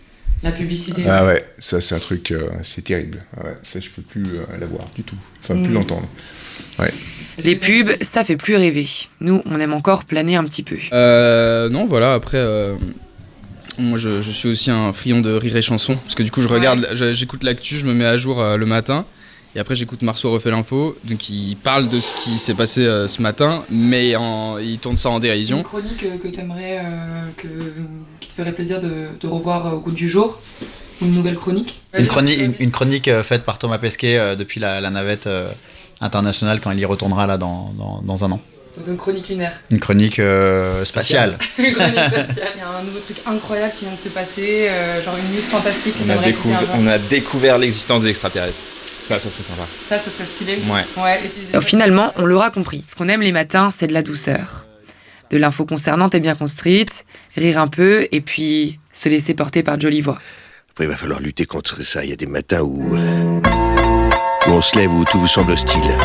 La 0.44 0.52
publicité. 0.52 1.04
Ah 1.08 1.24
ouais, 1.26 1.46
ça 1.60 1.80
c'est 1.82 1.94
un 1.94 2.00
truc, 2.00 2.32
euh, 2.32 2.48
c'est 2.64 2.84
terrible. 2.84 3.24
Ouais, 3.44 3.56
ça 3.62 3.80
je 3.80 3.90
peux 3.90 4.02
plus 4.02 4.24
euh, 4.24 4.58
la 4.60 4.66
voir 4.66 4.84
du 4.96 5.04
tout. 5.04 5.16
Enfin, 5.44 5.54
plus 5.62 5.70
Mm. 5.70 5.74
l'entendre. 5.76 6.08
Ouais. 6.80 6.92
Les 7.44 7.56
pubs, 7.56 7.92
ça 8.02 8.24
fait 8.24 8.38
plus 8.38 8.56
rêver. 8.56 8.88
Nous, 9.20 9.42
on 9.46 9.60
aime 9.60 9.74
encore 9.74 10.06
planer 10.06 10.36
un 10.38 10.44
petit 10.44 10.64
peu. 10.64 10.78
Euh, 10.94 11.70
non, 11.70 11.86
voilà, 11.86 12.14
après, 12.16 12.38
euh, 12.38 12.76
moi 13.78 13.98
je, 13.98 14.20
je 14.22 14.32
suis 14.32 14.50
aussi 14.50 14.72
un 14.72 14.92
friand 14.94 15.22
de 15.22 15.32
rire 15.32 15.56
et 15.56 15.62
chanson, 15.62 15.96
parce 15.96 16.16
que 16.16 16.24
du 16.24 16.32
coup 16.32 16.42
je 16.42 16.48
regarde, 16.48 16.88
j'écoute 17.14 17.44
l'actu, 17.44 17.76
je 17.78 17.86
me 17.86 17.94
mets 17.94 18.06
à 18.06 18.18
jour 18.18 18.42
euh, 18.42 18.58
le 18.58 18.66
matin, 18.66 19.06
et 19.56 19.60
après 19.60 19.76
j'écoute 19.76 20.02
Marceau 20.02 20.32
refait 20.32 20.52
l'info, 20.52 20.98
donc 21.06 21.30
il 21.30 21.56
parle 21.56 21.88
de 21.88 22.00
ce 22.00 22.14
qui 22.16 22.38
s'est 22.38 22.54
passé 22.54 22.82
euh, 22.82 23.08
ce 23.08 23.22
matin, 23.22 23.64
mais 23.70 24.16
en- 24.16 24.58
il 24.58 24.78
tourne 24.80 24.98
ça 24.98 25.10
en 25.10 25.20
dérision. 25.20 25.64
chronique 25.64 26.06
que 26.22 26.28
tu 26.28 26.40
aimerais, 26.40 26.80
que, 27.38 27.48
te 28.32 28.42
ferait 28.42 28.52
plaisir 28.54 28.80
de, 28.80 29.08
revoir 29.28 29.74
au 29.74 29.80
goût 29.80 29.92
du 29.92 30.08
jour 30.10 30.40
Ou 31.02 31.06
une 31.06 31.14
nouvelle 31.16 31.36
chronique 31.36 31.80
Une 31.98 32.08
chronique, 32.08 32.40
une, 32.40 32.54
une 32.60 32.72
chronique 32.72 33.08
euh, 33.08 33.24
faite 33.24 33.44
par 33.44 33.58
Thomas 33.58 33.78
Pesquet 33.78 34.18
euh, 34.18 34.36
depuis 34.36 34.60
la, 34.60 34.82
la 34.82 34.90
navette 34.90 35.28
euh, 35.28 35.50
internationale 36.00 36.60
quand 36.62 36.72
il 36.72 36.80
y 36.80 36.86
retournera 36.86 37.28
là 37.28 37.38
dans, 37.38 37.74
dans, 37.78 38.02
dans 38.02 38.26
un 38.26 38.32
an. 38.32 38.42
Donc 38.78 38.88
une 38.88 38.98
chronique 38.98 39.28
lunaire. 39.28 39.52
Une 39.70 39.80
chronique 39.80 40.20
euh, 40.20 40.86
spatiale. 40.86 41.38
Une 41.58 41.74
chronique 41.74 41.98
spatiale. 42.08 42.48
Il 42.56 42.60
y 42.60 42.62
a 42.64 42.70
un 42.80 42.84
nouveau 42.84 43.00
truc 43.00 43.18
incroyable 43.26 43.74
qui 43.76 43.84
vient 43.86 43.94
de 43.94 44.00
se 44.00 44.10
passer, 44.10 44.68
euh, 44.70 45.04
genre 45.04 45.16
une 45.18 45.36
news 45.36 45.42
fantastique 45.42 45.96
On 46.06 46.10
a, 46.10 46.18
découvert, 46.18 46.60
avant. 46.60 46.74
on 46.80 46.88
a 46.88 46.98
découvert 46.98 47.58
l'existence 47.58 48.04
des 48.04 48.10
extraterrestres. 48.10 48.62
Ça, 49.02 49.20
ça 49.20 49.30
serait 49.30 49.44
sympa. 49.44 49.64
Ça, 49.86 50.00
ça 50.00 50.10
serait 50.10 50.26
stylé. 50.26 50.60
Ouais. 50.70 50.86
Ouais, 51.04 51.20
et 51.26 51.28
puis- 51.28 51.42
Alors, 51.52 51.64
finalement, 51.64 52.14
on 52.16 52.26
l'aura 52.26 52.50
compris. 52.52 52.84
Ce 52.88 52.96
qu'on 52.96 53.10
aime 53.10 53.22
les 53.22 53.32
matins, 53.34 53.70
c'est 53.76 53.88
de 53.88 53.94
la 53.94 54.04
douceur. 54.04 54.66
De 55.32 55.38
l'info 55.38 55.66
concernante 55.66 56.14
et 56.14 56.20
bien 56.20 56.36
construite, 56.36 57.06
rire 57.36 57.60
un 57.60 57.68
peu, 57.68 58.08
et 58.12 58.22
puis 58.22 58.80
se 58.94 59.10
laisser 59.10 59.34
porter 59.34 59.64
par 59.64 59.78
de 59.78 59.82
jolies 59.82 60.02
voix. 60.02 60.20
Après, 60.70 60.86
il 60.86 60.90
va 60.90 60.96
falloir 60.96 61.20
lutter 61.20 61.46
contre 61.46 61.82
ça. 61.84 62.04
Il 62.04 62.10
y 62.12 62.14
a 62.14 62.18
des 62.18 62.28
matins 62.28 62.62
où, 62.62 62.96
où 62.96 64.52
on 64.52 64.62
se 64.62 64.78
lève 64.78 64.94
où 64.94 65.04
tout 65.06 65.20
vous 65.20 65.28
semble 65.28 65.54
hostile. 65.54 65.98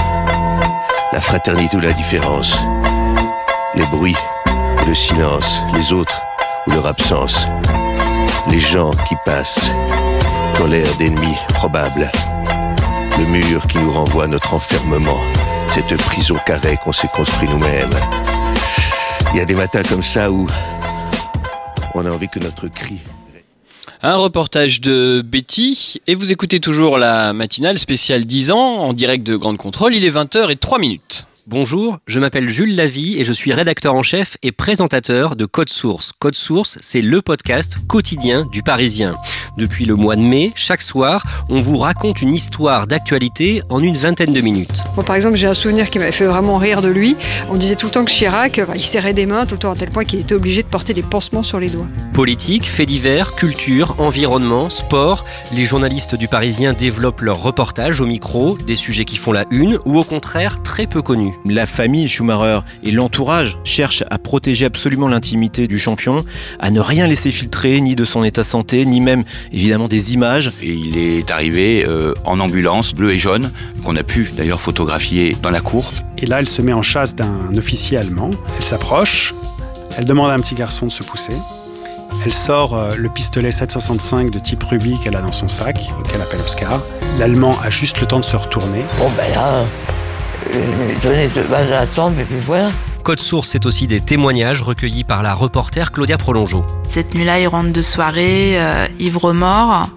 La 1.12 1.20
fraternité 1.20 1.76
ou 1.76 1.80
la 1.80 1.92
différence. 1.92 2.56
Les 3.74 3.86
bruits 3.86 4.16
le 4.86 4.94
silence. 4.94 5.62
Les 5.74 5.92
autres 5.92 6.22
ou 6.66 6.70
leur 6.70 6.86
absence. 6.86 7.46
Les 8.48 8.58
gens 8.58 8.90
qui 9.08 9.14
passent. 9.24 9.70
Colère 10.56 10.96
d'ennemis 10.98 11.36
probables. 11.54 12.10
Le 13.18 13.26
mur 13.26 13.66
qui 13.66 13.78
nous 13.78 13.90
renvoie 13.90 14.24
à 14.24 14.28
notre 14.28 14.54
enfermement. 14.54 15.20
Cette 15.68 15.96
prison 15.96 16.36
carrée 16.46 16.78
qu'on 16.82 16.92
s'est 16.92 17.08
construit 17.08 17.48
nous-mêmes. 17.48 17.90
Il 19.36 19.40
y 19.40 19.42
a 19.42 19.44
des 19.44 19.54
matins 19.54 19.82
comme 19.82 20.00
ça 20.00 20.32
où 20.32 20.46
on 21.94 22.06
a 22.06 22.10
envie 22.10 22.26
que 22.26 22.38
notre 22.38 22.68
cri 22.68 23.00
Un 24.02 24.16
reportage 24.16 24.80
de 24.80 25.20
Betty 25.22 26.00
et 26.06 26.14
vous 26.14 26.32
écoutez 26.32 26.58
toujours 26.58 26.96
la 26.96 27.34
matinale 27.34 27.78
spéciale 27.78 28.24
10 28.24 28.50
ans 28.50 28.76
en 28.78 28.94
direct 28.94 29.26
de 29.26 29.36
Grande 29.36 29.58
Contrôle. 29.58 29.94
Il 29.94 30.06
est 30.06 30.10
20h 30.10 30.50
et 30.50 30.56
3 30.56 30.78
minutes. 30.78 31.26
Bonjour, 31.48 31.98
je 32.08 32.18
m'appelle 32.18 32.48
Jules 32.48 32.74
Lavie 32.74 33.20
et 33.20 33.24
je 33.24 33.32
suis 33.32 33.52
rédacteur 33.52 33.94
en 33.94 34.02
chef 34.02 34.36
et 34.42 34.50
présentateur 34.50 35.36
de 35.36 35.46
Code 35.46 35.68
Source. 35.68 36.10
Code 36.18 36.34
Source, 36.34 36.76
c'est 36.80 37.02
le 37.02 37.22
podcast 37.22 37.76
quotidien 37.86 38.46
du 38.50 38.64
Parisien. 38.64 39.14
Depuis 39.56 39.84
le 39.84 39.94
mois 39.94 40.16
de 40.16 40.22
mai, 40.22 40.50
chaque 40.56 40.82
soir, 40.82 41.24
on 41.48 41.60
vous 41.60 41.76
raconte 41.76 42.20
une 42.20 42.34
histoire 42.34 42.88
d'actualité 42.88 43.62
en 43.70 43.80
une 43.80 43.96
vingtaine 43.96 44.32
de 44.32 44.40
minutes. 44.40 44.82
Moi, 44.96 45.04
par 45.04 45.14
exemple, 45.14 45.36
j'ai 45.36 45.46
un 45.46 45.54
souvenir 45.54 45.88
qui 45.88 46.00
m'avait 46.00 46.10
fait 46.10 46.26
vraiment 46.26 46.58
rire 46.58 46.82
de 46.82 46.88
lui. 46.88 47.16
On 47.48 47.54
disait 47.54 47.76
tout 47.76 47.86
le 47.86 47.92
temps 47.92 48.04
que 48.04 48.10
Chirac, 48.10 48.60
bah, 48.66 48.74
il 48.74 48.82
serrait 48.82 49.14
des 49.14 49.26
mains 49.26 49.46
tout 49.46 49.54
le 49.54 49.60
temps 49.60 49.72
à 49.72 49.76
tel 49.76 49.90
point 49.90 50.04
qu'il 50.04 50.18
était 50.18 50.34
obligé 50.34 50.64
de 50.64 50.68
porter 50.68 50.94
des 50.94 51.04
pansements 51.04 51.44
sur 51.44 51.60
les 51.60 51.68
doigts. 51.70 51.86
Politique, 52.12 52.64
faits 52.64 52.88
divers, 52.88 53.36
culture, 53.36 53.94
environnement, 53.98 54.68
sport, 54.68 55.24
les 55.54 55.64
journalistes 55.64 56.16
du 56.16 56.26
Parisien 56.26 56.72
développent 56.72 57.20
leurs 57.20 57.40
reportages 57.40 58.00
au 58.00 58.06
micro, 58.06 58.58
des 58.66 58.76
sujets 58.76 59.04
qui 59.04 59.16
font 59.16 59.30
la 59.30 59.44
une 59.52 59.78
ou 59.84 59.96
au 59.96 60.04
contraire 60.04 60.60
très 60.64 60.88
peu 60.88 61.02
connus. 61.02 61.35
La 61.44 61.66
famille 61.66 62.08
Schumacher 62.08 62.60
et 62.82 62.90
l'entourage 62.90 63.58
cherchent 63.64 64.04
à 64.10 64.18
protéger 64.18 64.64
absolument 64.64 65.08
l'intimité 65.08 65.68
du 65.68 65.78
champion, 65.78 66.24
à 66.58 66.70
ne 66.70 66.80
rien 66.80 67.06
laisser 67.06 67.30
filtrer, 67.30 67.80
ni 67.80 67.96
de 67.96 68.04
son 68.04 68.24
état 68.24 68.42
de 68.42 68.46
santé, 68.46 68.84
ni 68.86 69.00
même 69.00 69.22
évidemment 69.52 69.88
des 69.88 70.14
images. 70.14 70.52
Et 70.62 70.72
il 70.72 70.96
est 70.96 71.30
arrivé 71.30 71.84
euh, 71.86 72.14
en 72.24 72.40
ambulance, 72.40 72.92
bleu 72.92 73.12
et 73.12 73.18
jaune, 73.18 73.50
qu'on 73.84 73.96
a 73.96 74.02
pu 74.02 74.30
d'ailleurs 74.36 74.60
photographier 74.60 75.36
dans 75.42 75.50
la 75.50 75.60
cour. 75.60 75.92
Et 76.18 76.26
là, 76.26 76.40
elle 76.40 76.48
se 76.48 76.62
met 76.62 76.72
en 76.72 76.82
chasse 76.82 77.14
d'un 77.14 77.56
officier 77.56 77.98
allemand. 77.98 78.30
Elle 78.56 78.64
s'approche, 78.64 79.34
elle 79.96 80.04
demande 80.04 80.30
à 80.30 80.34
un 80.34 80.38
petit 80.38 80.54
garçon 80.54 80.86
de 80.86 80.92
se 80.92 81.02
pousser. 81.02 81.34
Elle 82.24 82.32
sort 82.32 82.74
euh, 82.74 82.90
le 82.96 83.08
pistolet 83.08 83.50
765 83.50 84.30
de 84.30 84.38
type 84.38 84.62
Ruby 84.62 84.98
qu'elle 85.02 85.16
a 85.16 85.20
dans 85.20 85.32
son 85.32 85.48
sac, 85.48 85.78
qu'elle 86.08 86.20
appelle 86.20 86.40
Oscar. 86.40 86.82
L'Allemand 87.18 87.56
a 87.62 87.70
juste 87.70 88.00
le 88.00 88.06
temps 88.06 88.20
de 88.20 88.24
se 88.24 88.36
retourner. 88.36 88.84
Bon 88.98 89.08
ben 89.16 89.32
là, 89.34 89.64
donner 91.02 91.28
de 91.28 91.42
base 91.42 91.72
à 91.72 91.80
attendre, 91.80 92.18
et 92.20 92.24
puis 92.24 92.40
voilà. 92.40 92.70
Code 93.02 93.20
Source, 93.20 93.50
c'est 93.50 93.66
aussi 93.66 93.86
des 93.86 94.00
témoignages 94.00 94.62
recueillis 94.62 95.04
par 95.04 95.22
la 95.22 95.32
reporter 95.32 95.92
Claudia 95.92 96.18
Prolongeau. 96.18 96.64
Cette 96.88 97.14
nuit-là, 97.14 97.38
il 97.38 97.46
rentre 97.46 97.72
de 97.72 97.82
soirée, 97.82 98.58
euh, 98.58 98.86
ivre-mort. 98.98 99.88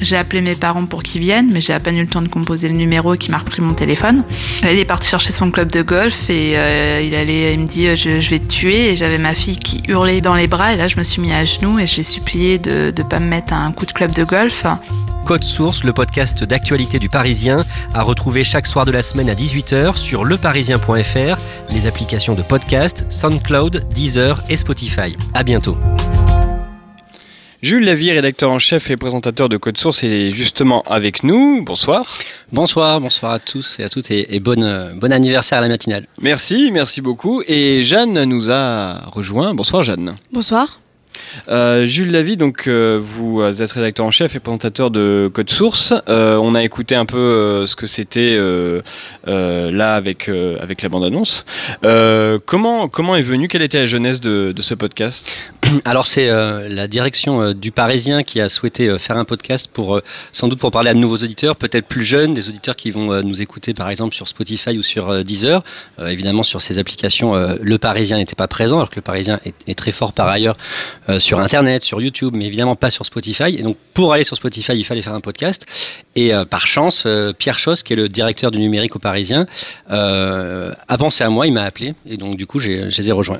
J'ai 0.00 0.16
appelé 0.16 0.40
mes 0.40 0.54
parents 0.54 0.86
pour 0.86 1.02
qu'ils 1.02 1.22
viennent, 1.22 1.50
mais 1.52 1.60
j'ai 1.60 1.72
à 1.72 1.80
peine 1.80 1.96
eu 1.96 2.02
le 2.02 2.06
temps 2.06 2.22
de 2.22 2.28
composer 2.28 2.68
le 2.68 2.74
numéro 2.74 3.14
qui 3.14 3.30
m'a 3.30 3.38
repris 3.38 3.62
mon 3.62 3.74
téléphone. 3.74 4.24
Il 4.62 4.78
est 4.78 4.84
parti 4.84 5.08
chercher 5.08 5.32
son 5.32 5.50
club 5.50 5.70
de 5.70 5.82
golf 5.82 6.28
et 6.28 6.52
euh, 6.56 7.00
il, 7.04 7.14
allait, 7.14 7.54
il 7.54 7.60
me 7.60 7.66
dit 7.66 7.86
je, 7.96 8.20
je 8.20 8.30
vais 8.30 8.38
te 8.38 8.48
tuer. 8.48 8.92
Et 8.92 8.96
j'avais 8.96 9.18
ma 9.18 9.34
fille 9.34 9.58
qui 9.58 9.82
hurlait 9.88 10.20
dans 10.20 10.34
les 10.34 10.46
bras. 10.46 10.74
Et 10.74 10.76
là, 10.76 10.88
je 10.88 10.96
me 10.96 11.02
suis 11.02 11.20
mis 11.20 11.32
à 11.32 11.44
genoux 11.44 11.78
et 11.78 11.86
j'ai 11.86 12.02
supplié 12.02 12.58
de 12.58 12.92
ne 12.96 13.02
pas 13.02 13.20
me 13.20 13.26
mettre 13.26 13.52
un 13.52 13.72
coup 13.72 13.86
de 13.86 13.92
club 13.92 14.12
de 14.12 14.24
golf. 14.24 14.66
Code 15.26 15.42
Source, 15.42 15.82
le 15.82 15.92
podcast 15.92 16.44
d'actualité 16.44 17.00
du 17.00 17.08
Parisien, 17.08 17.64
à 17.94 18.02
retrouver 18.02 18.44
chaque 18.44 18.66
soir 18.66 18.84
de 18.84 18.92
la 18.92 19.02
semaine 19.02 19.28
à 19.28 19.34
18h 19.34 19.96
sur 19.96 20.24
leparisien.fr, 20.24 21.36
les 21.70 21.86
applications 21.88 22.36
de 22.36 22.42
podcast, 22.42 23.04
SoundCloud, 23.08 23.88
Deezer 23.92 24.40
et 24.48 24.56
Spotify. 24.56 25.16
À 25.34 25.42
bientôt. 25.42 25.76
Jules 27.66 27.84
Lavie, 27.84 28.12
rédacteur 28.12 28.52
en 28.52 28.60
chef 28.60 28.90
et 28.90 28.96
présentateur 28.96 29.48
de 29.48 29.56
Code 29.56 29.76
Source, 29.76 30.04
est 30.04 30.30
justement 30.30 30.82
avec 30.82 31.24
nous. 31.24 31.64
Bonsoir. 31.64 32.16
Bonsoir, 32.52 33.00
bonsoir 33.00 33.32
à 33.32 33.40
tous 33.40 33.80
et 33.80 33.82
à 33.82 33.88
toutes 33.88 34.08
et, 34.12 34.36
et 34.36 34.38
bonne, 34.38 34.92
bon 34.94 35.12
anniversaire 35.12 35.58
à 35.58 35.62
la 35.62 35.66
matinale. 35.66 36.06
Merci, 36.22 36.70
merci 36.72 37.00
beaucoup. 37.00 37.42
Et 37.48 37.82
Jeanne 37.82 38.22
nous 38.22 38.52
a 38.52 39.10
rejoint. 39.10 39.52
Bonsoir 39.52 39.82
Jeanne. 39.82 40.14
Bonsoir. 40.32 40.78
Euh, 41.48 41.84
Jules 41.84 42.10
Lavie, 42.10 42.36
donc 42.36 42.66
euh, 42.66 42.98
vous 43.00 43.42
êtes 43.42 43.72
rédacteur 43.72 44.06
en 44.06 44.10
chef 44.10 44.34
et 44.34 44.40
présentateur 44.40 44.90
de 44.90 45.30
Code 45.32 45.50
Source. 45.50 45.94
Euh, 46.08 46.36
on 46.36 46.54
a 46.54 46.62
écouté 46.64 46.94
un 46.94 47.04
peu 47.04 47.66
ce 47.66 47.76
que 47.76 47.86
c'était 47.86 48.38
là 49.26 49.94
avec 49.94 50.28
avec 50.28 50.82
la 50.82 50.88
bande 50.88 51.04
annonce. 51.04 51.44
comment 52.46 52.88
comment 52.88 53.16
est 53.16 53.22
venue 53.22 53.48
Quelle 53.48 53.62
était 53.62 53.78
la 53.78 53.86
jeunesse 53.86 54.20
de, 54.20 54.54
ce 54.60 54.74
podcast? 54.74 55.36
Alors 55.84 56.06
c'est 56.06 56.28
la 56.28 56.88
direction 56.88 57.52
du 57.52 57.70
Parisien 57.70 58.22
qui 58.22 58.40
a 58.40 58.48
souhaité 58.48 58.98
faire 58.98 59.16
un 59.16 59.24
podcast 59.24 59.70
pour 59.72 60.00
sans 60.32 60.48
doute 60.48 60.58
pour 60.58 60.70
parler 60.70 60.90
à 60.90 60.94
de 60.94 60.98
nouveaux 60.98 61.16
auditeurs, 61.16 61.56
peut-être 61.56 61.86
plus 61.86 62.04
jeunes, 62.04 62.34
des 62.34 62.48
auditeurs 62.48 62.76
qui 62.76 62.90
vont 62.90 63.22
nous 63.22 63.42
écouter 63.42 63.74
par 63.74 63.90
exemple 63.90 64.14
sur 64.14 64.28
Spotify 64.28 64.78
ou 64.78 64.82
sur 64.82 65.24
Deezer. 65.24 65.62
évidemment 66.06 66.42
sur 66.42 66.60
ces 66.60 66.78
applications, 66.78 67.34
le 67.60 67.78
Parisien 67.78 68.18
n'était 68.18 68.34
pas 68.34 68.48
présent, 68.48 68.76
alors 68.76 68.90
que 68.90 68.96
le 68.96 69.02
Parisien 69.02 69.40
est 69.44 69.78
très 69.78 69.92
fort 69.92 70.12
par 70.12 70.28
ailleurs 70.28 70.56
euh, 71.08 71.18
sur 71.18 71.38
Internet, 71.38 71.82
sur 71.82 72.00
YouTube, 72.00 72.34
mais 72.36 72.46
évidemment 72.46 72.76
pas 72.76 72.90
sur 72.90 73.04
Spotify. 73.04 73.54
Et 73.56 73.62
donc 73.62 73.76
pour 73.94 74.12
aller 74.12 74.24
sur 74.24 74.36
Spotify, 74.36 74.72
il 74.74 74.84
fallait 74.84 75.02
faire 75.02 75.14
un 75.14 75.20
podcast. 75.20 75.66
Et 76.14 76.34
euh, 76.34 76.44
par 76.44 76.66
chance, 76.66 77.04
euh, 77.06 77.32
Pierre 77.32 77.58
Choss, 77.58 77.82
qui 77.82 77.92
est 77.92 77.96
le 77.96 78.08
directeur 78.08 78.50
du 78.50 78.58
numérique 78.58 78.96
au 78.96 78.98
Parisien, 78.98 79.46
a 79.88 80.98
pensé 80.98 81.24
à 81.24 81.30
moi, 81.30 81.46
il 81.46 81.52
m'a 81.52 81.64
appelé. 81.64 81.94
Et 82.06 82.16
donc 82.16 82.36
du 82.36 82.46
coup, 82.46 82.58
je 82.58 82.68
les 82.68 83.08
ai 83.08 83.12
rejoints. 83.12 83.38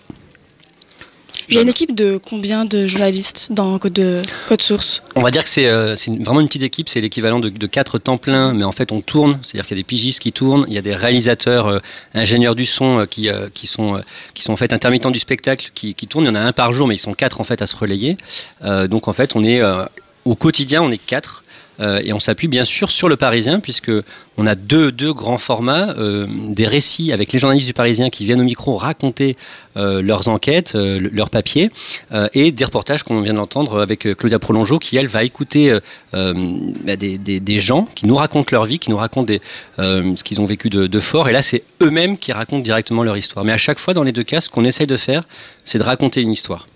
Il 1.48 1.54
y 1.54 1.58
a 1.58 1.62
une 1.62 1.68
équipe 1.68 1.94
de 1.94 2.18
combien 2.18 2.64
de 2.64 2.86
journalistes 2.86 3.48
dans 3.50 3.78
Code, 3.78 3.92
de, 3.92 4.22
Code 4.48 4.62
Source 4.62 5.02
On 5.14 5.22
va 5.22 5.30
dire 5.30 5.44
que 5.44 5.48
c'est 5.48 5.68
euh, 5.68 5.94
vraiment 6.20 6.40
une 6.40 6.48
petite 6.48 6.62
équipe, 6.62 6.88
c'est 6.88 7.00
l'équivalent 7.00 7.38
de, 7.38 7.48
de 7.48 7.66
4 7.66 7.98
temps 7.98 8.18
plein, 8.18 8.52
mais 8.52 8.64
en 8.64 8.72
fait 8.72 8.90
on 8.90 9.00
tourne, 9.00 9.38
c'est-à-dire 9.42 9.66
qu'il 9.66 9.76
y 9.76 9.80
a 9.80 9.82
des 9.82 9.86
pigistes 9.86 10.20
qui 10.20 10.32
tournent, 10.32 10.64
il 10.68 10.74
y 10.74 10.78
a 10.78 10.82
des 10.82 10.94
réalisateurs, 10.94 11.66
euh, 11.68 11.78
ingénieurs 12.14 12.54
du 12.54 12.66
son 12.66 13.00
euh, 13.00 13.06
qui, 13.06 13.66
sont, 13.66 14.02
en 14.48 14.56
fait 14.56 14.72
intermittents 14.72 15.10
du 15.10 15.18
spectacle, 15.18 15.70
qui, 15.74 15.94
qui, 15.94 16.06
tournent, 16.06 16.24
il 16.24 16.28
y 16.28 16.30
en 16.30 16.34
a 16.34 16.40
un 16.40 16.52
par 16.52 16.72
jour, 16.72 16.88
mais 16.88 16.94
ils 16.94 16.98
sont 16.98 17.14
4 17.14 17.40
en 17.40 17.44
fait 17.44 17.62
à 17.62 17.66
se 17.66 17.76
relayer. 17.76 18.16
donc 18.88 19.08
en 19.08 19.12
fait 19.12 19.36
on 19.36 19.44
est 19.44 19.60
au 20.26 20.34
quotidien, 20.34 20.82
on 20.82 20.90
est 20.90 20.98
4 20.98 21.44
euh, 21.78 22.00
et 22.04 22.12
on 22.12 22.20
s'appuie 22.20 22.48
bien 22.48 22.64
sûr 22.64 22.90
sur 22.90 23.08
le 23.08 23.16
Parisien, 23.16 23.60
puisque 23.60 23.92
on 24.38 24.46
a 24.46 24.54
deux, 24.54 24.90
grands 25.12 25.38
formats, 25.38 25.94
euh, 25.98 26.26
des 26.48 26.66
récits 26.66 27.12
avec 27.12 27.32
les 27.32 27.38
journalistes 27.38 27.66
du 27.66 27.74
Parisien 27.74 28.10
qui 28.10 28.24
viennent 28.24 28.40
au 28.40 28.44
micro 28.44 28.76
raconter 28.76 29.36
euh, 29.76 30.00
leurs 30.00 30.28
enquêtes, 30.28 30.74
leurs 30.74 31.30
papiers, 31.30 31.70
et 32.32 32.50
des 32.50 32.64
reportages 32.64 33.02
qu'on 33.02 33.20
vient 33.20 33.34
d'entendre 33.34 33.80
avec 33.80 34.08
Claudia 34.16 34.38
Prolongeau, 34.38 34.78
qui 34.78 34.96
elle 34.96 35.06
va 35.06 35.22
écouter 35.22 35.78
bah, 36.12 36.96
des, 36.96 37.60
gens 37.60 37.86
qui 37.94 38.06
nous 38.06 38.16
racontent 38.16 38.48
leur 38.52 38.64
vie, 38.64 38.78
qui 38.78 38.90
nous 38.90 38.96
racontent 38.96 39.32
ce 39.78 40.24
qu'ils 40.24 40.40
ont 40.40 40.46
vécu 40.46 40.70
de 40.70 41.00
fort, 41.00 41.28
et 41.28 41.32
là 41.32 41.42
c'est 41.42 41.62
eux-mêmes 41.82 42.18
qui 42.18 42.32
racontent 42.32 42.62
directement 42.62 43.02
leur 43.02 43.16
histoire. 43.16 43.44
Mais 43.44 43.52
à 43.52 43.58
chaque 43.58 43.78
fois, 43.78 43.94
dans 43.94 44.02
les 44.02 44.12
deux 44.12 44.24
cas, 44.24 44.40
ce 44.40 44.48
qu'on 44.48 44.64
essaye 44.64 44.86
de 44.86 44.96
faire, 44.96 45.22
c'est 45.64 45.78
de 45.78 45.84
raconter 45.84 46.20
une 46.22 46.30
histoire. 46.30 46.66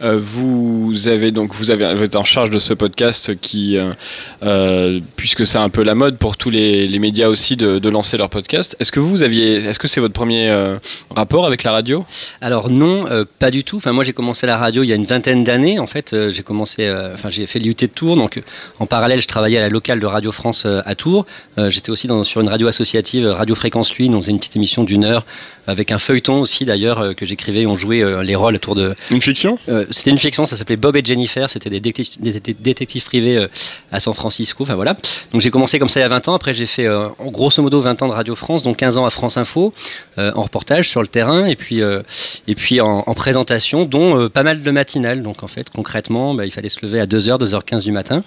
Euh, 0.00 0.18
vous 0.20 1.08
avez 1.08 1.30
donc 1.30 1.54
vous 1.54 1.70
avez 1.70 1.94
vous 1.94 2.02
êtes 2.02 2.16
en 2.16 2.24
charge 2.24 2.50
de 2.50 2.58
ce 2.58 2.74
podcast 2.74 3.38
qui, 3.40 3.76
euh, 3.76 3.92
euh, 4.42 5.00
puisque 5.16 5.46
c'est 5.46 5.58
un 5.58 5.68
peu 5.68 5.82
la 5.82 5.94
mode 5.94 6.18
pour 6.18 6.36
tous 6.36 6.50
les, 6.50 6.86
les 6.86 6.98
médias 6.98 7.28
aussi 7.28 7.56
de, 7.56 7.78
de, 7.78 7.88
lancer 7.88 8.16
leur 8.16 8.30
podcast. 8.30 8.76
Est-ce 8.80 8.92
que 8.92 9.00
vous 9.00 9.22
aviez, 9.22 9.56
est-ce 9.56 9.78
que 9.78 9.88
c'est 9.88 10.00
votre 10.00 10.14
premier 10.14 10.50
euh, 10.50 10.78
rapport 11.14 11.46
avec 11.46 11.62
la 11.62 11.72
radio? 11.72 12.04
Alors 12.40 12.70
non, 12.70 13.06
euh, 13.08 13.24
pas 13.38 13.50
du 13.50 13.64
tout. 13.64 13.76
Enfin 13.76 13.92
moi 13.92 14.04
j'ai 14.04 14.12
commencé 14.12 14.46
la 14.46 14.56
radio 14.56 14.82
il 14.82 14.88
y 14.88 14.92
a 14.92 14.96
une 14.96 15.04
vingtaine 15.04 15.44
d'années. 15.44 15.78
En 15.78 15.86
fait, 15.86 16.14
j'ai 16.30 16.42
commencé, 16.42 16.92
enfin 17.14 17.30
j'ai 17.30 17.46
fait 17.46 17.58
l'IUT 17.58 17.74
de 17.74 17.86
Tours. 17.86 18.16
Donc 18.16 18.42
en 18.78 18.86
parallèle, 18.86 19.20
je 19.20 19.28
travaillais 19.28 19.58
à 19.58 19.62
la 19.62 19.68
locale 19.68 20.00
de 20.00 20.06
Radio 20.06 20.32
France 20.32 20.66
à 20.66 20.94
Tours. 20.94 21.26
J'étais 21.56 21.90
aussi 21.90 22.06
dans, 22.06 22.24
sur 22.24 22.40
une 22.40 22.48
radio 22.48 22.66
associative, 22.68 23.26
Radio 23.26 23.54
Fréquence 23.54 23.94
Lui. 23.94 24.08
On 24.10 24.20
faisait 24.20 24.32
une 24.32 24.38
petite 24.38 24.56
émission 24.56 24.84
d'une 24.84 25.04
heure 25.04 25.24
avec 25.66 25.92
un 25.92 25.98
feuilleton 25.98 26.40
aussi 26.40 26.64
d'ailleurs 26.64 27.14
que 27.16 27.26
j'écrivais. 27.26 27.66
On 27.66 27.76
jouait 27.76 28.22
les 28.22 28.34
rôles 28.34 28.56
autour 28.56 28.74
de 28.74 28.94
une 29.10 29.20
fiction? 29.20 29.58
C'était 29.90 30.10
une 30.10 30.18
fiction, 30.18 30.46
ça 30.46 30.56
s'appelait 30.56 30.76
Bob 30.76 30.96
et 30.96 31.02
Jennifer, 31.04 31.48
c'était 31.48 31.70
des, 31.70 31.80
détectives, 31.80 32.20
détectives 32.60 33.04
privés 33.04 33.36
euh, 33.36 33.48
à 33.92 34.00
San 34.00 34.14
Francisco, 34.14 34.62
enfin 34.62 34.74
voilà. 34.74 34.96
Donc 35.32 35.40
j'ai 35.40 35.50
commencé 35.50 35.78
comme 35.78 35.88
ça 35.88 36.00
il 36.00 36.02
y 36.02 36.06
a 36.06 36.08
20 36.08 36.28
ans, 36.28 36.34
après 36.34 36.54
j'ai 36.54 36.66
fait 36.66 36.86
euh, 36.86 37.08
grosso 37.26 37.62
modo 37.62 37.80
20 37.80 38.02
ans 38.02 38.08
de 38.08 38.12
Radio 38.12 38.34
France, 38.34 38.62
donc 38.62 38.76
15 38.76 38.98
ans 38.98 39.06
à 39.06 39.10
France 39.10 39.36
Info, 39.36 39.72
euh, 40.16 40.30
en 40.36 40.42
reportage 40.42 40.88
sur 40.88 41.02
le 41.02 41.08
terrain, 41.08 41.46
et 41.46 41.56
puis, 41.56 41.82
euh, 41.82 42.02
et 42.46 42.54
puis 42.54 42.80
en, 42.80 43.02
en 43.04 43.14
présentation, 43.14 43.84
dont 43.84 44.16
euh, 44.16 44.28
pas 44.28 44.44
mal 44.44 44.62
de 44.62 44.70
matinales. 44.70 45.22
Donc 45.22 45.42
en 45.42 45.48
fait, 45.48 45.70
concrètement, 45.70 46.34
bah, 46.34 46.46
il 46.46 46.52
fallait 46.52 46.68
se 46.68 46.78
lever 46.86 47.00
à 47.00 47.06
2h, 47.06 47.40
2h15 47.40 47.82
du 47.82 47.90
matin. 47.90 48.22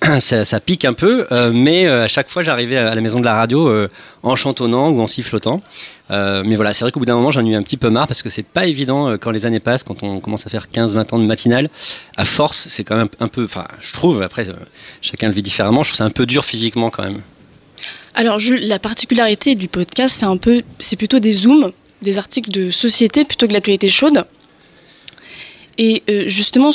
ça, 0.20 0.60
pique 0.60 0.84
un 0.84 0.92
peu, 0.92 1.26
mais 1.52 1.86
à 1.86 2.08
chaque 2.08 2.28
fois 2.28 2.42
j'arrivais 2.42 2.76
à 2.76 2.94
la 2.94 3.00
maison 3.00 3.20
de 3.20 3.24
la 3.24 3.34
radio 3.34 3.88
en 4.22 4.36
chantonnant 4.36 4.90
ou 4.90 5.00
en 5.00 5.06
sifflotant. 5.06 5.62
Euh, 6.10 6.42
mais 6.44 6.56
voilà, 6.56 6.72
c'est 6.72 6.84
vrai 6.84 6.92
qu'au 6.92 7.00
bout 7.00 7.06
d'un 7.06 7.14
moment, 7.14 7.30
j'en 7.30 7.44
ai 7.44 7.50
eu 7.50 7.54
un 7.54 7.62
petit 7.62 7.76
peu 7.76 7.88
marre 7.88 8.06
parce 8.06 8.22
que 8.22 8.28
c'est 8.28 8.42
pas 8.42 8.66
évident 8.66 9.08
euh, 9.08 9.16
quand 9.16 9.30
les 9.30 9.46
années 9.46 9.60
passent, 9.60 9.82
quand 9.82 10.02
on 10.02 10.20
commence 10.20 10.46
à 10.46 10.50
faire 10.50 10.66
15-20 10.72 11.14
ans 11.14 11.18
de 11.18 11.24
matinale. 11.24 11.70
À 12.16 12.24
force, 12.24 12.68
c'est 12.68 12.84
quand 12.84 12.96
même 12.96 13.08
un 13.20 13.28
peu, 13.28 13.44
enfin, 13.44 13.66
je 13.80 13.92
trouve, 13.92 14.22
après, 14.22 14.50
euh, 14.50 14.54
chacun 15.00 15.28
le 15.28 15.34
vit 15.34 15.42
différemment, 15.42 15.82
je 15.82 15.90
trouve 15.90 15.98
ça 15.98 16.04
un 16.04 16.10
peu 16.10 16.26
dur 16.26 16.44
physiquement 16.44 16.90
quand 16.90 17.04
même. 17.04 17.22
Alors, 18.14 18.38
la 18.60 18.78
particularité 18.78 19.54
du 19.54 19.68
podcast, 19.68 20.14
c'est 20.18 20.26
un 20.26 20.36
peu, 20.36 20.62
c'est 20.78 20.96
plutôt 20.96 21.18
des 21.18 21.32
zooms, 21.32 21.72
des 22.02 22.18
articles 22.18 22.50
de 22.50 22.70
société 22.70 23.24
plutôt 23.24 23.48
que 23.48 23.52
l'actualité 23.52 23.88
chaude. 23.88 24.24
Et 25.78 26.04
justement, 26.28 26.70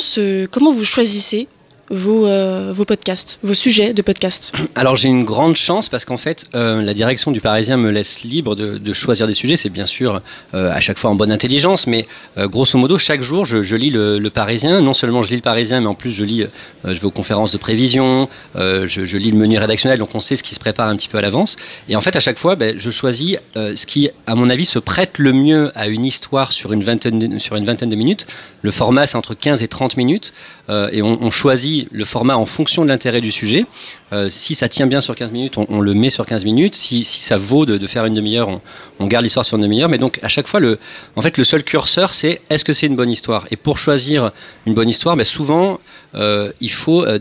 comment 0.50 0.72
vous 0.72 0.84
choisissez 0.84 1.48
vos, 1.90 2.26
euh, 2.26 2.72
vos 2.74 2.84
podcasts, 2.84 3.38
vos 3.42 3.54
sujets 3.54 3.92
de 3.92 4.00
podcasts 4.00 4.52
Alors 4.76 4.94
j'ai 4.94 5.08
une 5.08 5.24
grande 5.24 5.56
chance 5.56 5.88
parce 5.88 6.04
qu'en 6.04 6.16
fait 6.16 6.46
euh, 6.54 6.82
la 6.82 6.94
direction 6.94 7.32
du 7.32 7.40
Parisien 7.40 7.76
me 7.76 7.90
laisse 7.90 8.22
libre 8.22 8.54
de, 8.54 8.92
choisir 8.92 9.26
des 9.26 9.34
sujets. 9.34 9.56
C'est 9.56 9.70
bien 9.70 9.86
sûr 9.86 10.20
euh, 10.54 10.72
à 10.72 10.80
chaque 10.80 10.98
fois 10.98 11.10
en 11.10 11.14
bonne 11.14 11.32
intelligence, 11.32 11.86
mais 11.86 12.06
grosso 12.36 12.78
modo 12.78 12.98
chaque 12.98 13.22
jour 13.22 13.44
je, 13.44 13.76
lis 13.76 13.90
le, 13.90 14.28
Parisien. 14.30 14.80
Non 14.80 14.94
seulement 14.94 15.22
je 15.22 15.30
lis 15.30 15.36
le 15.36 15.42
Parisien, 15.42 15.80
mais 15.80 15.86
en 15.86 15.94
plus 15.94 16.12
je 16.12 16.24
lis, 16.24 16.46
je 16.84 16.92
vais 16.92 17.04
aux 17.04 17.10
conférences 17.10 17.50
de 17.50 17.58
prévision, 17.58 18.28
je, 18.54 19.16
lis 19.16 19.30
le 19.30 19.36
menu 19.36 19.58
rédactionnel, 19.58 19.98
donc 19.98 20.14
on 20.14 20.20
sait 20.20 20.36
ce 20.36 20.42
qui 20.42 20.54
se 20.54 20.60
prépare 20.60 20.88
un 20.88 20.96
petit 20.96 21.08
peu 21.08 21.18
à 21.18 21.20
l'avance. 21.20 21.56
Et 21.88 21.96
en 21.96 22.00
fait 22.00 22.14
à 22.14 22.20
chaque 22.20 22.38
fois 22.38 22.54
ben, 22.54 22.76
je 22.78 22.90
choisis 22.90 23.36
ce 23.54 23.86
qui 23.86 24.10
à 24.26 24.34
mon 24.34 24.50
avis 24.50 24.64
se 24.64 24.78
prête 24.78 25.18
le 25.18 25.32
mieux 25.32 25.72
à 25.74 25.88
une 25.88 26.04
histoire 26.04 26.52
sur 26.52 26.72
une 26.72 26.82
vingtaine 26.82 27.18
de, 27.18 27.38
sur 27.38 27.56
une 27.56 27.64
vingtaine 27.64 27.90
de 27.90 27.96
minutes. 27.96 28.26
Le 28.62 28.70
format 28.70 29.06
c'est 29.06 29.16
entre 29.16 29.34
15 29.34 29.62
et 29.62 29.68
30 29.68 29.96
minutes 29.96 30.32
et 30.68 31.02
on 31.02 31.30
choisit 31.30 31.79
le 31.90 32.04
format 32.04 32.36
en 32.36 32.46
fonction 32.46 32.84
de 32.84 32.88
l'intérêt 32.88 33.20
du 33.20 33.32
sujet. 33.32 33.66
Euh, 34.12 34.28
si 34.28 34.54
ça 34.54 34.68
tient 34.68 34.86
bien 34.86 35.00
sur 35.00 35.14
15 35.14 35.32
minutes, 35.32 35.56
on, 35.56 35.80
le 35.80 35.94
met 35.94 36.10
sur 36.10 36.26
15 36.26 36.44
minutes. 36.44 36.74
Si, 36.74 37.04
ça 37.04 37.36
vaut 37.36 37.66
de, 37.66 37.86
faire 37.86 38.04
une 38.04 38.14
demi-heure, 38.14 38.48
on, 38.48 38.60
on, 38.98 39.06
garde 39.06 39.24
l'histoire 39.24 39.44
sur 39.44 39.56
une 39.56 39.62
demi-heure. 39.62 39.88
Mais 39.88 39.98
donc, 39.98 40.18
à 40.22 40.28
chaque 40.28 40.46
fois, 40.46 40.60
le, 40.60 40.78
en 41.16 41.22
fait, 41.22 41.38
le 41.38 41.44
seul 41.44 41.62
curseur, 41.62 42.14
c'est 42.14 42.40
est-ce 42.50 42.64
que 42.64 42.72
c'est 42.72 42.86
une 42.86 42.96
bonne 42.96 43.10
histoire? 43.10 43.46
Et 43.50 43.56
pour 43.56 43.78
choisir 43.78 44.32
une 44.66 44.74
bonne 44.74 44.88
histoire, 44.88 45.16
ben 45.16 45.24
souvent, 45.24 45.78
euh, 46.14 46.52
il 46.60 46.72
faut 46.72 47.04
euh, 47.04 47.18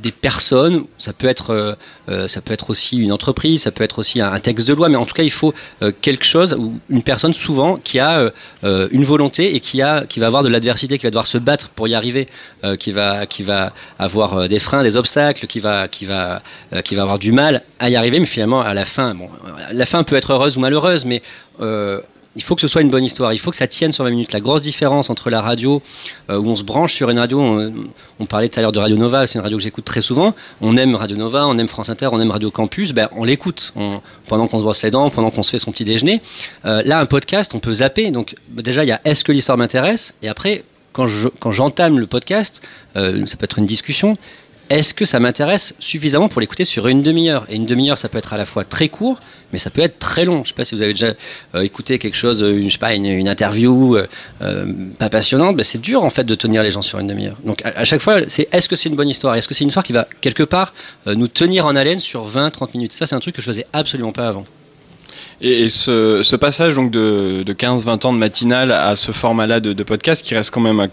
des 0.00 0.12
personnes, 0.12 0.84
ça 0.98 1.12
peut 1.12 1.26
être 1.26 1.76
euh, 2.08 2.26
ça 2.26 2.40
peut 2.40 2.52
être 2.52 2.70
aussi 2.70 2.98
une 2.98 3.12
entreprise, 3.12 3.62
ça 3.62 3.70
peut 3.70 3.84
être 3.84 3.98
aussi 3.98 4.20
un, 4.20 4.38
texte 4.40 4.66
de 4.66 4.74
loi, 4.74 4.88
mais 4.88 4.96
en 4.96 5.06
tout 5.06 5.14
cas 5.14 5.22
il 5.22 5.30
faut 5.30 5.54
euh, 5.82 5.92
quelque 6.00 6.24
chose 6.24 6.54
ou 6.54 6.78
une 6.90 7.02
personne 7.02 7.32
souvent 7.32 7.76
qui 7.76 7.98
a 7.98 8.32
euh, 8.64 8.88
une 8.90 9.04
volonté 9.04 9.54
et 9.54 9.60
qui 9.60 9.82
a 9.82 10.04
qui 10.06 10.18
va 10.18 10.26
avoir 10.26 10.42
de 10.42 10.48
l'adversité, 10.48 10.98
qui 10.98 11.04
va 11.04 11.10
devoir 11.10 11.26
se 11.26 11.38
battre 11.38 11.68
pour 11.70 11.86
y 11.88 11.94
arriver, 11.94 12.28
qui 12.78 12.92
va 12.92 13.26
qui 13.26 13.42
va 13.42 13.72
avoir 13.98 14.48
des 14.48 14.58
freins, 14.58 14.82
des 14.82 14.96
obstacles, 14.96 15.46
qui 15.46 15.60
va 15.60 15.88
qui 15.88 16.04
va 16.04 16.42
qui 16.84 16.94
va 16.94 17.02
avoir 17.02 17.18
du 17.18 17.32
mal 17.32 17.62
à 17.78 17.90
y 17.90 17.96
arriver, 17.96 18.18
mais 18.18 18.26
finalement 18.26 18.60
à 18.60 18.74
la 18.74 18.84
fin, 18.84 19.14
bon, 19.14 19.28
la 19.72 19.86
fin 19.86 20.02
peut 20.02 20.16
être 20.16 20.32
heureuse 20.32 20.56
ou 20.56 20.60
malheureuse, 20.60 21.04
mais 21.04 21.22
il 22.36 22.42
faut 22.42 22.54
que 22.54 22.60
ce 22.60 22.68
soit 22.68 22.80
une 22.80 22.90
bonne 22.90 23.04
histoire, 23.04 23.32
il 23.32 23.38
faut 23.38 23.50
que 23.50 23.56
ça 23.56 23.66
tienne 23.66 23.92
sur 23.92 24.04
20 24.04 24.10
minutes. 24.10 24.32
La 24.32 24.40
grosse 24.40 24.62
différence 24.62 25.10
entre 25.10 25.30
la 25.30 25.42
radio 25.42 25.82
euh, 26.30 26.38
où 26.38 26.48
on 26.48 26.56
se 26.56 26.64
branche 26.64 26.94
sur 26.94 27.10
une 27.10 27.18
radio, 27.18 27.40
on, 28.18 28.26
parlait 28.26 28.48
tout 28.48 28.58
à 28.58 28.62
l'heure 28.62 28.72
de 28.72 28.78
Radio 28.78 28.96
Nova, 28.96 29.26
c'est 29.26 29.38
une 29.38 29.42
radio 29.42 29.58
que 29.58 29.62
j'écoute 29.62 29.84
très 29.84 30.00
souvent. 30.00 30.34
On 30.60 30.76
aime 30.76 30.94
Radio 30.94 31.16
Nova, 31.16 31.46
on 31.46 31.58
aime 31.58 31.68
France 31.68 31.90
Inter, 31.90 32.08
on 32.12 32.20
aime 32.20 32.30
Radio 32.30 32.50
Campus, 32.50 32.92
ben, 32.92 33.08
on 33.12 33.24
l'écoute 33.24 33.74
pendant 34.28 34.46
qu'on 34.46 34.58
se 34.58 34.62
brosse 34.62 34.82
les 34.82 34.90
dents, 34.90 35.10
pendant 35.10 35.30
qu'on 35.30 35.42
se 35.42 35.50
fait 35.50 35.58
son 35.58 35.72
petit 35.72 35.84
déjeuner. 35.84 36.22
Euh, 36.64 36.82
là, 36.84 36.98
un 37.00 37.06
podcast, 37.06 37.54
on 37.54 37.58
peut 37.58 37.74
zapper. 37.74 38.10
Donc 38.10 38.34
déjà, 38.48 38.84
il 38.84 38.88
y 38.88 38.92
a 38.92 39.00
est-ce 39.04 39.24
que 39.24 39.32
l'histoire 39.32 39.58
m'intéresse? 39.58 40.14
Et 40.22 40.28
après, 40.28 40.64
quand 40.92 41.50
j'entame 41.50 41.98
le 41.98 42.06
podcast, 42.06 42.62
euh, 42.96 43.24
ça 43.26 43.36
peut 43.36 43.44
être 43.44 43.58
une 43.58 43.66
discussion 43.66 44.14
est-ce 44.72 44.94
que 44.94 45.04
ça 45.04 45.20
m'intéresse 45.20 45.74
suffisamment 45.80 46.30
pour 46.30 46.40
l'écouter 46.40 46.64
sur 46.64 46.88
une 46.88 47.02
demi-heure? 47.02 47.44
Et 47.50 47.56
une 47.56 47.66
demi-heure, 47.66 47.98
ça 47.98 48.08
peut 48.08 48.16
être 48.16 48.32
à 48.32 48.38
la 48.38 48.46
fois 48.46 48.64
très 48.64 48.88
court, 48.88 49.20
mais 49.52 49.58
ça 49.58 49.68
peut 49.68 49.82
être 49.82 49.98
très 49.98 50.24
long. 50.24 50.36
Je 50.36 50.40
ne 50.40 50.46
sais 50.46 50.54
pas 50.54 50.64
si 50.64 50.74
vous 50.74 50.80
avez 50.80 50.94
déjà 50.94 51.12
euh, 51.54 51.60
écouté 51.60 51.98
quelque 51.98 52.16
chose, 52.16 52.42
pas, 52.80 52.94
une, 52.94 53.28
interview 53.28 53.96
euh, 53.96 54.08
euh, 54.40 54.72
pas 54.98 55.10
passionnante. 55.10 55.62
C'est 55.62 55.80
dur 55.80 56.02
en 56.02 56.08
fait 56.08 56.24
de 56.24 56.34
tenir 56.34 56.62
les 56.62 56.70
gens 56.70 56.80
sur 56.80 56.98
une 56.98 57.06
demi-heure. 57.06 57.36
Donc 57.44 57.60
à, 57.64 57.84
chaque 57.84 58.00
fois, 58.00 58.20
c'est 58.28 58.48
est-ce 58.50 58.66
que 58.66 58.74
c'est 58.74 58.88
une 58.88 58.96
bonne 58.96 59.10
histoire? 59.10 59.34
Est-ce 59.34 59.46
que 59.46 59.52
c'est 59.52 59.64
une 59.64 59.68
histoire 59.68 59.84
qui 59.84 59.92
va 59.92 60.08
quelque 60.22 60.42
part 60.42 60.72
euh, 61.06 61.14
nous 61.14 61.28
tenir 61.28 61.66
en 61.66 61.76
haleine 61.76 61.98
sur 61.98 62.26
20-30 62.26 62.70
minutes? 62.72 62.94
Ça, 62.94 63.06
c'est 63.06 63.14
un 63.14 63.20
truc 63.20 63.34
que 63.34 63.42
je 63.42 63.46
faisais 63.46 63.66
absolument 63.74 64.12
pas 64.12 64.26
avant. 64.26 64.46
Et, 65.42 65.68
ce, 65.68 66.36
passage 66.36 66.76
donc 66.76 66.90
de, 66.90 67.42
de 67.44 67.52
15-20 67.52 68.06
ans 68.06 68.12
de 68.14 68.18
matinale 68.18 68.72
à 68.72 68.96
ce 68.96 69.12
format-là 69.12 69.60
de, 69.60 69.74
de, 69.74 69.82
podcast 69.82 70.24
qui 70.24 70.34
reste 70.34 70.50
quand 70.50 70.60
même 70.60 70.88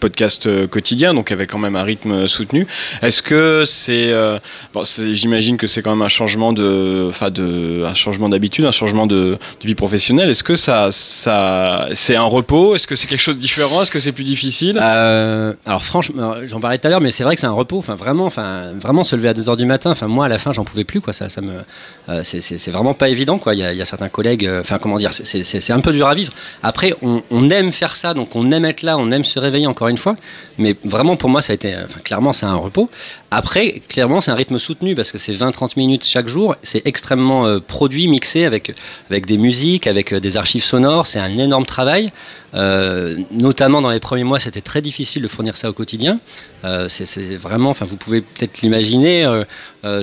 podcast 0.00 0.66
quotidien, 0.66 1.14
donc 1.14 1.32
avec 1.32 1.50
quand 1.50 1.58
même 1.58 1.76
un 1.76 1.82
rythme 1.82 2.26
soutenu. 2.28 2.66
Est-ce 3.02 3.22
que 3.22 3.64
c'est, 3.64 4.12
euh, 4.12 4.38
bon, 4.72 4.82
j'imagine 4.84 5.56
que 5.56 5.66
c'est 5.66 5.82
quand 5.82 5.90
même 5.90 6.02
un 6.02 6.08
changement 6.08 6.52
de, 6.52 7.06
enfin 7.08 7.30
de, 7.30 7.84
un 7.84 7.94
changement 7.94 8.28
d'habitude, 8.28 8.64
un 8.64 8.70
changement 8.70 9.06
de, 9.06 9.38
vie 9.62 9.74
professionnelle. 9.74 10.28
Est-ce 10.30 10.42
que 10.44 10.56
ça, 10.56 10.88
ça, 10.90 11.88
c'est 11.94 12.16
un 12.16 12.24
repos? 12.24 12.74
Est-ce 12.74 12.86
que 12.86 12.96
c'est 12.96 13.06
quelque 13.06 13.20
chose 13.20 13.36
de 13.36 13.40
différent? 13.40 13.82
Est-ce 13.82 13.90
que 13.90 13.98
c'est 13.98 14.12
plus 14.12 14.24
difficile? 14.24 14.78
Euh, 14.80 15.54
Alors 15.66 15.82
franchement, 15.82 16.34
j'en 16.44 16.60
parlais 16.60 16.78
tout 16.78 16.86
à 16.86 16.90
l'heure, 16.90 17.00
mais 17.00 17.10
c'est 17.10 17.24
vrai 17.24 17.34
que 17.34 17.40
c'est 17.40 17.46
un 17.46 17.52
repos. 17.52 17.78
Enfin 17.78 17.94
vraiment, 17.94 18.26
enfin 18.26 18.72
vraiment 18.78 19.04
se 19.04 19.16
lever 19.16 19.28
à 19.28 19.34
2 19.34 19.48
heures 19.48 19.56
du 19.56 19.66
matin. 19.66 19.90
Enfin 19.90 20.06
moi 20.06 20.26
à 20.26 20.28
la 20.28 20.38
fin 20.38 20.52
j'en 20.52 20.64
pouvais 20.64 20.84
plus 20.84 21.00
quoi. 21.00 21.12
Ça, 21.12 21.28
ça 21.28 21.40
me, 21.40 21.60
euh, 22.08 22.22
c'est 22.22 22.70
vraiment 22.70 22.94
pas 22.94 23.08
évident 23.08 23.38
quoi. 23.38 23.54
Il 23.54 23.60
y 23.60 23.80
a, 23.80 23.84
certains 23.84 24.08
collègues, 24.08 24.48
enfin 24.60 24.78
comment 24.78 24.96
dire, 24.96 25.10
c'est 25.12 25.72
un 25.72 25.80
peu 25.80 25.92
dur 25.92 26.06
à 26.06 26.14
vivre. 26.14 26.32
Après 26.62 26.94
on, 27.02 27.50
aime 27.50 27.72
faire 27.72 27.96
ça, 27.96 28.14
donc 28.14 28.34
on 28.36 28.50
aime 28.50 28.64
être 28.64 28.82
là, 28.82 28.96
on 28.98 29.10
aime 29.10 29.24
se 29.24 29.38
réveiller 29.38 29.66
encore 29.66 29.88
fois. 29.98 30.16
Mais 30.58 30.76
vraiment, 30.84 31.16
pour 31.16 31.30
moi, 31.30 31.42
ça 31.42 31.52
a 31.52 31.54
été. 31.54 31.74
Enfin, 31.84 32.00
clairement, 32.00 32.32
c'est 32.32 32.46
un 32.46 32.54
repos. 32.54 32.90
Après, 33.36 33.82
clairement, 33.88 34.20
c'est 34.20 34.30
un 34.30 34.36
rythme 34.36 34.60
soutenu 34.60 34.94
parce 34.94 35.10
que 35.10 35.18
c'est 35.18 35.32
20-30 35.32 35.72
minutes 35.76 36.04
chaque 36.04 36.28
jour. 36.28 36.54
C'est 36.62 36.86
extrêmement 36.86 37.46
euh, 37.46 37.58
produit, 37.58 38.06
mixé 38.06 38.44
avec, 38.44 38.76
avec 39.10 39.26
des 39.26 39.38
musiques, 39.38 39.88
avec 39.88 40.12
euh, 40.12 40.20
des 40.20 40.36
archives 40.36 40.62
sonores. 40.62 41.08
C'est 41.08 41.18
un 41.18 41.36
énorme 41.36 41.66
travail. 41.66 42.10
Euh, 42.54 43.18
notamment 43.32 43.82
dans 43.82 43.90
les 43.90 43.98
premiers 43.98 44.22
mois, 44.22 44.38
c'était 44.38 44.60
très 44.60 44.80
difficile 44.80 45.20
de 45.20 45.26
fournir 45.26 45.56
ça 45.56 45.68
au 45.68 45.72
quotidien. 45.72 46.20
C'est 46.86 47.34
vraiment, 47.34 47.70
enfin, 47.70 47.84
vous 47.84 47.96
pouvez 47.96 48.20
peut-être 48.20 48.62
l'imaginer, 48.62 49.28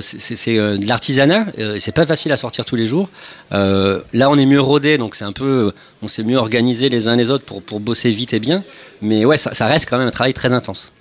c'est 0.00 0.56
de 0.56 0.86
l'artisanat. 0.86 1.46
c'est 1.78 1.94
pas 1.94 2.04
facile 2.04 2.30
à 2.32 2.36
sortir 2.36 2.66
tous 2.66 2.76
les 2.76 2.86
jours. 2.86 3.08
là, 3.50 4.30
on 4.30 4.36
est 4.36 4.46
mieux 4.46 4.60
rodé, 4.60 4.98
donc 4.98 5.14
c'est 5.14 5.24
un 5.24 5.32
peu, 5.32 5.72
on 6.02 6.08
s'est 6.08 6.22
mieux 6.22 6.36
organisé 6.36 6.90
les 6.90 7.08
uns 7.08 7.16
les 7.16 7.30
autres 7.30 7.44
pour, 7.44 7.62
pour 7.62 7.80
bosser 7.80 8.12
vite 8.12 8.34
et 8.34 8.38
bien. 8.38 8.62
Mais 9.00 9.24
ouais, 9.24 9.38
ça 9.38 9.66
reste 9.66 9.88
quand 9.88 9.98
même 9.98 10.08
un 10.08 10.12
travail 10.12 10.34
très 10.34 10.52
intense. 10.52 10.92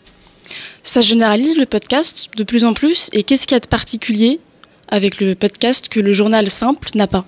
Ça 0.83 1.01
généralise 1.01 1.57
le 1.57 1.65
podcast 1.65 2.29
de 2.35 2.43
plus 2.43 2.65
en 2.65 2.73
plus. 2.73 3.09
Et 3.13 3.23
qu'est-ce 3.23 3.47
qu'il 3.47 3.55
y 3.55 3.57
a 3.57 3.59
de 3.59 3.67
particulier 3.67 4.39
avec 4.89 5.21
le 5.21 5.35
podcast 5.35 5.87
que 5.89 5.99
le 5.99 6.13
journal 6.13 6.49
simple 6.49 6.89
n'a 6.95 7.07
pas 7.07 7.25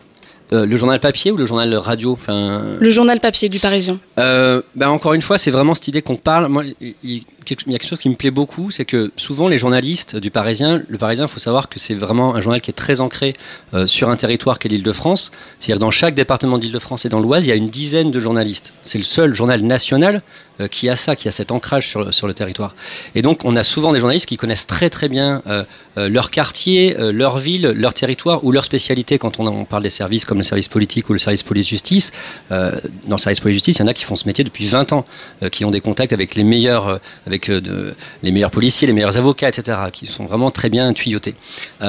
euh, 0.51 0.65
le 0.67 0.77
journal 0.77 0.99
papier 0.99 1.31
ou 1.31 1.37
le 1.37 1.45
journal 1.45 1.73
radio 1.75 2.11
enfin... 2.11 2.75
Le 2.79 2.89
journal 2.91 3.19
papier 3.19 3.49
du 3.49 3.59
Parisien. 3.59 3.99
Euh, 4.19 4.61
ben 4.75 4.89
encore 4.89 5.13
une 5.13 5.21
fois, 5.21 5.37
c'est 5.37 5.49
vraiment 5.49 5.73
cette 5.73 5.87
idée 5.87 6.01
qu'on 6.01 6.15
parle. 6.17 6.47
Moi, 6.47 6.65
il, 6.79 6.95
il, 7.03 7.15
y 7.15 7.75
a 7.75 7.79
quelque 7.79 7.87
chose 7.87 7.99
qui 7.99 8.09
me 8.09 8.15
plaît 8.15 8.29
beaucoup, 8.29 8.69
c'est 8.69 8.85
que 8.85 9.11
souvent 9.15 9.47
les 9.47 9.57
journalistes 9.57 10.15
du 10.15 10.29
Parisien, 10.31 10.83
le 10.87 10.97
Parisien, 10.97 11.25
il 11.25 11.29
faut 11.29 11.39
savoir 11.39 11.69
que 11.69 11.79
c'est 11.79 11.95
vraiment 11.95 12.35
un 12.35 12.41
journal 12.41 12.61
qui 12.61 12.69
est 12.69 12.75
très 12.75 13.01
ancré 13.01 13.33
euh, 13.73 13.87
sur 13.87 14.09
un 14.09 14.15
territoire 14.15 14.59
qu'est 14.59 14.69
l'Île-de-France. 14.69 15.31
C'est-à-dire 15.59 15.79
dans 15.79 15.91
chaque 15.91 16.13
département 16.13 16.57
d'Île-de-France 16.59 17.05
et 17.05 17.09
dans 17.09 17.19
l'Oise, 17.19 17.45
il 17.45 17.49
y 17.49 17.53
a 17.53 17.55
une 17.55 17.69
dizaine 17.69 18.11
de 18.11 18.19
journalistes. 18.19 18.73
C'est 18.83 18.99
le 18.99 19.03
seul 19.03 19.33
journal 19.33 19.61
national 19.61 20.21
euh, 20.61 20.67
qui 20.67 20.87
a 20.87 20.95
ça, 20.95 21.15
qui 21.15 21.27
a 21.27 21.31
cet 21.31 21.51
ancrage 21.51 21.87
sur, 21.87 22.13
sur 22.13 22.27
le 22.27 22.33
territoire. 22.35 22.75
Et 23.15 23.23
donc, 23.23 23.43
on 23.43 23.55
a 23.55 23.63
souvent 23.63 23.91
des 23.91 23.99
journalistes 23.99 24.27
qui 24.27 24.37
connaissent 24.37 24.67
très 24.67 24.91
très 24.91 25.09
bien 25.09 25.41
euh, 25.47 25.63
euh, 25.97 26.09
leur 26.09 26.29
quartier, 26.29 26.95
leur 26.99 27.39
ville, 27.39 27.69
leur 27.75 27.95
territoire 27.95 28.43
ou 28.43 28.51
leur 28.51 28.63
spécialité 28.63 29.17
quand 29.17 29.39
on, 29.39 29.47
on, 29.47 29.65
parle 29.65 29.81
des 29.81 29.89
services 29.89 30.25
comme 30.25 30.37
le 30.37 30.43
service 30.43 30.67
politique 30.67 31.09
ou 31.09 31.13
le 31.13 31.19
service 31.19 31.41
police-justice. 31.41 32.11
Dans 32.49 32.71
le 33.09 33.17
service 33.17 33.39
police-justice, 33.39 33.77
il 33.77 33.81
y 33.81 33.83
en 33.83 33.87
a 33.87 33.93
qui 33.93 34.03
font 34.03 34.15
ce 34.15 34.27
métier 34.27 34.43
depuis 34.43 34.67
20 34.67 34.93
ans, 34.93 35.05
qui 35.51 35.65
ont 35.65 35.71
des 35.71 35.81
contacts 35.81 36.13
avec 36.13 36.35
les 36.35 36.43
meilleurs, 36.43 36.99
avec 37.25 37.47
les 37.47 38.31
meilleurs 38.31 38.51
policiers, 38.51 38.87
les 38.87 38.93
meilleurs 38.93 39.17
avocats, 39.17 39.49
etc., 39.49 39.77
qui 39.91 40.05
sont 40.05 40.25
vraiment 40.25 40.51
très 40.51 40.69
bien 40.69 40.93
tuyautés. 40.93 41.35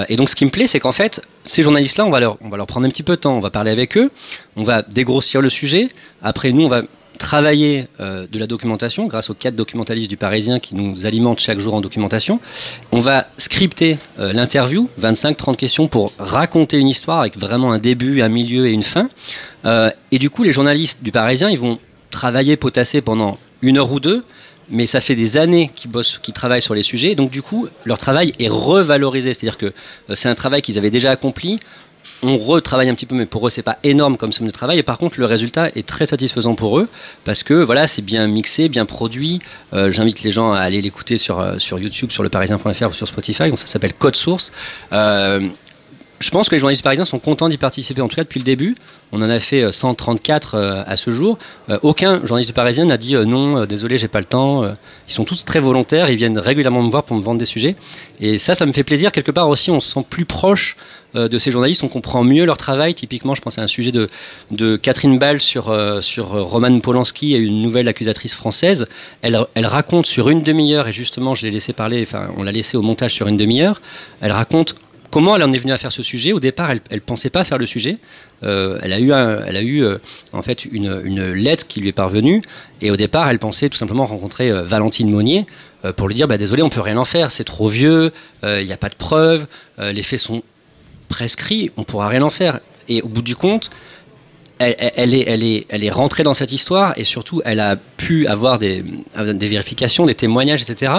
et 0.08 0.16
donc, 0.16 0.28
ce 0.28 0.36
qui 0.36 0.44
me 0.44 0.50
plaît, 0.50 0.66
c'est 0.66 0.80
qu'en 0.80 0.92
fait, 0.92 1.20
ces 1.42 1.62
journalistes-là, 1.62 2.06
on 2.06 2.10
va 2.10 2.20
leur, 2.20 2.38
on 2.40 2.48
va 2.48 2.56
leur 2.56 2.66
prendre 2.66 2.86
un 2.86 2.90
petit 2.90 3.02
peu 3.02 3.16
de 3.16 3.20
temps, 3.20 3.36
on 3.36 3.40
va 3.40 3.50
parler 3.50 3.70
avec 3.70 3.96
eux, 3.96 4.10
on 4.56 4.62
va 4.62 4.82
dégrossir 4.82 5.40
le 5.40 5.50
sujet. 5.50 5.90
Après, 6.22 6.52
nous, 6.52 6.64
on 6.64 6.68
va 6.68 6.82
travailler 7.18 7.88
euh, 8.00 8.26
de 8.30 8.38
la 8.38 8.46
documentation 8.46 9.06
grâce 9.06 9.30
aux 9.30 9.34
quatre 9.34 9.56
documentalistes 9.56 10.10
du 10.10 10.16
Parisien 10.16 10.58
qui 10.58 10.74
nous 10.74 11.06
alimentent 11.06 11.40
chaque 11.40 11.58
jour 11.58 11.74
en 11.74 11.80
documentation. 11.80 12.40
On 12.92 13.00
va 13.00 13.28
scripter 13.38 13.98
euh, 14.18 14.32
l'interview, 14.32 14.88
25-30 15.00 15.56
questions 15.56 15.88
pour 15.88 16.12
raconter 16.18 16.78
une 16.78 16.88
histoire 16.88 17.20
avec 17.20 17.38
vraiment 17.38 17.72
un 17.72 17.78
début, 17.78 18.22
un 18.22 18.28
milieu 18.28 18.66
et 18.66 18.72
une 18.72 18.82
fin. 18.82 19.08
Euh, 19.64 19.90
et 20.10 20.18
du 20.18 20.30
coup, 20.30 20.42
les 20.42 20.52
journalistes 20.52 21.02
du 21.02 21.12
Parisien, 21.12 21.50
ils 21.50 21.58
vont 21.58 21.78
travailler, 22.10 22.56
potasser 22.56 23.00
pendant 23.00 23.38
une 23.62 23.78
heure 23.78 23.90
ou 23.90 24.00
deux, 24.00 24.24
mais 24.70 24.86
ça 24.86 25.00
fait 25.00 25.14
des 25.14 25.36
années 25.36 25.70
qu'ils 25.74 25.90
bossent, 25.90 26.18
qu'ils 26.18 26.34
travaillent 26.34 26.62
sur 26.62 26.74
les 26.74 26.82
sujets, 26.82 27.14
donc 27.14 27.30
du 27.30 27.42
coup, 27.42 27.68
leur 27.84 27.98
travail 27.98 28.32
est 28.38 28.48
revalorisé, 28.48 29.34
c'est-à-dire 29.34 29.58
que 29.58 29.72
c'est 30.14 30.28
un 30.28 30.34
travail 30.34 30.62
qu'ils 30.62 30.78
avaient 30.78 30.90
déjà 30.90 31.10
accompli 31.10 31.58
on 32.22 32.38
retravaille 32.38 32.88
un 32.88 32.94
petit 32.94 33.06
peu, 33.06 33.14
mais 33.14 33.26
pour 33.26 33.46
eux, 33.46 33.50
c'est 33.50 33.62
pas 33.62 33.78
énorme 33.82 34.16
comme 34.16 34.32
somme 34.32 34.46
de 34.46 34.52
travail. 34.52 34.78
Et 34.78 34.82
par 34.82 34.98
contre, 34.98 35.18
le 35.18 35.26
résultat 35.26 35.68
est 35.74 35.86
très 35.86 36.06
satisfaisant 36.06 36.54
pour 36.54 36.78
eux 36.78 36.88
parce 37.24 37.42
que 37.42 37.54
voilà, 37.54 37.86
c'est 37.86 38.02
bien 38.02 38.26
mixé, 38.26 38.68
bien 38.68 38.86
produit. 38.86 39.40
Euh, 39.72 39.90
J'invite 39.90 40.22
les 40.22 40.32
gens 40.32 40.52
à 40.52 40.60
aller 40.60 40.80
l'écouter 40.80 41.18
sur, 41.18 41.60
sur 41.60 41.78
YouTube, 41.78 42.10
sur 42.10 42.22
leparisien.fr 42.22 42.88
ou 42.88 42.92
sur 42.92 43.06
Spotify. 43.06 43.48
Donc 43.48 43.58
ça 43.58 43.66
s'appelle 43.66 43.92
Code 43.92 44.16
Source. 44.16 44.52
Euh, 44.92 45.48
je 46.20 46.30
pense 46.30 46.48
que 46.48 46.54
les 46.54 46.58
journalistes 46.60 46.84
parisiens 46.84 47.04
sont 47.04 47.18
contents 47.18 47.50
d'y 47.50 47.58
participer, 47.58 48.00
en 48.00 48.08
tout 48.08 48.16
cas 48.16 48.22
depuis 48.22 48.38
le 48.38 48.44
début. 48.44 48.76
On 49.12 49.20
en 49.20 49.28
a 49.28 49.40
fait 49.40 49.70
134 49.70 50.84
à 50.86 50.96
ce 50.96 51.10
jour. 51.10 51.36
aucun 51.82 52.24
journaliste 52.24 52.52
parisien 52.52 52.86
n'a 52.86 52.96
dit 52.96 53.14
non, 53.14 53.66
désolé, 53.66 53.98
j'ai 53.98 54.08
pas 54.08 54.20
le 54.20 54.24
temps. 54.24 54.64
Ils 55.08 55.12
sont 55.12 55.24
tous 55.24 55.44
très 55.44 55.60
volontaires, 55.60 56.08
ils 56.08 56.16
viennent 56.16 56.38
régulièrement 56.38 56.82
me 56.82 56.90
voir 56.90 57.02
pour 57.02 57.16
me 57.16 57.20
vendre 57.20 57.40
des 57.40 57.44
sujets. 57.44 57.76
Et 58.20 58.38
ça, 58.38 58.54
ça 58.54 58.64
me 58.64 58.72
fait 58.72 58.84
plaisir. 58.84 59.12
Quelque 59.12 59.32
part 59.32 59.48
aussi, 59.48 59.70
on 59.70 59.80
se 59.80 59.90
sent 59.90 60.06
plus 60.08 60.24
proche 60.24 60.76
de 61.14 61.38
ces 61.38 61.50
journalistes, 61.50 61.82
on 61.84 61.88
comprend 61.88 62.24
mieux 62.24 62.44
leur 62.44 62.56
travail. 62.56 62.94
Typiquement, 62.94 63.34
je 63.34 63.42
pense 63.42 63.58
à 63.58 63.62
un 63.62 63.66
sujet 63.66 63.92
de, 63.92 64.08
de 64.50 64.76
Catherine 64.76 65.18
Ball 65.18 65.40
sur, 65.40 65.74
sur 66.00 66.28
Roman 66.28 66.80
Polanski, 66.80 67.32
une 67.32 67.62
nouvelle 67.62 67.88
accusatrice 67.88 68.34
française. 68.34 68.86
Elle, 69.22 69.38
elle 69.54 69.66
raconte 69.66 70.06
sur 70.06 70.28
une 70.28 70.42
demi-heure, 70.42 70.88
et 70.88 70.92
justement, 70.92 71.34
je 71.34 71.44
l'ai 71.44 71.50
laissé 71.50 71.72
parler, 71.72 72.02
enfin, 72.02 72.28
on 72.36 72.42
l'a 72.42 72.52
laissé 72.52 72.76
au 72.76 72.82
montage 72.82 73.14
sur 73.14 73.26
une 73.28 73.36
demi-heure, 73.36 73.80
elle 74.20 74.32
raconte 74.32 74.74
comment 75.14 75.36
elle 75.36 75.44
en 75.44 75.52
est 75.52 75.58
venue 75.58 75.72
à 75.72 75.78
faire 75.78 75.92
ce 75.92 76.02
sujet. 76.02 76.32
Au 76.32 76.40
départ, 76.40 76.72
elle 76.72 76.80
ne 76.90 76.98
pensait 76.98 77.30
pas 77.30 77.44
faire 77.44 77.56
le 77.56 77.66
sujet. 77.66 77.98
Euh, 78.42 78.80
elle 78.82 78.92
a 78.92 78.98
eu, 78.98 79.12
elle 79.12 79.56
a 79.56 79.62
eu 79.62 79.84
euh, 79.84 79.98
en 80.32 80.42
fait 80.42 80.64
une, 80.64 81.00
une, 81.04 81.30
lettre 81.30 81.68
qui 81.68 81.78
lui 81.78 81.86
est 81.86 81.92
parvenue. 81.92 82.42
Et 82.80 82.90
au 82.90 82.96
départ, 82.96 83.30
elle 83.30 83.38
pensait 83.38 83.68
tout 83.68 83.76
simplement 83.76 84.06
rencontrer 84.06 84.50
euh, 84.50 84.64
Valentine 84.64 85.08
Monnier 85.08 85.46
pour 85.96 86.08
lui 86.08 86.16
dire 86.16 86.26
bah, 86.26 86.36
Désolé, 86.36 86.64
on 86.64 86.68
peut 86.68 86.80
rien 86.80 86.96
en 86.96 87.04
faire, 87.04 87.30
c'est 87.30 87.44
trop 87.44 87.68
vieux, 87.68 88.10
il 88.42 88.64
n'y 88.64 88.72
a 88.72 88.76
pas 88.78 88.88
de 88.88 88.94
preuves, 88.94 89.46
les 89.78 90.02
faits 90.02 90.18
sont 90.18 90.42
prescrits, 91.14 91.70
on 91.76 91.84
pourra 91.84 92.08
rien 92.08 92.22
en 92.22 92.30
faire. 92.30 92.58
Et 92.88 93.02
au 93.02 93.08
bout 93.08 93.22
du 93.22 93.36
compte, 93.36 93.70
elle, 94.58 95.14
est, 95.14 95.24
elle, 95.26 95.42
est, 95.42 95.66
elle 95.68 95.84
est 95.84 95.90
rentrée 95.90 96.24
dans 96.24 96.34
cette 96.34 96.52
histoire 96.52 96.92
et 96.96 97.04
surtout, 97.04 97.40
elle 97.44 97.60
a 97.60 97.76
pu 97.76 98.26
avoir 98.26 98.58
des, 98.58 98.84
vérifications, 99.14 100.06
des 100.06 100.14
témoignages, 100.14 100.62
etc. 100.62 100.92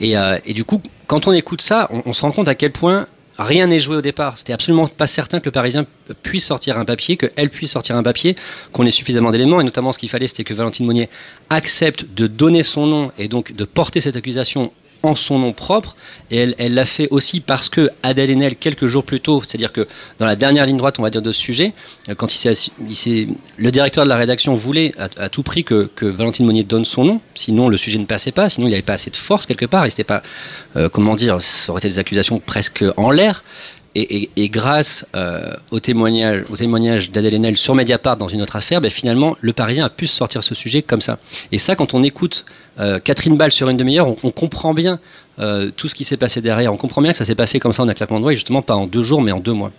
Et, 0.00 0.14
et, 0.44 0.52
du 0.54 0.64
coup, 0.64 0.80
quand 1.06 1.26
on 1.28 1.32
écoute 1.32 1.60
ça, 1.60 1.88
on, 1.90 2.02
on 2.06 2.12
se 2.12 2.22
rend 2.22 2.32
compte 2.32 2.48
à 2.48 2.54
quel 2.54 2.72
point 2.72 3.06
rien 3.38 3.66
n'est 3.66 3.80
joué 3.80 3.96
au 3.96 4.02
départ. 4.02 4.38
C'était 4.38 4.52
absolument 4.52 4.86
pas 4.86 5.06
certain 5.06 5.40
que 5.40 5.46
le 5.46 5.50
Parisien 5.50 5.86
puisse 6.22 6.46
sortir 6.46 6.78
un 6.78 6.84
papier, 6.84 7.16
qu'elle 7.16 7.50
puisse 7.50 7.72
sortir 7.72 7.96
un 7.96 8.02
papier, 8.02 8.36
qu'on 8.72 8.86
ait 8.86 8.90
suffisamment 8.90 9.30
d'éléments. 9.30 9.60
Et 9.60 9.64
notamment, 9.64 9.92
ce 9.92 9.98
qu'il 9.98 10.08
fallait, 10.08 10.28
c'était 10.28 10.44
que 10.44 10.54
Valentine 10.54 10.86
Monnier 10.86 11.08
accepte 11.50 12.06
de 12.14 12.26
donner 12.26 12.62
son 12.62 12.86
nom 12.86 13.12
et 13.18 13.28
donc 13.28 13.52
de 13.52 13.64
porter 13.64 14.00
cette 14.00 14.16
accusation 14.16 14.72
en 15.04 15.14
son 15.14 15.38
nom 15.38 15.52
propre. 15.52 15.96
Et 16.30 16.54
elle 16.58 16.74
l'a 16.74 16.84
fait 16.84 17.08
aussi 17.10 17.40
parce 17.40 17.68
que 17.68 17.90
Adèle 18.02 18.30
Haenel, 18.30 18.56
quelques 18.56 18.86
jours 18.86 19.04
plus 19.04 19.20
tôt, 19.20 19.42
c'est-à-dire 19.42 19.72
que 19.72 19.86
dans 20.18 20.26
la 20.26 20.36
dernière 20.36 20.66
ligne 20.66 20.76
droite, 20.76 20.98
on 20.98 21.02
va 21.02 21.10
dire, 21.10 21.22
de 21.22 21.32
ce 21.32 21.40
sujet, 21.40 21.72
quand 22.16 22.34
il 22.34 22.54
s'est, 22.56 23.28
le 23.56 23.70
directeur 23.70 24.04
de 24.04 24.08
la 24.08 24.16
rédaction 24.16 24.56
voulait 24.56 24.94
à, 24.98 25.28
tout 25.28 25.42
prix 25.42 25.64
que, 25.64 25.90
Valentine 26.00 26.46
Monnier 26.46 26.64
donne 26.64 26.84
son 26.84 27.04
nom, 27.04 27.20
sinon 27.34 27.68
le 27.68 27.76
sujet 27.76 27.98
ne 27.98 28.06
passait 28.06 28.32
pas, 28.32 28.48
sinon 28.48 28.66
il 28.66 28.70
n'y 28.70 28.74
avait 28.74 28.82
pas 28.82 28.94
assez 28.94 29.10
de 29.10 29.16
force 29.16 29.46
quelque 29.46 29.66
part, 29.66 29.84
et 29.84 29.90
c'était 29.90 30.04
pas, 30.04 30.22
euh, 30.76 30.88
comment 30.88 31.14
dire, 31.14 31.40
ça 31.40 31.72
aurait 31.72 31.80
été 31.80 31.88
des 31.88 31.98
accusations 31.98 32.40
presque 32.40 32.84
en 32.96 33.10
l'air. 33.10 33.44
Et, 33.96 34.48
grâce 34.48 35.06
euh, 35.14 35.52
au 35.70 35.78
témoignage, 35.78 37.10
d'Adèle 37.12 37.34
Haenel 37.34 37.56
sur 37.56 37.76
Mediapart 37.76 38.16
dans 38.16 38.26
une 38.26 38.42
autre 38.42 38.56
affaire, 38.56 38.80
ben 38.80 38.90
finalement, 38.90 39.36
le 39.40 39.52
Parisien 39.52 39.84
a 39.84 39.90
pu 39.90 40.08
sortir 40.08 40.42
ce 40.42 40.54
sujet 40.54 40.82
comme 40.82 41.00
ça. 41.00 41.18
Et 41.52 41.58
ça, 41.58 41.76
quand 41.76 41.94
on 41.94 42.02
écoute 42.02 42.44
euh, 42.80 42.98
Catherine 42.98 43.36
Ball 43.36 43.52
sur 43.52 43.68
une 43.68 43.76
demi-heure, 43.76 44.08
on, 44.08 44.30
comprend 44.32 44.74
bien 44.74 44.98
euh, 45.38 45.70
tout 45.76 45.88
ce 45.88 45.94
qui 45.94 46.04
s'est 46.04 46.16
passé 46.16 46.40
derrière. 46.40 46.72
On 46.72 46.76
comprend 46.76 47.02
bien 47.02 47.12
que 47.12 47.16
ça 47.16 47.24
s'est 47.24 47.34
pas 47.34 47.46
fait 47.46 47.58
comme 47.58 47.72
ça 47.72 47.82
en 47.82 47.88
un 47.88 47.94
claquement 47.94 48.18
de 48.18 48.22
doigts, 48.22 48.32
et 48.32 48.36
justement 48.36 48.62
pas 48.62 48.74
en 48.74 48.86
deux 48.86 49.02
jours, 49.02 49.22
mais 49.22 49.32
en 49.32 49.40
deux 49.40 49.52
mois. 49.52 49.70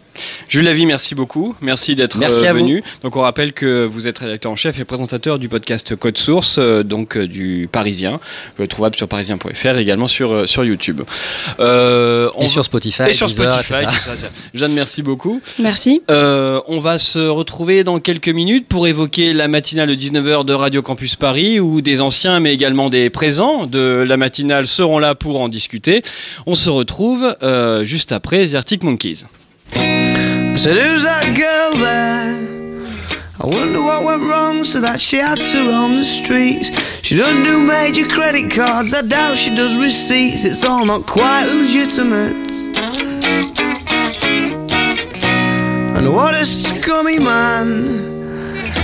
Jules 0.47 0.63
Lavie, 0.63 0.85
merci 0.85 1.13
beaucoup. 1.13 1.55
Merci 1.61 1.95
d'être 1.95 2.17
euh, 2.21 2.53
venu. 2.53 2.83
Donc 3.03 3.17
on 3.17 3.21
rappelle 3.21 3.51
que 3.51 3.85
vous 3.85 4.07
êtes 4.07 4.19
rédacteur 4.19 4.51
en 4.51 4.55
chef 4.55 4.79
et 4.79 4.85
présentateur 4.85 5.39
du 5.39 5.49
podcast 5.49 5.95
Code 5.95 6.17
Source, 6.17 6.57
donc 6.57 7.17
du 7.17 7.67
Parisien, 7.71 8.19
trouvable 8.69 8.95
sur 8.95 9.07
parisien.fr, 9.07 9.77
également 9.77 10.07
sur, 10.07 10.47
sur 10.47 10.63
YouTube. 10.63 11.01
et 11.59 12.47
sur 12.47 12.63
Spotify. 12.63 13.03
Et 13.09 13.13
sur 13.13 13.29
Spotify. 13.29 13.85
Jeanne, 14.53 14.73
merci 14.73 15.03
beaucoup. 15.03 15.41
Merci. 15.59 16.01
on 16.09 16.79
va 16.79 16.97
se 16.97 17.27
retrouver 17.27 17.83
dans 17.83 17.99
quelques 17.99 18.29
minutes 18.29 18.67
pour 18.67 18.87
évoquer 18.87 19.33
la 19.33 19.47
matinale 19.47 19.89
de 19.89 19.95
19h 19.95 20.45
de 20.45 20.53
Radio 20.53 20.81
Campus 20.81 21.15
Paris, 21.15 21.59
où 21.59 21.81
des 21.81 22.01
anciens, 22.01 22.39
mais 22.39 22.53
également 22.53 22.89
des 22.89 23.09
présents 23.09 23.65
de 23.65 24.03
la 24.07 24.17
matinale 24.17 24.67
seront 24.67 24.99
là 24.99 25.15
pour 25.15 25.39
en 25.39 25.44
discuter. 25.49 26.01
On 26.45 26.55
se 26.55 26.69
retrouve 26.69 27.35
euh, 27.43 27.85
juste 27.85 28.11
après 28.11 28.47
The 28.47 28.55
Arctic 28.55 28.83
Monkeys. 28.83 29.25
I 33.37 33.47
wonder 33.47 33.81
what 33.81 34.05
went 34.05 34.23
wrong 34.23 34.63
so 34.63 34.79
that 34.79 34.97
she 34.99 35.17
had 35.17 35.39
to 35.39 35.69
roam 35.69 35.97
the 35.97 36.05
streets. 36.05 36.71
She 37.01 37.17
doesn't 37.17 37.43
do 37.43 37.59
major 37.59 38.07
credit 38.07 38.49
cards, 38.49 38.93
I 38.93 39.01
doubt 39.01 39.37
she 39.37 39.53
does 39.53 39.75
receipts. 39.75 40.45
It's 40.45 40.63
all 40.63 40.85
not 40.85 41.05
quite 41.05 41.45
legitimate. 41.45 42.33
And 45.97 46.13
what 46.13 46.33
a 46.33 46.45
scummy 46.45 47.19
man. 47.19 48.14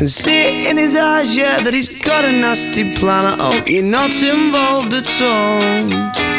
Can. 0.00 0.06
And 0.06 0.10
see 0.10 0.30
it 0.30 0.70
in 0.70 0.78
his 0.78 0.96
eyes, 0.96 1.36
yeah, 1.36 1.62
that 1.62 1.74
he's 1.74 2.00
got 2.00 2.24
a 2.24 2.32
nasty 2.32 2.94
plan. 2.94 3.26
I 3.26 3.54
hope 3.54 3.68
you're 3.68 3.82
not 3.82 4.10
involved 4.22 4.94
at 4.94 5.22
all. 5.22 6.30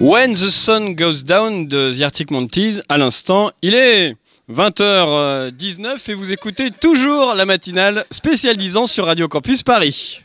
When 0.00 0.32
the 0.32 0.50
Sun 0.50 0.94
Goes 0.94 1.24
Down 1.24 1.66
de 1.66 1.92
The 1.92 2.02
Arctic 2.02 2.30
Monkeys, 2.30 2.80
à 2.88 2.98
l'instant, 2.98 3.50
il 3.62 3.74
est 3.74 4.14
20h19 4.50 5.98
et 6.08 6.14
vous 6.14 6.32
écoutez 6.32 6.70
toujours 6.70 7.34
la 7.34 7.44
matinale 7.44 8.04
spécialisant 8.10 8.86
sur 8.86 9.06
Radio 9.06 9.28
Campus 9.28 9.62
Paris. 9.62 10.22